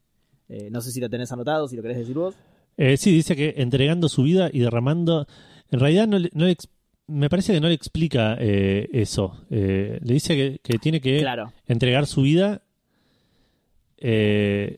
eh, 0.49 0.69
no 0.69 0.81
sé 0.81 0.91
si 0.91 1.01
lo 1.01 1.09
tenés 1.09 1.31
anotado, 1.31 1.67
si 1.67 1.75
lo 1.75 1.81
querés 1.81 1.97
decir 1.97 2.15
vos. 2.15 2.35
Eh, 2.77 2.97
sí, 2.97 3.11
dice 3.11 3.35
que 3.35 3.53
entregando 3.57 4.09
su 4.09 4.23
vida 4.23 4.49
y 4.51 4.59
derramando. 4.59 5.27
En 5.71 5.79
realidad, 5.79 6.07
no 6.07 6.19
le- 6.19 6.29
no 6.33 6.45
le 6.45 6.55
me 7.07 7.29
parece 7.29 7.53
que 7.53 7.59
no 7.59 7.67
le 7.67 7.73
explica 7.73 8.37
eh, 8.39 8.89
eso. 8.93 9.45
Eh, 9.49 9.99
le 10.01 10.13
dice 10.13 10.35
que, 10.35 10.59
que 10.63 10.79
tiene 10.79 11.01
que 11.01 11.19
Claro. 11.19 11.51
entregar 11.67 12.05
su 12.07 12.21
vida. 12.21 12.61
eh, 13.97 14.77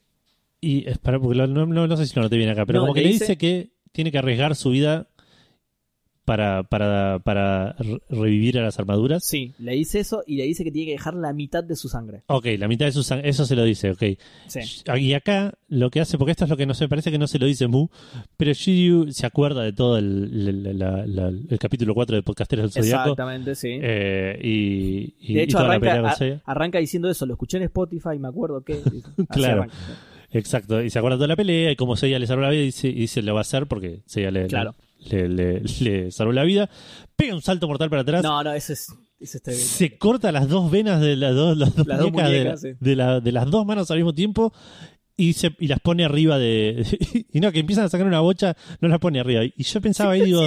y 0.62 0.88
espera, 0.90 1.20
porque 1.20 1.36
lo- 1.38 1.48
no, 1.48 1.66
no- 1.66 1.88
no 1.88 1.98
sé 1.98 2.06
si 2.06 2.16
lo 2.16 2.22
noté 2.24 2.38
bien 2.38 2.50
acá, 2.50 2.66
pero 2.66 2.82
como 2.82 2.94
que 2.94 3.02
le 3.02 3.10
dice 3.10 3.38
que 3.38 3.70
tiene 3.92 4.12
que 4.12 4.18
arriesgar 4.18 4.56
su 4.56 4.70
vida 4.72 5.08
para, 6.26 6.64
para, 6.64 7.20
para 7.20 7.74
re- 7.74 8.02
revivir 8.10 8.58
a 8.60 8.64
las 8.64 8.80
armaduras. 8.80 9.24
Sí, 9.26 9.54
le 9.60 9.74
dice 9.74 10.00
eso 10.00 10.24
y 10.26 10.38
le 10.38 10.44
dice 10.46 10.64
que 10.64 10.72
tiene 10.72 10.88
que 10.88 10.92
dejar 10.94 11.14
la 11.14 11.32
mitad 11.34 11.64
de 11.64 11.76
su 11.76 11.88
sangre. 11.88 12.24
Ok, 12.28 12.48
la 12.58 12.68
mitad 12.68 12.86
de 12.88 12.92
su 12.92 13.04
sangre, 13.04 13.30
eso 13.30 13.46
se 13.46 13.56
lo 13.56 13.64
dice, 13.64 13.92
ok. 13.92 14.04
Sí. 14.48 14.60
Y 14.98 15.14
acá 15.14 15.54
lo 15.70 15.90
que 15.92 16.02
hace, 16.02 16.18
porque 16.18 16.32
esto 16.32 16.44
es 16.46 16.50
lo 16.50 16.58
que 16.58 16.66
no 16.66 16.74
se 16.74 16.88
parece 16.90 17.12
que 17.12 17.18
no 17.20 17.28
se 17.28 17.38
lo 17.40 17.46
dice 17.46 17.68
Mu, 17.68 17.88
pero 18.38 18.52
Shiryu 18.54 19.12
se 19.12 19.26
acuerda 19.26 19.62
de 19.64 19.72
todo 19.74 19.98
el, 19.98 20.48
el- 20.48 20.80
la- 20.80 21.06
la- 21.06 21.28
el 21.30 21.60
capítulo 21.60 21.94
4 21.94 22.16
de 22.16 22.24
Podcasteros 22.24 22.74
del 22.74 22.84
Zodiaco. 22.84 23.02
Exactamente, 23.12 23.56
sí. 23.56 23.70
eh, 23.82 24.40
y, 24.44 25.14
y- 25.20 25.34
de 25.36 25.40
y 25.42 25.44
hecho, 25.44 25.60
arranca, 25.60 26.10
a- 26.10 26.42
arranca 26.52 26.80
diciendo 26.80 27.10
eso. 27.10 27.26
Lo 27.26 27.34
escuché 27.34 27.58
en 27.58 27.64
Spotify, 27.64 28.18
me 28.20 28.28
acuerdo 28.28 28.64
que. 28.64 28.76
Claro. 29.30 29.62
arranca. 29.64 29.76
Exacto, 30.38 30.82
y 30.84 30.90
se 30.90 31.00
acuerda 31.00 31.16
de 31.16 31.20
toda 31.20 31.28
la 31.30 31.36
pelea 31.36 31.72
y 31.72 31.76
cómo 31.76 31.96
Seiya 31.96 32.20
le 32.20 32.28
salvó 32.28 32.42
la 32.44 32.50
vida 32.50 32.62
y 32.62 32.66
dice, 32.66 32.88
y 32.90 32.94
dice 32.94 33.22
lo 33.22 33.34
va 33.34 33.40
a 33.40 33.42
hacer 33.42 33.68
porque 33.68 34.02
Seiya 34.06 34.32
le, 34.32 34.48
Claro. 34.48 34.76
le, 35.10 35.30
le- 35.30 35.62
le 35.82 36.12
salvó 36.12 36.34
la 36.34 36.44
vida. 36.44 36.70
Pega 37.16 37.34
un 37.36 37.42
salto 37.42 37.68
mortal 37.68 37.90
para 37.90 38.02
atrás. 38.02 38.24
No, 38.24 38.44
no, 38.44 38.54
ese 38.54 38.74
es. 38.74 38.88
Ese 39.18 39.38
es 39.38 39.44
tremendo. 39.44 39.66
se 39.68 39.98
corta 39.98 40.32
las 40.34 40.50
dos 40.50 40.70
venas 40.70 41.00
de 41.00 41.16
las 41.16 41.34
dos, 41.34 41.58
las 41.58 41.74
dos 41.74 41.88
Las 41.88 42.00
dos 42.00 42.12
muñecas, 42.12 42.62
de, 42.62 42.72
sí. 42.74 42.78
de 42.80 42.96
la- 42.98 43.22
de 43.22 43.32
las 43.32 43.50
dos 43.50 43.66
manos 43.66 43.90
al 43.90 43.98
mismo 43.98 44.14
tiempo 44.14 44.52
y 45.18 45.32
se 45.34 45.56
y 45.60 45.68
las 45.70 45.80
pone 45.80 46.04
arriba 46.04 46.38
de 46.38 46.86
y 47.32 47.40
no 47.40 47.50
que 47.54 47.60
empiezan 47.60 47.86
a 47.86 47.90
sacar 47.90 48.06
una 48.06 48.20
bocha 48.20 48.58
no 48.82 48.90
las 48.90 49.00
pone 49.00 49.22
arriba 49.22 49.46
y 49.46 49.64
yo 49.64 49.80
pensaba 49.80 50.12
ahí 50.12 50.24
digo 50.26 50.42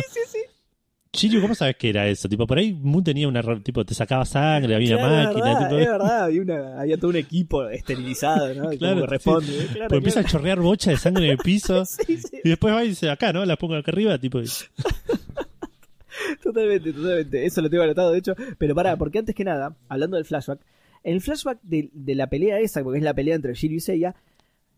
Chirio, 1.12 1.40
¿cómo 1.40 1.54
sabes 1.54 1.76
que 1.76 1.88
era 1.88 2.06
eso? 2.06 2.28
Tipo, 2.28 2.46
por 2.46 2.58
ahí 2.58 2.72
Moon 2.74 3.02
tenía 3.02 3.26
una 3.28 3.42
tipo 3.62 3.84
te 3.84 3.94
sacaba 3.94 4.24
sangre, 4.26 4.74
había 4.74 4.96
Claro, 4.96 5.12
una 5.14 5.24
máquina, 5.24 5.44
verdad, 5.46 5.68
tipo, 5.68 5.78
es 5.80 5.86
verdad, 5.88 6.24
había, 6.24 6.42
una- 6.42 6.80
había 6.80 6.96
todo 6.98 7.10
un 7.10 7.16
equipo 7.16 7.68
esterilizado, 7.68 8.54
¿no? 8.54 8.68
Claro, 8.78 8.94
Como 8.94 9.06
sí. 9.06 9.10
responde. 9.10 9.66
Claro, 9.72 9.88
pues 9.88 9.98
empieza 9.98 10.20
a 10.20 10.24
chorrear 10.24 10.60
bocha 10.60 10.90
de 10.90 10.96
sangre 10.98 11.24
en 11.26 11.30
el 11.32 11.38
piso 11.38 11.84
Sí, 11.86 12.18
sí, 12.18 12.40
y 12.44 12.48
después 12.50 12.74
va 12.74 12.84
y 12.84 12.88
dice, 12.88 13.08
acá, 13.10 13.32
¿no? 13.32 13.44
Las 13.44 13.56
pongo 13.56 13.74
acá 13.76 13.90
arriba, 13.90 14.18
tipo, 14.18 14.40
y- 14.40 14.46
totalmente, 16.42 16.92
totalmente. 16.92 17.46
Eso 17.46 17.60
lo 17.62 17.70
tengo 17.70 17.82
anotado, 17.84 18.12
de 18.12 18.18
hecho. 18.18 18.34
Pero 18.58 18.74
pará, 18.74 18.96
porque 18.96 19.18
antes 19.18 19.34
que 19.34 19.44
nada, 19.44 19.76
hablando 19.88 20.16
del 20.16 20.24
flashback, 20.26 20.60
el 21.04 21.20
flashback 21.20 21.58
de, 21.62 21.90
de 21.92 22.14
la 22.14 22.28
pelea 22.28 22.58
esa, 22.60 22.82
porque 22.82 22.98
es 22.98 23.04
la 23.04 23.14
pelea 23.14 23.34
entre 23.34 23.54
Shiryu 23.54 23.76
y 23.76 23.80
Seiya, 23.80 24.14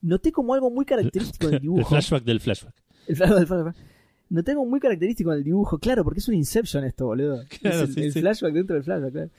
noté 0.03 0.33
como 0.33 0.55
algo 0.55 0.71
muy 0.71 0.85
característico 0.85 1.47
del 1.47 1.57
el 1.57 1.63
dibujo. 1.63 1.89
flashback 1.89 2.25
del 2.25 2.41
flashback. 2.41 2.75
El 3.09 3.17
flashback 3.17 3.39
del 3.39 3.47
flashback. 3.47 3.77
Noté 4.31 4.53
algo 4.53 4.65
muy 4.65 4.81
característico 4.81 5.33
en 5.33 5.39
el 5.39 5.45
dibujo, 5.45 5.79
claro, 5.79 6.03
porque 6.05 6.21
es 6.21 6.29
un 6.29 6.35
Inception 6.35 6.85
esto, 6.85 7.07
boludo. 7.07 7.43
Claro, 7.61 7.77
es 7.83 7.89
el, 7.91 7.95
sí, 7.95 8.01
el 8.05 8.13
sí. 8.13 8.21
flashback 8.21 8.53
dentro 8.55 8.75
del 8.75 8.85
flashback, 8.85 9.13
claro. 9.13 9.31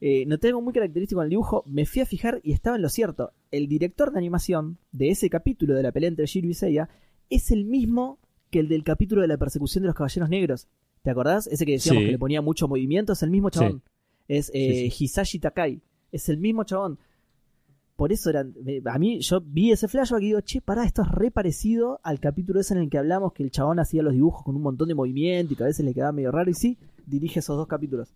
Eh, 0.00 0.24
noté 0.26 0.48
algo 0.48 0.62
muy 0.62 0.72
característico 0.72 1.20
en 1.20 1.24
el 1.26 1.30
dibujo, 1.30 1.62
me 1.66 1.84
fui 1.84 2.00
a 2.00 2.06
fijar 2.06 2.40
y 2.42 2.52
estaba 2.52 2.76
en 2.76 2.82
lo 2.82 2.88
cierto. 2.88 3.32
El 3.50 3.68
director 3.68 4.10
de 4.12 4.18
animación 4.18 4.78
de 4.92 5.10
ese 5.10 5.28
capítulo 5.28 5.74
de 5.74 5.82
la 5.82 5.92
pelea 5.92 6.08
entre 6.08 6.24
Shiryu 6.26 6.50
y 6.50 6.54
Seiya 6.54 6.88
es 7.28 7.50
el 7.50 7.66
mismo 7.66 8.18
que 8.50 8.60
el 8.60 8.68
del 8.68 8.82
capítulo 8.82 9.20
de 9.20 9.28
la 9.28 9.36
persecución 9.36 9.82
de 9.82 9.88
los 9.88 9.94
caballeros 9.94 10.30
negros. 10.30 10.68
¿Te 11.02 11.10
acordás? 11.10 11.46
Ese 11.46 11.66
que 11.66 11.72
decíamos 11.72 12.00
Sí. 12.00 12.06
que 12.06 12.12
le 12.12 12.18
ponía 12.18 12.40
mucho 12.40 12.66
movimiento, 12.66 13.12
es 13.12 13.22
el 13.22 13.30
mismo 13.30 13.50
chabón. 13.50 13.82
Es 14.26 14.50
eh, 14.54 14.90
Hisashi 14.98 15.38
Takai. 15.38 15.82
Es 16.12 16.28
el 16.30 16.38
mismo 16.38 16.64
chabón. 16.64 16.98
Por 18.00 18.12
eso 18.12 18.30
eran. 18.30 18.54
A 18.86 18.98
mí, 18.98 19.20
yo 19.20 19.42
vi 19.44 19.72
ese 19.72 19.86
flashback 19.86 20.22
y 20.22 20.26
digo, 20.28 20.40
che, 20.40 20.62
pará, 20.62 20.84
esto 20.86 21.02
es 21.02 21.08
re 21.10 21.30
parecido 21.30 22.00
al 22.02 22.18
capítulo 22.18 22.58
ese 22.58 22.72
en 22.72 22.80
el 22.80 22.88
que 22.88 22.96
hablamos 22.96 23.34
que 23.34 23.42
el 23.42 23.50
chabón 23.50 23.78
hacía 23.78 24.02
los 24.02 24.14
dibujos 24.14 24.42
con 24.42 24.56
un 24.56 24.62
montón 24.62 24.88
de 24.88 24.94
movimiento 24.94 25.52
y 25.52 25.56
que 25.56 25.64
a 25.64 25.66
veces 25.66 25.84
le 25.84 25.92
quedaba 25.92 26.10
medio 26.10 26.32
raro. 26.32 26.50
Y 26.50 26.54
sí, 26.54 26.78
dirige 27.04 27.40
esos 27.40 27.58
dos 27.58 27.66
capítulos. 27.68 28.08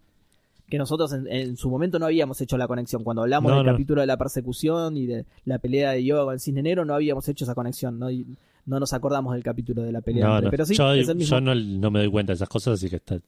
Que 0.70 0.78
nosotros 0.78 1.12
en, 1.12 1.26
en 1.28 1.58
su 1.58 1.68
momento 1.68 1.98
no 1.98 2.06
habíamos 2.06 2.40
hecho 2.40 2.56
la 2.56 2.66
conexión. 2.66 3.04
Cuando 3.04 3.20
hablamos 3.20 3.50
No, 3.52 3.58
del 3.58 3.66
no. 3.66 3.72
capítulo 3.72 4.00
de 4.00 4.06
la 4.06 4.16
persecución 4.16 4.96
y 4.96 5.04
de 5.04 5.26
la 5.44 5.58
pelea 5.58 5.90
de 5.90 6.02
Yoga 6.02 6.24
con 6.24 6.32
el 6.32 6.40
cisne 6.40 6.62
negro, 6.62 6.86
no 6.86 6.94
habíamos 6.94 7.28
hecho 7.28 7.44
esa 7.44 7.54
conexión. 7.54 7.98
No, 7.98 8.10
Y 8.10 8.26
no 8.64 8.80
nos 8.80 8.94
acordamos 8.94 9.34
del 9.34 9.42
capítulo 9.42 9.82
de 9.82 9.92
la 9.92 10.00
pelea. 10.00 10.24
No, 10.26 10.32
entre- 10.36 10.46
no. 10.46 10.50
Pero 10.50 10.64
sí, 10.64 10.74
yo 10.74 10.94
es 10.94 11.06
el 11.10 11.16
mismo. 11.16 11.36
yo 11.36 11.40
no, 11.42 11.54
no 11.54 11.90
me 11.90 11.98
doy 11.98 12.10
cuenta 12.10 12.32
de 12.32 12.36
esas 12.36 12.48
cosas, 12.48 12.74
así 12.78 12.88
que 12.88 12.96
está. 12.96 13.20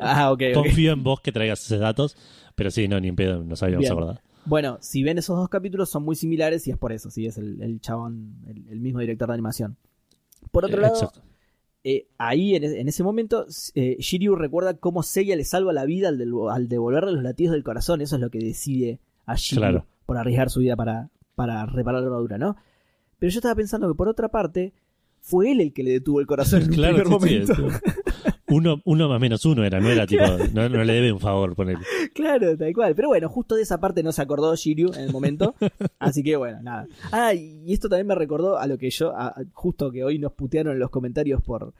Ah, 0.00 0.30
ok, 0.32 0.42
ok. 0.54 0.64
Confío 0.64 0.92
en 0.92 1.02
vos 1.02 1.22
que 1.22 1.32
traigas 1.32 1.64
esos 1.64 1.80
datos, 1.80 2.14
pero 2.54 2.70
sí, 2.70 2.86
no, 2.88 3.00
ni 3.00 3.08
en 3.08 3.16
pedo, 3.16 3.42
nos 3.42 3.62
habíamos 3.62 3.80
Bien. 3.84 3.92
acordado. 3.92 4.20
Bueno, 4.46 4.78
si 4.80 5.02
ven 5.02 5.18
esos 5.18 5.36
dos 5.36 5.48
capítulos 5.48 5.88
son 5.90 6.02
muy 6.04 6.16
similares 6.16 6.66
y 6.66 6.70
es 6.70 6.76
por 6.78 6.92
eso, 6.92 7.10
sí, 7.10 7.26
es 7.26 7.38
el, 7.38 7.60
el 7.62 7.80
chabón, 7.80 8.34
el, 8.46 8.68
el 8.68 8.80
mismo 8.80 9.00
director 9.00 9.28
de 9.28 9.34
animación. 9.34 9.76
Por 10.50 10.64
otro 10.66 10.78
Eh, 10.78 10.82
lado, 10.82 11.12
eh, 11.82 12.06
ahí 12.18 12.54
en, 12.54 12.64
e- 12.64 12.80
en 12.80 12.88
ese 12.88 13.02
momento, 13.02 13.46
eh, 13.74 13.96
Shiryu 13.98 14.36
recuerda 14.36 14.74
cómo 14.74 15.02
Seiya 15.02 15.36
le 15.36 15.44
salva 15.44 15.72
la 15.72 15.84
vida 15.86 16.08
al, 16.08 16.18
del- 16.18 16.32
al 16.50 16.68
devolverle 16.68 17.12
los 17.12 17.22
latidos 17.22 17.52
del 17.52 17.64
corazón. 17.64 18.00
Eso 18.00 18.16
es 18.16 18.20
lo 18.22 18.30
que 18.30 18.38
decide 18.38 19.00
a 19.26 19.34
Shiryu 19.36 19.60
Claro. 19.60 19.86
por 20.06 20.18
arriesgar 20.18 20.50
su 20.50 20.60
vida 20.60 20.76
para, 20.76 21.10
para 21.34 21.64
reparar 21.66 22.00
la 22.02 22.06
armadura, 22.08 22.36
¿no? 22.38 22.56
Pero 23.18 23.30
yo 23.30 23.38
estaba 23.38 23.54
pensando 23.54 23.88
que 23.88 23.94
por 23.94 24.08
otra 24.08 24.28
parte, 24.28 24.72
fue 25.20 25.52
él 25.52 25.60
el 25.62 25.72
que 25.72 25.82
le 25.82 25.92
detuvo 25.92 26.20
el 26.20 26.26
corazón 26.26 26.62
en 26.62 26.68
un 26.68 26.74
Claro, 26.74 27.02
primer 27.02 27.20
sí, 27.20 27.46
sí, 27.46 27.62
momento. 27.62 27.78
Uno, 28.48 28.80
uno 28.84 29.08
más 29.08 29.20
menos 29.20 29.44
uno 29.46 29.64
era, 29.64 29.80
no 29.80 29.88
era 29.88 30.06
tipo, 30.06 30.22
no, 30.54 30.68
no 30.68 30.84
le 30.84 30.92
debe 30.92 31.12
un 31.12 31.20
favor 31.20 31.54
poner. 31.54 31.78
Claro, 32.14 32.56
tal 32.56 32.72
cual. 32.74 32.94
Pero 32.94 33.08
bueno, 33.08 33.28
justo 33.28 33.54
de 33.54 33.62
esa 33.62 33.78
parte 33.78 34.02
no 34.02 34.12
se 34.12 34.22
acordó 34.22 34.54
Shiryu 34.54 34.92
en 34.94 35.00
el 35.00 35.12
momento. 35.12 35.54
así 35.98 36.22
que 36.22 36.36
bueno, 36.36 36.60
nada. 36.62 36.86
Ah, 37.12 37.32
y 37.34 37.72
esto 37.72 37.88
también 37.88 38.06
me 38.06 38.14
recordó 38.14 38.58
a 38.58 38.66
lo 38.66 38.76
que 38.78 38.90
yo, 38.90 39.12
a- 39.16 39.34
justo 39.52 39.90
que 39.90 40.04
hoy 40.04 40.18
nos 40.18 40.32
putearon 40.32 40.74
en 40.74 40.78
los 40.78 40.90
comentarios 40.90 41.42
por, 41.42 41.72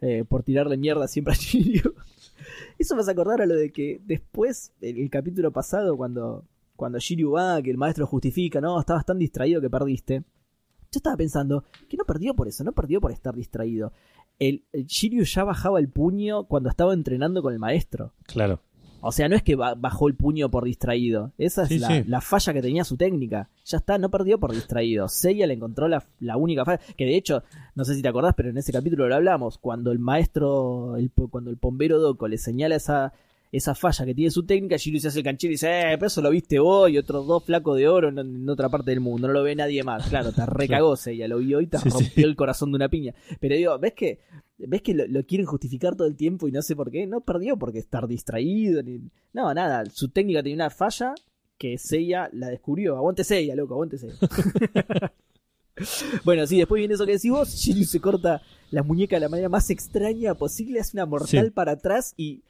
eh, 0.00 0.24
por 0.28 0.42
tirarle 0.42 0.76
mierda 0.76 1.08
siempre 1.08 1.34
a 1.34 1.36
Shiryu. 1.36 1.94
Eso 2.78 2.94
me 2.96 3.02
hace 3.02 3.10
acordar 3.12 3.40
a 3.42 3.46
lo 3.46 3.54
de 3.54 3.70
que 3.70 4.00
después, 4.04 4.72
el, 4.80 4.98
el 4.98 5.10
capítulo 5.10 5.52
pasado, 5.52 5.96
cuando, 5.96 6.44
cuando 6.76 6.98
Shiryu 6.98 7.32
va, 7.32 7.60
que 7.62 7.70
el 7.70 7.76
maestro 7.78 8.06
justifica, 8.06 8.60
no, 8.60 8.78
estabas 8.80 9.04
tan 9.06 9.18
distraído 9.18 9.60
que 9.60 9.70
perdiste. 9.70 10.22
Yo 10.90 10.98
estaba 10.98 11.16
pensando 11.16 11.64
que 11.88 11.96
no 11.96 12.04
perdió 12.04 12.34
por 12.34 12.48
eso, 12.48 12.64
no 12.64 12.72
perdió 12.72 13.00
por 13.00 13.12
estar 13.12 13.34
distraído. 13.34 13.92
El, 14.48 14.64
el 14.72 14.86
Shiryu 14.86 15.24
ya 15.24 15.44
bajaba 15.44 15.78
el 15.78 15.88
puño 15.88 16.44
cuando 16.44 16.68
estaba 16.68 16.94
entrenando 16.94 17.42
con 17.42 17.52
el 17.52 17.58
maestro. 17.58 18.12
Claro. 18.24 18.60
O 19.04 19.10
sea, 19.12 19.28
no 19.28 19.34
es 19.36 19.42
que 19.42 19.56
ba- 19.56 19.74
bajó 19.74 20.06
el 20.08 20.14
puño 20.14 20.48
por 20.50 20.64
distraído. 20.64 21.32
Esa 21.38 21.62
es 21.64 21.68
Sí, 21.68 21.78
la, 21.78 21.88
sí. 21.88 22.04
la 22.06 22.20
falla 22.20 22.52
que 22.52 22.62
tenía 22.62 22.84
su 22.84 22.96
técnica. 22.96 23.50
Ya 23.64 23.78
está, 23.78 23.98
no 23.98 24.10
perdió 24.10 24.38
por 24.38 24.52
distraído. 24.52 25.08
Seiya 25.08 25.46
le 25.46 25.54
encontró 25.54 25.88
la, 25.88 26.04
la 26.20 26.36
única 26.36 26.64
falla. 26.64 26.80
Que 26.96 27.04
de 27.04 27.16
hecho, 27.16 27.42
no 27.74 27.84
sé 27.84 27.94
si 27.96 28.02
te 28.02 28.08
acordás, 28.08 28.34
pero 28.36 28.50
en 28.50 28.58
ese 28.58 28.72
capítulo 28.72 29.08
lo 29.08 29.14
hablamos. 29.16 29.58
Cuando 29.58 29.90
el 29.92 29.98
maestro, 29.98 30.96
el, 30.96 31.10
cuando 31.30 31.50
el 31.50 31.56
bombero 31.56 31.98
Doco 32.00 32.28
le 32.28 32.38
señala 32.38 32.76
esa, 32.76 33.12
esa 33.52 33.74
falla 33.74 34.04
que 34.06 34.14
tiene 34.14 34.30
su 34.30 34.44
técnica, 34.46 34.76
Shiryu 34.76 34.98
se 34.98 35.08
hace 35.08 35.18
el 35.18 35.24
canchero 35.24 35.50
y 35.50 35.54
dice, 35.54 35.68
eh, 35.92 35.96
pero 35.98 36.06
eso 36.06 36.22
lo 36.22 36.30
viste 36.30 36.58
vos 36.58 36.90
y 36.90 36.96
otros 36.98 37.26
dos 37.26 37.44
flacos 37.44 37.76
de 37.76 37.86
oro 37.86 38.08
en, 38.08 38.18
en 38.18 38.48
otra 38.48 38.68
parte 38.70 38.90
del 38.90 39.00
mundo. 39.00 39.28
No 39.28 39.34
lo 39.34 39.42
ve 39.42 39.54
nadie 39.54 39.84
más. 39.84 40.08
Claro, 40.08 40.32
te 40.32 40.44
recagó 40.46 40.96
Seiya, 40.96 41.28
lo 41.28 41.38
vio 41.38 41.60
y 41.60 41.66
te 41.66 41.76
Sí, 41.78 41.90
sí. 41.90 41.98
rompió 42.04 42.26
el 42.26 42.34
corazón 42.36 42.72
de 42.72 42.76
una 42.76 42.88
piña. 42.88 43.14
Pero 43.40 43.54
digo, 43.54 43.78
¿ves 43.78 43.92
que 43.92 44.18
¿Ves 44.64 44.80
que 44.82 44.94
lo, 44.94 45.06
lo 45.08 45.24
quieren 45.26 45.44
justificar 45.46 45.96
todo 45.96 46.06
el 46.06 46.14
tiempo 46.14 46.46
y 46.46 46.52
no 46.52 46.62
sé 46.62 46.76
por 46.76 46.90
qué? 46.90 47.04
No 47.06 47.20
perdió 47.22 47.56
porque 47.56 47.78
estar 47.80 48.06
distraído. 48.06 48.80
Ni... 48.82 49.00
No, 49.32 49.52
nada. 49.52 49.84
Su 49.86 50.08
técnica 50.08 50.40
tenía 50.42 50.54
una 50.54 50.70
falla 50.70 51.14
que 51.58 51.76
Seiya 51.78 52.30
la 52.32 52.48
descubrió. 52.48 52.96
Aguante 52.96 53.24
Seiya, 53.24 53.56
loco, 53.56 53.74
aguante 53.74 53.98
Seiya. 53.98 54.14
bueno, 56.24 56.46
sí, 56.46 56.58
después 56.58 56.78
viene 56.78 56.94
eso 56.94 57.06
que 57.06 57.12
decís 57.12 57.30
vos. 57.30 57.48
Shiryu 57.54 57.84
se 57.84 58.00
corta 58.00 58.42
la 58.70 58.82
muñeca 58.82 59.16
de 59.16 59.20
la 59.20 59.28
manera 59.28 59.48
más 59.48 59.68
extraña 59.70 60.34
posible, 60.34 60.80
hace 60.80 60.96
una 60.96 61.06
mortal 61.06 61.46
Sí. 61.46 61.50
para 61.50 61.72
atrás 61.72 62.14
y 62.16 62.42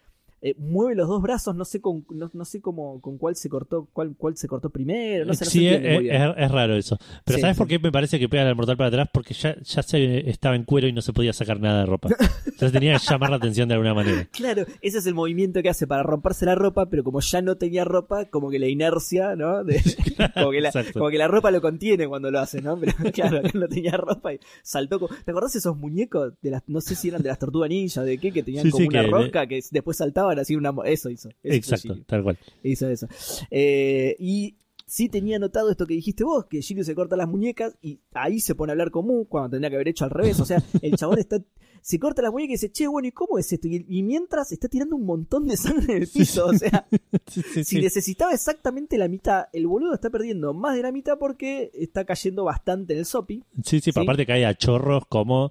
eh, 0.43 0.55
mueve 0.59 0.97
los 0.97 1.09
dos 1.09 1.23
brazos, 1.23 1.55
no 1.55 1.65
sé 1.65 1.81
con, 1.81 2.05
no, 2.11 2.29
no 2.33 2.45
sé 2.45 2.61
cómo, 2.61 3.01
con 3.01 3.17
cuál 3.17 3.37
se 3.37 3.49
cortó, 3.49 3.89
cuál, 3.93 4.15
cuál 4.19 4.37
se 4.37 4.49
cortó 4.49 4.71
primero, 4.71 5.25
no 5.25 5.35
sé, 5.35 5.45
no 5.45 5.51
se 5.51 5.59
sí, 5.59 5.69
es, 5.69 5.81
muy 5.81 6.03
bien. 6.05 6.17
es- 6.23 6.35
es 6.37 6.51
raro 6.51 6.75
eso. 6.77 6.99
Pero 7.25 7.37
Sí, 7.37 7.41
¿sabes 7.43 7.57
sí. 7.57 7.59
por 7.61 7.69
qué 7.69 7.79
me 7.79 7.93
parece 7.93 8.19
que 8.19 8.29
pega 8.29 8.47
al 8.49 8.57
mortal 8.57 8.77
para 8.77 8.89
atrás? 8.89 9.09
Porque 9.13 9.35
ya, 9.35 9.57
ya 9.63 9.83
se 9.83 10.29
estaba 10.29 10.57
en 10.57 10.65
cuero 10.65 10.89
y 10.89 10.93
no 10.93 11.01
se 11.01 11.13
podía 11.13 11.33
sacar 11.33 11.61
nada 11.61 11.81
de 11.81 11.87
ropa. 11.87 12.09
Entonces 12.47 12.73
tenía 12.73 12.99
que 12.99 13.05
llamar 13.09 13.31
la 13.31 13.37
atención 13.37 13.69
de 13.69 13.75
alguna 13.75 13.95
manera. 13.95 14.27
Claro, 14.33 14.65
ese 14.81 14.99
es 14.99 15.07
el 15.07 15.15
movimiento 15.15 15.63
que 15.63 15.69
hace 15.69 15.87
para 15.87 16.03
romperse 16.03 16.45
la 16.45 16.55
ropa, 16.57 16.87
pero 16.91 17.05
como 17.05 17.21
ya 17.21 17.41
no 17.41 17.57
tenía 17.57 17.85
ropa, 17.85 18.25
como 18.27 18.51
que 18.51 18.59
la 18.59 18.67
inercia, 18.69 19.37
¿no? 19.37 19.63
De- 19.65 19.81
como, 20.35 20.51
que 20.51 20.61
la, 20.61 20.73
como 20.93 21.09
que 21.11 21.19
la 21.19 21.29
ropa 21.29 21.51
lo 21.53 21.61
contiene 21.61 22.09
cuando 22.09 22.31
lo 22.33 22.41
hace, 22.41 22.61
¿no? 22.61 22.77
Pero 22.79 22.93
claro, 23.13 23.41
no 23.55 23.69
tenía 23.69 23.97
ropa 23.97 24.33
y 24.35 24.41
saltó. 24.65 24.99
como- 24.99 25.15
¿Te 25.25 25.31
acordás 25.31 25.55
esos 25.57 25.77
muñecos 25.77 26.33
de 26.43 26.51
las, 26.51 26.63
no 26.67 26.81
sé 26.81 26.97
si 26.97 27.09
eran 27.09 27.23
de 27.23 27.29
las 27.29 27.39
tortugas 27.39 27.71
ninja, 27.71 28.03
de 28.03 28.19
qué, 28.19 28.33
que 28.33 28.43
tenían 28.43 28.65
Sí, 28.65 28.71
como 28.71 28.89
una 28.89 29.03
que- 29.03 29.07
roca 29.09 29.47
que 29.47 29.61
después 29.71 29.97
saltaban 29.97 30.32
así 30.39 30.57
una, 30.57 30.75
eso 30.85 31.11
hizo. 31.11 31.29
eso 31.29 31.37
Exacto, 31.43 31.97
tal 32.07 32.23
cual. 32.23 32.39
Hizo 32.63 32.89
eso. 32.89 33.07
Eh, 33.51 34.17
y 34.19 34.57
sí 34.87 35.09
tenía 35.09 35.39
notado 35.39 35.71
esto 35.71 35.87
que 35.87 35.95
dijiste 35.95 36.25
vos, 36.25 36.45
que 36.47 36.61
Shiryu 36.61 36.85
se 36.85 36.95
corta 36.95 37.17
las 37.17 37.29
muñecas 37.29 37.77
y 37.81 38.01
ahí 38.13 38.41
se 38.41 38.55
pone 38.55 38.71
a 38.71 38.75
hablar 38.75 38.91
con 38.91 39.07
Mu 39.07 39.25
cuando 39.27 39.51
tendría 39.51 39.71
que 39.71 39.77
haber 39.77 39.89
hecho 39.89 40.05
al 40.05 40.11
revés. 40.11 40.39
O 40.41 40.45
sea, 40.45 40.63
el 40.83 40.97
chabón 40.97 41.19
está. 41.19 41.41
Se 41.85 41.99
corta 41.99 42.23
las 42.23 42.31
muñecas 42.31 42.51
y 42.51 42.53
dice, 42.67 42.71
che, 42.71 42.87
bueno, 42.87 43.09
¿y 43.09 43.11
cómo 43.13 43.39
es 43.39 43.53
esto? 43.53 43.67
Y, 43.67 43.85
y 43.89 44.05
mientras 44.05 44.53
está 44.53 44.69
tirando 44.69 44.95
un 44.95 45.05
montón 45.05 45.49
de 45.49 45.57
sangre 45.57 45.97
en 45.97 46.03
el 46.03 46.09
piso. 46.09 46.47
O 46.47 46.53
sea, 46.55 46.87
Sí, 47.27 47.43
sí, 47.55 47.65
si 47.65 47.81
necesitaba 47.81 48.33
exactamente 48.33 48.97
la 48.99 49.09
mitad, 49.09 49.47
el 49.53 49.67
boludo 49.67 49.93
está 49.95 50.09
perdiendo 50.09 50.55
más 50.55 50.77
de 50.77 50.83
la 50.83 50.93
mitad 50.93 51.19
porque 51.19 51.73
está 51.75 52.05
cayendo 52.05 52.45
bastante 52.45 52.93
en 52.93 53.01
el 53.01 53.05
sopi. 53.05 53.43
Sí, 53.65 53.81
sí, 53.81 53.91
Sí. 53.93 53.99
aparte 54.01 54.27
cae 54.27 54.47
a 54.47 54.55
chorros 54.55 55.07
como 55.09 55.51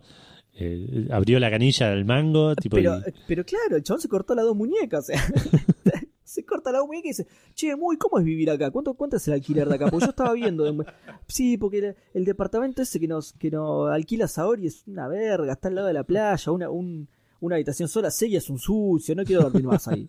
eh, 0.61 1.07
abrió 1.11 1.39
la 1.39 1.49
canilla 1.49 1.89
del 1.89 2.05
mango, 2.05 2.55
tipo 2.55 2.75
Pero, 2.77 2.97
y- 2.99 3.13
pero 3.27 3.43
claro, 3.45 3.75
el 3.77 3.83
chabón 3.83 4.01
se 4.01 4.07
cortó 4.07 4.35
las 4.35 4.45
dos 4.45 4.55
muñecas. 4.55 4.99
O 5.01 5.05
sea, 5.07 5.21
se 6.23 6.45
corta 6.45 6.71
la 6.71 6.77
dos 6.79 6.87
muñecas 6.87 7.05
y 7.19 7.23
dice, 7.23 7.27
che, 7.55 7.75
muy, 7.75 7.97
¿cómo 7.97 8.19
es 8.19 8.23
vivir 8.25 8.49
acá? 8.49 8.71
¿Cuánto, 8.71 8.93
¿Cuánto 8.93 9.17
es 9.17 9.27
el 9.27 9.33
alquiler 9.33 9.67
de 9.67 9.75
acá? 9.75 9.87
Porque 9.89 10.05
yo 10.05 10.09
estaba 10.11 10.33
viendo. 10.33 10.63
de- 10.63 10.85
Sí, 11.27 11.57
porque 11.57 11.79
el, 11.79 11.95
el 12.13 12.25
departamento 12.25 12.81
ese 12.81 12.99
que 12.99 13.07
nos, 13.07 13.33
que 13.33 13.51
nos 13.51 13.89
alquila 13.91 14.27
Saori 14.27 14.67
es 14.67 14.87
una 14.87 15.07
verga, 15.07 15.53
está 15.53 15.67
al 15.67 15.75
lado 15.75 15.87
de 15.87 15.93
la 15.93 16.03
playa, 16.03 16.51
una, 16.51 16.69
un- 16.69 17.09
una 17.41 17.55
habitación 17.55 17.89
sola, 17.89 18.09
Seiya 18.09 18.37
es 18.37 18.49
un 18.49 18.57
sucio, 18.59 19.13
no 19.15 19.25
quiero 19.25 19.43
dormir 19.43 19.63
más 19.65 19.87
ahí. 19.87 20.07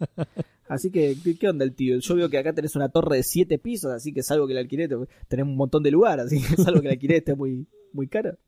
Así 0.68 0.90
que, 0.90 1.16
¿qué, 1.38 1.48
onda 1.48 1.64
el 1.64 1.74
tío? 1.74 1.98
Yo 1.98 2.14
veo 2.14 2.30
que 2.30 2.38
acá 2.38 2.52
tenés 2.54 2.76
una 2.76 2.88
torre 2.88 3.16
de 3.16 3.22
siete 3.24 3.58
pisos, 3.58 3.90
así 3.92 4.12
que 4.12 4.22
salvo 4.22 4.46
que 4.46 4.52
el 4.52 4.58
alquiler, 4.60 4.88
te- 4.88 4.96
tenés 5.28 5.44
un 5.46 5.56
montón 5.56 5.82
de 5.82 5.90
lugar, 5.90 6.20
así 6.20 6.40
que 6.40 6.56
salvo 6.62 6.80
que 6.80 6.86
el 6.86 6.92
alquiler 6.92 7.16
esté 7.18 7.34
muy, 7.34 7.66
muy 7.92 8.06
caro. 8.06 8.38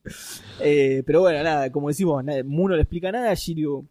Eh, 0.61 1.03
pero 1.05 1.20
bueno, 1.20 1.43
nada, 1.43 1.70
como 1.72 1.89
decimos, 1.89 2.22
Mu 2.47 2.68
no 2.68 2.76
le 2.76 2.82
explica 2.82 3.11
nada, 3.12 3.35
Shiryu 3.35 3.87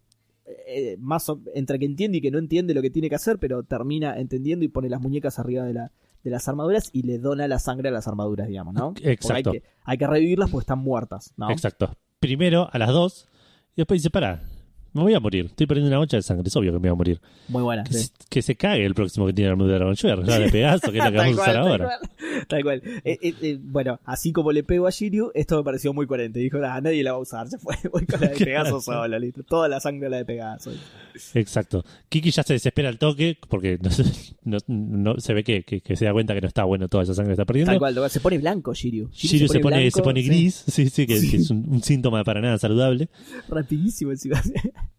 eh, 0.66 0.96
más 0.98 1.28
o- 1.28 1.40
entre 1.54 1.78
que 1.78 1.84
entiende 1.86 2.18
y 2.18 2.20
que 2.20 2.30
no 2.30 2.38
entiende 2.38 2.74
lo 2.74 2.82
que 2.82 2.90
tiene 2.90 3.08
que 3.08 3.14
hacer, 3.14 3.38
pero 3.38 3.62
termina 3.62 4.18
entendiendo 4.18 4.64
y 4.64 4.68
pone 4.68 4.88
las 4.88 5.00
muñecas 5.00 5.38
arriba 5.38 5.64
de, 5.64 5.74
la, 5.74 5.92
de 6.22 6.30
las 6.30 6.48
armaduras 6.48 6.90
y 6.92 7.02
le 7.02 7.18
dona 7.18 7.46
la 7.48 7.58
sangre 7.58 7.88
a 7.88 7.92
las 7.92 8.06
armaduras, 8.08 8.48
digamos, 8.48 8.74
¿no? 8.74 8.94
Exacto. 9.02 9.50
Hay 9.50 9.60
que, 9.60 9.66
hay 9.84 9.98
que 9.98 10.06
revivirlas 10.06 10.50
porque 10.50 10.62
están 10.64 10.80
muertas, 10.80 11.32
¿no? 11.36 11.50
Exacto. 11.50 11.96
Primero 12.20 12.68
a 12.72 12.78
las 12.78 12.90
dos 12.90 13.28
y 13.76 13.80
después 13.82 14.00
dice, 14.00 14.10
pará, 14.10 14.42
me 14.94 15.02
voy 15.02 15.12
a 15.14 15.20
morir. 15.20 15.46
Estoy 15.46 15.66
perdiendo 15.66 15.88
una 15.90 15.98
bocha 15.98 16.16
de 16.16 16.22
sangre, 16.22 16.44
es 16.48 16.56
obvio 16.56 16.72
que 16.72 16.78
me 16.78 16.88
voy 16.88 16.90
a 16.90 16.94
morir. 16.94 17.20
Muy 17.48 17.62
buena. 17.62 17.84
Que, 17.84 17.92
sí. 17.94 18.04
se, 18.04 18.10
que 18.30 18.40
se 18.42 18.56
cague 18.56 18.84
el 18.86 18.94
próximo 18.94 19.26
que 19.26 19.32
tiene 19.34 19.48
la 19.48 19.52
armadura 19.52 19.74
de 19.74 19.78
dragón. 19.80 19.94
Yo 19.96 20.02
voy 20.02 20.10
a 20.10 20.14
arreglar 20.14 20.40
de 20.42 20.50
Pegaso, 20.50 20.90
que 20.92 20.98
es 20.98 21.04
lo 21.04 21.10
que 21.10 21.16
vamos 21.18 21.38
a 21.38 21.42
usar 21.42 21.56
ahora. 21.58 21.84
Cual. 21.98 22.46
Tal 22.48 22.62
cual. 22.62 22.82
Eh, 23.04 23.18
eh, 23.22 23.34
eh, 23.42 23.58
bueno, 23.60 24.00
así 24.04 24.32
como 24.32 24.52
le 24.52 24.62
pego 24.64 24.86
a 24.86 24.90
Shiryu, 24.90 25.30
esto 25.34 25.56
me 25.58 25.64
pareció 25.64 25.92
muy 25.92 26.06
coherente. 26.06 26.40
Dijo, 26.40 26.58
"Ah, 26.64 26.80
nadie 26.80 27.02
la 27.02 27.12
va 27.12 27.18
a 27.18 27.20
usar. 27.20 27.48
Se 27.48 27.58
fue. 27.58 27.74
Voy 27.92 28.06
con 28.06 28.20
la 28.20 28.28
de 28.28 28.36
Pegaso 28.44 28.80
solo, 28.80 29.18
listo. 29.18 29.42
Toda 29.42 29.68
la 29.68 29.80
sangre 29.80 30.08
la 30.08 30.16
de 30.18 30.24
Pegaso. 30.24 30.72
Exacto. 31.34 31.84
Kiki 32.08 32.30
ya 32.30 32.42
se 32.42 32.54
desespera 32.54 32.88
al 32.88 32.98
toque 32.98 33.36
porque 33.48 33.78
no, 33.82 33.90
se- 33.90 34.34
no- 34.44 34.58
no- 34.68 35.18
se 35.20 35.34
ve 35.34 35.44
que, 35.44 35.62
que- 35.62 35.80
que 35.80 35.96
se 35.96 36.04
da 36.04 36.12
cuenta 36.12 36.34
que 36.34 36.40
no 36.40 36.48
está 36.48 36.64
bueno 36.64 36.88
toda 36.88 37.02
esa 37.04 37.14
sangre 37.14 37.30
que 37.30 37.34
está 37.34 37.44
perdiendo. 37.44 37.72
Tal 37.72 37.78
cual. 37.78 38.10
Se 38.10 38.20
pone 38.20 38.38
blanco 38.38 38.72
Shiryu. 38.74 39.08
Shiryu 39.12 39.48
se 39.48 39.60
pone, 39.60 39.76
blanco, 39.78 39.96
se 39.96 40.02
pone 40.02 40.22
sí. 40.22 40.28
gris, 40.28 40.64
sí, 40.66 40.88
sí, 40.90 41.06
que, 41.06 41.18
Sí. 41.18 41.30
que 41.30 41.36
es 41.38 41.50
un, 41.50 41.64
un 41.68 41.82
síntoma 41.82 42.22
para 42.24 42.40
nada 42.40 42.58
saludable. 42.58 43.08
Rapidísimo 43.48 44.10
encima. 44.12 44.40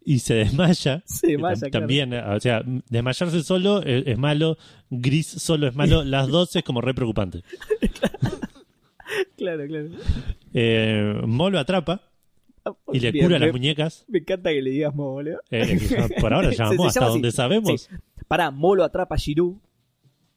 Y 0.04 0.20
se 0.20 0.34
desmaya. 0.34 1.02
Se 1.06 1.26
desmaya, 1.28 1.54
claro. 1.60 1.70
También, 1.70 2.14
o 2.14 2.38
sea, 2.40 2.62
desmayarse 2.64 3.42
solo 3.42 3.82
es, 3.82 4.06
es 4.06 4.18
malo, 4.18 4.56
gris 4.90 5.26
solo 5.26 5.66
es 5.66 5.74
malo, 5.74 6.04
las 6.04 6.28
dos 6.28 6.54
es 6.56 6.62
como 6.62 6.80
re 6.80 6.94
preocupante. 6.94 7.42
claro, 9.36 9.66
claro. 9.66 9.88
Eh, 10.54 11.20
Mo 11.26 11.50
lo 11.50 11.58
atrapa 11.58 12.02
y 12.92 13.00
le 13.00 13.12
Bien, 13.12 13.24
cura 13.26 13.38
me, 13.38 13.46
las 13.46 13.52
muñecas. 13.54 14.04
me 14.08 14.18
encanta 14.18 14.50
que 14.50 14.62
le 14.62 14.70
digas 14.70 14.94
Mo, 14.94 15.12
boludo. 15.12 15.40
Eh, 15.50 15.78
por 16.20 16.32
ahora 16.34 16.50
Se- 16.50 16.56
se 16.56 16.62
hasta 16.86 17.06
donde 17.06 17.30
sabemos. 17.32 17.82
Sí. 17.82 17.96
Pará, 18.28 18.50
Mo 18.50 18.74
lo 18.74 18.84
atrapa 18.84 19.14
a 19.14 19.18
Shiru. 19.18 19.60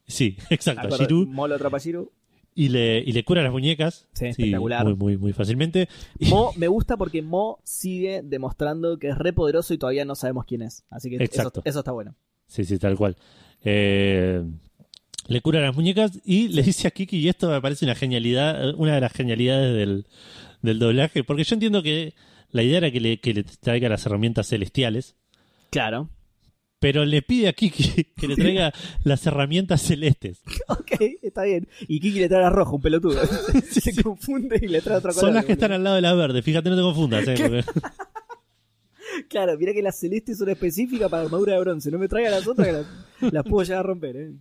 Sí, 0.06 0.36
exacto. 0.50 0.82
Acuerdo, 0.86 1.04
Shiru 1.04 1.26
Mo 1.26 1.48
lo 1.48 1.54
atrapa 1.56 1.76
a 1.76 1.80
Shiru. 1.80 2.12
Y 2.54 2.68
le, 2.68 2.98
y 2.98 3.12
le 3.12 3.24
cura 3.24 3.42
las 3.42 3.52
muñecas. 3.52 4.08
Sí, 4.12 4.26
espectacular. 4.26 4.84
Muy, 4.84 4.94
muy, 4.94 5.16
muy 5.16 5.32
fácilmente. 5.32 5.88
Mo 6.28 6.52
me 6.56 6.68
gusta 6.68 6.96
porque 6.96 7.22
Mo 7.22 7.60
sigue 7.64 8.22
demostrando 8.22 8.98
que 8.98 9.08
es 9.08 9.18
re 9.18 9.32
poderoso 9.32 9.74
y 9.74 9.78
todavía 9.78 10.04
no 10.04 10.14
sabemos 10.14 10.44
quién 10.46 10.62
es. 10.62 10.84
Así 10.90 11.10
que 11.10 11.22
eso, 11.22 11.52
eso 11.64 11.78
está 11.78 11.92
bueno. 11.92 12.14
Sí, 12.46 12.64
sí, 12.64 12.78
tal 12.78 12.96
cual. 12.96 13.16
Eh, 13.62 14.42
le 15.28 15.40
cura 15.40 15.60
las 15.60 15.74
muñecas 15.74 16.18
y 16.24 16.48
le 16.48 16.62
dice 16.62 16.88
a 16.88 16.90
Kiki, 16.90 17.18
y 17.18 17.28
esto 17.28 17.48
me 17.48 17.60
parece 17.60 17.84
una 17.84 17.94
genialidad, 17.94 18.74
una 18.74 18.94
de 18.94 19.00
las 19.00 19.12
genialidades 19.12 19.76
del, 19.76 20.06
del 20.62 20.78
doblaje, 20.78 21.22
porque 21.22 21.44
yo 21.44 21.54
entiendo 21.54 21.82
que 21.82 22.14
la 22.50 22.62
idea 22.62 22.78
era 22.78 22.90
que 22.90 23.00
le, 23.00 23.20
que 23.20 23.34
le 23.34 23.44
traiga 23.44 23.88
las 23.88 24.04
herramientas 24.06 24.48
celestiales, 24.48 25.16
Claro. 25.70 26.10
Pero 26.80 27.04
le 27.04 27.22
pide 27.22 27.46
a 27.48 27.52
Kiki 27.52 28.04
que 28.16 28.26
le 28.26 28.34
traiga 28.36 28.72
las 29.04 29.24
herramientas 29.26 29.82
celestes. 29.82 30.40
Ok, 30.68 30.92
está 31.22 31.44
bien. 31.44 31.68
Y 31.88 32.00
Kiki 32.00 32.18
le 32.20 32.28
trae 32.28 32.40
la 32.42 32.50
roja, 32.50 32.72
un 32.72 32.80
pelotudo. 32.82 33.20
Se 33.70 34.02
confunde 34.02 34.58
y 34.62 34.66
le 34.66 34.80
trae 34.80 34.96
otra 34.98 35.10
cosa. 35.10 35.20
Son 35.26 35.34
las 35.34 35.44
que 35.44 35.52
están 35.52 35.72
al 35.72 35.84
lado 35.84 35.96
de 35.96 36.02
la 36.02 36.14
verde, 36.14 36.42
fíjate, 36.42 36.68
no 36.70 36.76
te 36.76 36.82
confundas. 36.82 37.28
eh, 37.28 37.34
porque- 37.38 37.64
Claro, 39.28 39.56
mira 39.58 39.72
que 39.72 39.82
las 39.82 39.98
celestes 39.98 40.38
son 40.38 40.48
específicas 40.48 41.08
para 41.10 41.24
armadura 41.24 41.54
de 41.54 41.60
bronce. 41.60 41.90
No 41.90 41.98
me 41.98 42.08
traiga 42.08 42.30
las 42.30 42.46
otras 42.46 42.66
que 42.66 42.72
las, 42.72 43.32
las 43.32 43.44
puedo 43.44 43.62
llegar 43.64 43.80
a 43.80 43.82
romper. 43.82 44.16
¿eh? 44.16 44.32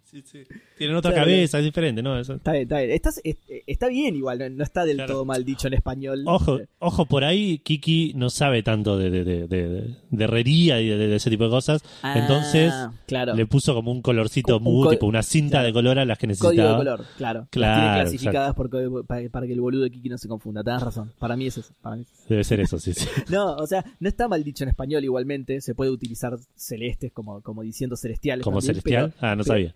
Tienen 0.77 0.95
otra 0.95 1.11
Claro. 1.11 1.25
cabeza, 1.25 1.59
es 1.59 1.63
diferente, 1.65 2.01
¿no? 2.01 2.17
Eso- 2.19 2.35
Está 2.35 2.51
bien, 2.53 2.63
está 2.63 2.77
bien. 2.79 2.91
Estás- 2.91 3.21
es- 3.23 3.37
está 3.67 3.87
bien 3.87 4.15
igual, 4.15 4.39
no, 4.39 4.49
no 4.49 4.63
está 4.63 4.85
del 4.85 4.97
Claro. 4.97 5.13
todo 5.13 5.25
mal 5.25 5.43
dicho 5.45 5.67
en 5.67 5.73
español. 5.73 6.23
Ojo, 6.25 6.59
ojo, 6.79 7.05
por 7.05 7.23
ahí 7.23 7.59
Kiki 7.59 8.13
no 8.15 8.29
sabe 8.29 8.63
tanto 8.63 8.97
de, 8.97 9.09
de, 9.09 9.23
de, 9.23 9.47
de- 9.47 9.95
de 10.09 10.23
herrería 10.23 10.79
y 10.81 10.87
de, 10.87 11.15
ese 11.15 11.29
tipo 11.29 11.43
de 11.45 11.49
cosas. 11.49 11.81
Ah, 12.03 12.17
Entonces 12.19 12.73
claro. 13.07 13.35
le 13.35 13.45
puso 13.45 13.73
como 13.73 13.91
un 13.91 14.01
colorcito 14.01 14.57
Un- 14.57 14.67
un 14.67 14.73
muy, 14.73 14.89
tipo 14.89 15.05
una 15.07 15.23
cinta 15.23 15.63
de 15.63 15.73
color 15.73 15.99
a 15.99 16.05
las 16.05 16.17
que 16.17 16.27
Código 16.27 16.43
necesitaba. 16.51 16.71
de 16.71 16.77
color, 16.77 17.05
claro. 17.17 17.39
Las 17.39 17.49
Claro, 17.49 17.81
tiene 17.91 18.01
clasificadas 18.09 18.53
por 18.55 18.69
para, 19.05 19.29
para 19.29 19.47
que 19.47 19.53
el 19.53 19.61
boludo 19.61 19.83
de 19.83 19.91
Kiki 19.91 20.09
no 20.09 20.17
se 20.17 20.27
confunda. 20.27 20.63
Tenés 20.63 20.81
razón. 20.81 21.11
Para 21.19 21.35
mí 21.35 21.47
es 21.47 21.57
eso. 21.57 21.73
para 21.81 21.95
mí 21.95 22.03
es 22.03 22.11
eso. 22.11 22.23
Debe 22.29 22.43
ser 22.43 22.59
eso, 22.59 22.79
sí, 22.79 22.93
sí. 22.93 23.05
No, 23.29 23.55
o 23.55 23.67
sea, 23.67 23.83
no 23.99 24.07
está 24.07 24.27
mal 24.27 24.43
dicho 24.43 24.58
en 24.63 24.69
español 24.69 25.03
igualmente. 25.03 25.61
Se 25.61 25.75
puede 25.75 25.91
utilizar 25.91 26.37
celestes 26.55 27.11
como, 27.11 27.41
como 27.41 27.61
diciendo 27.61 27.95
celestiales. 27.95 28.43
Como 28.43 28.59
también, 28.59 28.81
celestial. 28.81 29.13
ah, 29.19 29.35
no 29.35 29.43
pero- 29.43 29.53
sabía. 29.53 29.75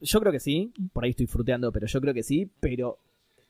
yo 0.00 0.20
creo 0.20 0.32
que 0.32 0.40
sí. 0.40 0.72
Por 0.92 1.04
ahí 1.04 1.10
estoy 1.10 1.26
fruteando, 1.26 1.70
pero 1.72 1.86
yo 1.86 2.00
creo 2.00 2.14
que 2.14 2.22
sí. 2.22 2.50
Pero 2.60 2.98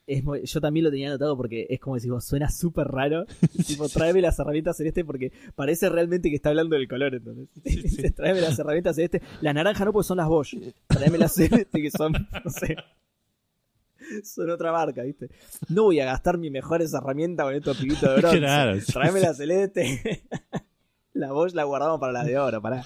es 0.07 0.23
muy- 0.23 0.45
yo 0.45 0.61
también 0.61 0.83
lo 0.83 0.91
tenía 0.91 1.07
anotado 1.07 1.35
porque 1.35 1.65
es 1.69 1.79
como 1.79 1.97
vos, 2.09 2.25
suena 2.25 2.49
súper 2.49 2.87
raro. 2.87 3.25
tipo, 3.67 3.89
tráeme 3.89 4.21
las 4.21 4.37
herramientas 4.39 4.77
celestes 4.77 5.03
porque 5.03 5.31
parece 5.55 5.89
realmente 5.89 6.29
que 6.29 6.35
está 6.35 6.49
hablando 6.49 6.75
del 6.75 6.87
color. 6.87 7.15
Entonces, 7.15 7.49
tráeme 8.15 8.41
las 8.41 8.59
herramientas 8.59 8.95
celestes. 8.95 9.21
Las 9.41 9.55
naranjas 9.55 9.85
no, 9.85 9.93
porque 9.93 10.07
son 10.07 10.17
las 10.17 10.27
Bosch. 10.27 10.55
Tráeme 10.87 11.17
las 11.17 11.33
celestes 11.33 11.81
que 11.81 11.91
son, 11.91 12.11
no 12.13 12.51
sé. 12.51 12.75
Son 14.23 14.49
otra 14.49 14.71
marca, 14.71 15.03
¿viste? 15.03 15.29
No 15.69 15.83
voy 15.83 15.99
a 15.99 16.05
gastar 16.05 16.37
mis 16.37 16.51
mejores 16.51 16.93
herramientas 16.93 17.45
con 17.45 17.55
estos 17.55 17.77
pibitos 17.77 18.01
de 18.01 18.15
bronce. 18.17 18.37
Claro, 18.39 18.79
sí, 18.79 18.91
Tráeme 18.93 19.19
sí. 19.19 19.25
la 19.25 19.33
celeste. 19.33 20.23
la 21.13 21.31
Bosch 21.31 21.53
la 21.53 21.63
guardamos 21.63 21.99
para 21.99 22.13
la 22.13 22.23
de 22.23 22.37
oro, 22.37 22.61
pará. 22.61 22.85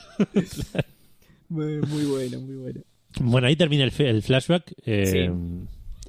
Muy, 1.50 1.80
muy 1.82 2.06
bueno, 2.06 2.40
muy 2.42 2.56
bueno. 2.56 2.82
Bueno, 3.22 3.48
ahí 3.48 3.56
termina 3.56 3.84
el, 3.84 3.92
flashback. 4.22 4.74
eh, 4.86 5.32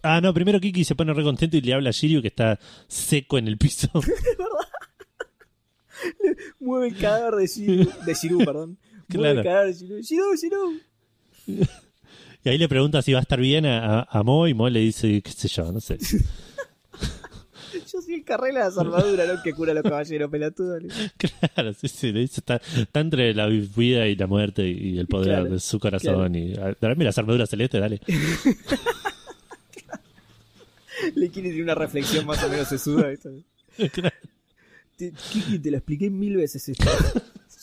Ah, 0.02 0.20
no, 0.22 0.32
primero 0.32 0.60
Kiki 0.60 0.84
se 0.84 0.94
pone 0.94 1.12
re 1.12 1.22
contento 1.22 1.58
y 1.58 1.60
le 1.60 1.74
habla 1.74 1.90
a 1.90 1.92
Shiryu 1.92 2.22
que 2.22 2.28
está 2.28 2.58
seco 2.88 3.36
en 3.36 3.48
el 3.48 3.58
piso. 3.58 3.88
Mueve 6.58 6.88
el 6.88 6.96
cadáver 6.98 7.34
de 7.34 7.46
Shiru, 7.46 7.90
de 8.06 8.14
Shiru, 8.14 8.38
perdón. 8.38 8.78
Mueve 9.08 9.38
el 9.38 9.42
cadáver 9.44 9.74
de 9.74 9.74
Shiru. 9.74 10.00
Shiru, 10.00 10.36
Shiru. 10.36 11.66
Y 12.44 12.48
ahí 12.48 12.58
le 12.58 12.68
pregunta 12.68 13.02
si 13.02 13.12
va 13.12 13.18
a 13.18 13.22
estar 13.22 13.40
bien 13.40 13.66
a, 13.66 14.02
a- 14.02 14.22
Mo 14.22 14.46
y 14.48 14.54
Mo 14.54 14.68
le 14.68 14.80
dice, 14.80 15.20
qué 15.22 15.30
sé 15.32 15.48
yo, 15.48 15.70
no 15.72 15.80
sé. 15.80 15.98
Yo 17.92 18.00
soy 18.02 18.14
el 18.14 18.24
carrera 18.24 18.60
de 18.60 18.64
las 18.66 18.78
armaduras, 18.78 19.28
¿no? 19.28 19.42
Que 19.42 19.52
cura 19.52 19.70
a 19.72 19.74
los 19.74 19.82
caballeros 19.84 20.30
pelotudos. 20.30 20.82
Claro, 21.54 21.72
sí, 21.74 21.86
sí, 21.88 22.12
le 22.12 22.20
dice, 22.20 22.40
está, 22.40 22.60
está 22.76 23.00
entre 23.00 23.32
la 23.34 23.46
vida 23.46 24.06
y 24.08 24.14
la 24.16 24.26
muerte 24.26 24.68
y 24.68 24.98
el 24.98 25.06
poder 25.06 25.28
Claro, 25.40 25.50
de 25.50 25.60
su 25.60 25.78
corazón. 25.80 26.34
Y, 26.34 26.54
ah, 26.54 26.74
dame 26.80 27.04
las 27.04 27.16
armaduras 27.18 27.48
celestes, 27.50 27.80
dale. 27.80 28.00
Le 31.14 31.30
quiere 31.30 31.48
decir 31.48 31.62
una 31.64 31.74
reflexión 31.74 32.26
más 32.26 32.42
o 32.44 32.48
menos 32.48 32.68
sesuda. 32.68 33.08
¿viste? 33.08 33.30
Te- 34.96 35.12
Kiki, 35.32 35.58
te 35.58 35.70
lo 35.70 35.78
expliqué 35.78 36.10
mil 36.10 36.36
veces 36.36 36.68
esto. 36.68 36.84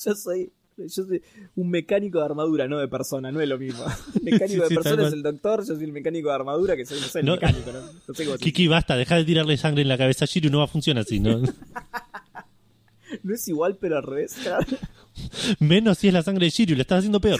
Yo 0.04 0.16
soy 0.16 0.52
Yo 0.78 0.88
soy 0.90 1.22
un 1.56 1.70
mecánico 1.70 2.20
de 2.20 2.26
armadura, 2.26 2.68
no 2.68 2.78
de 2.78 2.88
persona, 2.88 3.32
no 3.32 3.42
es 3.42 3.50
lo 3.50 3.58
mismo. 3.58 3.84
El 4.16 4.24
mecánico 4.32 4.64
Sí, 4.64 4.70
sí, 4.70 4.76
de 4.76 4.82
persona 4.82 5.08
es 5.08 5.14
el 5.14 5.24
doctor, 5.24 5.66
yo 5.66 5.76
soy 5.76 5.84
el 5.84 5.92
mecánico 5.92 6.30
de 6.30 6.36
armadura, 6.36 6.76
que 6.76 6.86
soy, 6.86 7.00
no 7.00 7.08
el 7.20 7.26
No. 7.26 7.32
mecánico, 7.34 7.72
¿no? 7.72 7.82
No 7.82 8.14
sé 8.14 8.26
cómo 8.26 8.38
se- 8.38 8.44
Kiki, 8.44 8.68
basta, 8.68 8.96
deja 8.96 9.16
de 9.16 9.26
tirarle 9.26 9.58
sangre 9.58 9.82
en 9.82 9.88
la 9.88 9.98
cabeza 9.98 10.26
a 10.26 10.28
Shiryu, 10.28 10.52
no 10.52 10.60
va 10.60 10.66
a 10.66 10.68
funcionar 10.68 11.02
así, 11.04 11.20
¿no? 11.20 11.42
No 13.24 13.34
es 13.34 13.48
igual, 13.48 13.78
pero 13.80 13.96
al 13.98 14.04
revés. 14.04 14.36
claro. 14.44 14.66
Menos 15.60 15.98
si 15.98 16.10
es 16.10 16.14
la 16.14 16.22
sangre 16.24 16.46
de 16.46 16.50
Shiryu, 16.52 16.76
le 16.76 16.82
estás 16.82 17.00
haciendo 17.00 17.22
peor. 17.22 17.40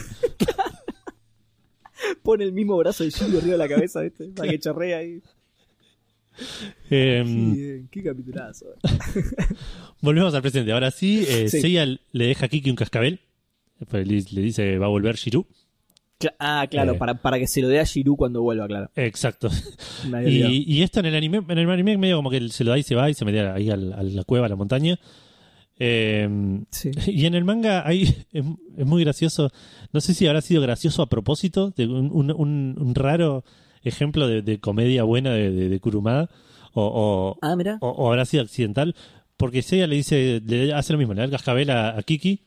Pone 2.22 2.44
el 2.44 2.52
mismo 2.52 2.76
brazo 2.78 3.04
de 3.04 3.10
Shiryu 3.10 3.38
arriba 3.38 3.52
de 3.52 3.58
la 3.58 3.68
cabeza, 3.68 4.00
¿viste? 4.00 4.28
Para 4.34 4.50
que 4.50 4.58
chorrea 4.58 4.98
ahí. 4.98 5.20
Eh, 6.90 7.22
Bien, 7.26 7.88
qué 7.90 8.02
capitulazo. 8.02 8.66
volvemos 10.00 10.32
al 10.34 10.40
presente. 10.42 10.72
Ahora 10.72 10.90
sí, 10.90 11.24
eh, 11.28 11.48
Sí. 11.48 11.60
Seiya 11.60 11.84
le 11.84 12.26
deja 12.26 12.46
a 12.46 12.48
Kiki 12.48 12.70
un 12.70 12.76
cascabel. 12.76 13.20
Le, 13.92 14.04
dice 14.42 14.78
va 14.78 14.86
a 14.86 14.90
volver 14.90 15.16
Shiru. 15.16 15.46
Ah, 16.40 16.66
claro, 16.68 16.94
Eh. 16.94 16.98
para, 16.98 17.14
para 17.22 17.38
que 17.38 17.46
se 17.46 17.62
lo 17.62 17.68
dé 17.68 17.78
a 17.78 17.84
Shiru 17.84 18.16
cuando 18.16 18.42
vuelva, 18.42 18.66
claro. 18.66 18.90
Exacto. 18.96 19.48
Y, 20.26 20.64
y 20.78 20.82
esto 20.82 21.00
en 21.00 21.06
el 21.06 21.14
anime, 21.14 21.42
en 21.48 21.58
el 21.58 21.70
anime 21.70 21.96
medio 21.96 22.16
como 22.16 22.30
que 22.30 22.48
se 22.48 22.64
lo 22.64 22.70
da 22.72 22.78
y 22.78 22.82
se 22.82 22.94
va 22.96 23.08
y 23.10 23.14
se 23.14 23.24
mete 23.24 23.40
ahí 23.40 23.70
al- 23.70 23.92
a 23.92 24.02
la 24.02 24.24
cueva, 24.24 24.46
a 24.46 24.48
la 24.48 24.56
montaña. 24.56 24.98
Eh, 25.78 26.28
Sí. 26.70 26.90
y 27.06 27.26
en 27.26 27.34
el 27.34 27.44
manga 27.44 27.86
hay, 27.86 28.02
es, 28.32 28.44
es 28.76 28.86
muy 28.86 29.04
gracioso. 29.04 29.50
No 29.92 30.00
sé 30.00 30.14
si 30.14 30.26
habrá 30.26 30.40
sido 30.40 30.60
gracioso 30.62 31.02
a 31.02 31.08
propósito, 31.08 31.70
de 31.76 31.86
un, 31.86 32.10
un- 32.12 32.32
un- 32.32 32.76
un 32.78 32.94
raro 32.94 33.44
ejemplo 33.84 34.26
de, 34.26 34.42
de 34.42 34.58
comedia 34.58 35.04
buena 35.04 35.30
de, 35.32 35.50
de, 35.52 35.68
de 35.68 35.80
Kurumada, 35.80 36.28
o, 36.74 36.82
o- 36.82 37.38
Ah, 37.42 37.54
o, 37.80 37.88
o 37.88 38.08
habrá 38.10 38.24
sido 38.24 38.42
accidental, 38.42 38.94
porque 39.36 39.62
Seiya 39.62 39.86
le 39.86 39.94
dice, 39.96 40.42
le 40.44 40.72
hace 40.72 40.92
lo 40.92 40.98
mismo, 40.98 41.14
le 41.14 41.18
da 41.20 41.24
el 41.26 41.30
cascabel 41.30 41.70
a, 41.70 41.96
a 41.96 42.02
Kiki, 42.02 42.40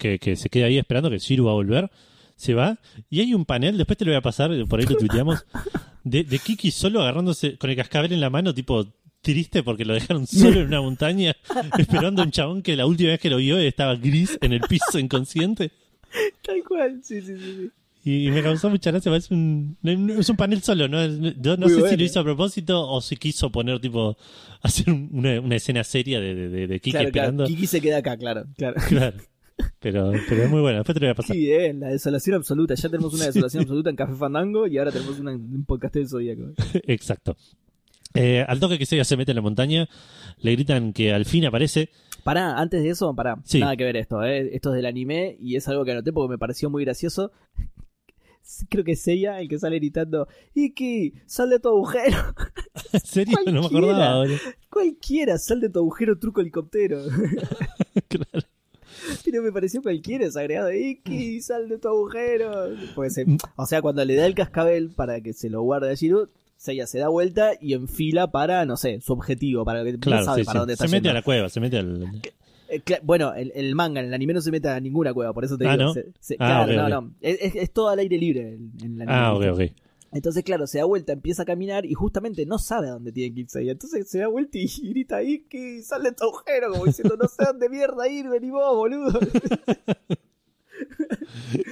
que, 0.00 0.18
que 0.18 0.34
se 0.34 0.48
queda 0.48 0.66
ahí 0.66 0.78
esperando 0.78 1.10
que 1.10 1.18
Shiru 1.18 1.44
va 1.44 1.52
a 1.52 1.54
volver, 1.54 1.90
se 2.34 2.54
va, 2.54 2.78
y 3.10 3.20
hay 3.20 3.34
un 3.34 3.44
panel, 3.44 3.76
después 3.76 3.96
te 3.98 4.04
lo 4.04 4.10
voy 4.10 4.16
a 4.18 4.22
pasar, 4.22 4.50
por 4.66 4.80
ahí 4.80 4.86
lo 4.86 4.96
tuiteamos, 4.96 5.44
de, 6.02 6.24
de 6.24 6.38
Kiki 6.38 6.70
solo 6.72 7.02
agarrándose 7.02 7.56
con 7.58 7.70
el 7.70 7.76
cascabel 7.76 8.12
en 8.12 8.20
la 8.20 8.30
mano, 8.30 8.54
tipo 8.54 8.86
triste 9.20 9.62
porque 9.62 9.84
lo 9.84 9.92
dejaron 9.92 10.26
solo 10.26 10.60
en 10.60 10.68
una 10.68 10.80
montaña, 10.80 11.36
esperando 11.78 12.22
a 12.22 12.24
un 12.24 12.30
chabón 12.30 12.62
que 12.62 12.74
la 12.76 12.86
última 12.86 13.10
vez 13.10 13.20
que 13.20 13.28
lo 13.30 13.36
vio 13.36 13.58
estaba 13.58 13.94
gris 13.96 14.38
en 14.40 14.54
el 14.54 14.62
piso 14.62 14.98
inconsciente. 14.98 15.70
Tal 16.42 16.64
cual, 16.66 17.00
sí, 17.04 17.20
sí, 17.20 17.36
sí. 17.36 17.54
sí. 17.58 17.70
Y 18.02 18.30
me 18.30 18.42
causó 18.42 18.70
mucha 18.70 18.90
gracia, 18.90 19.14
es 19.14 19.30
un, 19.30 19.76
es 19.82 20.28
un 20.30 20.36
panel 20.36 20.62
solo, 20.62 20.88
¿no? 20.88 21.04
Yo 21.38 21.58
no 21.58 21.66
Muy 21.68 21.74
sé 21.82 21.90
si 21.90 21.96
lo 21.98 22.04
hizo 22.04 22.20
a 22.20 22.24
propósito 22.24 22.88
o 22.88 23.02
si 23.02 23.16
quiso 23.16 23.50
poner, 23.52 23.78
tipo, 23.78 24.16
hacer 24.62 24.88
un- 24.90 25.10
una, 25.12 25.38
una 25.38 25.56
escena 25.56 25.84
seria 25.84 26.18
de, 26.18 26.34
de, 26.34 26.48
de, 26.48 26.66
de 26.66 26.80
Kiki 26.80 26.92
claro, 26.92 27.06
esperando. 27.08 27.44
claro. 27.44 27.54
Kiki 27.54 27.66
se 27.66 27.80
queda 27.82 27.98
acá, 27.98 28.16
claro. 28.16 28.46
claro. 28.56 28.76
Claro. 28.88 29.16
Pero, 29.80 30.12
pero 30.28 30.42
es 30.44 30.50
muy 30.50 30.60
bueno, 30.60 30.78
después 30.78 30.94
te 30.94 31.00
lo 31.00 31.06
voy 31.06 31.12
a 31.12 31.14
pasar. 31.14 31.34
Qué 31.34 31.38
bien, 31.40 31.80
la 31.80 31.88
desolación 31.88 32.36
absoluta. 32.36 32.74
Ya 32.74 32.88
tenemos 32.88 33.14
una 33.14 33.26
desolación 33.26 33.62
absoluta 33.62 33.90
en 33.90 33.96
Café 33.96 34.14
Fandango 34.14 34.66
y 34.66 34.78
ahora 34.78 34.92
tenemos 34.92 35.18
una 35.18 35.32
un 35.32 35.64
podcast 35.64 35.94
del 35.94 36.08
Zodíaco. 36.08 36.52
Exacto. 36.86 37.36
Eh, 38.14 38.44
al 38.46 38.58
toque 38.58 38.76
que 38.78 38.86
Seiya 38.86 39.04
se 39.04 39.16
mete 39.16 39.30
en 39.32 39.36
la 39.36 39.42
montaña, 39.42 39.88
le 40.38 40.52
gritan 40.52 40.92
que 40.92 41.12
al 41.12 41.24
fin 41.24 41.46
aparece. 41.46 41.90
Pará, 42.24 42.58
antes 42.58 42.82
de 42.82 42.90
eso, 42.90 43.14
pará. 43.14 43.40
Sí. 43.44 43.60
Nada 43.60 43.76
que 43.76 43.84
ver 43.84 43.96
esto, 43.96 44.22
¿eh? 44.24 44.50
Esto 44.52 44.70
es 44.70 44.76
del 44.76 44.86
anime 44.86 45.36
y 45.40 45.56
es 45.56 45.68
algo 45.68 45.84
que 45.84 45.92
anoté 45.92 46.12
porque 46.12 46.32
me 46.32 46.38
pareció 46.38 46.68
muy 46.70 46.84
gracioso. 46.84 47.30
Creo 48.68 48.82
que 48.84 48.92
es 48.92 49.06
ella 49.06 49.40
el 49.40 49.48
que 49.48 49.58
sale 49.58 49.76
gritando: 49.76 50.26
Iki, 50.54 51.14
sal 51.26 51.50
de 51.50 51.60
tu 51.60 51.68
agujero. 51.68 52.16
¿En 52.92 53.00
serio? 53.00 53.38
No 53.46 53.52
me 53.52 53.58
Cualquiera. 53.60 53.86
acordaba. 53.86 54.18
boludo. 54.18 54.38
Cualquiera, 54.68 55.38
sal 55.38 55.60
de 55.60 55.68
tu 55.70 55.78
agujero, 55.78 56.18
truco 56.18 56.40
helicóptero. 56.40 57.00
Claro. 58.08 58.46
Pero 59.24 59.42
me 59.42 59.52
pareció 59.52 59.82
cualquiera 59.82 60.26
ese 60.26 60.38
agregado. 60.40 60.72
Iki, 60.72 61.40
sal 61.40 61.68
de 61.68 61.78
tu 61.78 61.88
agujero. 61.88 62.70
Porque 62.94 63.10
se- 63.10 63.26
o 63.56 63.66
sea, 63.66 63.82
cuando 63.82 64.04
le 64.04 64.14
da 64.16 64.26
el 64.26 64.34
cascabel 64.34 64.90
para 64.90 65.20
que 65.20 65.32
se 65.32 65.50
lo 65.50 65.62
guarde 65.62 65.90
a 65.90 65.94
Shiro, 65.94 66.28
Seiya 66.56 66.86
se 66.86 66.98
da 66.98 67.08
vuelta 67.08 67.52
y 67.60 67.72
enfila 67.74 68.30
para, 68.30 68.64
no 68.66 68.76
sé, 68.76 69.00
su 69.00 69.12
objetivo, 69.14 69.64
para 69.64 69.82
que 69.84 69.98
Claro, 69.98 70.20
no 70.20 70.24
sabe 70.26 70.42
sí, 70.42 70.46
para 70.46 70.52
sí. 70.54 70.58
dónde 70.60 70.76
Se 70.76 70.84
está 70.84 70.96
mete 70.96 71.04
yendo. 71.04 71.10
a 71.10 71.14
la 71.14 71.22
cueva, 71.22 71.48
se 71.48 71.60
mete 71.60 71.78
al. 71.78 72.10
Eh, 72.72 72.80
bueno, 73.02 73.34
el, 73.34 73.50
el 73.54 73.74
manga, 73.74 74.00
en 74.00 74.06
el 74.06 74.14
anime 74.14 74.32
no 74.34 74.40
se 74.40 74.50
mete 74.52 74.68
a 74.68 74.78
ninguna 74.78 75.12
cueva, 75.12 75.32
por 75.32 75.44
eso 75.44 75.56
te 75.58 75.66
Ah, 75.66 75.72
digo. 75.72 75.84
¿no? 75.84 75.92
se- 75.94 76.12
se- 76.20 76.36
Ah, 76.38 76.64
claro, 76.66 76.88
no, 76.88 77.00
no. 77.02 77.14
Es, 77.20 77.54
es- 77.56 77.72
todo 77.72 77.88
al 77.88 77.98
aire 77.98 78.16
libre 78.18 78.42
en, 78.54 78.72
en 78.80 78.94
el 78.94 79.00
anime. 79.02 79.06
Ah, 79.08 79.34
ok, 79.34 79.44
ok. 79.54 79.60
Entonces, 80.12 80.42
claro, 80.42 80.66
se 80.66 80.78
da 80.78 80.84
vuelta, 80.86 81.12
empieza 81.12 81.42
a 81.42 81.46
caminar 81.46 81.86
y 81.86 81.94
justamente 81.94 82.44
no 82.44 82.58
sabe 82.58 82.88
a 82.88 82.92
dónde 82.92 83.12
tiene 83.12 83.32
que 83.34 83.40
irse. 83.42 83.62
Y 83.62 83.70
entonces 83.70 84.08
se 84.10 84.18
da 84.18 84.26
vuelta 84.28 84.58
y 84.58 84.66
grita 84.90 85.16
ahí 85.18 85.44
que 85.48 85.82
sale 85.82 86.10
tu 86.12 86.24
agujero, 86.24 86.70
como 86.72 86.86
diciendo, 86.86 87.16
no 87.20 87.28
sé 87.28 87.44
dónde 87.44 87.68
mierda 87.68 88.08
ir, 88.08 88.28
vení 88.28 88.50
vos, 88.50 88.74
boludo. 88.76 89.20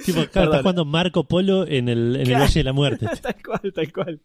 Tipo, 0.05 0.21
claro, 0.21 0.31
Perdón. 0.31 0.43
está 0.51 0.61
jugando 0.61 0.85
Marco 0.85 1.23
Polo 1.27 1.67
en 1.67 1.89
el, 1.89 2.15
en 2.15 2.27
el. 2.27 2.33
Valle 2.33 2.59
de 2.59 2.63
la 2.63 2.73
Muerte. 2.73 3.07
tal 3.21 3.35
cual, 3.43 3.73
tal 3.73 3.91
cual. 3.93 4.19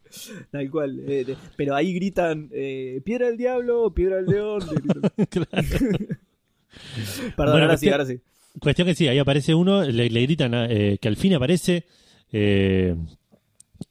Tal 0.51 0.71
cual. 0.71 0.99
Eh, 1.07 1.35
pero 1.55 1.75
ahí 1.75 1.93
gritan, 1.93 2.49
eh, 2.53 3.01
piedra 3.03 3.27
del 3.27 3.37
diablo, 3.37 3.93
piedra 3.93 4.17
del 4.17 4.25
león. 4.27 4.59
Claro. 5.29 5.47
Perdón, 5.51 7.33
Bueno, 7.37 7.51
ahora 7.53 7.67
cuestión- 7.67 7.79
sí, 7.79 7.89
ahora 7.89 8.05
sí. 8.05 8.19
Cuestión 8.59 8.87
que 8.87 8.95
sí, 8.95 9.07
ahí 9.07 9.17
aparece 9.17 9.53
uno, 9.55 9.83
le, 9.83 10.09
le 10.09 10.21
gritan 10.21 10.51
eh, 10.53 10.97
que 11.01 11.07
al 11.07 11.15
fin 11.17 11.33
aparece. 11.33 11.85
eh, 12.31 12.95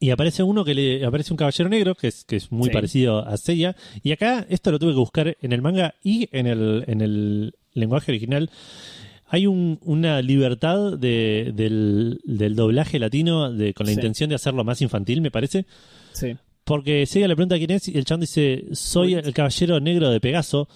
y 0.01 0.11
aparece 0.11 0.43
uno 0.43 0.65
que 0.65 0.75
le 0.75 1.05
aparece 1.05 1.33
un 1.33 1.37
caballero 1.37 1.69
negro, 1.69 1.95
que 1.95 2.09
es, 2.09 2.25
que 2.25 2.37
es 2.37 2.51
muy 2.53 2.69
Sí. 2.69 2.73
parecido 2.73 3.19
a 3.27 3.37
Seiya. 3.37 3.77
Y 4.03 4.13
acá, 4.13 4.47
esto 4.49 4.71
lo 4.71 4.79
tuve 4.79 4.93
que 4.93 4.99
buscar 4.99 5.37
en 5.41 5.53
el 5.53 5.63
manga 5.63 5.95
y 6.03 6.29
en 6.37 6.47
el, 6.47 6.85
en 6.87 7.01
el 7.01 7.55
lenguaje 7.73 8.13
original. 8.13 8.51
Hay 9.27 9.47
un- 9.47 9.79
una 9.83 10.23
libertad 10.23 10.97
de- 10.99 11.53
del, 11.55 12.21
del 12.25 12.55
doblaje 12.55 12.99
latino 12.99 13.51
de, 13.53 13.75
con 13.75 13.87
la 13.87 13.93
Sí. 13.93 13.99
intención 13.99 14.29
de 14.29 14.37
hacerlo 14.37 14.65
más 14.65 14.81
infantil, 14.83 15.21
me 15.21 15.31
parece. 15.31 15.67
Sí. 16.13 16.37
Porque 16.65 17.05
Seiya 17.07 17.29
le 17.29 17.35
pregunta 17.37 17.59
quién 17.59 17.71
es 17.73 17.89
y 17.89 17.99
el 17.99 18.05
chabón 18.05 18.21
dice, 18.23 18.65
soy 18.73 19.15
el 19.15 19.35
caballero 19.35 19.81
negro 19.81 20.09
de 20.11 20.21
Pegaso, 20.21 20.69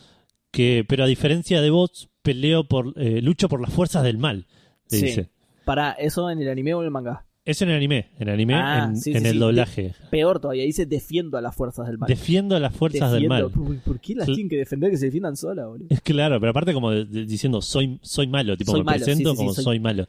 que 0.50 0.84
pero 0.88 1.04
a 1.04 1.06
diferencia 1.06 1.61
de 1.62 1.70
vos, 1.70 2.09
peleo 2.22 2.64
por, 2.64 2.92
eh, 2.96 3.20
lucho 3.22 3.48
por 3.48 3.61
las 3.61 3.72
fuerzas 3.72 4.02
del 4.02 4.18
mal, 4.18 4.46
le 4.90 4.98
Sí. 4.98 5.06
dice. 5.06 5.28
Para 5.64 5.92
eso 5.92 6.28
en 6.30 6.40
el 6.42 6.48
anime 6.48 6.74
o 6.74 6.80
en 6.80 6.86
el 6.86 6.90
manga. 6.90 7.26
Eso 7.51 7.64
en 7.64 7.70
el 7.70 7.76
anime, 7.76 8.11
en 8.18 8.28
el 8.28 8.34
anime, 8.34 8.55
Ah, 8.55 8.86
en, 8.90 8.96
sí, 8.96 9.11
en 9.12 9.20
sí, 9.22 9.26
el 9.26 9.32
sí. 9.32 9.38
doblaje. 9.38 9.94
Peor 10.11 10.38
todavía, 10.38 10.64
dice 10.64 10.84
defiendo 10.86 11.38
a 11.38 11.40
las 11.40 11.55
fuerzas 11.57 11.86
del 11.86 11.96
mal. 11.99 12.07
Defiendo 12.09 12.55
a 12.57 12.61
las 12.61 12.74
fuerzas 12.74 13.11
Defiendo. 13.11 13.36
del 13.49 13.57
mal. 13.57 13.80
¿Por, 13.84 14.01
qué 14.01 14.14
las 14.14 14.26
tienen 14.26 14.49
que 14.51 14.57
defender 14.57 14.90
que 14.90 14.99
se 14.99 15.07
defiendan 15.07 15.36
solas, 15.36 15.66
boludo? 15.66 15.86
Es 15.90 16.01
claro, 16.03 16.38
pero 16.40 16.51
aparte 16.51 16.74
como 16.74 16.90
de- 16.90 17.07
de- 17.07 17.24
diciendo 17.24 17.62
soy, 17.62 17.99
soy 18.03 18.26
malo, 18.26 18.57
tipo 18.57 18.72
Soy 18.72 18.80
me 18.80 18.84
malo, 18.84 18.99
presento 19.05 19.34
como 19.34 19.55
soy- 19.55 19.64
soy, 19.64 19.80
malo. 19.80 20.07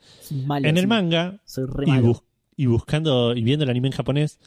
En 0.63 0.77
el 0.77 0.87
manga, 0.87 1.39
Soy 1.45 1.65
re 1.65 1.85
y, 1.87 1.89
malo. 1.91 2.07
bus- 2.07 2.23
y 2.57 2.65
buscando 2.65 3.33
y 3.35 3.41
viendo 3.41 3.63
el 3.63 3.69
anime 3.69 3.87
en 3.87 3.93
japonés, 3.93 4.37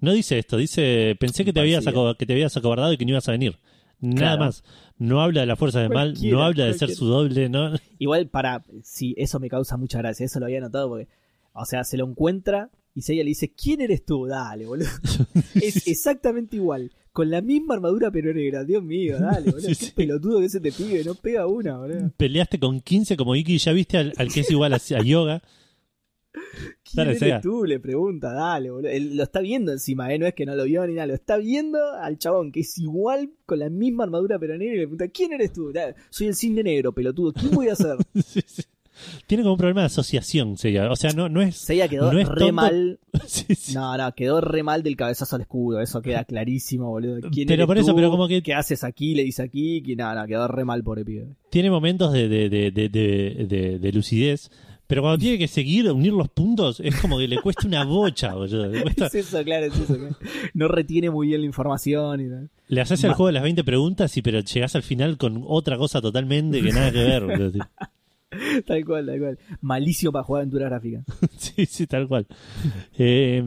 no 0.00 0.12
dice 0.12 0.38
esto, 0.38 0.56
dice 0.58 1.16
pensé 1.18 1.44
que 1.46 1.52
te 1.54 1.60
habías 1.60 1.84
que 2.18 2.26
te 2.26 2.32
habías 2.34 2.54
acobardado 2.56 2.92
y 2.92 2.98
que 2.98 3.04
no 3.06 3.12
ibas 3.12 3.28
a 3.28 3.32
venir. 3.32 3.58
Nada 4.00 4.16
Claro. 4.36 4.44
más. 4.44 4.64
No 4.98 5.20
habla 5.22 5.40
de 5.40 5.46
la 5.46 5.56
fuerza 5.56 5.80
del 5.80 5.90
mal, 5.90 6.14
no 6.22 6.42
habla 6.42 6.66
de 6.66 6.74
ser 6.74 6.90
su 6.90 7.06
doble, 7.06 7.48
no. 7.48 7.72
Igual 7.98 8.28
para, 8.28 8.62
sí, 8.82 9.14
eso 9.16 9.40
me 9.40 9.48
causa 9.48 9.76
mucha 9.76 9.98
gracia, 9.98 10.26
eso 10.26 10.38
lo 10.38 10.46
había 10.46 10.60
notado 10.60 10.88
porque, 10.88 11.08
o 11.52 11.64
sea, 11.64 11.84
se 11.84 11.96
lo 11.96 12.06
encuentra 12.06 12.70
y 12.94 13.02
Seiya 13.02 13.22
le 13.24 13.28
dice, 13.30 13.52
¿quién 13.54 13.80
eres 13.80 14.04
tú? 14.04 14.26
Dale, 14.26 14.66
boludo. 14.66 14.88
es 15.54 15.86
exactamente 15.88 16.56
igual, 16.56 16.92
con 17.12 17.30
la 17.30 17.40
misma 17.40 17.74
armadura 17.74 18.10
pero 18.10 18.32
negra, 18.34 18.64
Dios 18.64 18.82
mío, 18.82 19.18
dale, 19.20 19.50
boludo. 19.50 19.68
Sí, 19.68 19.76
Qué 19.76 19.86
sí. 19.86 19.92
pelotudo 19.94 20.40
que 20.40 20.48
se 20.48 20.60
te 20.60 20.72
pibe, 20.72 21.02
no 21.04 21.14
pega 21.14 21.46
una, 21.46 21.78
boludo. 21.78 22.12
Peleaste 22.16 22.58
con 22.60 22.80
15 22.80 23.16
como 23.16 23.34
Iki, 23.36 23.58
ya 23.58 23.72
viste 23.72 23.98
al, 23.98 24.12
al 24.16 24.32
que 24.32 24.40
es 24.40 24.50
igual 24.50 24.72
a, 24.74 24.76
a 24.76 25.02
Yoga. 25.02 25.42
¿Quién 26.34 26.94
Dale, 26.94 27.10
eres 27.10 27.20
Seiya. 27.20 27.40
tú? 27.42 27.64
Le 27.66 27.78
pregunta, 27.78 28.32
dale, 28.32 28.70
boludo. 28.70 28.88
Él 28.88 29.16
lo 29.16 29.22
está 29.22 29.40
viendo 29.40 29.70
encima, 29.72 30.12
¿eh? 30.12 30.18
No 30.18 30.26
es 30.26 30.34
que 30.34 30.46
no 30.46 30.54
lo 30.54 30.64
vio 30.64 30.86
ni 30.86 30.94
nada, 30.94 31.06
lo 31.06 31.14
está 31.14 31.36
viendo 31.36 31.78
al 31.92 32.16
chabón 32.18 32.52
que 32.52 32.60
es 32.60 32.78
igual, 32.78 33.32
con 33.44 33.58
la 33.58 33.68
misma 33.70 34.04
armadura 34.04 34.38
pero 34.38 34.56
negra 34.56 34.74
y 34.74 34.78
le 34.78 34.82
pregunta, 34.84 35.08
¿quién 35.08 35.32
eres 35.34 35.52
tú? 35.52 35.72
Dale, 35.72 35.94
soy 36.10 36.28
el 36.28 36.34
cisne 36.34 36.62
negro, 36.62 36.92
pelotudo, 36.92 37.32
¿quién 37.34 37.50
voy 37.52 37.68
a 37.68 37.76
ser? 37.76 37.96
Sí, 38.24 38.40
sí. 38.46 38.62
Tiene 39.26 39.42
como 39.42 39.54
un 39.54 39.58
problema 39.58 39.80
de 39.82 39.86
asociación, 39.86 40.56
Seiya. 40.56 40.90
O 40.90 40.96
sea, 40.96 41.12
no, 41.12 41.28
no 41.28 41.42
es. 41.42 41.56
Seiya 41.56 41.88
quedó 41.88 42.12
No 42.12 42.18
es 42.18 42.28
re 42.28 42.38
tonto. 42.38 42.52
mal 42.52 42.98
Sí, 43.26 43.54
sí. 43.54 43.74
No, 43.74 43.96
no, 43.96 44.12
quedó 44.14 44.40
re 44.40 44.62
mal 44.62 44.82
del 44.82 44.96
cabezazo 44.96 45.36
al 45.36 45.42
escudo, 45.42 45.80
eso 45.80 46.00
queda 46.02 46.24
clarísimo, 46.24 46.88
boludo. 46.88 47.20
¿Quién 47.30 47.46
Pero 47.46 47.62
eres 47.62 47.66
por 47.66 47.78
eso, 47.78 47.90
tú? 47.90 47.96
pero 47.96 48.10
como 48.10 48.28
que- 48.28 48.42
¿Qué 48.42 48.54
haces 48.54 48.84
aquí? 48.84 49.14
Le 49.14 49.24
dice 49.24 49.42
aquí, 49.42 49.82
que 49.82 49.96
nada, 49.96 50.22
no, 50.22 50.26
quedó 50.26 50.48
re 50.48 50.64
mal 50.64 50.82
por 50.82 50.98
el 50.98 51.04
pibe. 51.04 51.26
Tiene 51.50 51.70
momentos 51.70 52.12
de, 52.12 52.28
de, 52.28 52.48
de, 52.48 52.70
de, 52.70 52.88
de- 52.88 53.46
de- 53.48 53.78
de 53.78 53.92
lucidez. 53.92 54.50
Pero 54.88 55.00
cuando 55.00 55.18
tiene 55.18 55.38
que 55.38 55.48
seguir, 55.48 55.90
unir 55.90 56.12
los 56.12 56.28
puntos, 56.28 56.78
es 56.80 56.94
como 57.00 57.16
que 57.16 57.26
le 57.26 57.40
cuesta 57.40 57.66
una 57.66 57.84
bocha, 57.84 58.34
boludo. 58.34 58.70
Cuesta- 58.82 59.06
Es 59.06 59.14
eso, 59.14 59.42
claro, 59.42 59.66
es 59.66 59.74
eso. 59.78 59.96
claro. 59.96 60.16
No 60.52 60.68
retiene 60.68 61.08
muy 61.08 61.28
bien 61.28 61.40
la 61.40 61.46
información 61.46 62.20
y 62.20 62.28
tal. 62.28 62.50
le 62.68 62.80
haces 62.80 63.02
el 63.04 63.12
juego 63.14 63.28
de 63.28 63.32
las 63.32 63.42
20 63.42 63.64
preguntas, 63.64 64.14
y 64.18 64.22
pero 64.22 64.40
llegás 64.40 64.76
al 64.76 64.82
final 64.82 65.16
con 65.16 65.44
otra 65.46 65.78
cosa 65.78 66.02
totalmente 66.02 66.60
que 66.60 66.72
nada 66.72 66.90
que 66.92 66.98
ver. 67.04 67.24
boludo. 67.24 67.64
Tal 68.66 68.84
cual, 68.84 69.06
tal 69.06 69.18
cual. 69.18 69.38
Malísimo 69.60 70.12
para 70.12 70.24
jugar 70.24 70.40
aventura 70.42 70.66
gráfica. 70.68 71.04
Sí, 71.36 71.66
sí, 71.66 71.86
tal 71.86 72.08
cual. 72.08 72.26
Eh, 72.98 73.42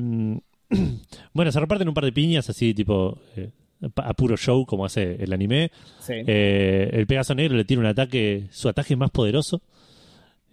bueno, 1.33 1.51
se 1.51 1.59
reparten 1.59 1.87
un 1.87 1.93
par 1.93 2.05
de 2.05 2.11
piñas 2.11 2.49
así, 2.49 2.73
tipo 2.73 3.19
eh, 3.35 3.49
a 3.97 4.13
puro 4.13 4.37
show, 4.37 4.65
como 4.65 4.85
hace 4.85 5.21
el 5.23 5.33
anime. 5.33 5.71
Sí. 5.99 6.13
Eh, 6.27 6.89
el 6.93 7.07
Pegaso 7.07 7.33
Negro 7.35 7.55
le 7.57 7.65
tiene 7.65 7.81
un 7.81 7.87
ataque, 7.87 8.47
su 8.51 8.69
ataque 8.69 8.95
más 8.95 9.11
poderoso. 9.11 9.61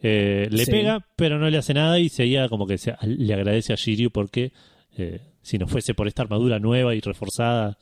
Le 0.01 0.49
Sí. 0.65 0.71
pega, 0.71 1.07
pero 1.15 1.39
no 1.39 1.49
le 1.49 1.59
hace 1.59 1.75
nada 1.75 1.99
y 2.01 2.09
seguía 2.09 2.49
como 2.49 2.67
que 2.67 2.77
se- 2.77 2.95
le 3.03 3.35
agradece 3.35 3.73
a 3.73 3.77
Shiryu 3.77 4.11
porque 4.11 4.53
si 5.43 5.59
no 5.59 5.69
fuese 5.69 5.95
por 5.95 6.09
esta 6.09 6.23
armadura 6.23 6.59
nueva 6.59 6.93
y 6.97 7.01
reforzada, 7.01 7.79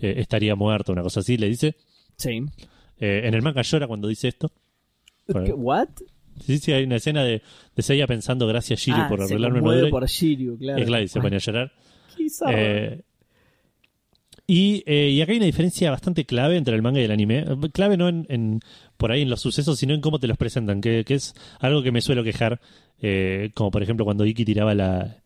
estaría 0.00 0.56
muerto, 0.56 0.92
una 0.92 1.02
cosa 1.02 1.20
así, 1.20 1.36
le 1.36 1.46
dice. 1.48 1.76
Sí. 2.16 2.40
En 2.98 3.34
el 3.34 3.40
manga 3.42 3.62
llora 3.62 3.86
cuando 3.86 4.08
dice 4.08 4.26
esto. 4.28 4.50
Bueno. 5.32 5.46
¿Qué- 5.46 5.52
¿What? 5.52 5.88
Sí, 6.44 6.58
sí, 6.58 6.72
hay 6.72 6.84
una 6.84 6.96
escena 6.96 7.22
de, 7.22 7.42
de 7.76 7.82
Seiya 7.82 8.06
pensando 8.06 8.46
gracias 8.46 8.80
Shiryu 8.80 9.02
Ah, 9.02 9.08
por 9.08 9.18
se 9.18 9.24
arreglar 9.26 9.52
mi 9.52 9.58
conmueve 9.58 9.80
armadura. 9.80 10.00
por 10.00 10.08
Shiryu, 10.08 10.56
claro. 10.58 10.82
Y 10.82 10.84
claro, 10.86 11.04
y 11.04 11.08
se 11.08 11.20
pone 11.20 11.36
a 11.36 11.38
llorar. 11.38 11.72
Eh, 12.48 13.02
y, 14.46 14.82
eh, 14.86 15.10
y 15.10 15.20
acá 15.20 15.30
hay 15.32 15.36
una 15.38 15.46
diferencia 15.46 15.90
bastante 15.90 16.24
clave 16.24 16.56
entre 16.56 16.74
el 16.74 16.82
manga 16.82 17.00
y 17.00 17.04
el 17.04 17.10
anime. 17.12 17.44
Clave 17.72 17.96
no 17.96 18.08
en, 18.08 18.26
en- 18.28 18.60
por 18.96 19.12
ahí 19.12 19.22
en 19.22 19.30
los 19.30 19.40
sucesos, 19.40 19.78
sino 19.78 19.94
en 19.94 20.00
cómo 20.00 20.18
te 20.18 20.26
los 20.26 20.36
presentan, 20.36 20.80
que, 20.80 21.04
que 21.04 21.14
es 21.14 21.34
algo 21.60 21.82
que 21.82 21.92
me 21.92 22.00
suelo 22.00 22.24
quejar, 22.24 22.60
eh, 23.00 23.50
como 23.54 23.70
por 23.70 23.82
ejemplo 23.82 24.04
cuando 24.04 24.24
Iki 24.26 24.44
tiraba 24.44 24.74
la, 24.74 25.18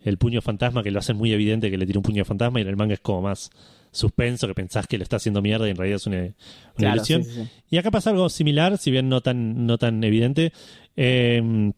el 0.00 0.18
puño 0.18 0.40
fantasma, 0.42 0.82
que 0.82 0.90
lo 0.90 0.98
hacen 0.98 1.16
muy 1.16 1.32
evidente 1.32 1.70
que 1.70 1.78
le 1.78 1.86
tira 1.86 1.98
un 1.98 2.02
puño 2.04 2.24
fantasma, 2.24 2.58
y 2.58 2.62
en 2.62 2.68
el 2.68 2.76
manga 2.76 2.94
es 2.94 3.00
como 3.00 3.22
más 3.22 3.50
suspenso, 3.94 4.46
que 4.46 4.54
pensás 4.54 4.86
que 4.86 4.98
lo 4.98 5.02
está 5.04 5.16
haciendo 5.16 5.40
mierda 5.40 5.66
y 5.66 5.70
en 5.70 5.76
realidad 5.76 5.96
es 5.96 6.06
una, 6.06 6.18
una 6.18 6.34
Claro, 6.76 6.96
ilusión. 6.96 7.24
sí, 7.24 7.30
sí, 7.30 7.40
sí. 7.44 7.48
Y 7.70 7.78
acá 7.78 7.90
pasa 7.90 8.10
algo 8.10 8.28
similar, 8.28 8.76
si 8.78 8.90
bien 8.90 9.08
no 9.08 9.20
tan, 9.22 9.66
no 9.66 9.78
tan 9.78 10.02
evidente, 10.04 10.52
eh, 10.96 11.72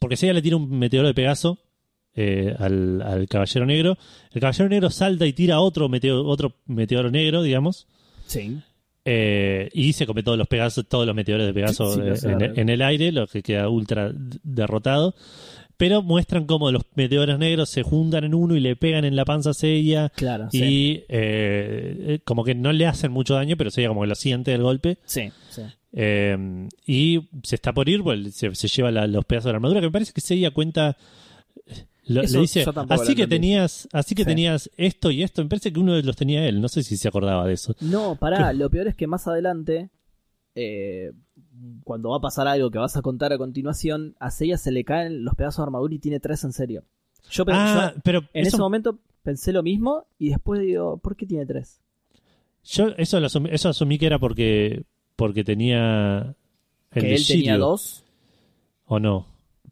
porque 0.00 0.16
Seiya 0.16 0.32
le 0.32 0.42
tira 0.42 0.56
un 0.56 0.70
meteoro 0.78 1.08
de 1.08 1.14
Pegaso 1.14 1.58
eh, 2.14 2.54
al, 2.58 3.02
al 3.02 3.28
Caballero 3.28 3.66
Negro. 3.66 3.98
El 4.32 4.40
Caballero 4.40 4.68
Negro 4.68 4.90
salta 4.90 5.26
y 5.26 5.32
tira 5.32 5.60
otro 5.60 5.88
meteoro, 5.88 6.24
otro 6.26 6.54
meteoro 6.66 7.10
negro, 7.10 7.42
digamos, 7.42 7.86
Sí. 8.26 8.58
eh, 9.04 9.68
y 9.72 9.92
se 9.94 10.06
come 10.06 10.22
todos 10.22 10.36
los 10.38 10.48
Pegasos, 10.48 10.86
todos 10.88 11.06
los 11.06 11.14
meteoros 11.14 11.46
de 11.46 11.54
Pegaso 11.54 11.94
Sí, 12.16 12.26
en, 12.28 12.58
en 12.58 12.68
el 12.68 12.82
aire, 12.82 13.10
lo 13.12 13.26
que 13.26 13.42
queda 13.42 13.68
ultra 13.68 14.12
derrotado. 14.42 15.14
Pero 15.78 16.02
muestran 16.02 16.44
cómo 16.46 16.70
los 16.70 16.82
meteoros 16.96 17.38
negros 17.38 17.70
se 17.70 17.82
juntan 17.82 18.24
en 18.24 18.34
uno 18.34 18.54
y 18.56 18.60
le 18.60 18.76
pegan 18.76 19.04
en 19.06 19.16
la 19.16 19.24
panza 19.24 19.50
a 19.50 19.54
Seiya. 19.54 20.10
Claro. 20.16 20.48
Y 20.52 21.04
eh, 21.08 21.96
eh, 22.00 22.18
como 22.24 22.44
que 22.44 22.54
no 22.54 22.72
le 22.72 22.86
hacen 22.86 23.10
mucho 23.12 23.34
daño, 23.34 23.56
pero 23.56 23.70
Seiya 23.70 23.88
como 23.88 24.02
que 24.02 24.08
lo 24.08 24.14
siente 24.16 24.50
del 24.50 24.62
golpe. 24.62 24.98
Sí, 25.06 25.30
sí. 25.48 25.62
Eh, 25.92 26.68
y 26.86 27.28
se 27.44 27.54
está 27.54 27.72
por 27.72 27.88
ir, 27.88 28.02
pues, 28.02 28.34
se, 28.34 28.54
se 28.54 28.68
lleva 28.68 28.90
la- 28.90 29.06
los 29.06 29.24
pedazos 29.24 29.46
de 29.46 29.52
la 29.52 29.56
armadura, 29.56 29.80
que 29.80 29.86
me 29.86 29.92
parece 29.92 30.12
que 30.12 30.20
Seiya 30.20 30.50
cuenta. 30.50 30.96
lo- 32.06 32.22
Eso 32.22 32.34
le 32.36 32.40
dice, 32.42 32.64
así 32.88 33.14
que 33.14 33.22
entendí". 33.22 33.28
tenías, 33.28 33.88
así 33.92 34.14
que 34.14 34.22
Sí. 34.22 34.28
tenías 34.28 34.70
esto 34.76 35.10
y 35.10 35.22
esto. 35.22 35.42
Me 35.42 35.48
parece 35.48 35.72
que 35.72 35.78
uno 35.78 35.94
de 35.94 36.02
los 36.02 36.16
tenía 36.16 36.44
él. 36.48 36.60
No 36.60 36.68
sé 36.68 36.82
si 36.82 36.96
se 36.96 37.06
acordaba 37.08 37.46
de 37.46 37.52
eso. 37.54 37.76
No, 37.80 38.16
pará, 38.16 38.52
lo 38.52 38.68
peor 38.70 38.88
es 38.88 38.96
que 38.96 39.06
más 39.06 39.28
adelante, 39.28 39.90
eh, 40.54 41.12
cuando 41.84 42.10
va 42.10 42.16
a 42.16 42.20
pasar 42.20 42.46
algo 42.48 42.70
que 42.70 42.78
vas 42.78 42.96
a 42.96 43.02
contar 43.02 43.32
a 43.32 43.38
continuación, 43.38 44.14
a 44.20 44.30
Seiya 44.30 44.58
se 44.58 44.70
le 44.72 44.84
caen 44.84 45.24
los 45.24 45.34
pedazos 45.34 45.58
de 45.58 45.62
armadura 45.64 45.94
y 45.94 45.98
tiene 45.98 46.20
tres 46.20 46.44
en 46.44 46.52
serio. 46.52 46.84
Yo, 47.30 47.44
pe- 47.44 47.52
Ah, 47.54 47.92
yo 47.94 48.00
pero 48.04 48.18
en 48.32 48.46
eso, 48.46 48.56
ese 48.56 48.58
momento 48.58 48.98
pensé 49.22 49.52
lo 49.52 49.62
mismo 49.62 50.06
y 50.18 50.30
después 50.30 50.60
digo, 50.60 50.98
¿por 50.98 51.16
qué 51.16 51.26
tiene 51.26 51.46
tres? 51.46 51.80
yo 52.64 52.88
eso, 52.98 53.18
lo 53.20 53.26
asumí, 53.26 53.48
eso 53.52 53.68
asumí 53.70 53.98
que 53.98 54.06
era 54.06 54.18
porque, 54.18 54.84
porque 55.16 55.44
tenía. 55.44 56.34
El 56.90 57.02
que 57.02 57.08
de 57.08 57.14
él 57.16 57.26
tenía 57.26 57.56
dos. 57.56 58.04
¿O 58.86 58.98
no? 58.98 59.26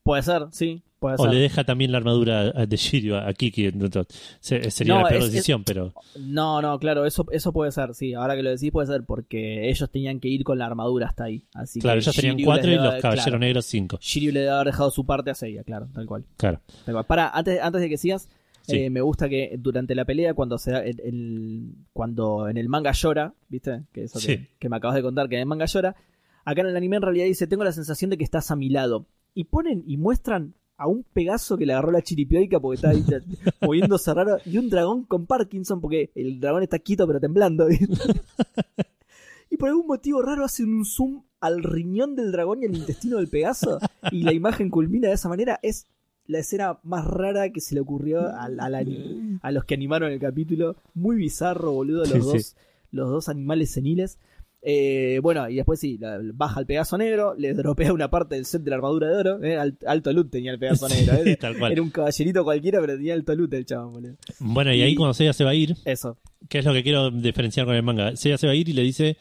Puede 0.07 0.23
ser, 0.23 0.43
sí, 0.53 0.83
puede 1.01 1.17
O 1.19 1.25
ser. 1.25 1.35
le 1.35 1.41
deja 1.41 1.65
también 1.65 1.91
la 1.91 1.99
armadura 1.99 2.53
de 2.53 2.77
Shiryu 2.77 3.17
a 3.17 3.33
Kiki. 3.35 3.67
entonces, 3.67 4.07
se- 4.41 4.71
sería 4.71 4.95
No, 4.95 5.03
la 5.03 5.09
peor 5.09 5.21
es- 5.23 5.27
es- 5.27 5.33
decisión, 5.33 5.65
pero. 5.65 5.93
No, 6.21 6.63
no, 6.63 6.79
claro, 6.79 7.05
eso, 7.07 7.27
eso 7.33 7.53
puede 7.53 7.73
ser, 7.73 7.93
sí. 7.95 8.15
Ahora 8.15 8.37
que 8.37 8.43
lo 8.45 8.51
decís 8.51 8.71
puede 8.71 8.87
ser 8.87 9.03
porque 9.05 9.69
ellos 9.69 9.91
tenían 9.91 10.21
que 10.21 10.29
ir 10.29 10.45
con 10.45 10.59
la 10.59 10.67
armadura 10.67 11.09
hasta 11.09 11.25
ahí. 11.25 11.43
Así 11.55 11.81
Claro, 11.81 11.97
que 11.99 12.05
ellos 12.05 12.15
tenían 12.17 12.39
cuatro 12.45 12.71
y 12.71 12.77
los 12.77 12.95
caballeros 13.03 13.25
claro, 13.25 13.39
negros 13.41 13.67
cinco. 13.67 13.99
Shiryu 14.01 14.31
le 14.33 14.41
debe 14.41 14.53
haber 14.53 14.67
dejado 14.69 14.91
su 14.93 15.05
parte 15.05 15.31
a 15.31 15.35
Seiya, 15.35 15.65
claro, 15.65 15.89
tal 15.93 16.07
cual. 16.07 16.25
Claro. 16.37 16.61
Tal 16.85 16.95
cual. 16.95 17.05
Para, 17.05 17.29
antes, 17.31 17.61
antes 17.61 17.83
de 17.83 17.89
que 17.89 17.99
sigas, 17.99 18.29
Sí. 18.63 18.77
eh, 18.79 18.91
me 18.91 19.01
gusta 19.01 19.29
que 19.29 19.57
durante 19.59 19.95
la 19.97 20.05
pelea, 20.05 20.35
cuando 20.35 20.57
se 20.59 20.71
da 20.71 20.81
el, 20.85 21.01
el- 21.01 21.73
cuando 21.93 22.49
en 22.49 22.57
el 22.57 22.69
manga 22.69 22.93
llora, 22.93 23.35
¿viste? 23.49 23.83
Que 23.93 24.05
eso 24.05 24.19
que, 24.21 24.51
que 24.59 24.69
me 24.69 24.77
acabas 24.77 24.95
de 24.95 25.03
contar, 25.03 25.29
que 25.29 25.35
en 25.35 25.41
el 25.43 25.47
manga 25.47 25.67
llora. 25.67 25.95
Acá 26.45 26.61
en 26.61 26.69
el 26.69 26.77
anime 26.77 26.97
en 26.97 27.03
realidad 27.03 27.25
dice, 27.27 27.49
tengo 27.49 27.65
la 27.65 27.73
sensación 27.73 28.09
de 28.11 28.17
que 28.19 28.23
estás 28.25 28.53
a 28.53 28.57
mi 28.57 28.69
lado. 28.69 29.07
Y 29.37 29.45
ponen 29.45 29.85
y 29.87 29.99
muestran 29.99 30.55
a 30.79 30.89
un 30.89 31.05
Pegaso 31.05 31.57
que 31.57 31.67
le 31.67 31.75
agarró 31.75 31.93
la 31.93 32.03
chiripioica 32.03 32.59
porque 32.59 32.77
está 32.77 32.91
ahí 32.91 33.05
moviéndose 33.61 34.13
raro 34.15 34.39
y 34.47 34.57
un 34.59 34.69
dragón 34.71 35.05
con 35.05 35.27
Parkinson 35.27 35.81
porque 35.81 36.11
el 36.15 36.41
dragón 36.41 36.63
está 36.63 36.79
quieto 36.79 37.07
pero 37.07 37.21
temblando. 37.21 37.69
y 39.51 39.57
por 39.59 39.69
algún 39.69 39.87
motivo 39.87 40.23
raro 40.23 40.45
hacen 40.45 40.73
un 40.73 40.85
zoom 40.85 41.23
al 41.41 41.63
riñón 41.63 42.17
del 42.17 42.33
dragón 42.33 42.63
y 42.63 42.67
al 42.67 42.75
intestino 42.77 43.19
del 43.19 43.29
Pegaso 43.29 43.79
y 44.11 44.23
la 44.23 44.33
imagen 44.33 44.71
culmina 44.71 45.09
de 45.09 45.15
esa 45.15 45.29
manera. 45.29 45.61
Es 45.63 45.87
la 46.27 46.39
escena 46.39 46.79
más 46.83 47.05
rara 47.07 47.51
que 47.51 47.61
se 47.61 47.75
le 47.75 47.81
ocurrió 47.81 48.21
a 48.31 48.49
los 48.49 49.65
que 49.65 49.75
animaron 49.75 50.13
el 50.13 50.19
capítulo. 50.19 50.77
Muy 50.95 51.17
bizarro, 51.17 51.73
boludo, 51.73 52.01
los, 52.01 52.11
Sí, 52.11 52.21
sí. 52.21 52.27
dos, 52.27 52.57
los 52.91 53.11
dos 53.11 53.29
animales 53.29 53.71
seniles. 53.71 54.19
Eh, 54.69 55.21
bueno, 55.23 55.49
y 55.49 55.55
después 55.55 55.79
sí, 55.79 55.97
la- 55.97 56.19
baja 56.35 56.59
el 56.59 56.67
Pegaso 56.67 56.99
negro, 56.99 57.37
le 57.39 57.55
dropea 57.55 57.93
una 57.93 58.11
parte 58.11 58.35
del 58.35 58.47
set 58.47 58.63
de 58.63 58.71
la 58.71 58.77
armadura 58.77 59.07
de 59.09 59.17
oro. 59.17 59.45
eh, 59.45 59.57
al- 59.57 59.79
alto 59.87 60.13
loot 60.13 60.29
tenía 60.29 60.51
el 60.51 60.59
Pegaso 60.59 60.89
negro. 60.89 61.15
eh. 61.15 61.23
Sí, 61.25 61.37
tal 61.37 61.57
cual. 61.57 61.71
Era 61.71 61.83
un 61.83 61.91
caballerito 61.91 62.43
cualquiera, 62.43 62.81
pero 62.81 62.97
tenía 62.97 63.15
alto 63.15 63.35
loot 63.37 63.55
el 63.55 63.65
chabón, 63.65 63.93
boludo. 63.93 64.17
Bueno, 64.41 64.75
y 64.75 64.83
ahí 64.83 64.97
cuando 64.97 65.15
Seiya 65.15 65.33
se 65.33 65.45
va 65.45 65.51
a 65.51 65.55
ir, 65.55 65.77
Eso. 65.85 66.19
que 66.49 66.59
es 66.59 66.65
lo 66.65 66.73
que 66.73 66.83
quiero 66.83 67.13
diferenciar 67.13 67.65
con 67.65 67.77
el 67.77 67.83
manga. 67.85 68.17
Seiya 68.17 68.39
se 68.39 68.49
va 68.49 68.55
a 68.55 68.57
ir 68.57 68.69
y 68.69 68.73
le 68.73 68.83
dice, 68.83 69.17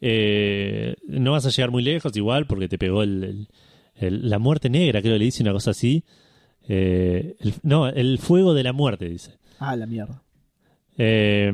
eh, 0.00 0.94
no 1.08 1.32
vas 1.32 1.44
a 1.46 1.50
llegar 1.50 1.72
muy 1.72 1.82
lejos 1.82 2.16
igual 2.16 2.46
porque 2.46 2.68
te 2.68 2.78
pegó 2.78 3.02
el, 3.02 3.24
el- 3.24 3.48
el- 3.96 4.30
la 4.30 4.38
muerte 4.38 4.70
negra, 4.70 5.00
creo 5.02 5.14
que 5.14 5.18
le 5.18 5.24
dice 5.24 5.42
una 5.42 5.52
cosa 5.52 5.72
así. 5.72 6.04
No, 7.64 7.88
el 7.88 8.18
fuego 8.18 8.54
de 8.54 8.62
la 8.62 8.72
muerte, 8.72 9.08
dice. 9.08 9.32
Ah, 9.58 9.74
la 9.74 9.86
mierda. 9.86 10.22
Eh, 10.96 11.52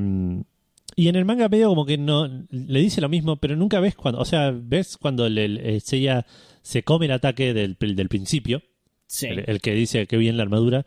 y 0.97 1.09
en 1.09 1.17
el 1.17 1.25
manga 1.25 1.49
medio 1.49 1.69
como 1.69 1.87
que 1.87 1.99
no 1.99 2.29
le 2.51 2.81
dice 2.81 3.01
lo 3.01 3.09
mismo, 3.09 3.37
pero 3.37 3.57
nunca 3.57 3.81
ves 3.81 3.95
cuando, 3.95 4.21
o 4.21 4.25
sea, 4.25 4.51
ves 4.55 4.97
cuando 4.97 5.29
le, 5.29 5.49
le- 5.49 5.81
Seiya 5.81 6.27
se 6.63 6.83
come 6.83 7.07
el 7.07 7.13
ataque 7.13 7.55
del, 7.55 7.77
del 7.79 8.09
principio, 8.09 8.63
Sí. 9.07 9.27
el, 9.27 9.45
el 9.47 9.61
que 9.61 9.75
dice 9.75 10.07
que 10.07 10.17
bien 10.17 10.37
la 10.37 10.43
armadura, 10.45 10.87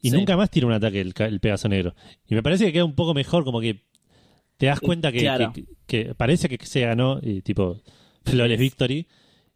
y 0.00 0.10
Sí. 0.10 0.16
nunca 0.16 0.36
más 0.36 0.50
tira 0.50 0.66
un 0.66 0.72
ataque 0.72 1.00
el, 1.00 1.12
el 1.18 1.40
Pegaso 1.40 1.68
Negro. 1.68 1.94
Y 2.28 2.34
me 2.34 2.42
parece 2.42 2.66
que 2.66 2.72
queda 2.72 2.84
un 2.84 2.94
poco 2.94 3.14
mejor, 3.14 3.44
como 3.44 3.60
que 3.60 3.82
te 4.56 4.66
das 4.66 4.78
Eh, 4.78 4.86
cuenta 4.86 5.10
que, 5.12 5.18
claro. 5.20 5.52
que- 5.52 5.64
que 5.86 6.14
parece 6.14 6.48
que 6.48 6.64
se 6.64 6.80
ganó, 6.80 7.18
y 7.22 7.42
tipo, 7.42 7.80
Flawless 8.24 8.58
Victory, 8.60 9.06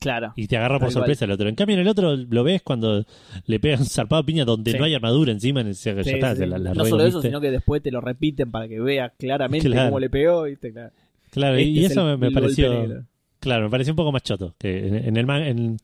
Claro. 0.02 0.32
y 0.36 0.46
te 0.46 0.56
agarra 0.56 0.78
por 0.78 0.90
sorpresa 0.92 1.24
el 1.24 1.30
otro. 1.30 1.48
En 1.48 1.54
cambio, 1.54 1.74
en 1.74 1.80
el 1.82 1.88
otro 1.88 2.16
lo 2.16 2.44
ves 2.44 2.62
cuando 2.62 3.04
le 3.46 3.60
pegan 3.60 3.84
zarpado 3.86 4.24
piña 4.24 4.44
donde 4.44 4.72
Sí. 4.72 4.78
no 4.78 4.84
hay 4.84 4.94
armadura 4.94 5.32
encima, 5.32 5.62
que 5.64 5.72
ya 5.72 6.02
Sí, 6.02 6.10
está, 6.10 6.32
sí. 6.32 6.38
se 6.38 6.46
la, 6.46 6.58
la 6.58 6.74
no 6.74 6.84
solo 6.84 7.04
eso, 7.06 7.22
sino 7.22 7.40
que 7.40 7.50
después 7.50 7.82
te 7.82 7.90
lo 7.90 8.00
repiten 8.00 8.50
para 8.50 8.68
que 8.68 8.80
veas 8.80 9.12
claramente 9.18 9.68
Claro. 9.68 9.88
cómo 9.90 10.00
le 10.00 10.10
pegó. 10.10 10.42
¿viste? 10.44 10.72
Claro. 10.72 10.90
Claro, 11.30 11.58
y- 11.58 11.62
Este 11.62 11.70
y 11.80 11.84
es 11.86 11.90
eso 11.92 12.10
el- 12.12 12.18
me, 12.18 12.26
el 12.26 12.32
pareció. 12.32 13.04
Claro, 13.40 13.64
me 13.64 13.70
pareció 13.70 13.92
un 13.92 13.96
poco 13.96 14.12
más 14.12 14.22
choto. 14.22 14.54
Que 14.58 14.86
en, 14.88 14.94
en 14.96 15.16
el 15.16 15.26
manga. 15.26 15.48
en- 15.48 15.78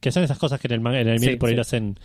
que 0.00 0.12
son 0.12 0.22
esas 0.22 0.38
cosas 0.38 0.60
que 0.60 0.68
en 0.68 0.72
el 0.74 0.80
manga, 0.80 1.00
en 1.00 1.08
el 1.08 1.18
Sí, 1.18 1.36
por 1.36 1.48
ahí 1.50 1.54
lo 1.54 1.62
hacen 1.62 1.98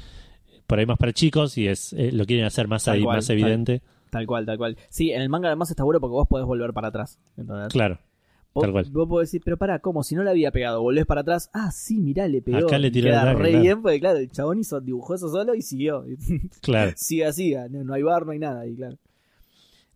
por 0.68 0.80
ahí 0.80 0.86
más 0.86 0.98
para 0.98 1.14
chicos 1.14 1.58
y 1.58 1.68
es 1.68 1.94
eh, 1.94 2.12
lo 2.12 2.26
quieren 2.26 2.46
hacer 2.46 2.68
más 2.68 2.84
Tal 2.86 2.96
ahí, 2.96 3.04
cual, 3.04 3.18
más 3.18 3.28
tal- 3.28 3.38
evidente. 3.40 3.82
Tal 4.10 4.26
cual, 4.26 4.46
tal 4.46 4.58
cual. 4.58 4.78
Sí, 4.90 5.12
en 5.12 5.22
el 5.22 5.30
manga 5.30 5.48
además 5.50 5.70
está 5.70 5.84
bueno 5.84 6.00
porque 6.00 6.14
vos 6.14 6.28
podés 6.28 6.46
volver 6.46 6.74
para 6.74 6.88
atrás. 6.88 7.20
¿entendés? 7.38 7.68
Claro. 7.68 8.00
Tal 8.62 8.72
cual. 8.72 8.86
vos 8.92 9.08
podés 9.10 9.28
decir, 9.30 9.42
pero 9.44 9.58
pará, 9.58 9.80
¿cómo? 9.80 10.04
Si 10.04 10.16
no 10.16 10.24
le 10.24 10.30
había 10.30 10.52
pegado, 10.52 10.82
volvés 10.82 11.06
para 11.06 11.22
atrás. 11.22 11.50
Ah, 11.54 11.72
sí, 11.72 12.00
mirá, 12.00 12.28
le 12.28 12.42
pegó. 12.42 12.58
Acá 12.68 12.78
le 12.80 12.90
tiró 12.92 13.08
queda 13.10 13.22
ataque, 13.24 13.44
re 13.44 13.50
claro. 13.50 13.64
bien 13.64 13.82
porque, 13.82 14.00
claro, 14.00 14.20
el 14.20 14.32
chabón 14.32 14.60
hizo, 14.60 14.80
dibujó 14.82 15.16
eso 15.16 15.30
solo 15.30 15.54
y 15.56 15.62
siguió. 15.62 16.06
Claro. 16.62 16.94
siga, 16.96 17.32
siga. 17.34 17.68
No, 17.70 17.84
no 17.84 17.94
hay 17.94 18.04
bar, 18.04 18.26
no 18.26 18.32
hay 18.32 18.40
nada 18.40 18.62
ahí, 18.62 18.76
claro. 18.76 18.98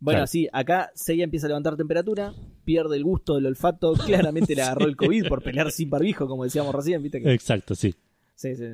Bueno, 0.02 0.18
Claro. 0.18 0.26
sí, 0.28 0.48
acá 0.52 0.90
Seiya 0.94 1.24
empieza 1.24 1.46
a 1.46 1.48
levantar 1.48 1.76
temperatura, 1.76 2.32
pierde 2.64 2.96
el 2.96 3.04
gusto 3.04 3.34
del 3.34 3.46
olfato, 3.46 3.92
claramente 4.06 4.54
le 4.54 4.62
agarró 4.62 4.86
el 4.86 4.96
COVID 4.96 5.28
por 5.28 5.42
pelear 5.42 5.70
sin 5.70 5.90
barbijo, 5.90 6.26
como 6.26 6.44
decíamos 6.44 6.74
recién, 6.74 7.02
¿viste? 7.02 7.20
Que- 7.20 7.32
Exacto, 7.34 7.74
sí. 7.74 7.94
Sí, 8.34 8.56
sí. 8.56 8.64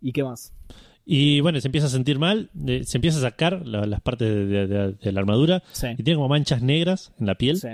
¿Y 0.00 0.12
qué 0.12 0.24
más? 0.24 0.52
Y 1.06 1.40
bueno, 1.40 1.60
se 1.60 1.68
empieza 1.68 1.86
a 1.86 1.90
sentir 1.90 2.18
mal, 2.18 2.50
eh, 2.66 2.82
se 2.84 2.96
empieza 2.98 3.18
a 3.18 3.20
sacar 3.20 3.64
la- 3.66 3.86
las 3.86 4.00
partes 4.00 4.28
de, 4.28 4.46
de- 4.46 4.66
de- 4.66 4.92
de 4.92 5.12
la 5.12 5.20
armadura 5.20 5.62
Sí. 5.72 5.88
y 5.98 6.02
tiene 6.02 6.16
como 6.16 6.28
manchas 6.28 6.62
negras 6.62 7.12
en 7.20 7.26
la 7.26 7.36
piel 7.36 7.58
Sí. 7.58 7.68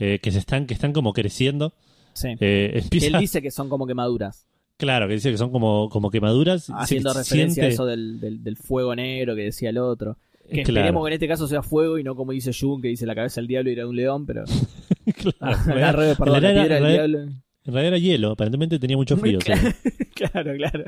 Eh, 0.00 0.18
que 0.20 0.32
se 0.32 0.38
están 0.38 0.66
que 0.66 0.74
están 0.74 0.92
como 0.92 1.12
creciendo. 1.12 1.72
sí. 2.14 2.30
Eh, 2.40 2.80
empieza, 2.82 3.06
él 3.06 3.16
dice 3.20 3.40
que 3.40 3.50
son 3.52 3.68
como 3.68 3.86
quemaduras, 3.86 4.46
claro, 4.76 5.06
que 5.06 5.14
dice 5.14 5.30
que 5.30 5.38
son 5.38 5.50
como, 5.52 5.88
como 5.90 6.10
quemaduras. 6.10 6.68
Haciendo 6.74 7.12
referencia 7.14 7.62
a 7.64 7.68
eso 7.68 7.86
del, 7.86 8.18
del, 8.18 8.42
del 8.42 8.56
fuego 8.56 8.94
negro 8.96 9.36
que 9.36 9.42
decía 9.42 9.70
el 9.70 9.78
otro. 9.78 10.16
Que 10.50 10.64
Claro. 10.64 10.80
esperemos 10.80 11.04
que 11.04 11.08
en 11.08 11.12
este 11.12 11.28
caso 11.28 11.46
sea 11.46 11.62
fuego 11.62 11.96
y 11.98 12.02
no 12.02 12.16
como 12.16 12.32
dice 12.32 12.50
Jun, 12.52 12.82
que 12.82 12.88
dice 12.88 13.06
la 13.06 13.14
cabeza 13.14 13.40
del 13.40 13.46
diablo 13.46 13.70
y 13.70 13.74
era 13.74 13.86
un 13.86 13.94
león, 13.94 14.26
pero. 14.26 14.42
Claro. 15.14 16.14
perdón, 16.18 16.32
la 16.32 16.38
En 16.38 16.42
realidad 16.42 16.62
piedra 16.62 16.64
era- 16.64 16.64
del 16.64 16.64
en 16.64 16.82
realidad- 16.82 16.92
diablo. 17.08 17.18
En 17.66 17.74
realidad 17.74 17.86
era 17.94 17.98
hielo, 17.98 18.30
aparentemente 18.32 18.78
tenía 18.78 18.96
mucho 18.96 19.16
frío. 19.18 19.38
claro, 20.14 20.54
claro. 20.56 20.84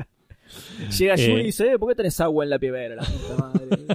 Llega 0.99 1.15
Jun 1.15 1.37
Eh. 1.37 1.41
y 1.41 1.43
dice, 1.45 1.71
"Eh, 1.71 1.79
¿por 1.79 1.89
qué 1.89 1.95
tenés 1.95 2.19
agua 2.19 2.43
en 2.43 2.49
la 2.49 2.59
piedra? 2.59 2.95
La 2.95 3.03
puta 3.03 3.37
madre. 3.37 3.85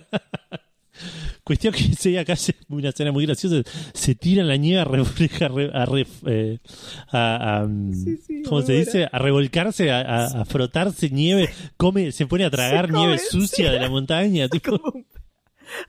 Cuestión 1.48 1.72
que 1.72 1.82
se 1.98 2.18
acá 2.18 2.34
hace 2.34 2.54
una 2.68 2.90
escena 2.90 3.10
muy 3.10 3.24
graciosa. 3.24 3.62
Se 3.94 4.14
tira 4.14 4.44
la 4.44 4.56
nieve 4.56 4.80
a, 4.82 4.84
re- 4.84 5.00
a, 5.00 5.48
re- 5.48 5.70
a 5.72 5.84
re- 5.86 6.06
eh, 6.26 6.58
a- 7.10 7.60
a, 7.60 7.66
mm, 7.66 7.94
Sí, 7.94 8.16
sí, 8.18 8.42
¿cómo 8.42 8.60
se 8.60 8.66
buena. 8.74 8.84
dice? 8.84 9.08
A 9.10 9.18
revolcarse, 9.18 9.90
a, 9.90 10.00
a- 10.02 10.42
a 10.42 10.44
frotarse 10.44 11.08
nieve, 11.08 11.48
come, 11.78 12.12
se 12.12 12.26
pone 12.26 12.44
a 12.44 12.50
tragar 12.50 12.92
nieve 12.92 13.18
sucia 13.18 13.72
de 13.72 13.80
la 13.80 13.88
montaña. 13.88 14.46
tipo, 14.50 14.78
Como 14.78 14.92
un- 14.98 15.06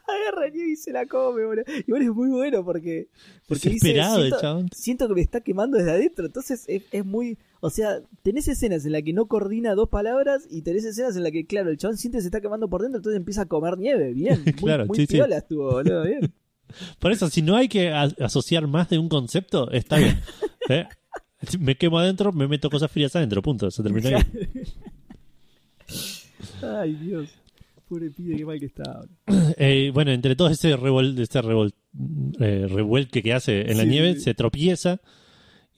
Agarra 0.08 0.50
nieve 0.50 0.72
y 0.72 0.76
se 0.78 0.92
la 0.92 1.06
come, 1.06 1.44
boludo. 1.46 1.64
Igual 1.88 2.02
es 2.04 2.10
muy 2.10 2.30
bueno 2.30 2.64
porque. 2.66 3.08
porque 3.48 3.70
dice, 3.70 3.88
Desesperado 3.90 4.16
el 4.18 4.22
siento, 4.24 4.42
chabón. 4.42 4.70
siento 4.74 5.08
que 5.10 5.14
me 5.14 5.22
está 5.22 5.42
quemando 5.42 5.78
desde 5.78 5.92
adentro. 5.92 6.26
Entonces 6.26 6.64
es, 6.68 6.84
es 6.92 7.06
muy. 7.06 7.38
O 7.62 7.70
sea, 7.70 8.00
tenés 8.22 8.48
escenas 8.48 8.86
en 8.86 8.94
las 8.94 9.04
que 9.04 9.12
no 9.12 9.28
coordina 9.28 9.76
dos 9.76 9.90
palabras 9.90 10.48
y 10.50 10.62
tenés 10.62 10.86
escenas 10.86 11.16
en 11.18 11.24
las 11.24 11.32
que, 11.34 11.46
claro, 11.46 11.70
el 11.70 11.78
chabón 11.78 11.98
siente 11.98 12.18
que 12.18 12.22
se 12.22 12.28
está 12.28 12.40
quemando 12.42 12.70
por 12.70 12.82
dentro, 12.82 12.98
entonces 13.00 13.18
empieza 13.18 13.42
a 13.42 13.46
comer 13.48 13.78
nieve. 13.78 14.14
Bien. 14.14 14.42
Muy, 14.46 14.54
Claro, 14.54 14.86
muy 14.86 14.96
sí, 14.98 15.06
sí. 15.08 15.14
piola 15.16 15.38
estuvo, 15.38 15.72
boludo. 15.72 16.04
Bien. 16.04 16.34
Por 17.00 17.12
eso, 17.12 17.30
si 17.30 17.42
no 17.42 17.56
hay 17.56 17.68
que 17.68 17.90
asociar 17.92 18.68
más 18.68 18.90
de 18.90 19.00
un 19.00 19.10
concepto, 19.10 19.72
está 19.72 19.98
bien. 19.98 20.20
¿Eh? 20.70 20.86
Me 21.60 21.76
quemo 21.76 21.98
adentro, 22.00 22.32
me 22.32 22.48
meto 22.48 22.70
cosas 22.70 22.92
frías 22.92 23.16
adentro, 23.16 23.42
punto. 23.42 23.72
Se 23.72 23.82
terminó 23.82 24.10
ahí. 24.10 24.24
Ay, 26.62 26.94
Dios. 26.96 27.30
Pobre 27.88 28.12
pibe, 28.12 28.38
qué 28.38 28.46
mal 28.46 28.60
que 28.60 28.68
está. 28.68 29.02
Eh, 29.58 29.92
bueno, 29.94 30.12
entre 30.12 30.36
todo 30.36 30.50
ese, 30.50 30.78
revol, 30.78 31.18
este 31.20 31.42
revol- 31.42 31.74
eh, 32.40 32.68
revuelque 32.70 33.24
que 33.24 33.34
hace 33.34 33.70
en 33.72 33.78
la 33.78 33.84
nieve, 33.84 34.14
sí. 34.16 34.22
se 34.22 34.34
tropieza 34.36 35.02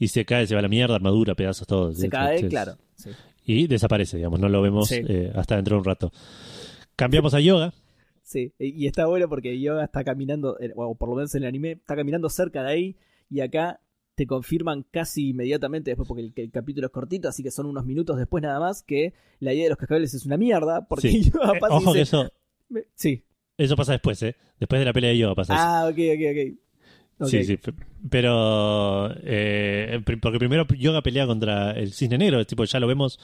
y 0.02 0.07
se 0.07 0.26
cae, 0.26 0.48
se 0.48 0.56
va 0.56 0.60
a 0.60 0.61
la 0.64 0.68
mierda, 0.68 0.95
armadura, 0.95 1.36
pedazos, 1.36 1.68
todo. 1.68 1.94
Se 1.94 2.02
Sí, 2.02 2.10
cae, 2.10 2.48
claro. 2.49 2.78
Sí. 2.95 3.11
Y 3.45 3.68
desaparece, 3.68 4.18
digamos, 4.18 4.40
no 4.40 4.49
lo 4.49 4.61
vemos 4.61 4.88
Sí. 4.90 5.02
eh, 5.07 5.32
hasta 5.36 5.56
dentro 5.56 5.76
de 5.76 5.80
un 5.80 5.86
rato. 5.86 6.11
Cambiamos 6.95 7.34
a 7.34 7.40
yoga. 7.40 7.73
Sí, 8.23 8.53
y 8.60 8.88
está 8.88 9.06
bueno 9.07 9.28
porque 9.28 9.60
Yoga 9.60 9.84
está 9.84 10.03
caminando, 10.03 10.57
eh, 10.60 10.72
o 10.76 10.95
por 10.95 11.10
lo 11.10 11.15
menos 11.15 11.36
en 11.36 11.44
el 11.44 11.49
anime, 11.49 11.72
está 11.73 11.95
caminando 11.95 12.30
cerca 12.30 12.64
de 12.64 12.72
ahí 12.72 12.95
y 13.30 13.41
acá 13.41 13.82
te 14.15 14.26
confirman 14.26 14.86
casi 14.90 15.30
inmediatamente 15.30 15.91
después 15.91 16.07
porque 16.07 16.32
el, 16.41 16.52
capítulo 16.52 16.88
es 16.88 16.94
cortito, 16.94 17.28
así 17.28 17.44
que 17.44 17.52
son 17.52 17.65
unos 17.65 17.86
minutos 17.86 18.18
después 18.18 18.41
nada 18.41 18.60
más 18.60 18.84
que 18.84 19.14
la 19.40 19.53
idea 19.53 19.64
de 19.65 19.69
los 19.69 19.78
cascabeles 19.78 20.14
es 20.14 20.26
una 20.26 20.38
mierda 20.38 20.88
porque 20.88 21.10
Sí. 21.10 21.23
Yoga 21.34 21.53
Eh, 21.56 21.60
pasa 21.60 21.73
y 21.73 21.78
ojo 21.78 21.94
que 21.94 22.02
eso, 22.02 22.32
"Me- 22.69 22.84
Sí. 22.95 23.23
eso 23.57 23.76
pasa 23.76 23.91
después, 23.94 24.22
¿eh? 24.23 24.36
Después 24.60 24.80
de 24.80 24.86
la 24.86 24.94
pelea 24.94 25.10
de 25.10 25.18
yoga 25.18 25.36
pasa 25.36 25.53
eso. 25.56 25.64
Ah, 25.65 25.86
ok, 25.90 25.98
ok, 25.98 26.22
ok. 26.32 26.60
Sí, 27.27 27.43
sí. 27.43 27.60
Pero. 28.10 29.11
eh, 29.23 29.99
porque 30.22 30.39
primero 30.39 30.65
Yoga 30.68 31.02
pelea 31.02 31.26
contra 31.27 31.72
el 31.72 31.93
cisne 31.93 32.18
negro. 32.18 32.45
Tipo, 32.45 32.64
ya 32.65 32.80
lo 32.80 32.88
vemos 32.88 33.19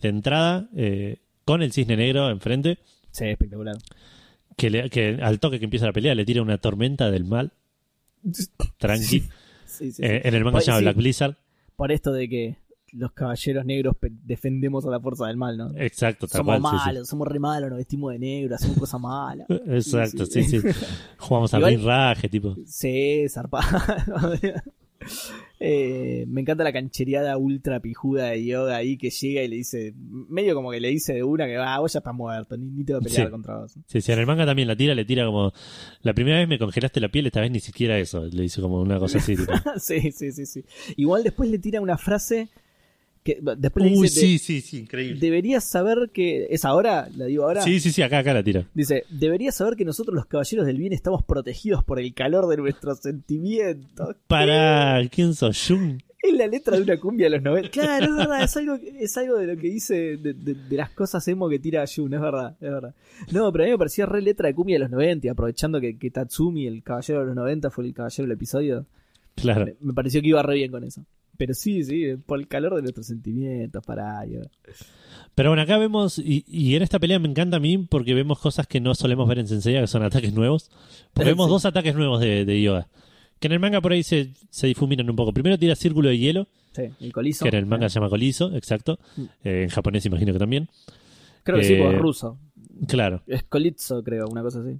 de 0.00 0.08
entrada 0.08 0.68
eh, 0.76 1.18
con 1.44 1.62
el 1.62 1.72
cisne 1.72 1.96
negro 1.96 2.30
enfrente. 2.30 2.78
Sí, 3.10 3.24
espectacular. 3.26 3.76
Que, 4.56 4.70
le- 4.70 4.90
que 4.90 5.18
al 5.22 5.40
toque 5.40 5.58
que 5.58 5.64
empieza 5.64 5.86
la 5.86 5.92
pelea 5.92 6.14
le 6.14 6.24
tira 6.24 6.42
una 6.42 6.58
tormenta 6.58 7.10
del 7.10 7.24
mal. 7.24 7.52
Tranqui. 8.78 9.20
Sí, 9.20 9.28
sí, 9.66 9.92
sí. 9.92 10.02
Eh, 10.04 10.22
en 10.24 10.34
el 10.34 10.44
manga 10.44 10.60
se 10.60 10.66
llama. 10.66 10.80
Black 10.80 10.96
Blizzard. 10.96 11.34
Por 11.76 11.90
esto 11.92 12.12
de 12.12 12.28
que 12.28 12.56
los 12.92 13.12
caballeros 13.12 13.64
negros 13.64 13.96
defendemos 14.24 14.84
a 14.86 14.90
la 14.90 15.00
fuerza 15.00 15.26
del 15.26 15.36
mal, 15.36 15.56
¿no? 15.56 15.70
Exacto, 15.76 16.26
tal 16.26 16.38
somos 16.40 16.60
cual. 16.60 16.72
sí, 16.72 16.78
sí. 16.78 16.86
malos, 16.86 17.08
somos 17.08 17.28
re 17.28 17.38
malos, 17.38 17.70
nos 17.70 17.78
vestimos 17.78 18.12
de 18.12 18.18
negro, 18.18 18.54
hacemos 18.54 18.78
cosas 18.78 19.00
malas. 19.00 19.46
Exacto, 19.66 20.26
Sí, 20.26 20.42
sí, 20.44 20.60
sí. 20.60 20.68
Jugamos 21.18 21.52
a 21.54 21.58
Igual- 21.58 21.76
rinraje, 21.76 22.28
tipo. 22.28 22.56
Sí, 22.66 23.24
zarpado. 23.28 23.64
Eh, 25.64 26.24
me 26.28 26.40
encanta 26.40 26.64
la 26.64 26.72
canchereada 26.72 27.36
ultra 27.36 27.78
pijuda 27.80 28.26
de 28.26 28.44
Yoga 28.44 28.76
ahí 28.76 28.96
que 28.96 29.10
llega 29.10 29.42
y 29.42 29.48
le 29.48 29.56
dice, 29.56 29.94
medio 29.96 30.54
como 30.56 30.70
que 30.72 30.80
le 30.80 30.88
dice 30.88 31.12
de 31.14 31.22
una 31.22 31.46
que 31.46 31.56
va, 31.56 31.78
vos 31.78 31.92
ya 31.92 31.98
estás 32.00 32.14
muerto, 32.14 32.56
ni, 32.56 32.66
ni 32.70 32.84
te 32.84 32.92
voy 32.94 33.00
a 33.00 33.04
pelear 33.04 33.30
contra 33.30 33.58
vos. 33.58 33.74
Sí, 33.86 34.00
sí, 34.00 34.12
en 34.12 34.18
el 34.18 34.26
manga 34.26 34.44
también 34.44 34.66
la 34.68 34.74
tira, 34.76 34.94
le 34.94 35.04
tira 35.04 35.24
como. 35.26 35.52
La 36.02 36.14
primera 36.14 36.38
vez 36.38 36.48
me 36.48 36.58
congelaste 36.58 37.00
la 37.00 37.08
piel, 37.08 37.26
esta 37.26 37.40
vez 37.40 37.50
ni 37.52 37.60
siquiera 37.60 37.96
eso. 37.98 38.24
Le 38.26 38.42
dice 38.42 38.60
como 38.60 38.80
una 38.80 38.98
cosa 38.98 39.18
así, 39.18 39.36
tipo. 39.36 39.52
sí, 39.78 40.10
sí, 40.12 40.32
sí, 40.32 40.46
sí. 40.46 40.64
Igual 40.96 41.22
después 41.22 41.48
le 41.48 41.58
tira 41.58 41.80
una 41.80 41.96
frase 41.96 42.48
que 43.24 43.38
después 43.56 43.84
Uy, 43.86 44.02
dice, 44.02 44.20
"De- 44.20 44.26
sí, 44.26 44.38
sí, 44.38 44.60
sí, 44.60 44.78
increíble. 44.80 45.20
deberías 45.20 45.62
saber 45.64 46.10
que 46.12 46.46
es 46.50 46.64
ahora, 46.64 47.08
la 47.16 47.26
digo 47.26 47.44
ahora. 47.44 47.62
Sí, 47.62 47.78
sí, 47.80 47.92
sí, 47.92 48.02
acá, 48.02 48.18
acá 48.18 48.34
la 48.34 48.42
tira. 48.42 48.66
Dice, 48.74 49.04
deberías 49.10 49.54
saber 49.54 49.76
que 49.76 49.84
nosotros 49.84 50.14
los 50.14 50.26
caballeros 50.26 50.66
del 50.66 50.76
bien 50.78 50.92
estamos 50.92 51.22
protegidos 51.22 51.84
por 51.84 52.00
el 52.00 52.12
calor 52.14 52.48
de 52.48 52.56
nuestros 52.56 52.98
sentimientos. 53.00 54.16
Para. 54.26 55.00
¿Quién 55.08 55.34
sos? 55.34 55.62
Jun. 55.68 56.02
Es 56.22 56.32
la 56.34 56.46
letra 56.46 56.76
de 56.76 56.82
una 56.84 56.96
cumbia 57.00 57.26
de 57.26 57.30
los 57.30 57.42
90. 57.42 57.70
Claro, 57.70 58.04
es 58.04 58.16
verdad, 58.16 58.44
es 58.44 58.56
algo, 58.56 58.74
es 58.76 59.16
algo 59.16 59.38
de 59.38 59.46
lo 59.48 59.56
que 59.56 59.66
dice 59.68 60.16
de, 60.16 60.34
de- 60.34 60.54
de 60.54 60.76
las 60.76 60.90
cosas 60.90 61.26
emo 61.26 61.48
que 61.48 61.58
tira 61.58 61.84
Jun, 61.92 62.14
es 62.14 62.20
verdad, 62.20 62.52
es 62.60 62.70
verdad. 62.70 62.94
No, 63.32 63.50
pero 63.50 63.64
a 63.64 63.66
mí 63.66 63.72
me 63.72 63.78
parecía 63.78 64.06
re 64.06 64.22
letra 64.22 64.46
de 64.48 64.54
cumbia 64.54 64.76
de 64.76 64.80
los 64.80 64.90
90, 64.90 65.26
y 65.26 65.30
aprovechando 65.30 65.80
que, 65.80 65.98
que 65.98 66.10
Tatsumi, 66.12 66.68
el 66.68 66.82
caballero 66.84 67.20
de 67.20 67.26
los 67.26 67.34
90, 67.34 67.70
fue 67.70 67.86
el 67.86 67.92
caballero 67.94 68.22
del 68.28 68.32
episodio. 68.36 68.86
Claro. 69.34 69.66
Me, 69.66 69.74
me 69.80 69.92
pareció 69.94 70.20
que 70.20 70.28
iba 70.28 70.42
re 70.44 70.54
bien 70.54 70.70
con 70.70 70.84
eso. 70.84 71.04
Pero 71.42 71.54
sí, 71.54 71.82
sí, 71.82 72.04
por 72.24 72.38
el 72.38 72.46
calor 72.46 72.76
de 72.76 72.82
nuestros 72.82 73.04
sentimientos, 73.08 73.82
para 73.84 74.24
Pero 75.34 75.50
bueno, 75.50 75.60
acá 75.60 75.76
vemos, 75.76 76.20
y, 76.20 76.44
y 76.46 76.76
en 76.76 76.82
esta 76.82 77.00
pelea 77.00 77.18
me 77.18 77.26
encanta 77.28 77.56
a 77.56 77.60
mí 77.60 77.78
porque 77.78 78.14
vemos 78.14 78.38
cosas 78.38 78.68
que 78.68 78.80
no 78.80 78.94
solemos 78.94 79.28
ver 79.28 79.40
en 79.40 79.48
Senseiya, 79.48 79.80
que 79.80 79.88
son 79.88 80.04
ataques 80.04 80.32
nuevos. 80.32 80.70
Porque 81.12 81.30
vemos 81.30 81.46
Sí. 81.46 81.50
dos 81.50 81.64
ataques 81.64 81.96
nuevos 81.96 82.20
de, 82.20 82.44
de 82.44 82.62
Yoga. 82.62 82.86
Que 83.40 83.48
en 83.48 83.54
el 83.54 83.58
manga 83.58 83.80
por 83.80 83.90
ahí 83.90 84.04
se, 84.04 84.30
se 84.50 84.68
difuminan 84.68 85.10
un 85.10 85.16
poco. 85.16 85.32
Primero 85.32 85.58
tira 85.58 85.74
círculo 85.74 86.10
de 86.10 86.18
hielo, 86.18 86.46
Sí, 86.76 86.82
el 87.00 87.12
colizo. 87.12 87.44
que 87.44 87.48
en 87.48 87.56
el 87.56 87.66
manga 87.66 87.88
se 87.88 87.96
llama 87.96 88.08
Colizo, 88.08 88.54
exacto. 88.54 89.00
Mm. 89.16 89.22
Eh, 89.42 89.62
en 89.64 89.68
japonés 89.70 90.06
imagino 90.06 90.32
que 90.32 90.38
también. 90.38 90.68
Creo 91.42 91.58
que 91.58 91.64
sí, 91.64 91.72
eh, 91.74 91.78
porque 91.82 91.96
es 91.96 92.02
ruso. 92.02 92.38
Claro. 92.86 93.24
Es 93.26 93.42
colizo, 93.42 94.00
creo, 94.04 94.26
una 94.30 94.42
cosa 94.42 94.60
así. 94.60 94.78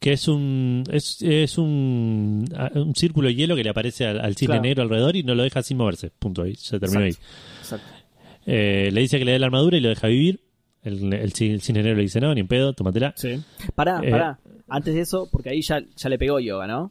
Que 0.00 0.12
es 0.12 0.26
un 0.28 0.84
es, 0.90 1.20
es 1.22 1.58
un, 1.58 2.44
un 2.74 2.94
círculo 2.94 3.28
de 3.28 3.34
hielo 3.34 3.54
que 3.56 3.62
le 3.64 3.70
aparece 3.70 4.06
al, 4.06 4.20
al 4.20 4.34
cisne 4.36 4.54
Claro. 4.54 4.62
negro 4.62 4.82
alrededor 4.84 5.16
y 5.16 5.22
no 5.22 5.34
lo 5.34 5.42
deja 5.42 5.62
sin 5.62 5.76
moverse. 5.76 6.10
Punto 6.18 6.42
ahí. 6.42 6.54
Se 6.54 6.78
terminó 6.80 7.04
Exacto. 7.04 7.26
Exacto. 7.60 7.86
ahí. 7.94 8.02
Eh, 8.46 8.90
le 8.92 9.00
dice 9.02 9.18
que 9.18 9.24
le 9.24 9.32
dé 9.32 9.38
la 9.38 9.46
armadura 9.46 9.76
y 9.76 9.80
lo 9.80 9.88
deja 9.90 10.06
vivir. 10.08 10.40
El, 10.82 11.12
el, 11.12 11.32
ci- 11.32 11.52
el 11.52 11.60
cisne 11.60 11.82
negro 11.82 11.96
le 11.96 12.02
dice, 12.02 12.20
no, 12.20 12.34
ni 12.34 12.40
en 12.40 12.48
pedo, 12.48 12.72
tómatela. 12.72 13.12
Sí. 13.16 13.40
Pará, 13.74 14.00
Eh, 14.02 14.10
pará. 14.10 14.38
Antes 14.68 14.94
de 14.94 15.00
eso, 15.02 15.28
porque 15.30 15.50
ahí 15.50 15.60
ya, 15.62 15.80
ya 15.96 16.08
le 16.08 16.18
pegó 16.18 16.40
yoga, 16.40 16.66
¿no? 16.66 16.90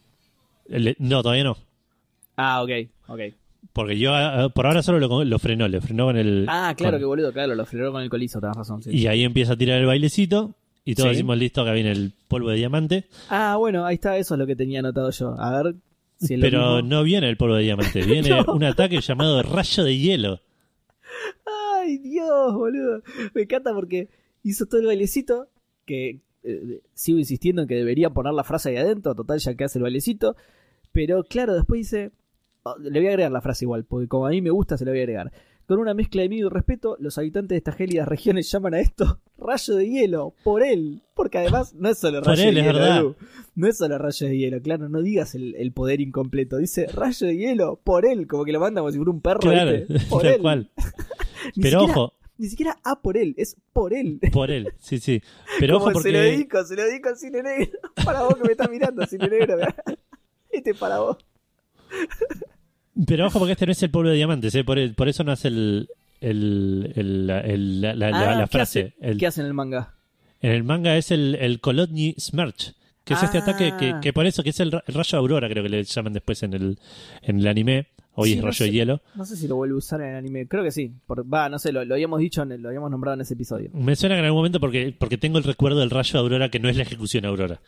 Le- 0.68 0.96
no, 1.00 1.22
todavía 1.24 1.44
no. 1.44 1.58
Ah, 2.38 2.62
ok, 2.64 2.70
ok. 3.08 3.20
Porque 3.74 3.98
yo 3.98 4.14
ah, 4.14 4.50
por 4.50 4.66
ahora 4.68 4.82
solo 4.84 5.00
lo, 5.00 5.24
lo 5.24 5.40
frenó, 5.40 5.68
le 5.68 5.82
frenó 5.82 6.06
con 6.06 6.18
el. 6.18 6.46
Ah, 6.48 6.74
claro, 6.78 6.94
con- 6.94 7.00
que 7.02 7.06
boludo, 7.06 7.34
claro, 7.34 7.56
lo 7.56 7.66
frenó 7.66 7.92
con 7.92 8.02
el 8.02 8.10
colizo, 8.10 8.40
tenés 8.40 8.56
razón. 8.56 8.82
Sí. 8.84 8.92
Y 8.92 9.08
ahí 9.08 9.24
empieza 9.24 9.54
a 9.54 9.58
tirar 9.58 9.80
el 9.80 9.86
bailecito. 9.88 10.56
Y 10.84 10.96
todos 10.96 11.10
Sí. 11.10 11.16
decimos, 11.16 11.38
listo, 11.38 11.62
acá 11.62 11.74
viene 11.74 11.92
el 11.92 12.14
polvo 12.28 12.50
de 12.50 12.58
diamante. 12.58 13.06
Ah, 13.30 13.56
bueno, 13.58 13.86
ahí 13.86 13.96
está, 13.96 14.18
eso 14.18 14.34
es 14.36 14.40
lo 14.40 14.48
que 14.48 14.56
tenía 14.56 14.80
anotado 14.80 15.12
yo. 15.12 15.36
A 15.40 15.62
ver 15.64 15.76
si 16.20 16.34
es 16.36 16.42
Pero 16.42 16.76
mismo. 16.78 16.90
no 16.90 17.04
viene 17.04 17.30
el 17.30 17.38
polvo 17.38 17.56
de 17.56 17.64
diamante, 17.64 18.02
viene 18.06 18.30
No. 18.30 18.54
un 18.54 18.64
ataque 18.64 19.00
llamado 19.02 19.42
rayo 19.44 19.84
de 19.84 19.98
hielo. 19.98 20.42
Ay, 21.46 21.98
Dios, 21.98 22.54
boludo. 22.54 23.02
Me 23.34 23.44
encanta 23.44 23.74
porque 23.74 24.10
hizo 24.44 24.66
todo 24.66 24.80
el 24.82 24.88
bailecito, 24.88 25.48
que 25.86 26.20
eh, 26.44 26.82
sigo 26.94 27.20
insistiendo 27.20 27.62
en 27.64 27.68
que 27.68 27.76
debería 27.76 28.10
poner 28.10 28.34
la 28.34 28.44
frase 28.44 28.70
ahí 28.70 28.78
adentro, 28.78 29.14
total 29.16 29.40
ya 29.40 29.56
que 29.56 29.64
hace 29.64 29.80
el 29.80 29.84
bailecito. 29.84 30.36
Pero 30.92 31.24
claro, 31.24 31.54
después 31.54 31.80
dice, 31.80 32.12
oh, 32.64 32.76
le 32.80 33.00
voy 33.00 33.08
a 33.08 33.12
agregar 33.12 33.32
la 33.32 33.42
frase 33.42 33.66
igual, 33.66 33.86
porque 33.86 34.08
como 34.08 34.26
a 34.28 34.30
mí 34.32 34.42
me 34.42 34.50
gusta, 34.50 34.78
se 34.78 34.86
la 34.86 34.92
voy 34.92 35.00
a 35.00 35.04
agregar. 35.04 35.32
Con 35.72 35.80
una 35.80 35.94
mezcla 35.94 36.22
de 36.22 36.28
miedo 36.28 36.48
y 36.50 36.50
respeto, 36.54 36.98
los 37.00 37.18
habitantes 37.18 37.52
de 37.52 37.56
estas 37.60 37.78
gélidas 37.78 38.06
regiones 38.06 38.52
llaman 38.52 38.74
a 38.74 38.82
esto 38.82 39.22
rayo 39.38 39.76
de 39.78 39.88
hielo, 39.88 40.34
por 40.44 40.64
él. 40.64 41.02
Porque 41.16 41.38
además 41.38 41.74
no 41.76 41.88
es 41.88 41.98
solo 41.98 42.20
rayo 42.20 42.44
él, 42.50 42.56
de 42.56 42.62
hielo, 42.62 42.74
verdad. 42.74 43.04
No 43.56 43.68
es 43.70 43.78
solo 43.78 43.98
rayo 43.98 44.28
de 44.28 44.38
hielo, 44.38 44.62
claro, 44.62 44.90
no 44.90 45.02
digas 45.02 45.34
el, 45.34 45.56
el 45.56 45.72
poder 45.72 46.02
incompleto, 46.02 46.58
dice 46.58 46.88
rayo 46.88 47.26
de 47.26 47.38
hielo, 47.38 47.80
por 47.86 48.06
él, 48.06 48.28
como 48.28 48.44
que 48.44 48.52
lo 48.52 48.60
manda 48.60 48.82
como 48.82 48.92
si 48.92 48.98
fuera 48.98 49.12
un 49.12 49.22
perro, 49.22 49.40
Claro, 49.40 49.72
¿viste? 49.72 49.96
Por 50.10 50.26
él. 50.26 50.42
cual. 50.42 50.70
Pero 51.56 51.80
siquiera- 51.80 51.84
ojo, 52.02 52.14
ni 52.38 52.48
siquiera 52.50 52.78
a 52.84 53.02
por 53.02 53.16
él, 53.16 53.34
es 53.38 53.56
por 53.72 53.94
él. 53.94 54.20
por 54.34 54.52
él, 54.52 54.74
sí, 54.78 55.00
sí. 55.00 55.22
Pero 55.58 55.80
Como 55.80 55.92
ojo 55.92 56.02
se 56.02 56.12
lo 56.12 56.20
dedico, 56.20 56.66
se 56.66 56.76
lo 56.76 56.84
dedico 56.84 57.08
al 57.08 57.16
cine 57.16 57.42
negro. 57.44 57.80
Para 58.04 58.24
vos 58.24 58.36
que 58.36 58.44
me 58.44 58.52
estás 58.52 58.70
mirando, 58.70 59.06
cine 59.06 59.30
negro. 59.30 59.56
Este 60.50 60.72
es 60.72 60.78
para 60.78 61.00
vos. 61.00 61.16
Pero 63.08 63.28
ojo 63.28 63.40
porque 63.40 63.54
este 63.54 63.66
no 63.66 63.72
es 63.72 63.82
el 63.84 63.90
polvo 63.92 64.10
de 64.10 64.16
diamantes, 64.16 64.54
¿eh? 64.56 64.64
por, 64.64 64.78
el- 64.78 64.94
por 64.94 65.08
eso 65.08 65.24
no 65.24 65.32
hace 65.32 65.48
el, 65.48 65.88
el, 66.20 66.92
el- 66.96 67.28
la, 67.28 67.40
el- 67.42 67.82
la- 67.82 67.96
la- 67.96 68.08
Ah, 68.08 68.36
la 68.36 68.42
¿qué 68.46 68.48
frase. 68.52 68.80
hace? 68.82 68.94
El- 69.12 69.18
¿Qué 69.18 69.28
hace 69.28 69.42
en 69.42 69.48
el 69.48 69.54
manga? 69.54 69.94
En 70.42 70.52
el 70.52 70.64
manga 70.64 70.98
es 70.98 71.12
el, 71.12 71.36
el 71.36 71.60
Kolodny 71.60 72.16
Smerch, 72.20 72.74
que 73.04 73.14
es 73.14 73.24
este 73.24 73.38
Ah. 73.40 73.42
ataque 73.42 73.74
que, 73.80 73.96
que 74.02 74.12
por 74.14 74.26
eso, 74.26 74.44
que 74.44 74.50
es 74.50 74.60
el, 74.60 74.72
ra- 74.72 74.84
el 74.88 74.94
rayo 74.94 75.18
aurora, 75.18 75.48
creo 75.50 75.64
que 75.64 75.70
le 75.70 75.84
llaman 75.84 76.14
después 76.14 76.44
en 76.44 76.54
el, 76.54 76.80
en 77.22 77.40
el 77.40 77.48
anime. 77.48 77.88
Hoy 78.14 78.28
Sí, 78.32 78.34
es 78.36 78.42
no 78.42 78.48
rayo 78.48 78.66
de 78.66 78.72
hielo. 78.74 79.02
No 79.16 79.24
sé 79.26 79.38
si 79.38 79.48
lo 79.48 79.56
vuelve 79.56 79.74
a 79.74 79.78
usar 79.78 80.02
en 80.02 80.10
el 80.10 80.16
anime. 80.18 80.46
Creo 80.46 80.64
que 80.66 80.72
sí. 80.72 80.92
Por- 81.08 81.34
Va, 81.34 81.48
no 81.48 81.58
sé, 81.60 81.72
lo, 81.72 81.86
lo 81.86 81.94
habíamos 81.94 82.20
dicho, 82.20 82.42
en 82.44 82.52
el- 82.52 82.62
lo 82.62 82.68
habíamos 82.68 82.92
nombrado 82.92 83.16
en 83.16 83.22
ese 83.22 83.36
episodio. 83.36 83.70
Me 83.74 83.96
suena 83.96 84.16
que 84.16 84.20
en 84.20 84.26
algún 84.26 84.40
momento 84.40 84.60
porque, 84.60 84.94
porque 84.98 85.18
tengo 85.18 85.38
el 85.38 85.46
recuerdo 85.46 85.80
del 85.80 85.90
rayo 85.90 86.20
aurora 86.20 86.50
que 86.50 86.60
no 86.60 86.68
es 86.68 86.76
la 86.76 86.84
ejecución 86.84 87.24
aurora. 87.26 87.62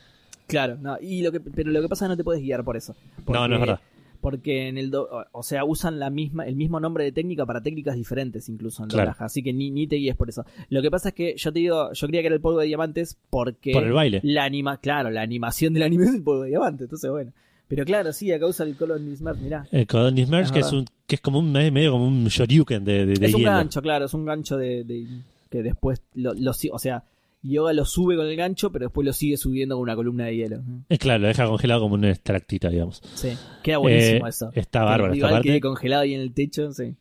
Claro, 0.47 0.77
no, 0.81 0.97
y 1.01 1.21
lo 1.21 1.31
que, 1.31 1.39
pero 1.39 1.71
lo 1.71 1.81
que 1.81 1.87
pasa 1.87 2.03
es 2.03 2.07
que 2.07 2.11
no 2.13 2.17
te 2.17 2.23
puedes 2.25 2.41
guiar 2.43 2.65
por 2.65 2.75
eso. 2.75 2.93
No, 3.27 3.47
no 3.47 3.55
es 3.55 3.59
verdad. 3.61 3.79
Porque 4.23 4.69
en 4.69 4.77
el 4.77 4.89
do- 4.89 5.09
o 5.33 5.43
sea, 5.43 5.65
usan 5.65 5.99
la 5.99 6.09
misma, 6.09 6.47
el 6.47 6.55
mismo 6.55 6.79
nombre 6.79 7.03
de 7.03 7.11
técnica 7.11 7.45
para 7.45 7.61
técnicas 7.61 7.95
diferentes 7.97 8.47
incluso 8.47 8.81
en 8.81 8.87
Claro. 8.89 9.03
doblaje, 9.09 9.23
así 9.25 9.43
que 9.43 9.51
ni, 9.51 9.69
ni 9.69 9.85
te 9.85 9.97
guíes 9.97 10.15
por 10.15 10.29
eso. 10.29 10.45
Lo 10.69 10.81
que 10.81 10.89
pasa 10.89 11.09
es 11.09 11.13
que 11.15 11.35
yo 11.37 11.51
te 11.51 11.59
digo, 11.59 11.91
yo 11.91 12.07
creía 12.07 12.21
que 12.21 12.27
era 12.27 12.35
el 12.35 12.41
polvo 12.41 12.59
de 12.61 12.67
diamantes 12.67 13.17
porque 13.29 13.73
Por 13.73 13.83
el 13.83 13.91
baile. 13.91 14.21
la 14.23 14.45
anima, 14.45 14.77
claro, 14.77 15.09
la 15.11 15.21
animación 15.21 15.73
del 15.73 15.83
anime 15.83 16.05
es 16.09 16.15
el 16.15 16.23
polvo 16.23 16.43
de 16.43 16.49
diamantes, 16.51 16.85
entonces 16.85 17.11
bueno. 17.11 17.33
Pero 17.67 17.85
claro, 17.85 18.13
sí, 18.13 18.31
acá 18.31 18.45
usa 18.47 18.65
el 18.65 18.75
Colon 18.77 19.15
Smart, 19.17 19.37
mirá. 19.39 19.67
El 19.71 19.87
Merge, 20.27 20.41
Es 20.43 20.51
que 20.51 20.59
es, 20.59 20.71
un, 20.71 20.85
que 21.05 21.15
es 21.15 21.21
como 21.21 21.39
un 21.39 21.51
medio 21.51 21.91
como 21.91 22.07
un 22.07 22.25
shoryuken 22.25 22.85
de, 22.85 23.05
de, 23.05 23.13
de 23.15 23.25
es 23.25 23.33
un 23.33 23.41
hielo. 23.41 23.51
gancho, 23.51 23.81
claro, 23.81 24.05
es 24.05 24.13
un 24.13 24.25
gancho 24.25 24.57
de, 24.57 24.83
de- 24.85 25.05
que 25.49 25.63
después 25.63 26.01
lo, 26.13 26.33
lo 26.33 26.51
o 26.51 26.79
sea, 26.79 27.03
Yoga 27.43 27.73
lo 27.73 27.85
sube 27.85 28.15
con 28.15 28.25
el 28.25 28.35
gancho, 28.37 28.71
pero 28.71 28.85
después 28.85 29.05
lo 29.05 29.11
sigue 29.13 29.35
subiendo 29.37 29.75
con 29.75 29.83
una 29.83 29.95
columna 29.95 30.25
de 30.25 30.35
hielo. 30.37 30.63
Eh, 30.89 30.97
claro, 30.97 31.19
lo 31.23 31.27
deja 31.27 31.45
congelado 31.45 31.81
como 31.81 31.95
una 31.95 32.09
extractita, 32.09 32.69
digamos. 32.69 33.01
Sí, 33.15 33.29
queda 33.61 33.79
buenísimo 33.79 34.25
Eh, 34.25 34.29
eso. 34.29 34.49
Está 34.53 34.83
bárbaro 34.83 35.13
parte. 35.19 35.49
quede 35.49 35.59
congelado 35.61 36.03
ahí 36.03 36.13
en 36.13 36.21
el 36.21 36.33
techo, 36.33 36.71
sí. 36.71 36.95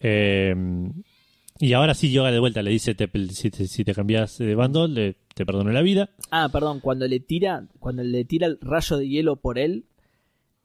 Eh, 0.00 0.54
y 1.58 1.72
ahora 1.74 1.94
sí, 1.94 2.10
Yoga 2.10 2.30
de 2.30 2.38
vuelta 2.38 2.62
le 2.62 2.70
dice: 2.70 2.94
te- 2.94 3.10
si, 3.30 3.50
te, 3.50 3.66
si 3.66 3.84
te 3.84 3.94
cambias 3.94 4.38
de 4.38 4.54
bando, 4.54 4.86
le- 4.88 5.16
te 5.34 5.44
perdono 5.44 5.70
la 5.72 5.82
vida. 5.82 6.10
Ah, 6.30 6.48
perdón, 6.52 6.80
cuando 6.80 7.06
le 7.06 7.20
tira, 7.20 7.66
cuando 7.78 8.02
le 8.02 8.24
tira 8.24 8.46
el 8.46 8.58
rayo 8.62 8.96
de 8.96 9.08
hielo 9.08 9.36
por 9.36 9.58
él, 9.58 9.84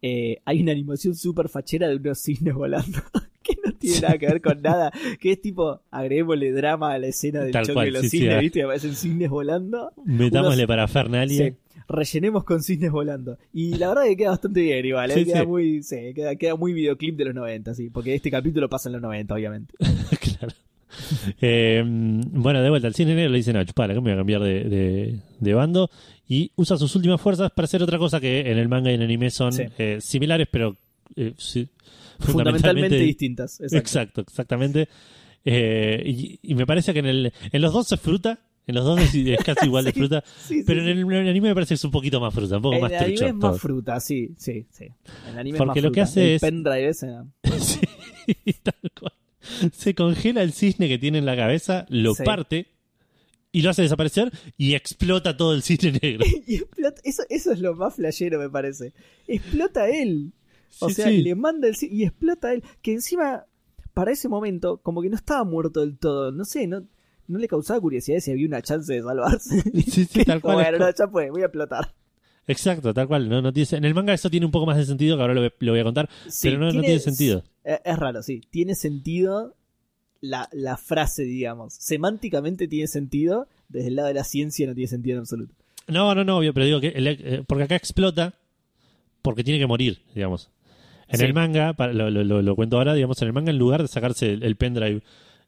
eh, 0.01 0.37
hay 0.45 0.61
una 0.61 0.71
animación 0.71 1.15
súper 1.15 1.49
fachera 1.49 1.87
de 1.89 1.95
unos 1.97 2.19
cisnes 2.21 2.53
volando. 2.53 2.99
que 3.45 3.55
no 3.63 3.71
tiene 3.73 4.01
nada 4.01 4.17
que 4.17 4.25
ver 4.27 4.41
con 4.41 4.61
nada. 4.61 4.91
Que 5.19 5.31
es 5.33 5.41
tipo, 5.41 5.81
agreguémosle 5.91 6.51
drama 6.51 6.93
a 6.93 6.97
la 6.99 7.07
escena 7.07 7.41
del 7.41 7.51
Tal 7.51 7.63
choque 7.65 7.73
cual, 7.73 7.85
de 7.85 7.91
los 7.91 8.01
sí, 8.01 8.09
sí, 8.09 8.17
cisnes, 8.19 8.35
ah. 8.35 8.39
¿viste? 8.39 8.63
Aparecen 8.63 8.95
cisnes 8.95 9.29
volando. 9.29 9.91
Metámosle 10.05 10.63
Unos- 10.63 10.67
para 10.67 10.87
Fernalia. 10.87 11.47
Sí, 11.49 11.53
rellenemos 11.87 12.43
con 12.43 12.63
cisnes 12.63 12.91
volando. 12.91 13.37
Y 13.53 13.75
la 13.77 13.89
verdad 13.89 14.03
que 14.05 14.17
queda 14.17 14.29
bastante 14.31 14.61
bien 14.61 14.85
igual, 14.85 15.11
¿eh? 15.11 15.13
Sí, 15.13 15.25
queda 15.25 15.41
sí. 15.41 15.45
muy, 15.47 15.83
sí, 15.83 15.97
queda, 16.15 16.35
queda 16.35 16.55
muy 16.55 16.73
videoclip 16.73 17.15
de 17.17 17.25
los 17.25 17.35
90, 17.35 17.73
sí, 17.75 17.89
porque 17.91 18.15
este 18.15 18.31
capítulo 18.31 18.67
pasa 18.69 18.89
en 18.89 18.93
los 18.93 19.01
90, 19.03 19.33
obviamente. 19.35 19.73
claro. 20.39 20.53
Eh, 21.41 21.83
bueno, 21.85 22.61
de 22.61 22.69
vuelta 22.69 22.87
al 22.87 22.95
cine 22.95 23.15
negro 23.15 23.31
le 23.31 23.37
dicen: 23.37 23.55
No, 23.55 23.63
chupala, 23.63 23.93
que 23.93 23.99
me 23.99 24.05
voy 24.05 24.13
a 24.13 24.17
cambiar 24.17 24.41
de, 24.41 24.63
de- 24.63 25.19
de 25.39 25.53
bando. 25.53 25.89
Y 26.27 26.51
usa 26.55 26.77
sus 26.77 26.95
últimas 26.95 27.21
fuerzas 27.21 27.51
para 27.51 27.65
hacer 27.65 27.83
otra 27.83 27.97
cosa 27.99 28.19
que 28.19 28.39
en 28.51 28.57
el 28.57 28.67
manga 28.67 28.89
y 28.91 28.95
en 28.95 29.01
el 29.01 29.05
anime 29.05 29.29
son 29.29 29.53
Sí. 29.53 29.63
eh, 29.77 29.97
similares, 30.01 30.47
pero 30.49 30.75
eh, 31.15 31.33
sí, 31.37 31.67
Fundamentalmente 32.31 32.97
distintas. 32.97 33.59
Exacto. 33.61 33.77
Exacto, 33.77 34.21
exactamente. 34.21 34.89
Eh, 35.43 36.01
y, 36.05 36.39
y 36.41 36.55
me 36.55 36.65
parece 36.65 36.91
que 36.93 36.99
en, 36.99 37.05
el, 37.05 37.33
en 37.51 37.61
los 37.61 37.71
dos 37.73 37.91
es 37.91 37.99
fruta, 37.99 38.39
en 38.67 38.73
los 38.75 38.83
dos 38.83 38.99
es, 38.99 39.43
casi 39.43 39.65
igual 39.67 39.85
de 39.85 39.93
fruta, 39.93 40.23
Sí, 40.39 40.59
sí, 40.59 40.63
pero 40.65 40.81
en 40.81 40.87
el, 40.87 40.99
en 41.01 41.11
el 41.11 41.27
anime 41.29 41.49
me 41.49 41.53
parece 41.53 41.69
que 41.69 41.75
es 41.75 41.83
un 41.83 41.91
poquito 41.91 42.19
más 42.19 42.33
fruta, 42.33 42.55
un 42.57 42.63
poco 42.63 42.75
En 42.75 42.81
más 42.81 42.91
el 42.91 42.97
anime 42.97 43.15
trucho. 43.17 43.25
es 43.33 43.39
todo. 43.39 43.51
más 43.51 43.61
fruta, 43.61 43.99
sí, 43.99 44.33
sí, 44.37 44.65
sí. 44.71 44.85
En 45.27 45.33
el 45.33 45.37
anime 45.39 45.57
Porque 45.59 45.79
es 45.79 45.83
más 45.83 45.89
lo 45.89 45.91
que 45.91 46.01
hace 46.01 46.21
el 46.29 46.35
es- 46.37 46.41
pendrive 46.41 46.87
ese, 46.89 47.07
Sí, 47.59 48.53
tal 48.63 48.91
cual. 48.99 49.13
Se 49.71 49.93
congela 49.93 50.41
el 50.41 50.51
cisne 50.53 50.87
que 50.87 50.97
tiene 50.97 51.19
en 51.19 51.25
la 51.27 51.35
cabeza, 51.35 51.85
lo 51.89 52.15
parte 52.15 52.65
y 53.51 53.61
lo 53.61 53.69
hace 53.69 53.83
desaparecer 53.83 54.31
y 54.57 54.73
explota 54.73 55.37
todo 55.37 55.53
el 55.53 55.61
cisne 55.61 55.91
negro. 56.01 56.25
y 56.47 56.55
explota, 56.55 56.99
eso, 57.03 57.21
eso 57.29 57.51
es 57.51 57.59
lo 57.59 57.75
más 57.75 57.93
flashero, 57.93 58.39
me 58.39 58.49
parece. 58.49 58.93
Explota 59.27 59.87
él. 59.89 60.31
O 60.79 60.89
Sí, 60.89 60.95
sea, 60.95 61.07
sí. 61.09 61.21
le 61.21 61.35
manda 61.35 61.67
el 61.67 61.75
y 61.81 62.03
explota 62.03 62.53
él. 62.53 62.63
Que 62.81 62.93
encima, 62.93 63.45
para 63.93 64.11
ese 64.11 64.27
momento, 64.29 64.77
como 64.77 65.01
que 65.01 65.09
no 65.09 65.15
estaba 65.15 65.43
muerto 65.43 65.79
del 65.81 65.97
todo. 65.97 66.31
No 66.31 66.43
sé, 66.45 66.67
no, 66.67 66.83
no 67.27 67.39
le 67.39 67.47
causaba 67.47 67.79
curiosidad 67.79 68.19
si 68.19 68.31
había 68.31 68.47
una 68.47 68.61
chance 68.61 68.91
de 68.93 69.01
salvarse. 69.01 69.61
Sí, 69.61 70.05
sí, 70.05 70.23
tal 70.25 70.41
cual. 70.41 70.55
Bueno, 70.55 70.77
no, 70.79 70.93
ya 70.93 71.07
fue, 71.07 71.29
voy 71.29 71.41
a 71.41 71.45
explotar. 71.45 71.93
Exacto, 72.47 72.93
tal 72.93 73.07
cual. 73.07 73.27
No, 73.29 73.41
no 73.41 73.51
tiene, 73.51 73.67
en 73.77 73.85
el 73.85 73.93
manga 73.95 74.13
eso 74.13 74.29
tiene 74.29 74.45
un 74.45 74.51
poco 74.51 74.65
más 74.67 74.77
de 74.77 74.85
sentido, 74.85 75.15
que 75.17 75.21
ahora 75.21 75.33
lo, 75.33 75.41
voy- 75.41 75.53
lo 75.59 75.71
voy 75.71 75.79
a 75.81 75.83
contar, 75.83 76.09
Sí, 76.29 76.47
pero 76.49 76.59
no, 76.59 76.71
no 76.71 76.81
tiene 76.81 76.99
sentido. 76.99 77.43
Es, 77.63 77.79
es 77.83 77.97
raro, 77.97 78.21
sí. 78.21 78.41
Tiene 78.51 78.75
sentido 78.75 79.55
la, 80.21 80.47
la 80.51 80.77
frase, 80.77 81.23
digamos. 81.23 81.73
Semánticamente 81.73 82.67
tiene 82.67 82.87
sentido. 82.87 83.47
Desde 83.69 83.87
el 83.87 83.95
lado 83.95 84.09
de 84.09 84.13
la 84.13 84.23
ciencia 84.23 84.67
no 84.67 84.75
tiene 84.75 84.87
sentido 84.87 85.15
en 85.15 85.21
absoluto. 85.21 85.55
No, 85.87 86.13
no, 86.13 86.23
no, 86.23 86.37
obvio, 86.37 86.53
pero 86.53 86.65
digo 86.67 86.79
que 86.79 86.89
el- 86.89 87.07
eh, 87.07 87.43
porque 87.47 87.63
acá 87.63 87.75
explota 87.75 88.35
porque 89.23 89.43
tiene 89.43 89.59
que 89.59 89.65
morir, 89.65 90.03
digamos. 90.13 90.51
En 91.07 91.19
Sí. 91.19 91.25
el 91.25 91.33
manga, 91.33 91.73
para- 91.73 91.93
lo, 91.93 92.09
lo- 92.09 92.41
lo- 92.41 92.55
cuento 92.55 92.77
ahora, 92.77 92.93
digamos, 92.93 93.21
en 93.21 93.27
el 93.27 93.33
manga, 93.33 93.51
en 93.51 93.57
lugar 93.59 93.81
de 93.81 93.87
sacarse 93.87 94.33
el, 94.33 94.43
el 94.43 94.55
pendrive 94.55 95.01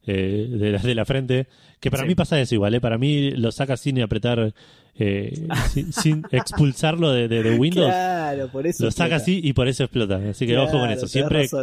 eh, 0.06 0.48
de, 0.50 0.72
la, 0.72 0.78
de 0.80 0.96
la 0.96 1.04
frente, 1.06 1.48
que 1.80 1.92
para 1.92 2.04
Sí. 2.04 2.10
mí 2.10 2.16
pasa 2.16 2.40
eso 2.40 2.56
igual, 2.56 2.74
¿eh? 2.76 2.80
para 2.82 2.98
mí 2.98 3.32
lo 3.32 3.52
saca 3.52 3.76
sin 3.76 4.00
apretar, 4.02 4.54
eh, 4.96 5.48
sin, 5.74 5.92
sin 5.92 6.24
expulsarlo 6.32 7.12
de, 7.12 7.28
de- 7.28 7.44
de 7.44 7.56
Windows, 7.58 7.88
Claro, 7.90 8.48
por 8.50 8.66
eso. 8.68 8.86
lo 8.86 8.92
saca 8.92 9.16
explota. 9.18 9.24
así 9.24 9.42
y 9.44 9.54
por 9.54 9.68
eso 9.68 9.84
explota. 9.84 10.16
Así 10.30 10.48
que 10.48 10.58
ojo 10.58 10.72
con 10.72 10.80
Claro, 10.82 10.94
eso, 10.94 11.08
siempre. 11.08 11.48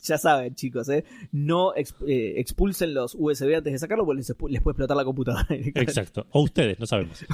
Ya 0.00 0.16
saben, 0.16 0.54
chicos, 0.54 0.88
¿eh? 0.90 1.04
No 1.32 1.74
ex- 1.74 1.94
eh, 2.06 2.34
expulsen 2.36 2.94
los 2.94 3.16
USB 3.18 3.56
antes 3.56 3.72
de 3.72 3.78
sacarlo 3.80 4.04
porque 4.06 4.18
les, 4.18 4.28
les 4.28 4.62
puede 4.62 4.72
explotar 4.74 4.96
la 4.96 5.04
computadora. 5.04 5.46
Exacto. 5.50 6.24
O 6.30 6.42
ustedes, 6.42 6.78
no 6.78 6.86
sabemos. 6.86 7.24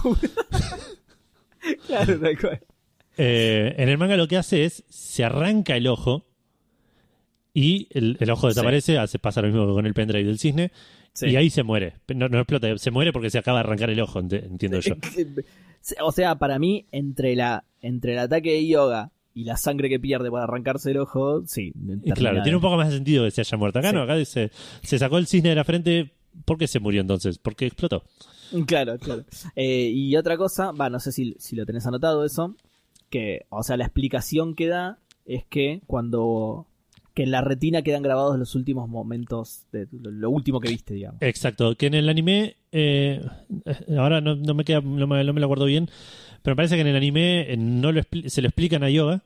claro, 1.86 2.18
tal 2.18 2.39
cual. 2.39 2.60
Eh, 3.16 3.74
en 3.78 3.89
el 3.89 3.99
manga 3.99 4.16
lo 4.16 4.27
que 4.28 4.36
hace 4.36 4.65
es 4.65 4.85
se 4.89 5.24
arranca 5.24 5.77
el 5.77 5.86
ojo 5.86 6.24
y 7.53 7.86
el, 7.91 8.16
el 8.20 8.31
ojo 8.31 8.43
Sí. 8.49 8.55
desaparece, 8.55 8.99
hace 8.99 9.19
pasa 9.19 9.41
lo 9.43 9.49
mismo 9.49 9.66
que 9.66 9.73
con 9.74 9.86
el 9.86 9.95
pendrive 9.95 10.24
del 10.24 10.39
cisne 10.39 10.73
Sí. 11.12 11.27
y 11.28 11.36
ahí 11.36 11.49
se 11.51 11.62
muere. 11.62 11.95
No, 12.15 12.28
no 12.28 12.39
explota, 12.41 12.77
se 12.78 12.91
muere 12.91 13.12
porque 13.12 13.31
se 13.31 13.39
acaba 13.39 13.59
de 13.59 13.65
arrancar 13.65 13.91
el 13.91 14.01
ojo, 14.01 14.20
ent- 14.20 14.45
entiendo 14.45 14.81
yo. 14.81 14.95
O 16.03 16.12
sea, 16.12 16.36
para 16.36 16.59
mí, 16.59 16.86
entre 16.93 17.36
la 17.36 17.62
entre 17.82 18.12
el 18.15 18.19
ataque 18.20 18.53
de 18.53 18.66
yoga 18.66 19.11
y 19.35 19.45
la 19.45 19.59
sangre 19.59 19.91
que 19.91 20.01
pierde 20.01 20.31
para 20.31 20.45
arrancarse 20.45 20.91
el 20.93 20.97
ojo, 20.97 21.43
sí. 21.47 21.74
Claro, 22.15 22.43
tiene 22.43 22.57
un 22.57 22.62
poco 22.62 22.78
más 22.78 22.89
de 22.89 22.95
sentido 22.95 23.24
que 23.27 23.31
se 23.31 23.43
haya 23.43 23.59
muerto. 23.59 23.81
Acá 23.81 23.91
Sí. 23.91 23.95
no, 23.95 24.01
acá 24.03 24.16
dice, 24.16 24.51
se 24.82 24.99
sacó 24.99 25.19
el 25.19 25.27
cisne 25.27 25.51
de 25.51 25.55
la 25.57 25.65
frente. 25.65 26.11
¿Por 26.47 26.57
qué 26.57 26.66
se 26.69 26.81
murió 26.81 27.03
entonces? 27.03 27.36
Porque 27.36 27.66
explotó. 27.66 28.03
Claro, 28.66 28.99
claro. 28.99 29.24
Eh, 29.57 29.91
y 29.93 30.16
otra 30.16 30.39
cosa, 30.39 30.73
va, 30.73 30.89
no 30.89 30.99
sé 31.01 31.12
si, 31.12 31.36
si 31.39 31.55
lo 31.55 31.66
tenés 31.66 31.85
anotado 31.86 32.24
eso, 32.24 32.57
que, 33.10 33.47
o 33.51 33.62
sea, 33.62 33.76
la 33.76 33.85
explicación 33.85 34.55
que 34.55 34.66
da 34.68 34.98
es 35.24 35.44
que 35.44 35.82
cuando 35.86 36.66
que 37.14 37.22
en 37.22 37.31
la 37.31 37.40
retina 37.43 37.82
quedan 37.82 38.02
grabados 38.02 38.36
los 38.39 38.56
últimos 38.56 38.89
momentos 38.89 39.66
de 39.70 39.86
lo, 39.93 40.31
último 40.31 40.59
que 40.59 40.68
viste, 40.68 40.94
digamos. 40.94 41.22
Exacto, 41.22 41.76
que 41.76 41.86
en 41.86 41.94
el 41.94 42.09
anime, 42.09 42.56
eh, 42.72 43.20
ahora 43.97 44.20
no, 44.20 44.35
no 44.35 44.52
me 44.55 44.64
queda, 44.64 44.81
no 44.81 45.06
me, 45.06 45.22
no 45.22 45.32
me 45.32 45.40
lo 45.40 45.47
acuerdo 45.47 45.66
bien, 45.66 45.89
pero 46.43 46.55
me 46.55 46.56
parece 46.56 46.74
que 46.74 46.81
en 46.81 46.89
el 46.89 46.97
anime 46.97 47.52
eh, 47.52 47.56
no 47.56 47.93
lo 47.93 48.02
se 48.26 48.43
lo 48.43 48.48
explican 48.48 48.82
a 48.82 48.90
Yoga. 48.90 49.22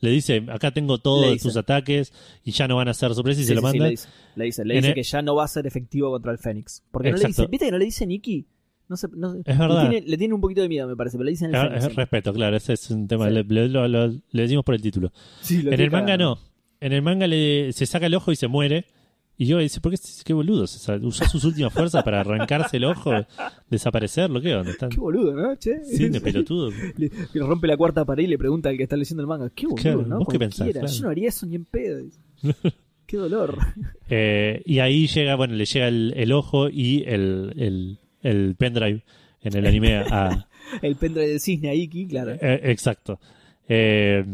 Le 0.00 0.10
dice, 0.10 0.46
acá 0.48 0.70
tengo 0.70 0.98
todos 0.98 1.38
tus 1.42 1.56
ataques 1.56 2.12
y 2.44 2.52
ya 2.52 2.68
no 2.68 2.76
van 2.76 2.86
a 2.88 2.94
ser 2.94 3.12
sorpresas 3.14 3.40
y 3.40 3.42
Sí, 3.42 3.48
se 3.48 3.54
lo 3.56 3.60
sí, 3.60 3.64
manda. 3.64 3.84
le 3.86 3.90
dice, 3.90 4.08
le 4.36 4.44
dice, 4.44 4.64
le 4.64 4.74
En 4.74 4.80
dice 4.80 4.88
el- 4.90 4.94
que 4.94 5.02
ya 5.02 5.22
no 5.22 5.34
va 5.34 5.44
a 5.44 5.48
ser 5.48 5.66
efectivo 5.66 6.10
contra 6.12 6.30
el 6.32 6.38
Fénix. 6.38 6.82
Porque 6.90 7.10
no 7.10 7.16
le 7.18 7.26
dice, 7.26 7.46
¿viste 7.48 7.66
que 7.66 7.72
no 7.72 7.78
le 7.78 7.84
dice 7.84 8.06
Nikki? 8.06 8.46
No 8.88 8.96
sé, 8.96 9.08
no 9.14 9.32
sé. 9.32 9.40
Es 9.44 9.58
verdad. 9.58 9.84
Le 9.84 9.90
tiene, 9.90 10.06
le 10.06 10.16
tiene 10.18 10.34
un 10.34 10.40
poquito 10.40 10.62
de 10.62 10.68
miedo, 10.68 10.88
me 10.88 10.96
parece, 10.96 11.16
pero 11.18 11.24
le 11.26 11.32
dicen 11.32 11.54
el 11.54 11.66
es 11.74 11.82
siempre. 11.84 12.04
respeto, 12.04 12.32
claro, 12.32 12.56
ese 12.56 12.72
es 12.72 12.90
un 12.90 13.06
tema, 13.06 13.28
Sí. 13.28 13.34
le, 13.34 13.44
le- 13.44 13.68
lo- 13.68 13.86
lo- 13.88 14.06
le 14.08 14.42
decimos 14.42 14.64
por 14.64 14.74
el 14.74 14.80
título. 14.82 15.12
Sí, 15.40 15.60
En 15.66 15.80
el 15.80 15.90
manga 15.90 16.16
no, 16.16 16.38
en 16.80 16.92
el 16.92 17.02
manga 17.02 17.26
le, 17.26 17.72
se 17.72 17.84
saca 17.86 18.06
el 18.06 18.14
ojo 18.14 18.32
y 18.32 18.36
se 18.36 18.48
muere. 18.48 18.86
Y 19.40 19.46
yo 19.46 19.58
dice, 19.58 19.80
¿por 19.80 19.92
qué? 19.92 19.98
Qué 20.24 20.32
boludo, 20.32 20.64
usó 20.64 21.24
sus 21.26 21.44
últimas 21.44 21.72
fuerzas 21.72 22.02
para 22.02 22.20
arrancarse 22.22 22.76
el 22.78 22.84
ojo, 22.86 23.12
desaparecerlo, 23.70 24.40
¿qué 24.40 24.54
onda? 24.54 24.70
Están 24.72 24.88
Qué 24.90 24.98
boludo, 24.98 25.32
¿no? 25.34 25.54
Che. 25.56 25.84
sí, 25.84 26.08
de 26.08 26.20
pelotudo. 26.20 26.70
Le, 26.96 27.08
le 27.32 27.40
rompe 27.46 27.66
la 27.68 27.76
cuarta 27.76 28.04
pared 28.04 28.24
y 28.24 28.26
le 28.26 28.38
pregunta 28.38 28.68
al 28.68 28.76
que 28.76 28.82
está 28.82 28.96
leyendo 28.96 29.22
el 29.22 29.28
manga. 29.28 29.50
Qué 29.54 29.66
boludo, 29.66 29.80
Claro, 29.82 30.02
¿no? 30.06 30.18
¿vos 30.18 30.28
qué 30.28 30.38
pensás? 30.38 30.68
Claro. 30.70 30.86
Yo 30.88 31.02
no 31.04 31.10
haría 31.10 31.28
eso 31.28 31.46
ni 31.46 31.54
en 31.56 31.64
pedo. 31.66 32.04
Qué 33.06 33.16
dolor. 33.16 33.56
Eh, 34.10 34.60
y 34.66 34.80
ahí 34.80 35.06
llega, 35.06 35.34
bueno, 35.36 35.54
le 35.54 35.64
llega 35.64 35.88
el, 35.88 36.12
el 36.16 36.32
ojo 36.32 36.68
y 36.68 37.04
el, 37.06 37.54
el, 37.56 37.98
el 38.28 38.54
pendrive 38.56 39.02
en 39.42 39.56
el 39.56 39.66
anime 39.66 39.96
a, 39.98 40.46
El 40.82 40.96
pendrive 40.96 41.28
del 41.28 41.40
cisne 41.40 41.70
a 41.70 41.74
Iki, 41.74 42.06
claro. 42.08 42.32
Eh, 42.32 42.60
exacto. 42.64 43.18
Eh, 43.68 44.24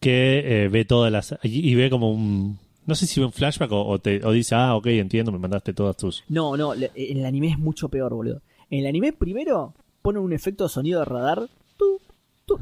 que 0.00 0.64
eh, 0.64 0.68
ve 0.68 0.84
todas 0.84 1.10
las. 1.12 1.34
Y, 1.42 1.70
y 1.70 1.74
ve 1.74 1.90
como 1.90 2.12
un. 2.12 2.58
No 2.86 2.94
sé 2.94 3.06
si 3.06 3.20
ve 3.20 3.26
un 3.26 3.32
flashback 3.32 3.70
o, 3.72 3.84
o 3.84 3.98
te, 3.98 4.24
o 4.24 4.32
dice, 4.32 4.54
ah, 4.54 4.74
ok, 4.76 4.86
entiendo, 4.86 5.30
me 5.32 5.38
mandaste 5.38 5.72
todas 5.74 5.96
tus. 5.96 6.24
No, 6.28 6.56
no, 6.56 6.72
en 6.74 6.88
el 7.18 7.26
anime 7.26 7.50
es 7.50 7.58
mucho 7.58 7.88
peor, 7.88 8.14
boludo. 8.14 8.40
En 8.70 8.80
el 8.80 8.86
anime 8.86 9.12
primero 9.12 9.74
ponen 10.00 10.22
un 10.22 10.32
efecto 10.32 10.64
de 10.64 10.70
sonido 10.70 11.00
de 11.00 11.04
radar. 11.04 11.48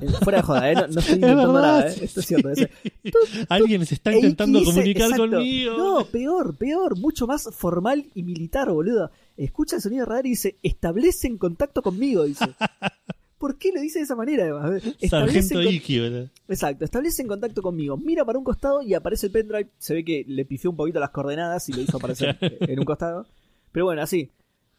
Eh, 0.00 0.08
fuera 0.20 0.38
de 0.38 0.42
joda, 0.42 0.70
¿eh? 0.72 0.74
No, 0.74 0.88
no 0.88 0.98
estoy 0.98 1.14
inventando 1.14 1.52
verdad, 1.52 1.78
nada, 1.78 1.86
¿eh? 1.88 1.92
sí. 1.92 2.04
Esto 2.04 2.20
es 2.20 2.26
cierto. 2.26 2.50
es- 2.50 2.68
Alguien 3.48 3.86
se 3.86 3.94
está 3.94 4.12
intentando 4.12 4.64
comunicar 4.64 5.10
exacto. 5.10 5.30
conmigo. 5.30 5.76
No, 5.76 6.04
peor, 6.06 6.56
peor, 6.56 6.98
mucho 6.98 7.28
más 7.28 7.48
formal 7.54 8.04
y 8.16 8.24
militar, 8.24 8.68
boludo. 8.72 9.12
Escucha 9.36 9.76
el 9.76 9.82
sonido 9.82 10.04
de 10.04 10.08
radar 10.10 10.26
y 10.26 10.30
dice, 10.30 10.56
establecen 10.62 11.36
contacto 11.38 11.82
conmigo, 11.82 12.24
dice. 12.24 12.44
¿Por 13.38 13.58
qué 13.58 13.70
lo 13.70 13.80
dice 13.82 13.98
de 13.98 14.04
esa 14.06 14.16
manera, 14.16 14.44
además? 14.44 14.82
Sargento 15.10 15.54
con- 15.56 15.68
Iki, 15.68 15.98
¿verdad? 16.00 16.30
Exacto, 16.48 16.84
establecen 16.86 17.28
contacto 17.28 17.60
conmigo. 17.60 17.98
Mira 17.98 18.24
para 18.24 18.38
un 18.38 18.44
costado 18.44 18.80
y 18.82 18.94
aparece 18.94 19.26
el 19.26 19.32
pendrive. 19.32 19.68
Se 19.78 19.92
ve 19.92 20.04
que 20.04 20.24
le 20.26 20.46
pifió 20.46 20.70
un 20.70 20.76
poquito 20.76 21.00
las 21.00 21.10
coordenadas 21.10 21.68
y 21.68 21.72
lo 21.74 21.82
hizo 21.82 21.98
aparecer 21.98 22.38
en 22.40 22.78
un 22.78 22.84
costado. 22.86 23.26
Pero 23.72 23.84
bueno, 23.84 24.00
así. 24.00 24.30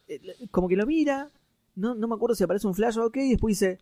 Eh, 0.07 0.19
Como 0.49 0.67
que 0.67 0.75
lo 0.75 0.87
mira. 0.87 1.29
No, 1.75 1.93
no 1.93 2.07
me 2.07 2.15
acuerdo 2.15 2.35
si 2.35 2.43
aparece 2.43 2.65
un 2.65 2.73
flash 2.73 2.97
o 2.97 3.05
ok. 3.05 3.17
Y 3.17 3.29
después 3.31 3.59
dice: 3.59 3.77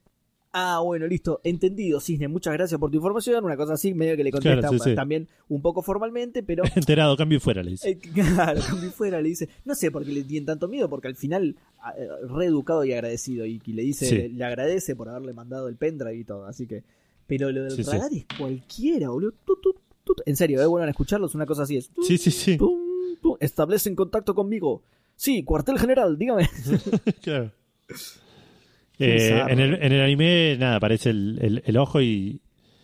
Ah, 0.58 0.80
bueno, 0.82 1.06
listo, 1.06 1.42
entendido, 1.44 2.00
Cisne, 2.00 2.30
muchas 2.30 2.54
gracias 2.54 2.80
por 2.80 2.90
tu 2.90 2.96
información, 2.96 3.44
una 3.44 3.58
cosa 3.58 3.74
así, 3.74 3.94
medio 3.94 4.16
que 4.16 4.24
le 4.24 4.32
contesta 4.32 4.62
Claro, 4.70 4.78
sí, 4.82 4.90
sí. 4.92 4.96
también 4.96 5.28
un 5.50 5.62
poco 5.62 5.82
formalmente, 5.82 6.44
pero 6.44 6.64
Enterado, 6.76 7.18
cambio 7.18 7.40
y 7.40 7.42
fuera, 7.42 7.62
le 7.62 7.72
dice. 7.72 7.90
Eh, 7.90 7.98
claro, 8.14 8.62
cambio 8.66 8.90
fuera 8.92 9.22
le 9.22 9.28
dice, 9.28 9.50
no 9.66 9.76
sé 9.76 9.92
por 9.92 10.06
qué 10.06 10.14
le 10.14 10.24
tienen 10.24 10.46
tanto 10.46 10.70
miedo, 10.70 10.90
porque 10.90 11.10
al 11.10 11.16
final, 11.18 11.58
ah, 11.82 11.94
eh, 11.98 12.08
reeducado 12.30 12.86
y 12.86 12.94
agradecido, 12.94 13.46
y 13.46 13.60
le 13.66 13.82
dice, 13.82 14.06
Sí. 14.06 14.16
le, 14.16 14.30
le 14.30 14.46
agradece 14.46 14.96
por 14.96 15.10
haberle 15.10 15.34
mandado 15.34 15.68
el 15.68 15.76
pendrive 15.76 16.16
y 16.16 16.24
todo, 16.24 16.46
así 16.46 16.66
que, 16.68 16.84
pero 17.28 17.52
lo 17.52 17.64
del 17.66 17.86
radar 17.86 18.14
es 18.14 18.26
cualquiera, 18.38 19.10
boludo, 19.10 19.34
Tut, 19.44 19.62
tut, 19.62 19.76
tut. 20.06 20.22
en 20.26 20.38
serio, 20.38 20.62
eh, 20.62 20.84
a 20.86 20.90
escucharlos, 20.90 21.36
una 21.36 21.46
cosa 21.46 21.64
así 21.64 21.76
es, 21.76 21.92
Sí, 22.02 22.18
sí, 22.18 22.32
sí. 22.32 22.58
establecen 23.42 23.94
contacto 23.94 24.34
conmigo, 24.34 24.84
sí, 25.18 25.44
cuartel 25.44 25.78
general, 25.80 26.18
dígame, 26.18 26.48
Claro. 27.22 27.52
Eh, 29.00 29.44
en, 29.50 29.60
el, 29.60 29.74
en 29.76 29.92
el 29.92 30.02
anime, 30.02 30.56
nada, 30.58 30.78
aparece 30.78 31.10
el, 31.10 31.38
el- 31.42 31.64
el 31.66 31.78
ojo 31.78 32.02
y, 32.02 32.40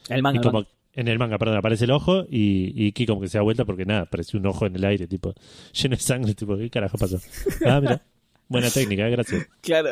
el 0.10 0.20
y 0.20 0.22
manga, 0.22 0.42
como 0.42 0.66
en 0.94 1.08
el 1.08 1.18
manga, 1.20 1.38
perdón, 1.38 1.58
aparece 1.58 1.86
el 1.86 1.92
ojo 1.92 2.26
y, 2.30 2.74
y 2.76 2.92
Ki 2.92 3.06
como 3.06 3.22
que 3.22 3.28
se 3.30 3.38
da 3.38 3.44
vuelta 3.44 3.64
porque 3.66 3.86
nada, 3.86 4.02
apareció 4.02 4.40
un 4.40 4.46
ojo 4.48 4.66
en 4.66 4.76
el 4.76 4.84
aire, 4.84 5.08
tipo, 5.08 5.34
lleno 5.74 5.96
de 5.96 6.02
sangre, 6.02 6.34
tipo, 6.34 6.58
¿qué 6.58 6.70
carajo 6.70 6.98
pasó? 6.98 7.20
Ah, 7.66 7.80
mira, 7.80 8.02
buena 8.50 8.70
técnica, 8.70 9.08
eh, 9.08 9.12
gracias. 9.12 9.48
Claro. 9.62 9.90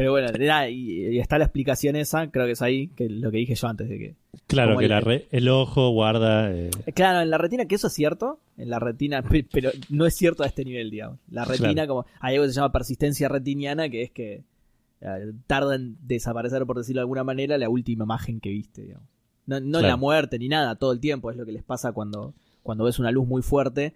Pero 0.00 0.12
bueno, 0.12 0.28
y, 0.68 1.06
y 1.08 1.18
está 1.18 1.36
la 1.38 1.44
explicación 1.44 1.94
esa, 1.96 2.30
creo 2.30 2.46
que 2.46 2.52
es 2.52 2.62
ahí, 2.62 2.88
que 2.88 3.08
lo 3.08 3.30
que 3.30 3.36
dije 3.38 3.54
yo 3.54 3.68
antes 3.68 3.88
de 3.88 3.98
que 3.98 4.14
Claro, 4.46 4.76
que 4.78 4.84
el- 4.86 4.90
la 4.90 5.00
re- 5.00 5.26
el 5.30 5.48
ojo 5.48 5.90
guarda... 5.90 6.50
eh, 6.52 6.70
Claro, 6.94 7.20
en 7.20 7.30
la 7.30 7.36
retina, 7.38 7.66
que 7.66 7.74
eso 7.74 7.88
es 7.88 7.92
cierto, 7.92 8.40
en 8.56 8.70
la 8.70 8.78
retina, 8.78 9.22
pe- 9.28 9.46
pero 9.52 9.70
no 9.90 10.06
es 10.06 10.14
cierto 10.14 10.42
a 10.42 10.46
este 10.46 10.64
nivel, 10.64 10.90
digamos. 10.90 11.18
La 11.30 11.44
retina, 11.44 11.72
Claro. 11.74 11.88
como 11.88 12.06
hay 12.20 12.34
algo 12.36 12.46
que 12.46 12.52
se 12.52 12.56
llama 12.56 12.72
persistencia 12.72 13.28
retiniana, 13.28 13.88
que 13.90 14.02
es 14.02 14.10
que 14.10 14.42
eh, 15.02 15.32
tarda 15.46 15.74
en 15.76 15.96
desaparecer, 16.02 16.64
por 16.66 16.78
decirlo 16.78 17.00
de 17.00 17.02
alguna 17.02 17.24
manera, 17.24 17.56
la 17.58 17.68
última 17.68 18.04
imagen 18.04 18.40
que 18.40 18.50
viste, 18.50 18.82
digamos. 18.82 19.06
No, 19.46 19.58
no 19.60 19.78
Claro. 19.80 19.88
la 19.88 19.96
muerte 19.96 20.38
ni 20.38 20.48
nada, 20.48 20.76
todo 20.76 20.92
el 20.92 21.00
tiempo, 21.00 21.30
es 21.30 21.36
lo 21.36 21.44
que 21.44 21.52
les 21.52 21.62
pasa 21.62 21.92
cuando, 21.92 22.34
cuando 22.62 22.84
ves 22.84 22.98
una 22.98 23.10
luz 23.10 23.26
muy 23.26 23.42
fuerte. 23.42 23.94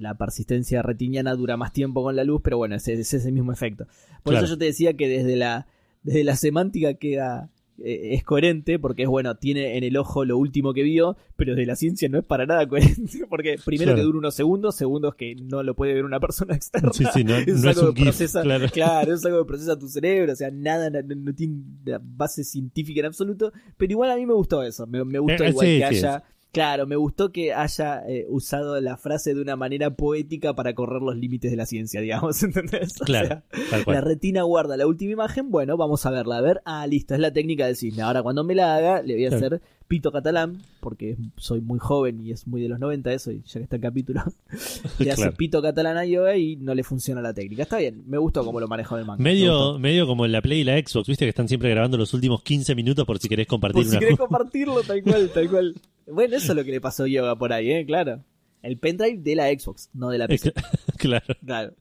La 0.00 0.16
persistencia 0.16 0.82
retiniana 0.82 1.34
dura 1.34 1.56
más 1.56 1.72
tiempo 1.72 2.02
con 2.02 2.16
la 2.16 2.24
luz, 2.24 2.40
pero 2.42 2.56
bueno, 2.58 2.74
es, 2.76 2.88
es 2.88 3.12
ese 3.14 3.32
mismo 3.32 3.52
efecto. 3.52 3.86
Por 4.22 4.32
Claro. 4.32 4.46
eso 4.46 4.54
yo 4.54 4.58
te 4.58 4.64
decía 4.66 4.94
que 4.94 5.08
desde 5.08 5.36
la, 5.36 5.66
desde 6.02 6.24
la 6.24 6.36
semántica 6.36 6.94
queda 6.94 7.50
eh, 7.82 8.14
es 8.14 8.24
coherente 8.24 8.78
porque 8.78 9.04
es 9.04 9.08
bueno, 9.08 9.36
tiene 9.36 9.78
en 9.78 9.84
el 9.84 9.96
ojo 9.96 10.26
lo 10.26 10.36
último 10.36 10.74
que 10.74 10.82
vio, 10.82 11.16
pero 11.36 11.54
de 11.54 11.64
la 11.64 11.76
ciencia 11.76 12.10
no 12.10 12.18
es 12.18 12.24
para 12.26 12.44
nada 12.44 12.66
coherente, 12.68 13.24
porque 13.28 13.56
primero 13.64 13.92
Claro. 13.92 13.96
que 13.96 14.02
dura 14.04 14.18
unos 14.18 14.34
segundos, 14.34 14.76
segundos 14.76 15.14
que 15.14 15.34
no 15.36 15.62
lo 15.62 15.74
puede 15.74 15.94
ver 15.94 16.04
una 16.04 16.20
persona 16.20 16.54
externa. 16.56 16.92
Sí, 16.92 17.04
sí, 17.14 17.24
no, 17.24 17.36
es 17.36 17.46
no 17.62 17.70
es 17.70 17.76
algo 17.78 17.88
un 17.90 17.94
que 17.94 18.02
GIF, 18.02 18.08
procesa, 18.10 18.42
claro. 18.42 18.66
claro, 18.72 19.14
es 19.14 19.24
algo 19.24 19.38
que 19.38 19.48
procesa 19.48 19.78
tu 19.78 19.88
cerebro, 19.88 20.32
o 20.32 20.36
sea, 20.36 20.50
nada, 20.50 20.90
no, 20.90 21.00
no 21.02 21.34
tiene 21.34 21.56
base 22.02 22.44
científica 22.44 23.00
en 23.00 23.06
absoluto, 23.06 23.50
pero 23.78 23.90
igual 23.92 24.10
a 24.10 24.16
mí 24.16 24.26
me 24.26 24.34
gustó 24.34 24.62
eso, 24.62 24.86
me, 24.86 25.02
me 25.04 25.18
gustó 25.18 25.44
Eh, 25.44 25.48
igual 25.50 25.66
sí, 25.66 25.78
que 25.78 25.84
haya, 25.84 26.22
claro, 26.52 26.86
me 26.86 26.96
gustó 26.96 27.32
que 27.32 27.52
haya 27.54 28.02
eh, 28.08 28.26
usado 28.28 28.80
la 28.80 28.96
frase 28.96 29.34
de 29.34 29.40
una 29.40 29.56
manera 29.56 29.90
poética 29.90 30.54
para 30.54 30.74
correr 30.74 31.02
los 31.02 31.16
límites 31.16 31.50
de 31.50 31.56
la 31.56 31.66
ciencia, 31.66 32.00
digamos, 32.00 32.42
¿entendés? 32.42 33.00
O 33.00 33.04
Claro, 33.04 33.42
sea, 33.52 33.82
la 33.86 34.00
retina 34.00 34.42
guarda 34.42 34.76
la 34.76 34.86
última 34.86 35.12
imagen, 35.12 35.50
bueno, 35.50 35.76
vamos 35.76 36.04
a 36.06 36.10
verla, 36.10 36.38
a 36.38 36.40
ver, 36.40 36.60
ah, 36.64 36.86
listo, 36.86 37.14
es 37.14 37.20
la 37.20 37.32
técnica 37.32 37.66
del 37.66 37.76
cisne. 37.76 38.02
Ahora 38.02 38.22
cuando 38.22 38.44
me 38.44 38.54
la 38.54 38.76
haga, 38.76 39.02
le 39.02 39.14
voy 39.14 39.26
a 39.26 39.28
Claro. 39.30 39.46
hacer 39.46 39.62
pito 39.88 40.12
catalán, 40.12 40.62
porque 40.78 41.16
soy 41.36 41.60
muy 41.60 41.80
joven 41.80 42.24
y 42.24 42.30
es 42.30 42.46
muy 42.46 42.62
de 42.62 42.68
los 42.68 42.78
90 42.78 43.12
eso, 43.12 43.32
y 43.32 43.42
ya 43.44 43.54
que 43.58 43.64
está 43.64 43.74
el 43.76 43.82
capítulo, 43.82 44.22
le 45.00 45.10
hace 45.10 45.22
Claro. 45.22 45.36
pito 45.36 45.60
catalán 45.62 45.96
a 45.96 46.04
Yoga 46.04 46.36
y 46.36 46.54
no 46.56 46.74
le 46.76 46.84
funciona 46.84 47.20
la 47.20 47.34
técnica. 47.34 47.64
Está 47.64 47.78
bien, 47.78 48.04
me 48.06 48.16
gustó 48.18 48.44
cómo 48.44 48.60
lo 48.60 48.68
manejó 48.68 48.96
el 48.96 49.04
manga. 49.04 49.22
me 49.22 49.30
Medio, 49.30 49.78
medio 49.80 50.06
como 50.06 50.26
en 50.26 50.32
la 50.32 50.42
Play 50.42 50.60
y 50.60 50.64
la 50.64 50.78
Xbox, 50.78 51.08
viste 51.08 51.24
que 51.24 51.30
están 51.30 51.48
siempre 51.48 51.70
grabando 51.70 51.96
los 51.96 52.14
últimos 52.14 52.42
15 52.42 52.74
minutos 52.76 53.04
por 53.04 53.18
si 53.18 53.28
querés 53.28 53.48
compartir 53.48 53.74
Por 53.82 53.84
si 53.84 53.90
una 53.90 53.98
querés 53.98 54.18
compartirlo, 54.18 54.80
tal 54.82 55.02
cual, 55.02 55.30
tal 55.34 55.50
cual. 55.50 55.74
Bueno, 56.12 56.36
eso 56.36 56.52
es 56.52 56.56
lo 56.56 56.64
que 56.64 56.70
le 56.70 56.80
pasó 56.80 57.04
a 57.04 57.08
Yoga 57.08 57.36
por 57.36 57.52
ahí, 57.52 57.70
¿eh? 57.72 57.84
Claro. 57.86 58.22
El 58.62 58.76
pendrive 58.78 59.18
de 59.18 59.36
la 59.36 59.48
Xbox, 59.48 59.88
no 59.94 60.10
de 60.10 60.18
la 60.18 60.28
PC. 60.28 60.52
claro. 60.98 61.24
Claro. 61.44 61.72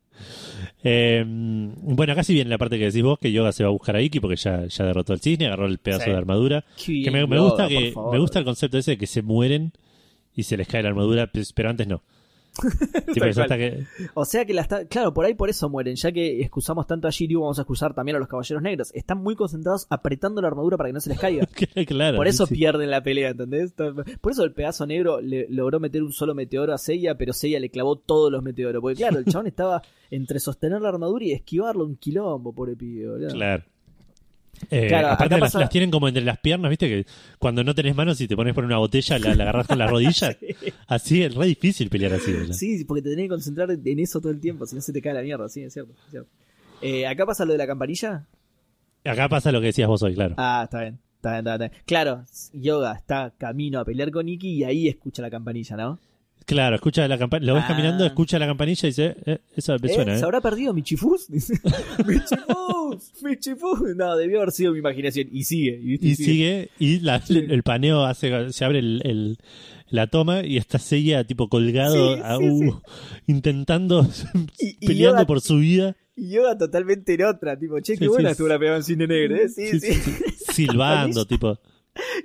Eh, 0.83 1.23
bueno, 1.25 2.13
acá 2.13 2.23
sí 2.23 2.33
viene 2.33 2.49
la 2.49 2.57
parte 2.57 2.77
que 2.77 2.85
decís 2.85 3.03
vos, 3.03 3.19
que 3.19 3.31
Yoga 3.31 3.51
se 3.51 3.63
va 3.63 3.69
a 3.69 3.71
buscar 3.71 3.95
a 3.95 4.01
Iki 4.01 4.19
porque 4.19 4.35
ya, 4.37 4.65
ya 4.65 4.85
derrotó 4.85 5.13
al 5.13 5.19
cisne, 5.19 5.47
agarró 5.47 5.65
el 5.65 5.77
pedazo 5.77 6.05
Sí. 6.05 6.11
de 6.11 6.15
armadura. 6.17 6.65
Qué 6.83 6.91
bien, 6.91 7.03
Que 7.05 7.11
me, 7.11 7.27
me 7.27 7.35
Yoga, 7.35 7.49
gusta 7.49 7.67
que 7.67 7.93
me 8.11 8.19
gusta 8.19 8.39
el 8.39 8.45
concepto 8.45 8.77
ese 8.77 8.91
de 8.91 8.97
que 8.97 9.07
se 9.07 9.21
mueren 9.21 9.73
y 10.35 10.43
se 10.43 10.55
les 10.57 10.67
cae 10.67 10.83
la 10.83 10.89
armadura, 10.89 11.29
pero 11.55 11.69
antes 11.69 11.87
no. 11.87 12.01
Hasta 12.59 13.57
que, 13.57 13.85
O 14.13 14.25
sea 14.25 14.45
que 14.45 14.53
la 14.53 14.61
está. 14.61 14.85
Claro, 14.85 15.13
por 15.13 15.25
ahí 15.25 15.33
por 15.33 15.49
eso 15.49 15.69
mueren. 15.69 15.95
Ya 15.95 16.11
que 16.11 16.41
excusamos 16.41 16.87
tanto 16.87 17.07
a 17.07 17.11
Shiryu, 17.11 17.41
vamos 17.41 17.59
a 17.59 17.63
excusar 17.63 17.93
también 17.93 18.15
a 18.15 18.19
los 18.19 18.27
caballeros 18.27 18.61
negros. 18.61 18.91
Están 18.93 19.19
muy 19.19 19.35
concentrados 19.35 19.87
apretando 19.89 20.41
la 20.41 20.47
armadura 20.47 20.77
para 20.77 20.89
que 20.89 20.93
no 20.93 20.99
se 20.99 21.09
les 21.09 21.19
caiga. 21.19 21.47
claro. 21.87 22.17
Por 22.17 22.27
eso 22.27 22.45
sí, 22.45 22.55
pierden 22.55 22.89
la 22.89 23.01
pelea, 23.01 23.29
¿entendés? 23.29 23.73
Por 23.73 24.31
eso 24.31 24.43
el 24.43 24.53
pedazo 24.53 24.85
negro 24.85 25.21
le 25.21 25.47
logró 25.49 25.79
meter 25.79 26.03
un 26.03 26.11
solo 26.11 26.35
meteoro 26.35 26.73
a 26.73 26.77
Seiya, 26.77 27.15
pero 27.15 27.33
Seiya 27.33 27.59
le 27.59 27.69
clavó 27.69 27.97
todos 27.97 28.31
los 28.31 28.43
meteoros. 28.43 28.81
Porque 28.81 28.97
claro, 28.97 29.19
el 29.19 29.25
chabón 29.31 29.47
estaba 29.47 29.81
entre 30.11 30.39
sostener 30.39 30.81
la 30.81 30.89
armadura 30.89 31.25
y 31.25 31.31
esquivarlo 31.31 31.85
un 31.85 31.95
quilombo, 31.95 32.53
pobre 32.53 32.75
pibe, 32.75 33.09
boludo. 33.09 33.29
Claro. 33.29 33.63
Eh, 34.71 34.87
Claro, 34.87 35.07
aparte 35.09 35.35
las, 35.35 35.41
pasa- 35.51 35.59
las 35.59 35.69
tienen 35.69 35.89
como 35.91 36.07
entre 36.07 36.23
las 36.23 36.37
piernas, 36.39 36.69
viste 36.69 36.87
que 36.89 37.05
cuando 37.37 37.63
no 37.63 37.73
tenés 37.73 37.95
manos 37.95 38.19
y 38.21 38.27
te 38.27 38.35
pones 38.35 38.53
por 38.53 38.65
una 38.65 38.77
botella 38.77 39.17
la, 39.19 39.33
la 39.35 39.43
agarras 39.43 39.67
con 39.67 39.77
las 39.79 39.89
rodillas. 39.89 40.37
Así 40.87 41.23
es 41.23 41.33
re 41.35 41.45
difícil 41.47 41.89
pelear 41.89 42.13
así. 42.13 42.33
Sí, 42.53 42.83
porque 42.85 43.01
te 43.01 43.09
tenés 43.11 43.25
que 43.25 43.29
concentrar 43.29 43.69
en 43.71 43.99
eso 43.99 44.19
todo 44.19 44.31
el 44.31 44.39
tiempo, 44.39 44.65
si 44.65 44.75
no 44.75 44.81
se 44.81 44.91
te 44.93 45.01
cae 45.01 45.13
la 45.13 45.21
mierda, 45.21 45.47
sí, 45.49 45.61
es 45.63 45.73
cierto. 45.73 45.93
es 46.05 46.11
cierto. 46.11 46.29
Eh, 46.81 47.05
acá 47.07 47.25
pasa 47.25 47.45
lo 47.45 47.51
de 47.53 47.57
la 47.57 47.67
campanilla. 47.67 48.25
Acá 49.05 49.29
pasa 49.29 49.51
lo 49.51 49.59
que 49.61 49.67
decías 49.67 49.87
vos 49.87 50.01
hoy, 50.03 50.13
claro. 50.15 50.35
Ah, 50.37 50.61
está 50.65 50.81
bien. 50.81 50.99
Está 51.15 51.31
bien, 51.31 51.39
está 51.39 51.57
bien, 51.57 51.63
está 51.63 51.75
bien. 51.75 51.83
Claro, 51.85 52.25
Yoga 52.53 52.93
está 52.93 53.33
camino 53.37 53.79
a 53.79 53.85
pelear 53.85 54.09
con 54.11 54.27
Iki 54.29 54.49
y 54.49 54.63
ahí 54.63 54.87
escucha 54.87 55.21
la 55.21 55.29
campanilla, 55.29 55.75
¿no? 55.77 55.99
Claro, 56.49 56.75
escucha 56.77 57.07
la 57.07 57.17
campanilla, 57.19 57.47
lo 57.51 57.55
ves 57.55 57.63
Ah. 57.65 57.67
caminando, 57.69 58.05
escucha 58.05 58.39
la 58.39 58.47
campanilla 58.47 58.87
y 58.87 58.89
dice, 58.89 59.15
eh, 59.25 59.37
eso 59.55 59.75
me 59.79 59.87
¿Eh? 59.89 59.93
suena, 59.93 60.15
¿Se 60.15 60.21
¿eh? 60.21 60.25
habrá 60.25 60.41
perdido 60.41 60.73
Michifus? 60.73 61.27
Dice, 61.31 61.53
¡Michifus! 62.05 63.13
¡Michifus! 63.23 63.95
No, 63.95 64.15
debió 64.17 64.37
haber 64.39 64.51
sido 64.51 64.73
mi 64.73 64.79
imaginación. 64.79 65.27
Y 65.31 65.43
sigue. 65.43 65.77
¿viste? 65.77 66.07
Y 66.07 66.15
sigue, 66.15 66.69
y 66.79 66.99
la- 67.01 67.21
el 67.29 67.63
paneo 67.63 68.03
hace, 68.05 68.51
se 68.51 68.65
abre 68.65 68.79
el, 68.79 69.01
el- 69.05 69.37
la 69.89 70.07
toma 70.07 70.43
y 70.45 70.57
está 70.57 70.79
Seiya 70.79 71.23
tipo 71.23 71.49
colgado, 71.49 72.15
Sí, 72.15 72.21
a- 72.23 72.37
sí, 72.37 72.49
uh, 72.49 72.59
sí. 72.59 72.69
intentando, 73.27 74.07
Y- 74.59 74.77
y 74.79 74.87
peleando 74.87 75.17
Yoda- 75.21 75.27
por 75.27 75.41
su 75.41 75.57
vida, 75.57 75.95
Y 76.15 76.31
Yoga 76.31 76.57
totalmente 76.57 77.13
en 77.13 77.23
otra. 77.25 77.57
Tipo, 77.57 77.79
che, 77.79 77.93
qué 77.93 78.05
Sí, 78.05 78.07
buena 78.07 78.29
sí, 78.29 78.31
estuvo 78.33 78.47
la 78.49 78.59
pegada 78.59 78.77
en 78.77 78.83
cine 78.83 79.07
negro, 79.07 79.35
¿eh? 79.37 79.49
Sí, 79.49 79.79
sí. 79.79 79.93
silbando, 80.53 81.25
tipo, 81.25 81.59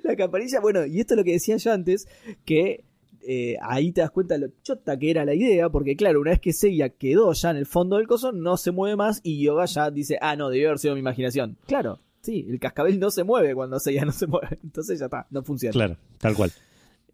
La 0.03 0.15
campanilla, 0.15 0.59
bueno, 0.61 0.85
y 0.85 0.99
esto 0.99 1.13
es 1.13 1.17
lo 1.17 1.23
que 1.23 1.31
decía 1.33 1.57
yo 1.57 1.71
antes, 1.71 2.07
que 2.45 2.83
eh, 3.27 3.57
ahí 3.61 3.91
te 3.91 4.01
das 4.01 4.11
cuenta 4.11 4.37
lo 4.37 4.47
chota 4.61 4.97
que 4.97 5.11
era 5.11 5.25
la 5.25 5.33
idea, 5.33 5.69
porque 5.69 5.95
claro, 5.95 6.21
una 6.21 6.31
vez 6.31 6.39
que 6.39 6.53
Seiya 6.53 6.89
quedó 6.89 7.33
ya 7.33 7.51
en 7.51 7.57
el 7.57 7.65
fondo 7.65 7.97
del 7.97 8.07
coso, 8.07 8.31
no 8.31 8.57
se 8.57 8.71
mueve 8.71 8.95
más 8.95 9.21
y 9.23 9.43
Yoga 9.43 9.65
ya 9.65 9.91
dice, 9.91 10.17
ah, 10.21 10.35
no, 10.35 10.49
debió 10.49 10.69
haber 10.69 10.79
sido 10.79 10.93
mi 10.93 10.99
imaginación. 10.99 11.57
Claro, 11.67 11.99
sí, 12.21 12.45
el 12.49 12.59
cascabel 12.59 12.99
no 12.99 13.11
se 13.11 13.23
mueve 13.23 13.55
cuando 13.55 13.79
Seiya 13.79 14.05
no 14.05 14.11
se 14.11 14.27
mueve, 14.27 14.59
entonces 14.63 14.99
ya 14.99 15.05
está, 15.05 15.27
no 15.29 15.43
funciona. 15.43 15.73
claro, 15.73 15.97
tal 16.19 16.35
cual. 16.35 16.51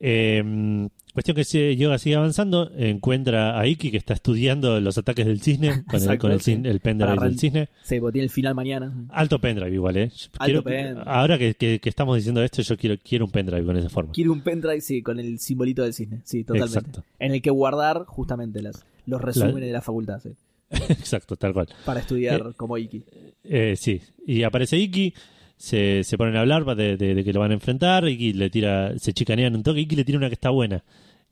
Eh, 0.04 0.88
cuestión 1.14 1.36
que 1.36 1.44
si 1.44 1.76
Yoga 1.76 1.98
sigue 2.00 2.16
avanzando, 2.16 2.72
encuentra 2.76 3.60
a 3.60 3.68
Iki 3.68 3.92
que 3.92 3.98
está 3.98 4.14
estudiando 4.14 4.80
los 4.80 4.98
ataques 4.98 5.26
del 5.28 5.42
cisne 5.42 5.84
con, 5.88 6.02
el, 6.02 6.18
con 6.18 6.32
el, 6.32 6.42
sí. 6.42 6.54
el 6.64 6.80
pendrive 6.80 7.16
Para 7.16 7.28
del 7.28 7.38
cisne. 7.38 7.70
Sí, 7.84 8.00
porque 8.00 8.14
tiene 8.14 8.24
el 8.26 8.30
final 8.32 8.56
mañana. 8.56 8.94
Alto 9.10 9.40
pendrive 9.40 9.74
igual, 9.74 9.98
¿eh? 9.98 10.12
Quiero- 10.44 10.64
pendrive. 10.64 11.04
Ahora 11.06 11.38
que, 11.38 11.54
que- 11.54 11.80
que 11.80 11.90
estamos 11.90 12.16
diciendo 12.18 12.42
esto, 12.44 12.62
yo 12.62 12.78
quiero, 12.78 12.96
quiero 13.04 13.26
un 13.26 13.32
pendrive 13.32 13.64
con 13.66 13.78
esa 13.78 13.90
forma. 13.90 14.12
Quiere 14.14 14.30
un 14.32 14.42
pendrive, 14.42 14.82
sí, 14.82 15.02
con 15.04 15.20
el 15.20 15.38
simbolito 15.40 15.84
del 15.84 15.94
cisne, 15.94 16.22
sí, 16.24 16.44
totalmente. 16.44 16.80
Exacto. 16.80 17.04
En 17.20 17.34
el 17.34 17.42
que 17.42 17.50
guardar 17.52 18.06
justamente 18.06 18.62
las, 18.62 18.84
los 19.06 19.22
resúmenes 19.22 19.68
de 19.68 19.72
la 19.74 19.82
facultad, 19.82 20.20
sí, 20.22 20.30
Exacto, 20.90 21.36
tal 21.36 21.54
cual. 21.54 21.68
para 21.86 22.00
estudiar 22.00 22.54
como 22.56 22.78
Iki. 22.78 23.04
Eh, 23.44 23.76
sí, 23.78 24.02
y 24.26 24.44
aparece 24.44 24.78
Iki, 24.78 25.14
se, 25.62 26.04
se 26.04 26.18
ponen 26.18 26.36
a 26.36 26.42
hablar 26.42 26.66
de, 26.76 26.98
de- 26.98 27.14
de 27.14 27.24
que 27.24 27.32
lo 27.34 27.40
van 27.40 27.52
a 27.52 27.54
enfrentar, 27.54 28.08
Iki 28.08 28.34
le 28.34 28.50
tira, 28.50 28.98
se 28.98 29.14
chicanean 29.14 29.56
un 29.56 29.62
toque, 29.64 29.82
Iki 29.82 29.96
le 29.96 30.04
tira 30.04 30.18
una 30.18 30.28
que 30.28 30.34
está 30.34 30.50
buena. 30.50 30.84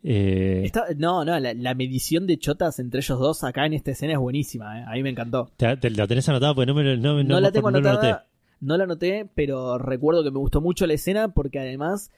Eh, 0.04 0.62
Está- 0.66 0.86
no, 0.98 1.26
no, 1.26 1.38
la, 1.40 1.54
la 1.54 1.74
medición 1.74 2.26
de 2.28 2.38
chotas 2.38 2.80
entre 2.80 3.00
ellos 3.02 3.20
dos 3.20 3.44
acá 3.44 3.66
en 3.66 3.74
esta 3.74 3.92
escena 3.92 4.14
es 4.14 4.20
buenísima, 4.20 4.80
¿eh? 4.80 4.86
a 4.88 4.92
mí 4.94 5.04
me 5.04 5.10
encantó. 5.10 5.50
te, 5.58 5.76
te- 5.78 5.90
¿La 5.90 6.08
tenés 6.08 6.30
anotada? 6.30 6.54
Porque 6.54 6.68
no 6.68 6.76
me 6.76 6.84
no, 6.98 7.16
No, 7.16 7.24
no- 7.24 7.40
la 7.42 7.52
tengo 7.52 7.72
no 7.72 7.80
lo 7.82 7.90
anotada, 7.90 8.12
noté. 8.14 8.26
no 8.62 8.78
la 8.78 8.84
anoté, 8.86 9.28
pero 9.36 9.78
recuerdo 9.78 10.24
que 10.24 10.32
me 10.32 10.38
gustó 10.40 10.62
mucho 10.62 10.86
la 10.88 10.94
escena 10.94 11.30
porque 11.34 11.60
además 11.60 12.12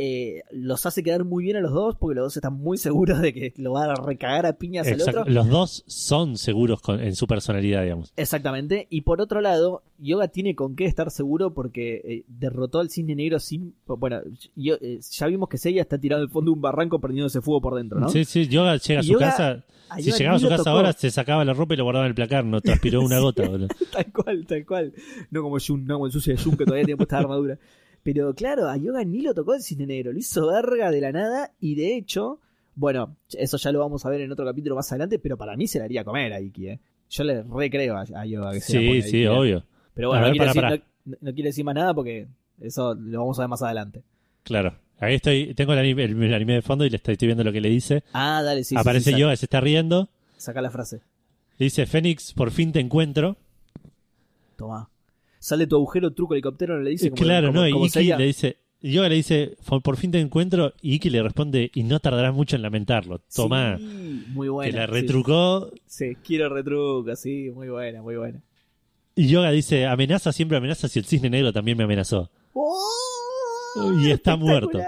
eh, 0.00 0.42
los 0.52 0.86
hace 0.86 1.02
quedar 1.02 1.24
muy 1.24 1.42
bien 1.42 1.56
a 1.56 1.60
los 1.60 1.72
dos 1.72 1.96
porque 1.96 2.14
los 2.14 2.26
dos 2.26 2.36
están 2.36 2.54
muy 2.54 2.78
seguros 2.78 3.20
de 3.20 3.34
que 3.34 3.52
lo 3.56 3.72
van 3.72 3.90
a 3.90 3.94
recagar 3.96 4.46
a 4.46 4.52
piñas 4.52 4.86
al 4.86 4.92
Exacto. 4.94 5.22
otro. 5.22 5.32
Los 5.32 5.48
dos 5.48 5.82
son 5.88 6.38
seguros 6.38 6.80
con- 6.80 7.00
en 7.00 7.16
su 7.16 7.26
personalidad, 7.26 7.82
digamos. 7.82 8.12
Exactamente. 8.16 8.86
Y 8.90 9.00
por 9.00 9.20
otro 9.20 9.40
lado, 9.40 9.82
Yoga 9.98 10.28
tiene 10.28 10.54
con 10.54 10.76
qué 10.76 10.84
estar 10.84 11.10
seguro 11.10 11.52
porque 11.52 11.96
eh, 12.04 12.24
derrotó 12.28 12.78
al 12.78 12.90
cisne 12.90 13.16
negro 13.16 13.40
sin. 13.40 13.74
Bueno, 13.86 14.20
yo, 14.54 14.76
eh, 14.80 15.00
ya 15.10 15.26
vimos 15.26 15.48
que 15.48 15.58
Seiya 15.58 15.82
está 15.82 15.98
tirado 15.98 16.22
al 16.22 16.30
fondo 16.30 16.52
de 16.52 16.54
un 16.54 16.60
barranco 16.62 17.00
prendiéndose 17.00 17.40
fuego 17.40 17.60
por 17.60 17.74
dentro, 17.74 17.98
¿no? 17.98 18.08
Sí, 18.08 18.24
sí, 18.24 18.46
Yoga 18.46 18.76
llega 18.76 19.00
a 19.00 19.02
su 19.02 19.12
Yoga- 19.12 19.26
casa. 19.30 19.64
A 19.90 19.96
Si 20.00 20.12
llegaba 20.12 20.36
a 20.36 20.38
su 20.38 20.48
casa 20.48 20.58
tocó. 20.64 20.70
ahora, 20.70 20.92
se 20.92 21.10
sacaba 21.10 21.44
la 21.44 21.54
ropa 21.54 21.74
y 21.74 21.78
lo 21.78 21.84
guardaba 21.84 22.04
en 22.06 22.10
el 22.10 22.14
placar. 22.14 22.44
No 22.44 22.60
transpiró 22.60 23.00
una 23.02 23.18
gota, 23.20 23.48
boludo. 23.48 23.68
Tal 23.92 24.12
cual, 24.12 24.46
tal 24.46 24.64
cual. 24.66 24.92
No 25.30 25.42
como 25.42 25.56
Jun, 25.58 25.86
no 25.86 25.94
como 25.94 26.06
el 26.06 26.12
sucio 26.12 26.36
de 26.36 26.40
Jun 26.42 26.56
que 26.56 26.64
todavía 26.66 26.84
tiene 26.84 26.98
puesta 26.98 27.18
armadura. 27.18 27.58
Pero 28.10 28.34
claro, 28.34 28.68
a 28.68 28.76
Yoga 28.78 29.04
ni 29.04 29.20
lo 29.20 29.34
tocó 29.34 29.54
el 29.54 29.60
cisne 29.62 29.86
negro, 29.86 30.12
lo 30.12 30.18
hizo 30.18 30.46
verga 30.46 30.90
de 30.90 31.00
la 31.02 31.12
nada 31.12 31.52
y 31.60 31.74
de 31.74 31.94
hecho, 31.94 32.38
bueno, 32.74 33.16
eso 33.32 33.58
ya 33.58 33.70
lo 33.70 33.80
vamos 33.80 34.06
a 34.06 34.08
ver 34.08 34.22
en 34.22 34.32
otro 34.32 34.46
capítulo 34.46 34.76
más 34.76 34.90
adelante, 34.92 35.18
pero 35.18 35.36
para 35.36 35.56
mí 35.56 35.66
se 35.68 35.78
la 35.78 35.84
haría 35.84 36.04
comer 36.04 36.32
a 36.32 36.40
Iki, 36.40 36.68
¿eh? 36.68 36.80
Yo 37.10 37.24
le 37.24 37.42
recreo 37.42 37.96
a, 37.98 38.06
a 38.14 38.24
Yoga 38.24 38.52
que 38.52 38.60
se 38.62 38.74
la 38.74 38.80
Sí, 38.80 39.02
sí, 39.02 39.08
Iki, 39.08 39.22
¿eh? 39.24 39.28
obvio. 39.28 39.64
Pero 39.92 40.08
bueno, 40.08 40.26
no, 40.28 40.34
pará, 40.36 40.70
decir, 40.70 40.82
no- 41.04 41.16
no 41.20 41.34
quiere 41.34 41.48
decir 41.50 41.64
más 41.66 41.74
nada 41.74 41.92
porque 41.92 42.28
eso 42.62 42.94
lo 42.94 43.18
vamos 43.18 43.38
a 43.38 43.42
ver 43.42 43.48
más 43.50 43.62
adelante. 43.62 44.02
Claro. 44.42 44.74
Ahí 45.00 45.16
estoy, 45.16 45.52
tengo 45.54 45.74
el 45.74 45.78
anime, 45.80 46.04
el 46.04 46.32
anime 46.34 46.54
de 46.54 46.62
fondo 46.62 46.86
y 46.86 46.90
le 46.90 46.96
estoy, 46.96 47.12
estoy 47.12 47.26
viendo 47.28 47.44
lo 47.44 47.52
que 47.52 47.60
le 47.60 47.68
dice. 47.68 48.04
Ah, 48.14 48.42
dale, 48.42 48.64
sí. 48.64 48.70
sí, 48.70 48.76
Aparece 48.78 49.04
sí, 49.04 49.10
saca- 49.10 49.20
Yoga, 49.20 49.36
se 49.36 49.44
está 49.46 49.60
riendo. 49.60 50.08
Saca 50.38 50.62
la 50.62 50.70
frase. 50.70 51.00
Le 51.58 51.64
dice, 51.64 51.84
Fénix, 51.86 52.32
por 52.32 52.50
fin 52.52 52.72
te 52.72 52.80
encuentro. 52.80 53.36
Toma. 54.56 54.88
Sale 55.38 55.66
tu 55.66 55.76
agujero, 55.76 56.12
truco 56.12 56.34
helicóptero, 56.34 56.80
le 56.80 56.90
dice 56.90 57.10
como, 57.10 57.22
claro, 57.22 57.48
como- 57.48 57.60
no, 57.60 57.68
y 57.68 57.86
Iki 57.86 58.04
le 58.14 58.24
dice, 58.26 58.56
Yoga 58.80 59.08
le 59.08 59.14
dice, 59.16 59.56
"Por- 59.82 59.96
fin 59.96 60.10
te 60.10 60.20
encuentro, 60.20 60.72
y 60.82 60.94
Iki 60.94 61.10
le 61.10 61.22
responde, 61.22 61.70
y 61.74 61.82
no 61.82 61.98
tardarás 62.00 62.32
mucho 62.34 62.56
en 62.56 62.62
lamentarlo. 62.62 63.20
Toma, 63.34 63.76
Sí, 63.78 64.24
muy 64.28 64.48
buena. 64.48 64.70
que 64.70 64.76
la 64.76 64.86
retrucó. 64.86 65.70
Sí, 65.86 66.16
quiero 66.24 66.48
retruco, 66.48 67.14
sí, 67.16 67.50
muy 67.54 67.68
buena, 67.68 68.02
muy 68.02 68.16
buena. 68.16 68.40
Y 69.16 69.26
Yoga 69.28 69.50
dice, 69.50 69.86
amenaza 69.86 70.32
siempre 70.32 70.56
amenaza 70.58 70.86
si 70.88 70.98
el 71.00 71.04
cisne 71.04 71.28
negro 71.30 71.52
también 71.52 71.76
me 71.76 71.84
amenazó. 71.84 72.30
¡Oh! 72.52 74.00
Y 74.00 74.10
está 74.10 74.36
muerto. 74.36 74.78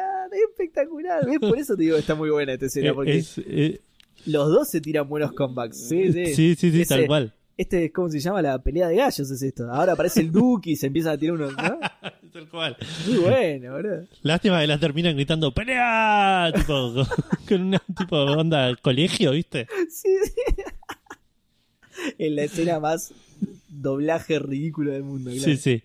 Espectacular, 0.51 1.27
¿ves? 1.27 1.39
Por 1.41 1.59
eso 1.59 1.75
te 1.77 1.83
digo 1.83 1.97
que 1.97 2.01
está 2.01 2.15
muy 2.15 2.31
buena 2.31 2.53
esta 2.53 2.67
escena, 2.67 2.91
Eh, 2.91 2.93
porque 2.95 3.17
es- 3.19 3.39
eh, 3.39 3.81
los 4.27 4.49
dos 4.49 4.69
se 4.69 4.81
tiran 4.81 5.09
buenos 5.09 5.33
comebacks. 5.33 5.89
Sí, 5.89 6.13
sí. 6.13 6.27
sí, 6.35 6.55
sí, 6.55 6.71
sí, 6.71 6.81
Ese- 6.83 6.95
tal 6.97 7.07
cual. 7.07 7.35
Este 7.61 7.85
es 7.85 7.93
como 7.93 8.09
se 8.09 8.21
llama 8.21 8.41
la 8.41 8.59
pelea 8.63 8.89
de 8.89 8.97
gallos, 8.97 9.31
es 9.31 9.43
esto. 9.43 9.71
Ahora 9.71 9.93
aparece 9.93 10.21
el 10.23 10.33
Duque 10.33 10.71
y 10.71 10.77
se 10.77 10.87
empiezan 10.87 11.13
a 11.13 11.19
tirar 11.19 11.35
unos. 11.35 11.53
¿no? 11.53 11.79
Tal 12.33 12.49
cual. 12.49 12.75
Muy 13.07 13.19
bueno, 13.19 13.73
boludo. 13.73 14.07
Lástima 14.23 14.63
que 14.63 14.67
las 14.67 14.81
terminan 14.81 15.15
gritando 15.15 15.53
¡Pelea! 15.53 16.51
Tipo, 16.55 16.95
con, 16.95 17.07
con 17.47 17.61
una 17.61 17.79
tipo 17.99 18.17
onda 18.17 18.75
colegio, 18.77 19.33
¿viste? 19.33 19.67
Sí, 19.91 20.09
sí. 20.25 20.63
En 22.19 22.37
la 22.37 22.45
escena 22.45 22.81
más 22.81 23.13
doblaje 23.69 24.39
ridículo 24.39 24.93
del 24.93 25.03
mundo. 25.03 25.31
claro. 25.31 25.45
Sí, 25.45 25.59
sí. 25.59 25.83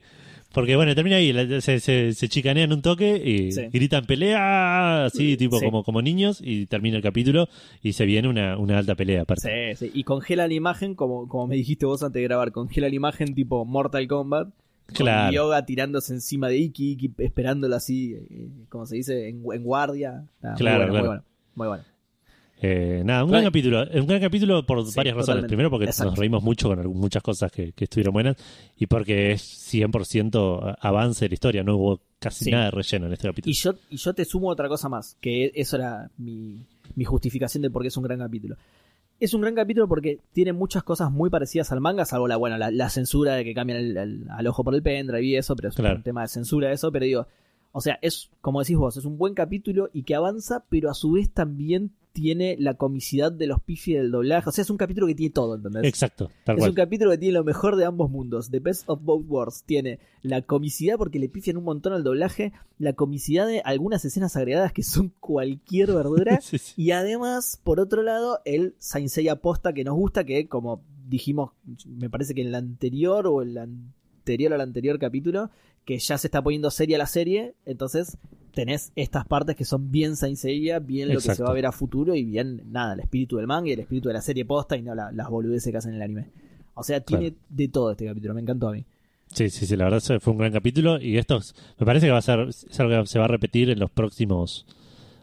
Porque 0.56 0.76
bueno, 0.76 0.96
termina 0.96 1.18
ahí, 1.18 1.32
se, 1.62 1.80
se, 1.80 2.14
se 2.14 2.30
chicanean 2.30 2.72
un 2.74 2.82
toque 2.82 3.22
y 3.24 3.52
Sí. 3.52 3.62
gritan 3.72 4.06
pelea, 4.06 5.06
así 5.06 5.38
tipo 5.38 5.60
Sí. 5.60 5.66
como, 5.66 5.84
como 5.84 6.02
niños, 6.02 6.42
y 6.44 6.66
termina 6.66 6.98
el 6.98 7.04
capítulo 7.04 7.48
y 7.84 7.94
se 7.94 8.06
viene 8.06 8.28
una, 8.30 8.58
una 8.58 8.78
alta 8.80 8.96
pelea 8.96 9.22
aparte. 9.24 9.76
Sí, 9.76 9.86
sí. 9.86 9.92
Y 9.94 10.04
congela 10.04 10.48
la 10.48 10.54
imagen, 10.54 10.96
como, 10.96 11.28
como 11.28 11.46
me 11.46 11.56
dijiste 11.58 11.86
vos 11.86 12.02
antes 12.02 12.20
de 12.22 12.24
grabar, 12.24 12.52
congela 12.52 12.90
la 12.90 12.96
imagen 12.96 13.36
tipo 13.36 13.66
Mortal 13.66 14.08
Kombat. 14.08 14.48
Con 14.88 14.96
Claro. 14.96 15.34
Yoga 15.34 15.66
tirándose 15.66 16.14
encima 16.14 16.48
de 16.48 16.58
Iki, 16.58 16.92
Iki 16.92 17.12
esperándolo 17.18 17.76
así, 17.76 18.14
eh, 18.14 18.50
como 18.70 18.86
se 18.86 18.96
dice, 18.98 19.30
en, 19.30 19.44
en 19.52 19.64
guardia. 19.64 20.26
Claro, 20.58 20.58
muy 20.58 20.64
bueno, 20.64 20.92
claro. 20.92 20.94
muy 20.94 21.08
bueno. 21.08 21.24
Muy 21.56 21.68
bueno. 21.68 21.84
Eh, 22.62 23.02
nada, 23.06 23.24
un 23.26 23.32
gran 23.32 23.44
capítulo. 23.44 23.84
Un 23.94 24.08
gran 24.08 24.22
capítulo 24.22 24.66
por 24.66 24.86
Sí, 24.86 24.94
varias 24.96 25.14
razones. 25.16 25.26
totalmente. 25.26 25.48
Primero 25.50 25.70
porque 25.70 25.86
Exacto. 25.86 26.12
nos 26.12 26.20
reímos 26.20 26.42
mucho 26.44 26.70
con 26.70 26.88
muchas 26.98 27.22
cosas 27.22 27.52
que, 27.52 27.74
que 27.74 27.84
estuvieron 27.84 28.14
buenas 28.14 28.38
y 28.78 28.88
porque 28.88 29.34
es 29.34 29.42
100% 29.74 30.78
avance 30.80 31.26
de 31.26 31.30
la 31.30 31.34
historia. 31.34 31.64
No 31.64 31.76
hubo 31.78 32.02
casi 32.20 32.46
Sí. 32.46 32.52
nada 32.52 32.66
de 32.66 32.72
relleno 32.72 33.08
en 33.08 33.14
este 33.14 33.28
capítulo. 33.28 33.52
Y 33.52 33.54
yo, 33.56 33.74
y 33.90 33.98
yo 33.98 34.14
te 34.14 34.26
sumo 34.26 34.50
otra 34.50 34.68
cosa 34.68 34.90
más, 34.90 35.18
que 35.20 35.52
eso 35.54 35.76
era 35.76 36.10
mi, 36.18 36.62
mi 36.96 37.04
justificación 37.04 37.62
de 37.62 37.70
por 37.70 37.82
qué 37.82 37.90
es 37.90 37.98
un 37.98 38.04
gran 38.04 38.20
capítulo. 38.20 38.56
Es 39.20 39.34
un 39.34 39.42
gran 39.42 39.56
capítulo 39.56 39.88
porque 39.88 40.20
tiene 40.34 40.52
muchas 40.54 40.84
cosas 40.84 41.12
muy 41.12 41.30
parecidas 41.30 41.72
al 41.72 41.82
manga, 41.82 42.04
salvo 42.06 42.28
la, 42.28 42.36
bueno, 42.38 42.58
la, 42.58 42.72
la 42.72 42.90
censura 42.90 43.36
de 43.36 43.44
que 43.46 43.54
cambian 43.54 43.80
el, 43.80 43.98
el- 43.98 44.26
al 44.30 44.48
ojo 44.48 44.64
por 44.64 44.76
el 44.76 44.82
pendrive 44.82 45.24
y 45.26 45.36
eso, 45.36 45.56
pero 45.56 45.70
es 45.70 45.76
Claro. 45.76 45.98
un 45.98 46.04
tema 46.04 46.22
de 46.22 46.28
censura 46.30 46.72
eso, 46.72 46.92
pero 46.92 47.06
digo, 47.06 47.28
o 47.72 47.80
sea, 47.82 47.98
es 48.02 48.30
como 48.42 48.62
decís 48.62 48.78
vos, 48.78 48.98
es 48.98 49.06
un 49.06 49.18
buen 49.18 49.34
capítulo 49.34 49.90
y 49.94 50.04
que 50.04 50.16
avanza, 50.16 50.64
pero 50.70 50.90
a 50.90 50.94
su 50.94 51.12
vez 51.12 51.30
también 51.32 51.92
tiene 52.16 52.56
la 52.58 52.76
comicidad 52.76 53.30
de 53.30 53.46
los 53.46 53.62
pifis 53.62 53.98
del 53.98 54.10
doblaje, 54.10 54.48
o 54.48 54.52
sea, 54.54 54.62
es 54.62 54.70
un 54.70 54.78
capítulo 54.78 55.06
que 55.06 55.16
tiene 55.16 55.34
todo, 55.34 55.56
¿entendés? 55.56 55.84
Exacto, 55.84 56.32
tal 56.46 56.56
Es 56.56 56.60
cual. 56.62 56.70
un 56.70 56.76
capítulo 56.76 57.12
que 57.12 57.18
tiene 57.18 57.34
lo 57.34 57.44
mejor 57.44 57.76
de 57.76 57.84
ambos 57.84 58.10
mundos. 58.10 58.50
The 58.50 58.62
Best 58.62 58.86
of 58.88 59.02
Both 59.04 59.26
Worlds. 59.28 59.64
Tiene 59.64 60.00
la 60.22 60.42
comicidad 60.42 60.96
porque 60.98 61.20
le 61.20 61.28
pifian 61.28 61.58
un 61.58 61.66
montón 61.66 61.92
al 61.92 62.04
doblaje, 62.06 62.54
la 62.80 62.94
comicidad 62.94 63.46
de 63.46 63.60
algunas 63.60 64.06
escenas 64.06 64.36
agregadas 64.38 64.72
que 64.72 64.82
son 64.82 65.12
cualquier 65.20 65.92
verdura. 65.92 66.40
Sí, 66.42 66.58
sí. 66.58 66.74
y 66.82 66.92
además, 66.92 67.60
por 67.64 67.80
otro 67.82 68.02
lado, 68.02 68.40
el 68.46 68.76
Saint 68.80 69.10
Seiya 69.10 69.36
posta 69.36 69.74
que 69.74 69.84
nos 69.84 69.96
gusta, 69.96 70.24
que 70.24 70.48
como 70.48 70.82
dijimos, 71.10 71.52
me 71.86 72.10
parece 72.10 72.34
que 72.34 72.42
en 72.42 72.48
el 72.48 72.56
anterior 72.56 73.28
o 73.28 73.42
el 73.42 73.58
anterior 73.58 74.54
al 74.54 74.62
anterior 74.62 74.98
capítulo, 75.00 75.52
que 75.86 75.98
ya 76.00 76.18
se 76.18 76.28
está 76.28 76.42
poniendo 76.42 76.72
seria 76.72 76.98
la 76.98 77.06
serie, 77.06 77.54
entonces 77.66 78.18
tenés 78.54 78.92
estas 78.96 79.26
partes 79.28 79.56
que 79.56 79.66
son 79.66 79.92
bien 79.92 80.16
Saint 80.16 80.38
Seiya, 80.38 80.80
bien 80.80 81.10
lo 81.10 81.16
que 81.20 81.34
se 81.36 81.44
va 81.44 81.50
a 81.50 81.54
ver 81.54 81.66
a 81.66 81.72
futuro 81.72 82.16
y 82.16 82.24
bien, 82.24 82.64
nada, 82.72 82.94
el 82.94 83.02
espíritu 83.02 83.38
del 83.38 83.48
manga 83.48 83.70
y 83.70 83.74
el 83.74 83.82
espíritu 83.82 84.08
de 84.08 84.14
la 84.14 84.22
serie 84.22 84.46
posta 84.46 84.78
y 84.78 84.82
no 84.82 84.96
la- 84.96 85.12
las 85.12 85.30
boludeces 85.30 85.72
que 85.72 85.78
hacen 85.78 85.92
en 85.92 85.98
el 85.98 86.02
anime. 86.04 86.26
O 86.74 86.84
sea, 86.84 87.00
tiene 87.02 87.34
de 87.50 87.68
todo 87.68 87.92
este 87.92 88.06
capítulo, 88.06 88.34
me 88.34 88.42
encantó 88.42 88.70
a 88.70 88.72
mí. 88.74 88.84
Sí, 89.34 89.50
sí, 89.50 89.66
sí, 89.66 89.76
la 89.76 89.86
verdad 89.90 90.20
fue 90.22 90.32
un 90.34 90.40
gran 90.40 90.52
capítulo 90.54 91.00
y 91.02 91.18
esto 91.18 91.38
es- 91.38 91.54
me 91.80 91.86
parece 91.86 92.06
que 92.08 92.12
va 92.12 92.20
a 92.20 92.22
ser 92.22 92.40
es 92.48 92.80
algo 92.80 93.02
que 93.02 93.08
se 93.08 93.20
va 93.20 93.26
a 93.26 93.30
repetir 93.30 93.70
en 93.70 93.80
los 93.80 93.90
próximos 93.92 94.66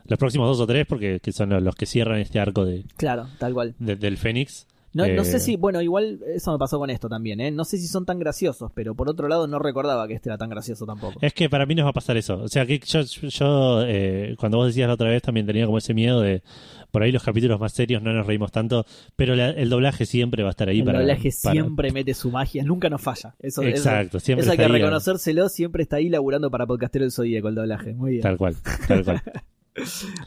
los 0.04 0.18
próximos 0.18 0.48
dos 0.48 0.60
o 0.60 0.66
tres 0.66 0.84
porque 0.86 1.20
que 1.20 1.30
son 1.32 1.50
los, 1.50 1.62
los 1.62 1.74
que 1.76 1.86
cierran 1.86 2.18
este 2.18 2.40
arco 2.40 2.64
de, 2.64 2.84
Claro, 2.96 3.28
tal 3.38 3.54
cual. 3.54 3.74
de- 3.78 3.96
del 3.96 4.16
Fénix. 4.18 4.66
No, 4.94 5.06
no 5.06 5.22
Eh, 5.22 5.24
sé 5.24 5.40
si, 5.40 5.56
bueno, 5.56 5.80
igual 5.80 6.20
eso 6.34 6.52
me 6.52 6.58
pasó 6.58 6.78
con 6.78 6.90
esto 6.90 7.08
también, 7.08 7.40
¿eh? 7.40 7.50
No 7.50 7.64
sé 7.64 7.78
si 7.78 7.86
son 7.86 8.04
tan 8.04 8.18
graciosos, 8.18 8.70
pero 8.74 8.94
por 8.94 9.08
otro 9.08 9.26
lado 9.26 9.46
no 9.46 9.58
recordaba 9.58 10.06
que 10.06 10.14
este 10.14 10.28
era 10.28 10.36
tan 10.36 10.50
gracioso 10.50 10.84
tampoco. 10.84 11.18
Es 11.22 11.32
que 11.32 11.48
para 11.48 11.64
mí 11.64 11.74
nos 11.74 11.86
va 11.86 11.90
a 11.90 11.94
pasar 11.94 12.16
eso. 12.18 12.38
O 12.42 12.48
sea, 12.48 12.66
que 12.66 12.78
yo, 12.78 13.00
yo 13.00 13.82
eh, 13.86 14.34
cuando 14.38 14.58
vos 14.58 14.66
decías 14.66 14.88
la 14.88 14.94
otra 14.94 15.08
vez 15.08 15.22
también 15.22 15.46
tenía 15.46 15.64
como 15.64 15.78
ese 15.78 15.94
miedo 15.94 16.20
de 16.20 16.42
por 16.90 17.02
ahí 17.02 17.10
los 17.10 17.22
capítulos 17.22 17.58
más 17.58 17.72
serios 17.72 18.02
no 18.02 18.12
nos 18.12 18.26
reímos 18.26 18.52
tanto, 18.52 18.84
pero 19.16 19.34
la- 19.34 19.48
el 19.50 19.70
doblaje 19.70 20.04
siempre 20.04 20.42
va 20.42 20.50
a 20.50 20.52
estar 20.52 20.68
ahí 20.68 20.80
el 20.80 20.84
para. 20.84 20.98
doblaje 20.98 21.30
para- 21.42 21.52
siempre 21.54 21.90
mete 21.90 22.12
su 22.12 22.30
magia, 22.30 22.62
nunca 22.62 22.90
nos 22.90 23.00
falla. 23.00 23.34
Eso, 23.40 23.62
eso- 23.62 23.70
Exacto, 23.70 24.20
siempre 24.20 24.42
eso 24.42 24.52
hay 24.52 24.58
que 24.58 24.64
ahí, 24.64 24.72
reconocérselo, 24.72 25.48
siempre 25.48 25.82
está 25.84 25.96
ahí 25.96 26.10
laburando 26.10 26.50
para 26.50 26.66
Podcastero 26.66 27.04
del 27.06 27.12
Zodíaco 27.12 27.48
el 27.48 27.54
doblaje. 27.54 27.94
Muy 27.94 28.10
bien, 28.10 28.22
Tal 28.22 28.36
cual, 28.36 28.56
tal 28.86 29.04
cual. 29.04 29.22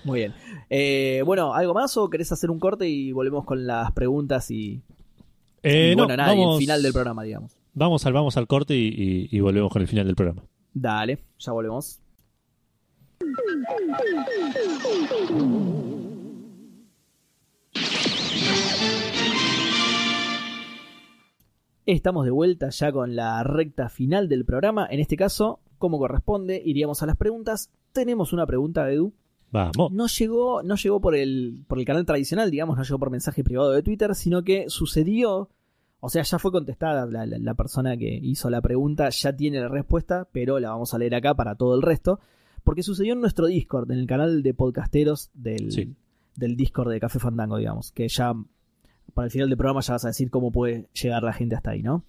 muy 0.04 0.20
bien. 0.20 0.34
Eh, 0.70 1.22
bueno, 1.26 1.54
¿algo 1.54 1.74
más 1.74 1.96
o 1.98 2.10
querés 2.10 2.32
hacer 2.32 2.50
un 2.50 2.60
corte 2.60 2.88
y 2.90 3.12
volvemos 3.12 3.46
con 3.46 3.66
las 3.68 3.92
preguntas 3.92 4.50
y, 4.52 4.82
Eh, 5.64 5.92
y 5.92 5.96
no, 5.96 6.04
bueno, 6.04 6.18
nada, 6.18 6.36
y 6.36 6.42
el 6.44 6.58
final 6.60 6.82
del 6.82 6.94
programa, 6.94 7.24
digamos? 7.24 7.56
Vamos 7.74 8.06
al, 8.06 8.14
vamos 8.14 8.38
al 8.38 8.48
corte 8.48 8.76
y, 8.76 8.88
y- 8.88 9.28
y 9.32 9.40
volvemos 9.42 9.72
con 9.72 9.82
el 9.82 9.88
final 9.88 10.06
del 10.08 10.16
programa. 10.16 10.44
Dale, 10.74 11.20
ya 11.40 11.52
volvemos. 11.52 12.00
Estamos 21.86 22.26
de 22.26 22.32
vuelta 22.32 22.70
ya 22.70 22.92
con 22.92 23.16
la 23.16 23.44
recta 23.44 23.90
final 23.90 24.28
del 24.28 24.44
programa. 24.46 24.88
En 24.90 25.00
este 25.00 25.16
caso, 25.18 25.60
como 25.78 26.00
corresponde, 26.00 26.62
iríamos 26.66 27.04
a 27.04 27.06
las 27.06 27.16
preguntas. 27.16 27.70
Tenemos 27.94 28.34
una 28.34 28.46
pregunta, 28.48 28.92
Edu. 28.92 29.14
Vamos. 29.52 29.92
No 29.92 30.08
llegó, 30.08 30.64
no 30.64 30.76
llegó 30.76 31.00
por 31.00 31.16
el, 31.16 31.64
por 31.68 31.80
el 31.80 31.86
canal 31.86 32.06
tradicional, 32.06 32.52
digamos, 32.52 32.78
no 32.78 32.84
llegó 32.84 33.00
por 33.00 33.10
mensaje 33.10 33.44
privado 33.44 33.72
de 33.72 33.84
Twitter, 33.84 34.14
sino 34.16 34.44
que 34.44 34.70
sucedió. 34.70 35.50
O 36.02 36.10
sea, 36.10 36.24
ya 36.24 36.38
fue 36.40 36.52
contestada 36.52 37.06
la, 37.06 37.26
la- 37.26 37.40
la 37.40 37.54
persona 37.54 37.96
que 37.98 38.20
hizo 38.22 38.50
la 38.50 38.62
pregunta, 38.62 39.10
ya 39.10 39.36
tiene 39.36 39.60
la 39.60 39.70
respuesta, 39.70 40.28
pero 40.32 40.60
la 40.60 40.70
vamos 40.70 40.94
a 40.94 40.98
leer 40.98 41.16
acá 41.16 41.34
para 41.36 41.56
todo 41.56 41.74
el 41.76 41.82
resto. 41.82 42.20
Porque 42.64 42.84
sucedió 42.84 43.14
en 43.14 43.22
nuestro 43.22 43.46
Discord, 43.48 43.90
en 43.92 44.00
el 44.00 44.08
canal 44.08 44.44
de 44.44 44.54
podcasteros 44.54 45.30
del, 45.34 45.72
Sí. 45.72 45.94
del 46.36 46.56
Discord 46.58 46.92
de 46.92 47.00
Café 47.00 47.20
Fandango, 47.20 47.58
digamos. 47.58 47.92
Que 47.92 48.08
ya 48.10 48.34
para 49.14 49.26
el 49.28 49.32
final 49.32 49.48
del 49.50 49.58
programa 49.58 49.82
ya 49.82 49.94
vas 49.94 50.04
a 50.06 50.10
decir 50.10 50.30
cómo 50.30 50.52
puede 50.52 50.90
llegar 51.02 51.24
la 51.24 51.32
gente 51.34 51.56
hasta 51.56 51.72
ahí, 51.72 51.82
¿no? 51.82 52.04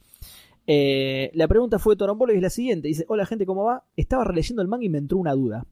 Eh, 0.66 1.30
la 1.34 1.46
pregunta 1.46 1.78
fue 1.78 1.94
de 1.94 1.98
Torombolo 1.98 2.32
y 2.32 2.36
es 2.36 2.42
la 2.42 2.50
siguiente. 2.50 2.88
Dice, 2.88 3.04
hola 3.08 3.24
gente, 3.26 3.46
¿cómo 3.46 3.64
va? 3.64 3.84
Estaba 3.96 4.24
releyendo 4.24 4.62
el 4.62 4.68
manga 4.68 4.84
y 4.84 4.88
me 4.88 4.98
entró 4.98 5.18
una 5.18 5.32
duda. 5.32 5.64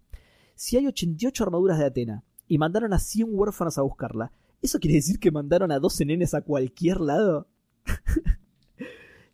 Si 0.55 0.77
hay 0.77 0.87
88 0.87 1.45
armaduras 1.45 1.79
de 1.79 1.85
Atena 1.87 2.23
y 2.49 2.59
mandaron 2.59 2.93
a 2.93 2.99
100 2.99 3.29
huérfanos 3.31 3.79
a 3.79 3.83
buscarla, 3.83 4.31
¿eso 4.63 4.79
quiere 4.79 4.97
decir 4.97 5.19
que 5.19 5.31
mandaron 5.31 5.73
a 5.73 5.79
12 5.79 6.05
nenes 6.07 6.35
a 6.35 6.43
cualquier 6.43 7.01
lado? 7.01 7.47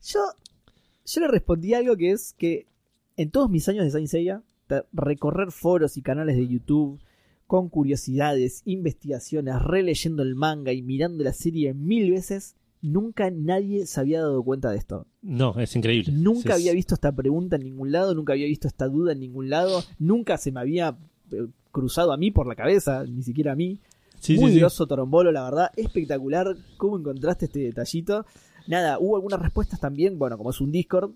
yo, 0.03 0.21
yo 1.07 1.21
le 1.21 1.29
respondí 1.29 1.75
algo 1.75 1.97
que 1.97 2.13
es 2.13 2.35
que 2.39 2.67
en 3.17 3.31
todos 3.31 3.51
mis 3.51 3.69
años 3.69 3.85
de 3.85 3.91
Saint 3.91 4.09
Seiya, 4.09 4.43
de 4.69 4.85
recorrer 4.93 5.51
foros 5.51 5.97
y 5.97 6.03
canales 6.03 6.37
de 6.37 6.47
YouTube 6.47 7.01
con 7.47 7.69
curiosidades, 7.69 8.63
investigaciones, 8.65 9.61
releyendo 9.61 10.23
el 10.23 10.37
manga 10.37 10.73
y 10.73 10.83
mirando 10.83 11.25
la 11.25 11.33
serie 11.33 11.75
mil 11.75 12.13
veces, 12.13 12.55
nunca 12.81 13.29
nadie 13.31 13.87
se 13.87 13.99
había 14.01 14.21
dado 14.21 14.43
cuenta 14.45 14.71
de 14.71 14.79
esto. 14.79 15.07
No, 15.21 15.59
es 15.59 15.75
increíble. 15.75 16.13
Nunca 16.13 16.51
Es- 16.51 16.55
había 16.61 16.73
visto 16.73 16.95
esta 16.95 17.11
pregunta 17.13 17.57
en 17.57 17.65
ningún 17.65 17.91
lado, 17.91 18.15
nunca 18.15 18.33
había 18.35 18.47
visto 18.47 18.69
esta 18.69 18.87
duda 18.89 19.13
en 19.13 19.21
ningún 19.21 19.51
lado, 19.51 19.83
nunca 19.99 20.39
se 20.39 20.53
me 20.53 20.61
había 20.61 20.97
cruzado 21.73 22.13
a 22.13 22.17
mí 22.17 22.31
por 22.31 22.47
la 22.47 22.55
cabeza, 22.55 23.05
ni 23.05 23.23
siquiera 23.23 23.53
a 23.53 23.57
mí. 23.57 23.79
Sí, 24.19 24.35
sí, 24.37 24.41
Muy 24.41 24.53
sí. 24.53 24.59
groso 24.59 24.87
Torombolo, 24.87 25.33
la 25.33 25.45
verdad, 25.45 25.71
espectacular. 25.77 26.55
¿Cómo 26.77 26.99
encontraste 26.99 27.47
este 27.47 27.61
detallito? 27.61 28.27
Nada, 28.67 28.99
hubo 28.99 29.17
algunas 29.17 29.41
respuestas 29.41 29.81
también, 29.81 30.19
bueno, 30.19 30.37
como 30.37 30.51
es 30.51 30.61
un 30.61 30.71
Discord, 30.71 31.13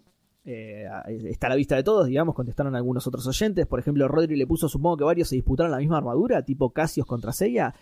eh, 0.47 0.87
está 1.25 1.47
a 1.47 1.51
la 1.51 1.57
vista 1.57 1.77
de 1.77 1.83
todos, 1.83 2.07
digamos, 2.07 2.35
contestaron 2.35 2.75
algunos 2.75 3.07
otros 3.07 3.27
oyentes. 3.27 3.67
Por 3.67 3.79
ejemplo, 3.81 4.09
Rodri 4.09 4.37
le 4.37 4.47
puso, 4.47 4.69
supongo 4.69 4.97
que 4.99 5.05
varios 5.05 5.29
se 5.29 5.37
disputaron 5.37 5.71
la 5.73 5.79
misma 5.79 5.99
armadura, 5.99 6.43
tipo 6.45 6.71
Casios 6.71 7.07
contra 7.07 7.33
Seiya. 7.33 7.75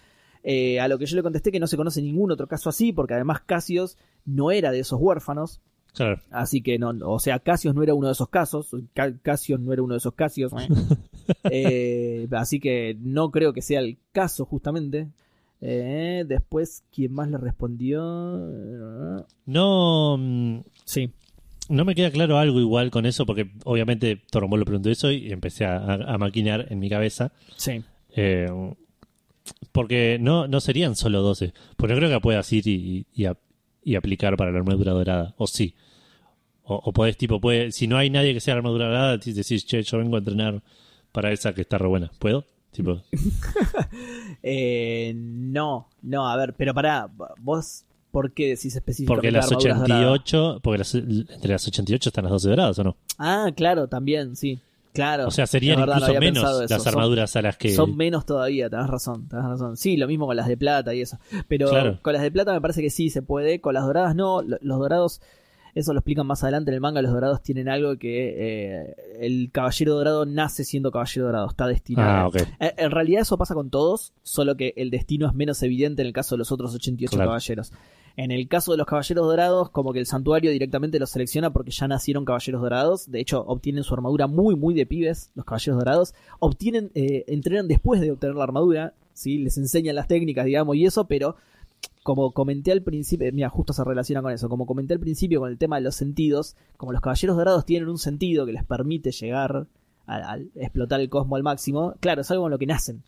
Eh, 0.45 0.81
a 0.81 0.89
lo 0.89 0.99
que 0.99 1.07
yo 1.07 1.15
le 1.15 1.23
contesté 1.23 1.53
que 1.53 1.61
no 1.61 1.69
se 1.69 1.77
conoce 1.77 2.03
ningún 2.03 2.33
otro 2.33 2.49
caso 2.49 2.69
así, 2.69 2.93
porque 2.93 3.15
además 3.15 3.43
Casios 3.47 3.97
no 4.25 4.51
era 4.51 4.73
de 4.73 4.81
esos 4.81 4.99
huérfanos, 5.01 5.61
Claro. 5.95 6.23
Así 6.31 6.63
que 6.63 6.79
no, 6.79 6.91
o 7.05 7.19
sea, 7.19 7.39
Casios 7.41 7.75
no 7.75 7.83
era 7.83 7.93
uno 7.93 8.07
de 8.07 8.15
esos 8.15 8.31
casos. 8.31 8.75
Ca- 8.95 9.15
Casios 9.21 9.61
no 9.61 9.75
era 9.75 9.83
uno 9.83 9.93
de 9.93 9.99
esos 9.99 10.15
Casios. 10.15 10.51
Eh, 11.51 12.29
así 12.33 12.61
que 12.61 12.97
no 13.01 13.31
creo 13.31 13.53
que 13.53 13.63
sea 13.63 13.81
el 13.81 13.99
caso, 14.13 14.45
justamente. 14.45 15.09
Eh, 15.61 16.25
después, 16.27 16.83
¿quién 16.93 17.13
más 17.13 17.31
le 17.31 17.39
respondió? 17.39 18.03
No, 19.47 20.17
mm, 20.19 20.61
Sí, 20.85 21.11
no 21.69 21.85
me 21.85 21.95
queda 21.95 22.11
claro 22.11 22.39
algo 22.39 22.59
igual 22.61 22.91
con 22.91 23.07
eso, 23.07 23.25
porque 23.27 23.51
obviamente 23.65 24.21
Torombolo 24.31 24.61
lo 24.61 24.67
preguntó 24.67 24.91
eso 24.91 25.11
y 25.11 25.31
empecé 25.33 25.65
a, 25.65 26.17
maquinar 26.19 26.67
en 26.71 26.79
mi 26.79 26.89
cabeza. 26.91 27.33
sí. 27.57 27.83
Eh, 28.15 28.47
porque 29.73 30.19
no, 30.21 30.47
no 30.49 30.61
serían 30.61 30.97
solo 30.97 31.23
12. 31.23 31.53
Pues 31.77 31.91
no 31.91 31.97
creo 31.97 32.11
que 32.11 32.21
puedas 32.21 32.53
ir 32.53 32.67
y, 32.69 33.07
y, 33.15 33.25
a- 33.25 33.37
y 33.83 33.95
aplicar 33.95 34.37
para 34.37 34.53
la 34.53 34.59
armadura 34.59 34.93
dorada. 34.93 35.35
O 35.39 35.47
sí. 35.47 35.75
O, 36.65 36.75
o 36.77 36.93
podés, 36.93 37.17
tipo, 37.17 37.41
puede, 37.41 37.73
si 37.73 37.87
no 37.89 37.97
hay 37.97 38.11
nadie 38.11 38.35
que 38.35 38.41
sea 38.41 38.55
la 38.55 38.59
armadura 38.59 38.87
dorada, 38.87 39.19
te 39.19 39.33
decís, 39.33 39.65
che, 39.67 39.83
yo 39.83 39.99
vengo 39.99 40.17
a 40.17 40.19
entrenar 40.19 40.63
para 41.13 41.31
esa 41.33 41.53
que 41.55 41.61
está 41.63 41.79
re 41.79 41.87
buena. 41.89 42.11
¿Puedo? 42.19 42.45
Tipo, 42.73 43.01
Eh, 44.43 45.13
no, 45.15 45.89
no, 46.03 46.29
a 46.29 46.37
ver, 46.37 46.55
pero 46.55 46.75
pará, 46.75 47.09
vos, 47.41 47.85
¿por 48.11 48.33
qué 48.33 48.49
decís 48.49 48.75
específicamente 48.75 49.07
porque 49.07 49.31
las 49.31 49.47
armaduras 49.47 49.79
doradas? 49.81 50.07
88, 50.09 50.61
porque 50.63 50.79
las- 50.79 50.95
entre 50.95 51.49
las 51.53 51.69
88 51.69 52.09
están 52.09 52.25
las 52.25 52.33
12 52.33 52.49
doradas, 52.49 52.79
¿o 52.79 52.85
no? 52.85 52.97
Ah, 53.19 53.51
claro, 53.55 53.89
también, 53.89 54.37
sí. 54.37 54.59
Claro. 54.95 55.27
O 55.27 55.31
sea, 55.31 55.47
serían 55.47 55.81
verdad, 55.81 55.97
incluso 56.01 56.21
menos 56.21 56.71
las 56.71 56.83
Son- 56.83 56.89
armaduras 56.93 57.35
a 57.37 57.41
las 57.43 57.57
que... 57.57 57.71
Son 57.75 57.97
menos 57.97 58.27
todavía, 58.27 58.69
tenés 58.69 58.89
razón, 58.89 59.27
tenés 59.27 59.47
razón. 59.47 59.77
Sí, 59.79 59.97
lo 59.97 60.07
mismo 60.07 60.27
con 60.27 60.37
las 60.37 60.47
de 60.49 60.57
plata 60.59 60.93
y 60.95 61.01
eso. 61.01 61.19
Pero 61.49 61.71
Claro. 61.71 61.99
con 62.03 62.13
las 62.13 62.21
de 62.23 62.31
plata 62.31 62.53
me 62.53 62.61
parece 62.61 62.83
que 62.83 62.91
sí 62.91 63.09
se 63.09 63.23
puede, 63.23 63.61
con 63.63 63.73
las 63.73 63.85
doradas 63.87 64.15
no. 64.15 64.43
Lo- 64.43 64.59
Los 64.61 64.79
dorados, 64.79 65.23
eso 65.75 65.93
lo 65.93 66.01
explican 66.01 66.27
más 66.27 66.43
adelante 66.43 66.71
en 66.71 66.75
el 66.75 66.81
manga, 66.81 67.01
los 67.03 67.13
dorados 67.13 67.43
tienen 67.43 67.69
algo 67.69 67.97
que 67.97 68.35
eh, 68.37 68.95
el 69.21 69.51
caballero 69.53 69.95
dorado 69.95 70.27
nace 70.27 70.65
siendo 70.65 70.91
caballero 70.91 71.27
dorado, 71.27 71.49
está 71.49 71.67
destinado. 71.67 72.11
Ah, 72.11 72.27
ok. 72.29 72.37
Eh, 72.61 72.75
En 72.77 72.91
realidad 72.91 73.23
eso 73.23 73.39
pasa 73.39 73.55
con 73.55 73.71
todos, 73.71 74.13
solo 74.23 74.57
que 74.57 74.75
el 74.77 74.91
destino 74.91 75.27
es 75.29 75.35
menos 75.35 75.63
evidente 75.63 76.03
en 76.03 76.09
el 76.09 76.13
caso 76.15 76.35
de 76.35 76.39
los 76.41 76.53
otros 76.53 76.75
88 76.75 77.17
Claro. 77.17 77.31
caballeros. 77.31 77.73
En 78.15 78.31
el 78.31 78.47
caso 78.47 78.73
de 78.73 78.77
los 78.79 78.87
caballeros 78.87 79.27
dorados, 79.27 79.71
como 79.71 79.95
que 79.95 79.99
el 79.99 80.05
santuario 80.05 80.51
directamente 80.51 80.99
los 80.99 81.09
selecciona 81.09 81.51
porque 81.55 81.71
ya 81.71 81.89
nacieron 81.89 82.27
caballeros 82.27 82.61
dorados. 82.61 83.11
De 83.11 83.21
hecho, 83.21 83.43
obtienen 83.47 83.85
su 83.85 83.95
armadura 83.95 84.27
muy, 84.27 84.55
muy 84.55 84.75
de 84.75 84.85
pibes, 84.85 85.31
los 85.35 85.47
caballeros 85.47 85.79
dorados. 85.79 86.15
Obtienen, 86.39 86.91
eh, 86.95 87.25
entrenan 87.29 87.69
después 87.69 88.03
de 88.03 88.11
obtener 88.11 88.37
la 88.37 88.45
armadura, 88.45 88.93
¿sí? 89.15 89.39
Les 89.39 89.57
enseñan 89.57 89.95
las 89.95 90.09
técnicas, 90.09 90.45
digamos, 90.45 90.77
y 90.77 90.85
eso, 90.85 91.07
pero 91.09 91.37
como 92.03 92.33
comenté 92.33 92.73
al 92.73 92.83
principio, 92.83 93.31
mira, 93.33 93.49
justo 93.49 93.73
se 93.73 93.85
relaciona 93.85 94.23
con 94.23 94.33
eso, 94.33 94.49
como 94.49 94.67
comenté 94.67 94.95
al 94.95 95.01
principio 95.01 95.41
con 95.41 95.51
el 95.51 95.59
tema 95.59 95.77
de 95.77 95.83
los 95.83 95.95
sentidos, 95.95 96.57
como 96.77 96.93
los 96.93 97.01
caballeros 97.01 97.37
dorados 97.37 97.65
tienen 97.65 97.89
un 97.89 97.99
sentido 97.99 98.45
que 98.47 98.53
les 98.53 98.65
permite 98.65 99.13
llegar 99.13 99.67
al, 100.07 100.23
al 100.25 100.51
explotar 100.57 101.01
el 101.01 101.09
cosmo 101.09 101.37
al 101.37 101.43
máximo, 101.43 101.95
claro, 102.01 102.23
es 102.23 102.31
algo 102.31 102.45
con 102.45 102.51
lo 102.51 102.59
que 102.59 102.67
nacen. 102.67 103.03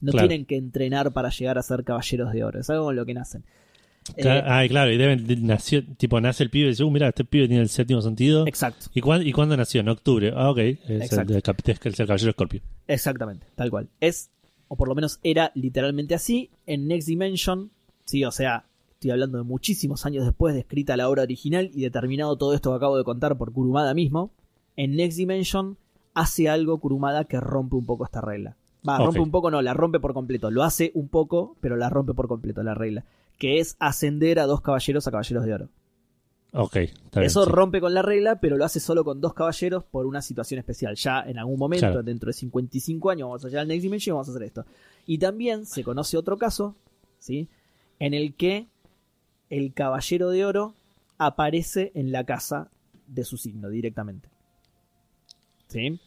No 0.00 0.10
Claro. 0.10 0.26
tienen 0.26 0.46
que 0.46 0.56
entrenar 0.56 1.12
para 1.12 1.28
llegar 1.30 1.58
a 1.58 1.62
ser 1.62 1.84
caballeros 1.84 2.32
de 2.32 2.42
oro, 2.42 2.58
es 2.58 2.68
algo 2.70 2.86
con 2.86 2.96
lo 2.96 3.06
que 3.06 3.14
nacen. 3.14 3.44
Cla- 4.16 4.38
Eh, 4.40 4.44
Ay, 4.46 4.68
claro, 4.68 4.90
y 4.90 4.96
deben, 4.96 5.24
de- 5.28 5.36
nació, 5.36 5.86
tipo, 5.96 6.20
nace 6.20 6.42
el 6.42 6.50
pibe 6.50 6.66
y 6.66 6.70
dice, 6.70 6.82
uh, 6.82 6.90
mira, 6.90 7.06
este 7.06 7.24
pibe 7.24 7.46
tiene 7.46 7.62
el 7.62 7.68
séptimo 7.68 8.02
sentido. 8.02 8.44
exacto, 8.48 8.86
¿Y, 8.92 9.00
cuán- 9.00 9.24
¿Y 9.24 9.30
cuándo 9.32 9.56
nació? 9.56 9.80
En 9.82 9.88
octubre. 9.88 10.32
Ah, 10.34 10.50
ok. 10.50 10.58
Es 10.58 11.12
el, 11.12 11.40
cap- 11.40 11.60
es 11.64 11.86
el 12.00 12.06
caballero 12.08 12.30
escorpio. 12.30 12.60
exactamente, 12.88 13.46
tal 13.54 13.70
cual. 13.70 13.88
Es, 14.00 14.30
o 14.66 14.74
por 14.74 14.88
lo 14.88 14.96
menos 14.96 15.20
era 15.22 15.52
literalmente 15.54 16.16
así, 16.16 16.50
en 16.66 16.88
Next 16.88 17.06
Dimension, 17.06 17.70
sí, 18.12 18.24
o 18.24 18.30
sea, 18.30 18.66
estoy 18.92 19.10
hablando 19.10 19.38
de 19.38 19.44
muchísimos 19.44 20.04
años 20.06 20.24
después 20.26 20.54
de 20.54 20.60
escrita 20.60 20.96
la 20.96 21.08
obra 21.08 21.22
original 21.22 21.70
y 21.74 21.80
determinado 21.80 22.36
todo 22.36 22.54
esto 22.54 22.70
que 22.70 22.76
acabo 22.76 22.98
de 22.98 23.04
contar 23.04 23.36
por 23.38 23.52
Kurumada 23.52 23.94
mismo, 23.94 24.30
en 24.76 24.96
Next 24.96 25.16
Dimension 25.16 25.78
hace 26.14 26.48
algo 26.50 26.78
Kurumada 26.78 27.24
que 27.24 27.40
rompe 27.40 27.76
un 27.76 27.86
poco 27.86 28.04
esta 28.04 28.20
regla. 28.20 28.56
Va, 28.86 28.98
rompe 28.98 29.20
un 29.20 29.30
poco, 29.30 29.50
no, 29.50 29.62
la 29.62 29.74
rompe 29.74 29.98
por 29.98 30.12
completo. 30.12 30.50
Lo 30.50 30.62
hace 30.62 30.90
un 30.94 31.08
poco, 31.08 31.56
pero 31.60 31.76
la 31.76 31.88
rompe 31.88 32.14
por 32.14 32.28
completo 32.28 32.62
la 32.62 32.74
regla. 32.74 33.04
Que 33.38 33.60
es 33.60 33.76
ascender 33.78 34.38
a 34.40 34.46
dos 34.46 34.60
caballeros 34.60 35.06
a 35.06 35.10
caballeros 35.10 35.44
de 35.44 35.54
oro. 35.54 35.68
Ok, 36.52 36.76
está 36.76 37.20
bien. 37.20 37.26
Eso 37.28 37.44
sí. 37.44 37.50
rompe 37.50 37.80
con 37.80 37.94
la 37.94 38.02
regla, 38.02 38.40
pero 38.40 38.56
lo 38.58 38.64
hace 38.64 38.78
solo 38.78 39.04
con 39.04 39.20
dos 39.20 39.32
caballeros 39.32 39.84
por 39.84 40.04
una 40.04 40.20
situación 40.20 40.58
especial. 40.58 40.96
Ya 40.96 41.22
en 41.22 41.38
algún 41.38 41.58
momento, 41.58 41.86
Claro. 41.86 42.02
dentro 42.02 42.26
de 42.26 42.34
55 42.34 43.08
años, 43.10 43.28
vamos 43.28 43.44
a 43.44 43.48
llegar 43.48 43.62
al 43.62 43.68
Next 43.68 43.82
Dimension 43.82 44.12
y 44.12 44.14
vamos 44.14 44.28
a 44.28 44.32
hacer 44.32 44.42
esto. 44.42 44.66
Y 45.06 45.16
también 45.18 45.64
se 45.64 45.82
conoce 45.82 46.18
otro 46.18 46.36
caso, 46.36 46.76
¿sí? 47.18 47.48
En 48.02 48.14
el 48.14 48.34
que 48.34 48.66
el 49.48 49.74
caballero 49.74 50.30
de 50.30 50.44
oro 50.44 50.74
aparece 51.18 51.92
en 51.94 52.10
la 52.10 52.24
casa 52.24 52.68
de 53.06 53.22
su 53.22 53.36
signo 53.36 53.68
directamente. 53.68 54.28
¿Sí? 55.68 56.00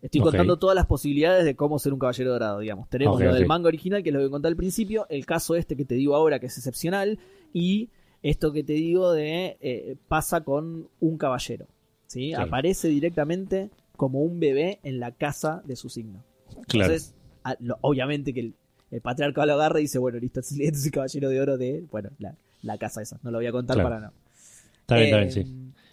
Estoy 0.00 0.22
contando 0.22 0.58
todas 0.58 0.74
las 0.74 0.86
posibilidades 0.86 1.44
de 1.44 1.54
cómo 1.54 1.78
ser 1.78 1.92
un 1.92 1.98
caballero 1.98 2.30
dorado, 2.30 2.60
digamos. 2.60 2.88
Tenemos 2.88 3.20
lo 3.20 3.34
del 3.34 3.46
manga 3.46 3.68
original, 3.68 4.02
que 4.02 4.08
es 4.08 4.14
lo 4.14 4.20
que 4.22 4.30
conté 4.30 4.48
al 4.48 4.56
principio, 4.56 5.06
el 5.10 5.26
caso 5.26 5.56
este 5.56 5.76
que 5.76 5.84
te 5.84 5.94
digo 5.94 6.14
ahora, 6.14 6.38
que 6.38 6.46
es 6.46 6.56
excepcional, 6.56 7.18
y 7.52 7.90
esto 8.22 8.50
que 8.52 8.64
te 8.64 8.72
digo 8.72 9.12
de 9.12 9.58
eh, 9.60 9.96
pasa 10.08 10.42
con 10.42 10.88
un 11.00 11.18
caballero. 11.18 11.66
Aparece 12.38 12.88
directamente 12.88 13.68
como 13.96 14.20
un 14.20 14.40
bebé 14.40 14.80
en 14.84 15.00
la 15.00 15.12
casa 15.12 15.60
de 15.66 15.76
su 15.76 15.90
signo. 15.90 16.24
Claro. 16.66 16.94
Entonces, 16.94 17.14
obviamente 17.82 18.32
que 18.32 18.52
el, 18.90 19.00
patriarca 19.00 19.44
lo 19.46 19.54
agarra 19.54 19.78
y 19.80 19.82
dice, 19.82 19.98
bueno, 19.98 20.18
listo, 20.18 20.40
este 20.40 20.64
es 20.68 20.84
el 20.86 20.90
caballero 20.92 21.28
de 21.30 21.40
oro 21.40 21.58
de, 21.58 21.84
bueno, 21.90 22.10
la, 22.18 22.34
la 22.62 22.78
casa 22.78 23.02
esa. 23.02 23.18
No 23.22 23.30
lo 23.30 23.38
voy 23.38 23.46
a 23.46 23.52
contar 23.52 23.74
Claro. 23.76 23.88
para 23.90 24.00
no. 24.06 24.12
Está 24.80 24.96
bien, 24.96 25.06
está 25.06 25.18
bien, 25.18 25.32
sí. 25.32 25.40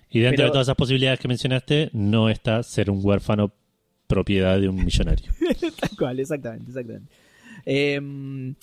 Y 0.09 0.19
dentro 0.19 0.37
pero- 0.37 0.47
de 0.47 0.51
todas 0.51 0.65
esas 0.67 0.75
posibilidades 0.75 1.19
que 1.19 1.27
mencionaste, 1.27 1.89
no 1.93 2.29
está 2.29 2.61
ser 2.63 2.89
un 2.91 2.99
huérfano 3.03 3.51
propiedad 4.07 4.59
de 4.59 4.69
un 4.69 4.75
millonario. 4.83 5.31
Tal 5.79 5.97
cual, 5.97 6.19
exactamente, 6.19 6.69
exactamente. 6.69 7.11
Eh, 7.65 8.53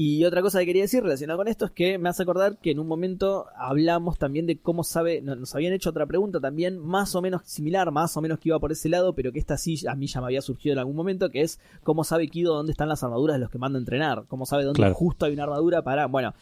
y 0.00 0.24
otra 0.24 0.42
cosa 0.42 0.60
que 0.60 0.66
quería 0.66 0.82
decir 0.82 1.02
relacionada 1.02 1.36
con 1.36 1.48
esto 1.48 1.64
es 1.64 1.72
que 1.72 1.98
me 1.98 2.08
hace 2.08 2.22
acordar 2.22 2.58
que 2.58 2.70
en 2.70 2.78
un 2.78 2.86
momento 2.86 3.46
hablamos 3.56 4.16
también 4.16 4.46
de 4.46 4.56
cómo 4.60 4.84
sabe, 4.84 5.20
no- 5.22 5.34
nos 5.34 5.52
habían 5.56 5.72
hecho 5.72 5.90
otra 5.90 6.06
pregunta 6.06 6.38
también 6.38 6.78
más 6.78 7.16
o 7.16 7.20
menos 7.22 7.42
similar, 7.46 7.90
más 7.90 8.16
o 8.16 8.20
menos 8.20 8.38
que 8.38 8.50
iba 8.50 8.60
por 8.60 8.70
ese 8.70 8.88
lado, 8.88 9.12
pero 9.14 9.32
que 9.32 9.40
esta 9.40 9.56
sí 9.58 9.76
a 9.88 9.96
mí 9.96 10.06
ya 10.06 10.20
me 10.20 10.26
había 10.26 10.40
surgido 10.40 10.74
en 10.74 10.78
algún 10.78 10.94
momento, 10.94 11.30
que 11.30 11.40
es 11.40 11.58
cómo 11.82 12.04
sabe 12.04 12.28
Kido 12.28 12.54
dónde 12.54 12.70
están 12.70 12.88
las 12.88 13.02
armaduras 13.02 13.34
de 13.34 13.40
los 13.40 13.50
que 13.50 13.58
manda 13.58 13.76
a 13.76 13.80
entrenar, 13.80 14.24
cómo 14.28 14.46
sabe 14.46 14.62
dónde 14.62 14.78
Claro. 14.78 14.94
justo 14.94 15.26
hay 15.26 15.32
una 15.32 15.42
armadura 15.42 15.82
para, 15.82 16.06
bueno, 16.06 16.32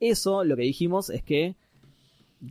eso 0.00 0.42
lo 0.44 0.56
que 0.56 0.62
dijimos 0.62 1.10
es 1.10 1.22
que, 1.22 1.54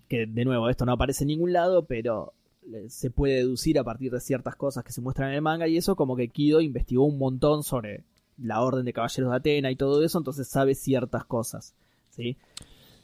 que 0.07 0.25
de 0.27 0.45
nuevo 0.45 0.69
esto 0.69 0.85
no 0.85 0.91
aparece 0.91 1.23
en 1.23 1.29
ningún 1.29 1.53
lado, 1.53 1.85
pero 1.85 2.33
eh, 2.71 2.85
se 2.87 3.09
puede 3.09 3.37
deducir 3.37 3.79
a 3.79 3.83
partir 3.83 4.11
de 4.11 4.19
ciertas 4.19 4.55
cosas 4.55 4.83
que 4.83 4.91
se 4.91 5.01
muestran 5.01 5.29
en 5.29 5.35
el 5.37 5.41
manga 5.41 5.67
y 5.67 5.75
eso 5.77 5.95
como 5.95 6.15
que 6.15 6.27
Kido 6.27 6.61
investigó 6.61 7.03
un 7.05 7.17
montón 7.17 7.63
sobre 7.63 8.03
la 8.43 8.61
orden 8.61 8.85
de 8.85 8.93
caballeros 8.93 9.31
de 9.31 9.37
Atena 9.37 9.71
y 9.71 9.75
todo 9.75 10.03
eso, 10.03 10.17
entonces 10.17 10.47
sabe 10.47 10.75
ciertas 10.75 11.25
cosas, 11.25 11.73
¿sí? 12.09 12.37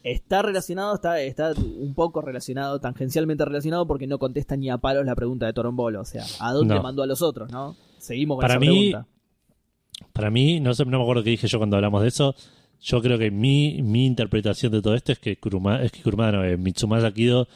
Está 0.04 0.42
relacionado, 0.42 0.94
está, 0.96 1.20
está 1.22 1.54
un 1.54 1.94
poco 1.94 2.22
relacionado, 2.22 2.80
tangencialmente 2.80 3.44
relacionado, 3.44 3.86
porque 3.88 4.08
no 4.08 4.20
contesta 4.20 4.56
ni 4.56 4.70
a 4.70 4.78
palos 4.78 5.06
la 5.06 5.16
pregunta 5.16 5.46
de 5.46 5.54
Torombolo, 5.54 6.02
o 6.02 6.06
sea, 6.06 6.24
¿a 6.40 6.54
dónde 6.54 6.76
No. 6.76 6.84
mandó 6.84 7.04
a 7.04 7.08
los 7.08 7.22
otros, 7.22 7.52
no? 7.52 7.76
Seguimos 7.98 8.36
con 8.38 8.42
Para 8.42 8.54
esa 8.54 8.60
mí, 8.62 8.68
pregunta. 8.92 9.08
Para 10.14 10.30
mí, 10.32 10.60
no 10.60 10.74
sé, 10.74 10.86
no 10.86 10.98
me 10.98 11.04
acuerdo 11.04 11.24
qué 11.24 11.32
dije 11.32 11.48
yo 11.48 11.58
cuando 11.58 11.76
hablamos 11.76 12.02
de 12.04 12.08
eso. 12.10 12.36
Yo 12.80 13.02
creo 13.02 13.18
que 13.18 13.32
mi, 13.32 13.82
mi 13.82 14.06
interpretación 14.06 14.72
de 14.72 14.82
todo 14.82 14.94
esto 14.94 15.12
es 15.12 15.20
que 15.20 15.38
Kuruma, 15.38 15.82
es 15.82 15.92
que 15.92 16.04
Kurumada, 16.04 16.34
no, 16.34 16.44
eh, 16.46 16.56
Mitsumasa 16.58 17.12
Kido 17.12 17.48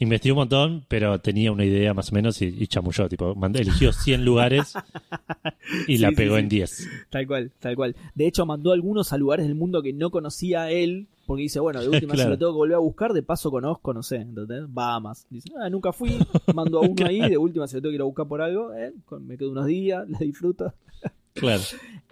Investigó 0.00 0.34
un 0.34 0.38
montón, 0.40 0.84
pero 0.88 1.20
tenía 1.20 1.52
una 1.52 1.64
idea 1.64 1.94
más 1.94 2.10
o 2.10 2.14
menos 2.14 2.40
y, 2.42 2.46
y 2.46 2.66
chamulló. 2.66 3.08
Tipo, 3.08 3.34
mandó- 3.36 3.58
eligió 3.60 3.92
100 3.92 4.24
lugares 4.24 4.72
y 5.86 5.98
la 5.98 6.08
Sí, 6.08 6.14
pegó 6.16 6.34
sí. 6.36 6.40
en 6.40 6.48
10. 6.48 6.88
Tal 7.10 7.26
cual, 7.26 7.52
tal 7.60 7.76
cual. 7.76 7.94
De 8.14 8.26
hecho, 8.26 8.46
mandó 8.46 8.72
algunos 8.72 9.12
a 9.12 9.18
lugares 9.18 9.46
del 9.46 9.54
mundo 9.54 9.82
que 9.82 9.92
no 9.92 10.10
conocía 10.10 10.70
él, 10.70 11.06
porque 11.26 11.42
dice, 11.42 11.60
bueno, 11.60 11.80
de 11.82 11.88
última 11.90 12.12
si 12.12 12.16
Claro. 12.16 12.30
lo 12.30 12.38
tengo 12.38 12.52
que 12.52 12.56
volver 12.56 12.76
a 12.76 12.80
buscar, 12.80 13.12
de 13.12 13.22
paso 13.22 13.50
conozco, 13.50 13.92
no 13.92 14.02
sé, 14.02 14.16
¿entendés? 14.16 14.64
Bahamas. 14.72 15.26
Dice, 15.30 15.50
ah, 15.62 15.68
nunca 15.68 15.92
fui, 15.92 16.16
mando 16.54 16.78
a 16.78 16.80
uno 16.88 17.06
ahí, 17.06 17.20
de 17.20 17.36
última 17.36 17.66
si 17.68 17.76
lo 17.76 17.82
tengo 17.82 17.90
que 17.92 17.96
ir 17.96 18.00
a 18.00 18.04
buscar 18.04 18.26
por 18.26 18.40
algo, 18.40 18.72
eh, 18.74 18.92
me 19.20 19.36
quedo 19.36 19.50
unos 19.50 19.66
días, 19.66 20.08
la 20.08 20.18
disfruto. 20.18 20.72
Claro. 21.34 21.62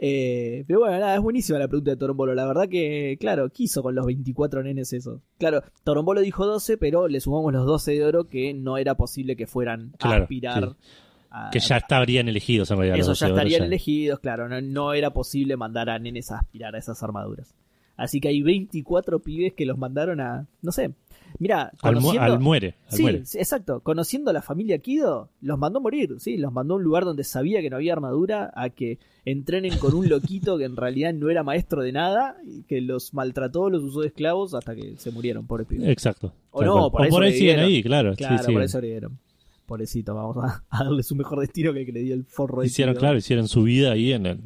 Eh, 0.01 0.65
pero 0.67 0.81
bueno, 0.81 0.99
nada, 0.99 1.15
es 1.17 1.21
buenísima 1.21 1.59
la 1.59 1.69
pregunta 1.69 1.91
de 1.91 1.97
Torombolo. 1.97 2.35
La 2.35 2.47
verdad 2.47 2.69
que, 2.69 3.17
claro, 3.21 3.49
quiso 3.51 3.83
con 3.83 3.95
los 3.95 4.07
24 4.07 4.63
nenes 4.63 4.93
eso. 4.93 5.23
Claro, 5.39 5.63
Torombolo 5.85 6.21
dijo 6.21 6.47
12, 6.47 6.77
pero 6.77 7.09
le 7.09 7.21
sumamos 7.21 7.53
los 7.53 7.67
12 7.67 7.93
de 7.93 8.05
oro 8.05 8.29
que 8.29 8.55
no 8.55 8.79
era 8.79 8.95
posible 8.95 9.35
que 9.37 9.47
fueran 9.47 9.93
a 10.01 10.17
aspirar. 10.17 10.71
sí. 10.71 10.77
a- 11.31 11.51
Que 11.51 11.59
ya 11.61 11.77
estarían 11.79 12.29
elegidos 12.29 12.71
en 12.71 12.79
realidad. 12.79 12.97
eso 12.99 13.09
ya 13.09 13.11
12 13.13 13.25
euros, 13.27 13.39
estarían 13.39 13.61
ya. 13.61 13.67
elegidos, 13.67 14.19
claro, 14.21 14.49
no, 14.49 14.61
no 14.63 14.95
era 14.95 15.13
posible 15.13 15.57
mandar 15.57 15.91
a 15.91 15.99
nenes 15.99 16.31
a 16.31 16.39
aspirar 16.39 16.75
a 16.75 16.79
esas 16.79 17.03
armaduras. 17.03 17.55
Así 17.97 18.21
que 18.21 18.29
hay 18.29 18.41
24 18.43 19.19
pibes 19.19 19.53
que 19.55 19.67
los 19.67 19.77
mandaron 19.77 20.21
a, 20.21 20.47
no 20.63 20.71
sé, 20.73 20.93
mira, 21.39 21.73
Al, 21.83 21.95
mu- 21.97 22.01
conociendo... 22.01 22.33
al 22.35 22.41
muere. 22.41 22.75
Al 22.91 22.97
Sí, 22.97 23.03
muere. 23.03 23.19
exacto. 23.19 23.81
Conociendo 23.81 24.31
a 24.31 24.33
la 24.33 24.43
familia 24.43 24.79
Kido, 24.79 25.31
los 25.41 25.59
mandó 25.59 25.79
a 25.79 25.83
morir, 25.83 26.17
sí, 26.19 26.37
los 26.37 26.53
mandó 26.53 26.75
a 26.75 26.77
un 26.79 26.83
lugar 26.83 27.05
donde 27.05 27.25
sabía 27.25 27.61
que 27.61 27.71
no 27.71 27.77
había 27.77 27.93
armadura, 27.93 28.53
a 28.55 28.71
que 28.71 28.99
entrenen 29.25 29.77
con 29.79 29.95
un 29.95 30.09
loquito 30.09 30.57
que 30.59 30.65
en 30.65 30.77
realidad 30.77 31.13
no 31.13 31.29
era 31.31 31.43
maestro 31.43 31.83
de 31.83 31.93
nada, 31.93 32.37
y 32.45 32.63
que 32.63 32.81
los 32.81 33.13
maltrató, 33.15 33.69
los 33.71 33.83
usó 33.83 34.01
de 34.01 34.09
esclavos 34.09 34.55
hasta 34.55 34.75
que 34.75 34.97
se 34.97 35.11
murieron, 35.11 35.47
pobres 35.47 35.67
pibes. 35.67 35.89
Exacto. 35.89 36.33
O 36.51 36.61
Tal 36.61 36.69
no, 36.69 36.91
por 36.91 37.01
o 37.01 37.05
ahí 37.05 37.11
por 37.11 37.23
ahí 37.23 37.33
siguen 37.33 37.61
ahí, 37.61 37.83
claro. 37.83 38.15
Claro, 38.17 38.43
sí, 38.45 38.53
por 38.53 38.63
eso 38.63 38.81
dieron. 38.81 39.19
Pobrecito, 39.67 40.15
vamos 40.15 40.37
a, 40.39 40.65
a 40.71 40.85
darle 40.85 41.03
su 41.03 41.15
mejor 41.15 41.41
destino 41.41 41.73
que 41.75 41.81
el 41.81 41.87
que 41.87 41.93
le 41.93 42.01
dio 42.01 42.15
el 42.15 42.25
forro 42.25 42.63
de 42.63 42.69
Hicieron, 42.69 42.95
claro, 42.95 43.19
hicieron 43.19 43.49
su 43.49 43.65
vida 43.65 43.93
ahí 43.93 44.13
en, 44.15 44.25
el- 44.27 44.41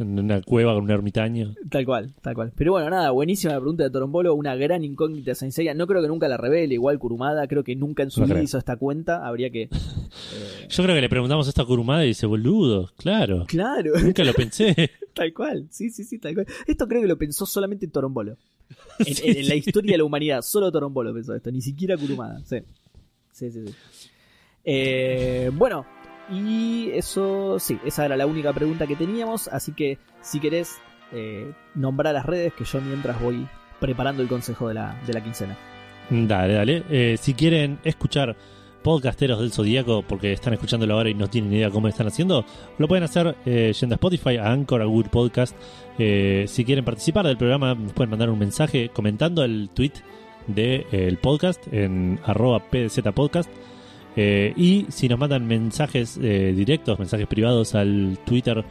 en 0.00 0.18
una 0.18 0.40
cueva 0.42 0.74
con 0.74 0.84
un 0.84 0.90
ermitaño. 0.90 1.54
Tal 1.70 1.84
cual, 1.84 2.12
tal 2.22 2.34
cual. 2.34 2.52
Pero 2.56 2.72
bueno, 2.72 2.90
nada, 2.90 3.10
buenísima 3.10 3.52
la 3.54 3.58
pregunta 3.60 3.84
de 3.84 3.90
Torombolo, 3.90 4.34
una 4.34 4.54
gran 4.56 4.84
incógnita 4.84 5.34
Seiya. 5.34 5.74
No 5.74 5.86
creo 5.86 6.00
que 6.02 6.08
nunca 6.08 6.28
la 6.28 6.36
revele, 6.36 6.74
igual 6.74 6.98
Kurumada, 6.98 7.46
creo 7.48 7.64
que 7.64 7.76
nunca 7.76 8.02
en 8.02 8.10
su 8.10 8.20
No 8.20 8.26
vida 8.26 8.34
creo. 8.36 8.44
hizo 8.44 8.58
esta 8.58 8.76
cuenta, 8.76 9.26
habría 9.26 9.50
que... 9.50 9.62
eh, 9.70 10.66
Yo 10.68 10.82
creo 10.82 10.94
que 10.94 11.00
le 11.00 11.08
preguntamos 11.08 11.46
esto 11.48 11.62
a 11.62 11.66
Kurumada 11.66 12.04
y 12.04 12.08
dice, 12.08 12.26
boludo, 12.26 12.90
claro. 12.96 13.44
Claro, 13.48 13.92
Nunca 14.00 14.24
lo 14.24 14.32
pensé. 14.34 14.90
tal 15.14 15.32
cual, 15.32 15.66
sí, 15.70 15.90
sí, 15.90 16.04
sí, 16.04 16.18
tal 16.18 16.34
cual. 16.34 16.46
Esto 16.66 16.86
creo 16.88 17.02
que 17.02 17.08
lo 17.08 17.18
pensó 17.18 17.46
solamente 17.46 17.86
Torombolo. 17.88 18.36
En, 18.98 19.06
en- 19.30 19.36
en 19.38 19.48
la 19.48 19.54
historia 19.54 19.92
de 19.92 19.98
la 19.98 20.04
humanidad, 20.04 20.42
solo 20.42 20.70
Torombolo 20.72 21.14
pensó 21.14 21.34
esto, 21.34 21.50
ni 21.50 21.60
siquiera 21.62 21.96
Kurumada. 21.96 22.40
Sí, 22.44 22.58
sí, 23.32 23.50
sí. 23.50 23.66
sí. 23.66 24.08
Eh, 24.64 25.50
bueno, 25.54 25.86
y 26.30 26.90
eso, 26.92 27.58
sí, 27.58 27.78
esa 27.84 28.04
era 28.04 28.16
la 28.16 28.26
única 28.26 28.52
pregunta 28.52 28.86
que 28.86 28.96
teníamos, 28.96 29.48
así 29.48 29.72
que 29.72 29.98
si 30.20 30.40
querés 30.40 30.78
eh, 31.12 31.52
nombrar 31.74 32.14
las 32.14 32.26
redes, 32.26 32.52
que 32.54 32.64
yo 32.64 32.80
mientras 32.80 33.20
voy 33.20 33.46
preparando 33.80 34.22
el 34.22 34.28
consejo 34.28 34.68
de 34.68 34.74
la, 34.74 35.00
de 35.06 35.12
la 35.12 35.22
quincena. 35.22 35.56
Dale, 36.10 36.54
dale. 36.54 36.84
Eh, 36.90 37.16
si 37.20 37.34
quieren 37.34 37.78
escuchar 37.84 38.36
podcasteros 38.82 39.40
del 39.40 39.52
Zodíaco, 39.52 40.02
porque 40.02 40.32
están 40.32 40.54
escuchándolo 40.54 40.94
ahora 40.94 41.10
y 41.10 41.14
no 41.14 41.28
tienen 41.28 41.52
idea 41.52 41.70
cómo 41.70 41.88
están 41.88 42.06
haciendo, 42.06 42.44
lo 42.78 42.88
pueden 42.88 43.04
hacer 43.04 43.36
eh, 43.44 43.72
yendo 43.78 43.94
a 43.94 43.96
Spotify, 43.96 44.36
a 44.36 44.50
Anchor, 44.50 44.80
a 44.80 44.86
Google 44.86 45.10
Podcast. 45.10 45.54
Eh, 45.98 46.44
si 46.48 46.64
quieren 46.64 46.84
participar 46.84 47.26
del 47.26 47.36
programa, 47.36 47.74
nos 47.74 47.92
pueden 47.92 48.10
mandar 48.10 48.30
un 48.30 48.38
mensaje 48.38 48.88
comentando 48.88 49.44
el 49.44 49.68
tweet 49.74 49.92
del 50.46 51.18
podcast 51.18 51.60
en 51.72 52.18
arroba 52.24 52.60
PDZ 52.70 53.00
Podcast. 53.14 53.50
Eh, 54.20 54.52
y 54.56 54.84
si 54.88 55.08
nos 55.08 55.16
mandan 55.16 55.46
mensajes 55.46 56.18
eh, 56.20 56.52
directos, 56.52 56.98
mensajes 56.98 57.28
privados 57.28 57.76
al 57.76 58.18
Twitter 58.26 58.64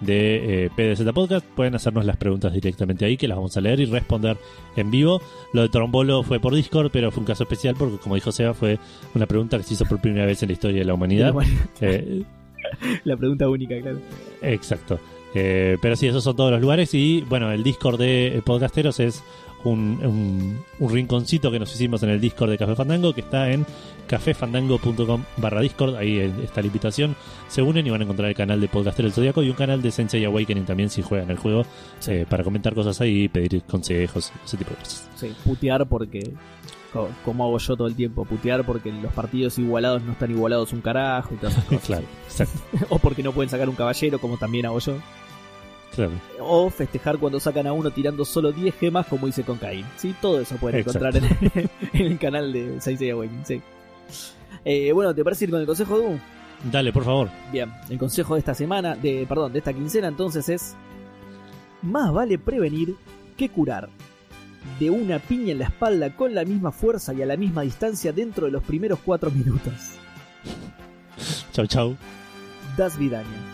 de 0.00 0.66
eh, 0.66 0.70
PDZ 0.70 1.12
Podcast, 1.12 1.44
pueden 1.44 1.74
hacernos 1.74 2.04
las 2.04 2.16
preguntas 2.16 2.52
directamente 2.52 3.04
ahí, 3.04 3.16
que 3.16 3.26
las 3.26 3.36
vamos 3.36 3.56
a 3.56 3.60
leer 3.60 3.80
y 3.80 3.86
responder 3.86 4.36
en 4.76 4.92
vivo. 4.92 5.20
Lo 5.52 5.62
de 5.62 5.68
Trombolo 5.68 6.22
fue 6.22 6.38
por 6.38 6.54
Discord, 6.54 6.92
pero 6.92 7.10
fue 7.10 7.22
un 7.22 7.26
caso 7.26 7.42
especial 7.42 7.74
porque, 7.76 7.98
como 7.98 8.14
dijo 8.14 8.30
Seba, 8.30 8.54
fue 8.54 8.78
una 9.16 9.26
pregunta 9.26 9.56
que 9.56 9.64
se 9.64 9.74
hizo 9.74 9.84
por 9.84 10.00
primera 10.00 10.26
vez 10.26 10.40
en 10.44 10.50
la 10.50 10.52
historia 10.52 10.78
de 10.78 10.84
la 10.84 10.94
humanidad. 10.94 11.34
Eh, 11.80 12.22
La 13.04 13.16
pregunta 13.16 13.48
única, 13.48 13.78
claro. 13.80 13.98
exacto. 14.42 15.00
Eh, 15.34 15.76
pero 15.82 15.96
sí, 15.96 16.06
esos 16.06 16.22
son 16.22 16.36
todos 16.36 16.52
los 16.52 16.60
lugares. 16.60 16.94
Y 16.94 17.22
bueno, 17.28 17.50
el 17.50 17.64
Discord 17.64 17.98
de 17.98 18.40
Podcasteros 18.44 19.00
es 19.00 19.22
un, 19.64 19.98
un- 20.04 20.64
un 20.78 20.92
rinconcito 20.92 21.50
que 21.50 21.58
nos 21.58 21.74
hicimos 21.74 22.02
en 22.02 22.10
el 22.10 22.20
Discord 22.20 22.50
de 22.50 22.58
Café 22.58 22.74
Fandango, 22.74 23.12
que 23.14 23.22
está 23.22 23.50
en 23.50 23.66
cafefandango.com 24.06 25.22
barra 25.36 25.60
Discord. 25.60 25.96
Ahí 25.96 26.18
está 26.42 26.60
la 26.60 26.66
invitación. 26.66 27.16
Se 27.48 27.62
unen 27.62 27.86
y 27.86 27.90
van 27.90 28.00
a 28.00 28.04
encontrar 28.04 28.28
el 28.28 28.34
canal 28.34 28.60
de 28.60 28.68
Podcastero 28.68 29.06
del 29.06 29.14
Zodíaco 29.14 29.42
y 29.42 29.50
un 29.50 29.56
canal 29.56 29.82
de 29.82 29.90
Sensei 29.90 30.24
Awakening 30.24 30.64
también 30.64 30.90
si 30.90 31.02
juegan 31.02 31.30
el 31.30 31.38
juego, 31.38 31.64
eh, 32.06 32.26
para 32.28 32.44
comentar 32.44 32.74
cosas 32.74 33.00
ahí, 33.00 33.28
pedir 33.28 33.62
consejos, 33.62 34.32
ese 34.44 34.56
tipo 34.56 34.70
de 34.70 34.76
cosas. 34.76 35.08
Sí, 35.16 35.34
putear 35.44 35.86
porque. 35.86 36.32
co- 36.92 37.08
Como 37.24 37.44
hago 37.44 37.58
yo 37.58 37.76
todo 37.76 37.86
el 37.88 37.94
tiempo, 37.94 38.24
putear 38.24 38.64
porque 38.64 38.92
los 38.92 39.12
partidos 39.12 39.58
igualados 39.58 40.02
no 40.02 40.12
están 40.12 40.30
igualados 40.30 40.72
un 40.72 40.80
carajo 40.80 41.34
y 41.34 41.36
todas 41.38 41.54
esas 41.54 41.64
cosas. 41.68 41.82
claro, 41.84 42.04
exacto. 42.26 42.58
o 42.90 42.98
porque 42.98 43.22
no 43.22 43.32
pueden 43.32 43.50
sacar 43.50 43.68
un 43.68 43.74
caballero, 43.76 44.18
como 44.20 44.36
también 44.36 44.66
hago 44.66 44.78
yo. 44.78 44.96
Claro. 45.94 46.12
O 46.40 46.70
festejar 46.70 47.18
cuando 47.18 47.40
sacan 47.40 47.66
a 47.66 47.72
uno 47.72 47.90
tirando 47.90 48.24
solo 48.24 48.52
10 48.52 48.74
gemas, 48.76 49.06
como 49.06 49.28
hice 49.28 49.42
con 49.42 49.58
Cain. 49.58 49.84
¿sí? 49.96 50.14
Todo 50.20 50.40
eso 50.40 50.56
pueden 50.56 50.80
Exacto. 50.80 51.06
encontrar 51.08 51.40
en, 51.54 51.70
en 51.92 52.06
el 52.12 52.18
canal 52.18 52.52
de 52.52 52.80
Sensei 52.80 53.10
Awakening. 53.10 53.44
Sí. 53.44 53.62
Eh, 54.64 54.92
bueno, 54.92 55.14
¿te 55.14 55.22
parece 55.24 55.44
ir 55.44 55.50
con 55.50 55.60
el 55.60 55.66
consejo 55.66 55.98
de 55.98 56.18
Dale, 56.70 56.92
por 56.92 57.04
favor. 57.04 57.28
Bien, 57.52 57.70
el 57.90 57.98
consejo 57.98 58.34
de 58.34 58.40
esta 58.40 58.54
semana, 58.54 58.94
de 58.94 59.26
perdón, 59.28 59.52
de 59.52 59.58
esta 59.58 59.72
quincena 59.74 60.08
entonces 60.08 60.48
es 60.48 60.74
más 61.82 62.12
vale 62.12 62.38
prevenir 62.38 62.96
que 63.36 63.50
curar. 63.50 63.90
De 64.80 64.88
una 64.88 65.18
piña 65.18 65.52
en 65.52 65.58
la 65.58 65.66
espalda 65.66 66.16
con 66.16 66.34
la 66.34 66.44
misma 66.44 66.72
fuerza 66.72 67.12
y 67.12 67.20
a 67.20 67.26
la 67.26 67.36
misma 67.36 67.62
distancia 67.62 68.12
dentro 68.12 68.46
de 68.46 68.52
los 68.52 68.62
primeros 68.62 68.98
4 69.04 69.30
minutos. 69.30 69.74
Chau, 71.52 71.66
chau. 71.66 71.96
Das 72.78 72.98
Vidaña. 72.98 73.53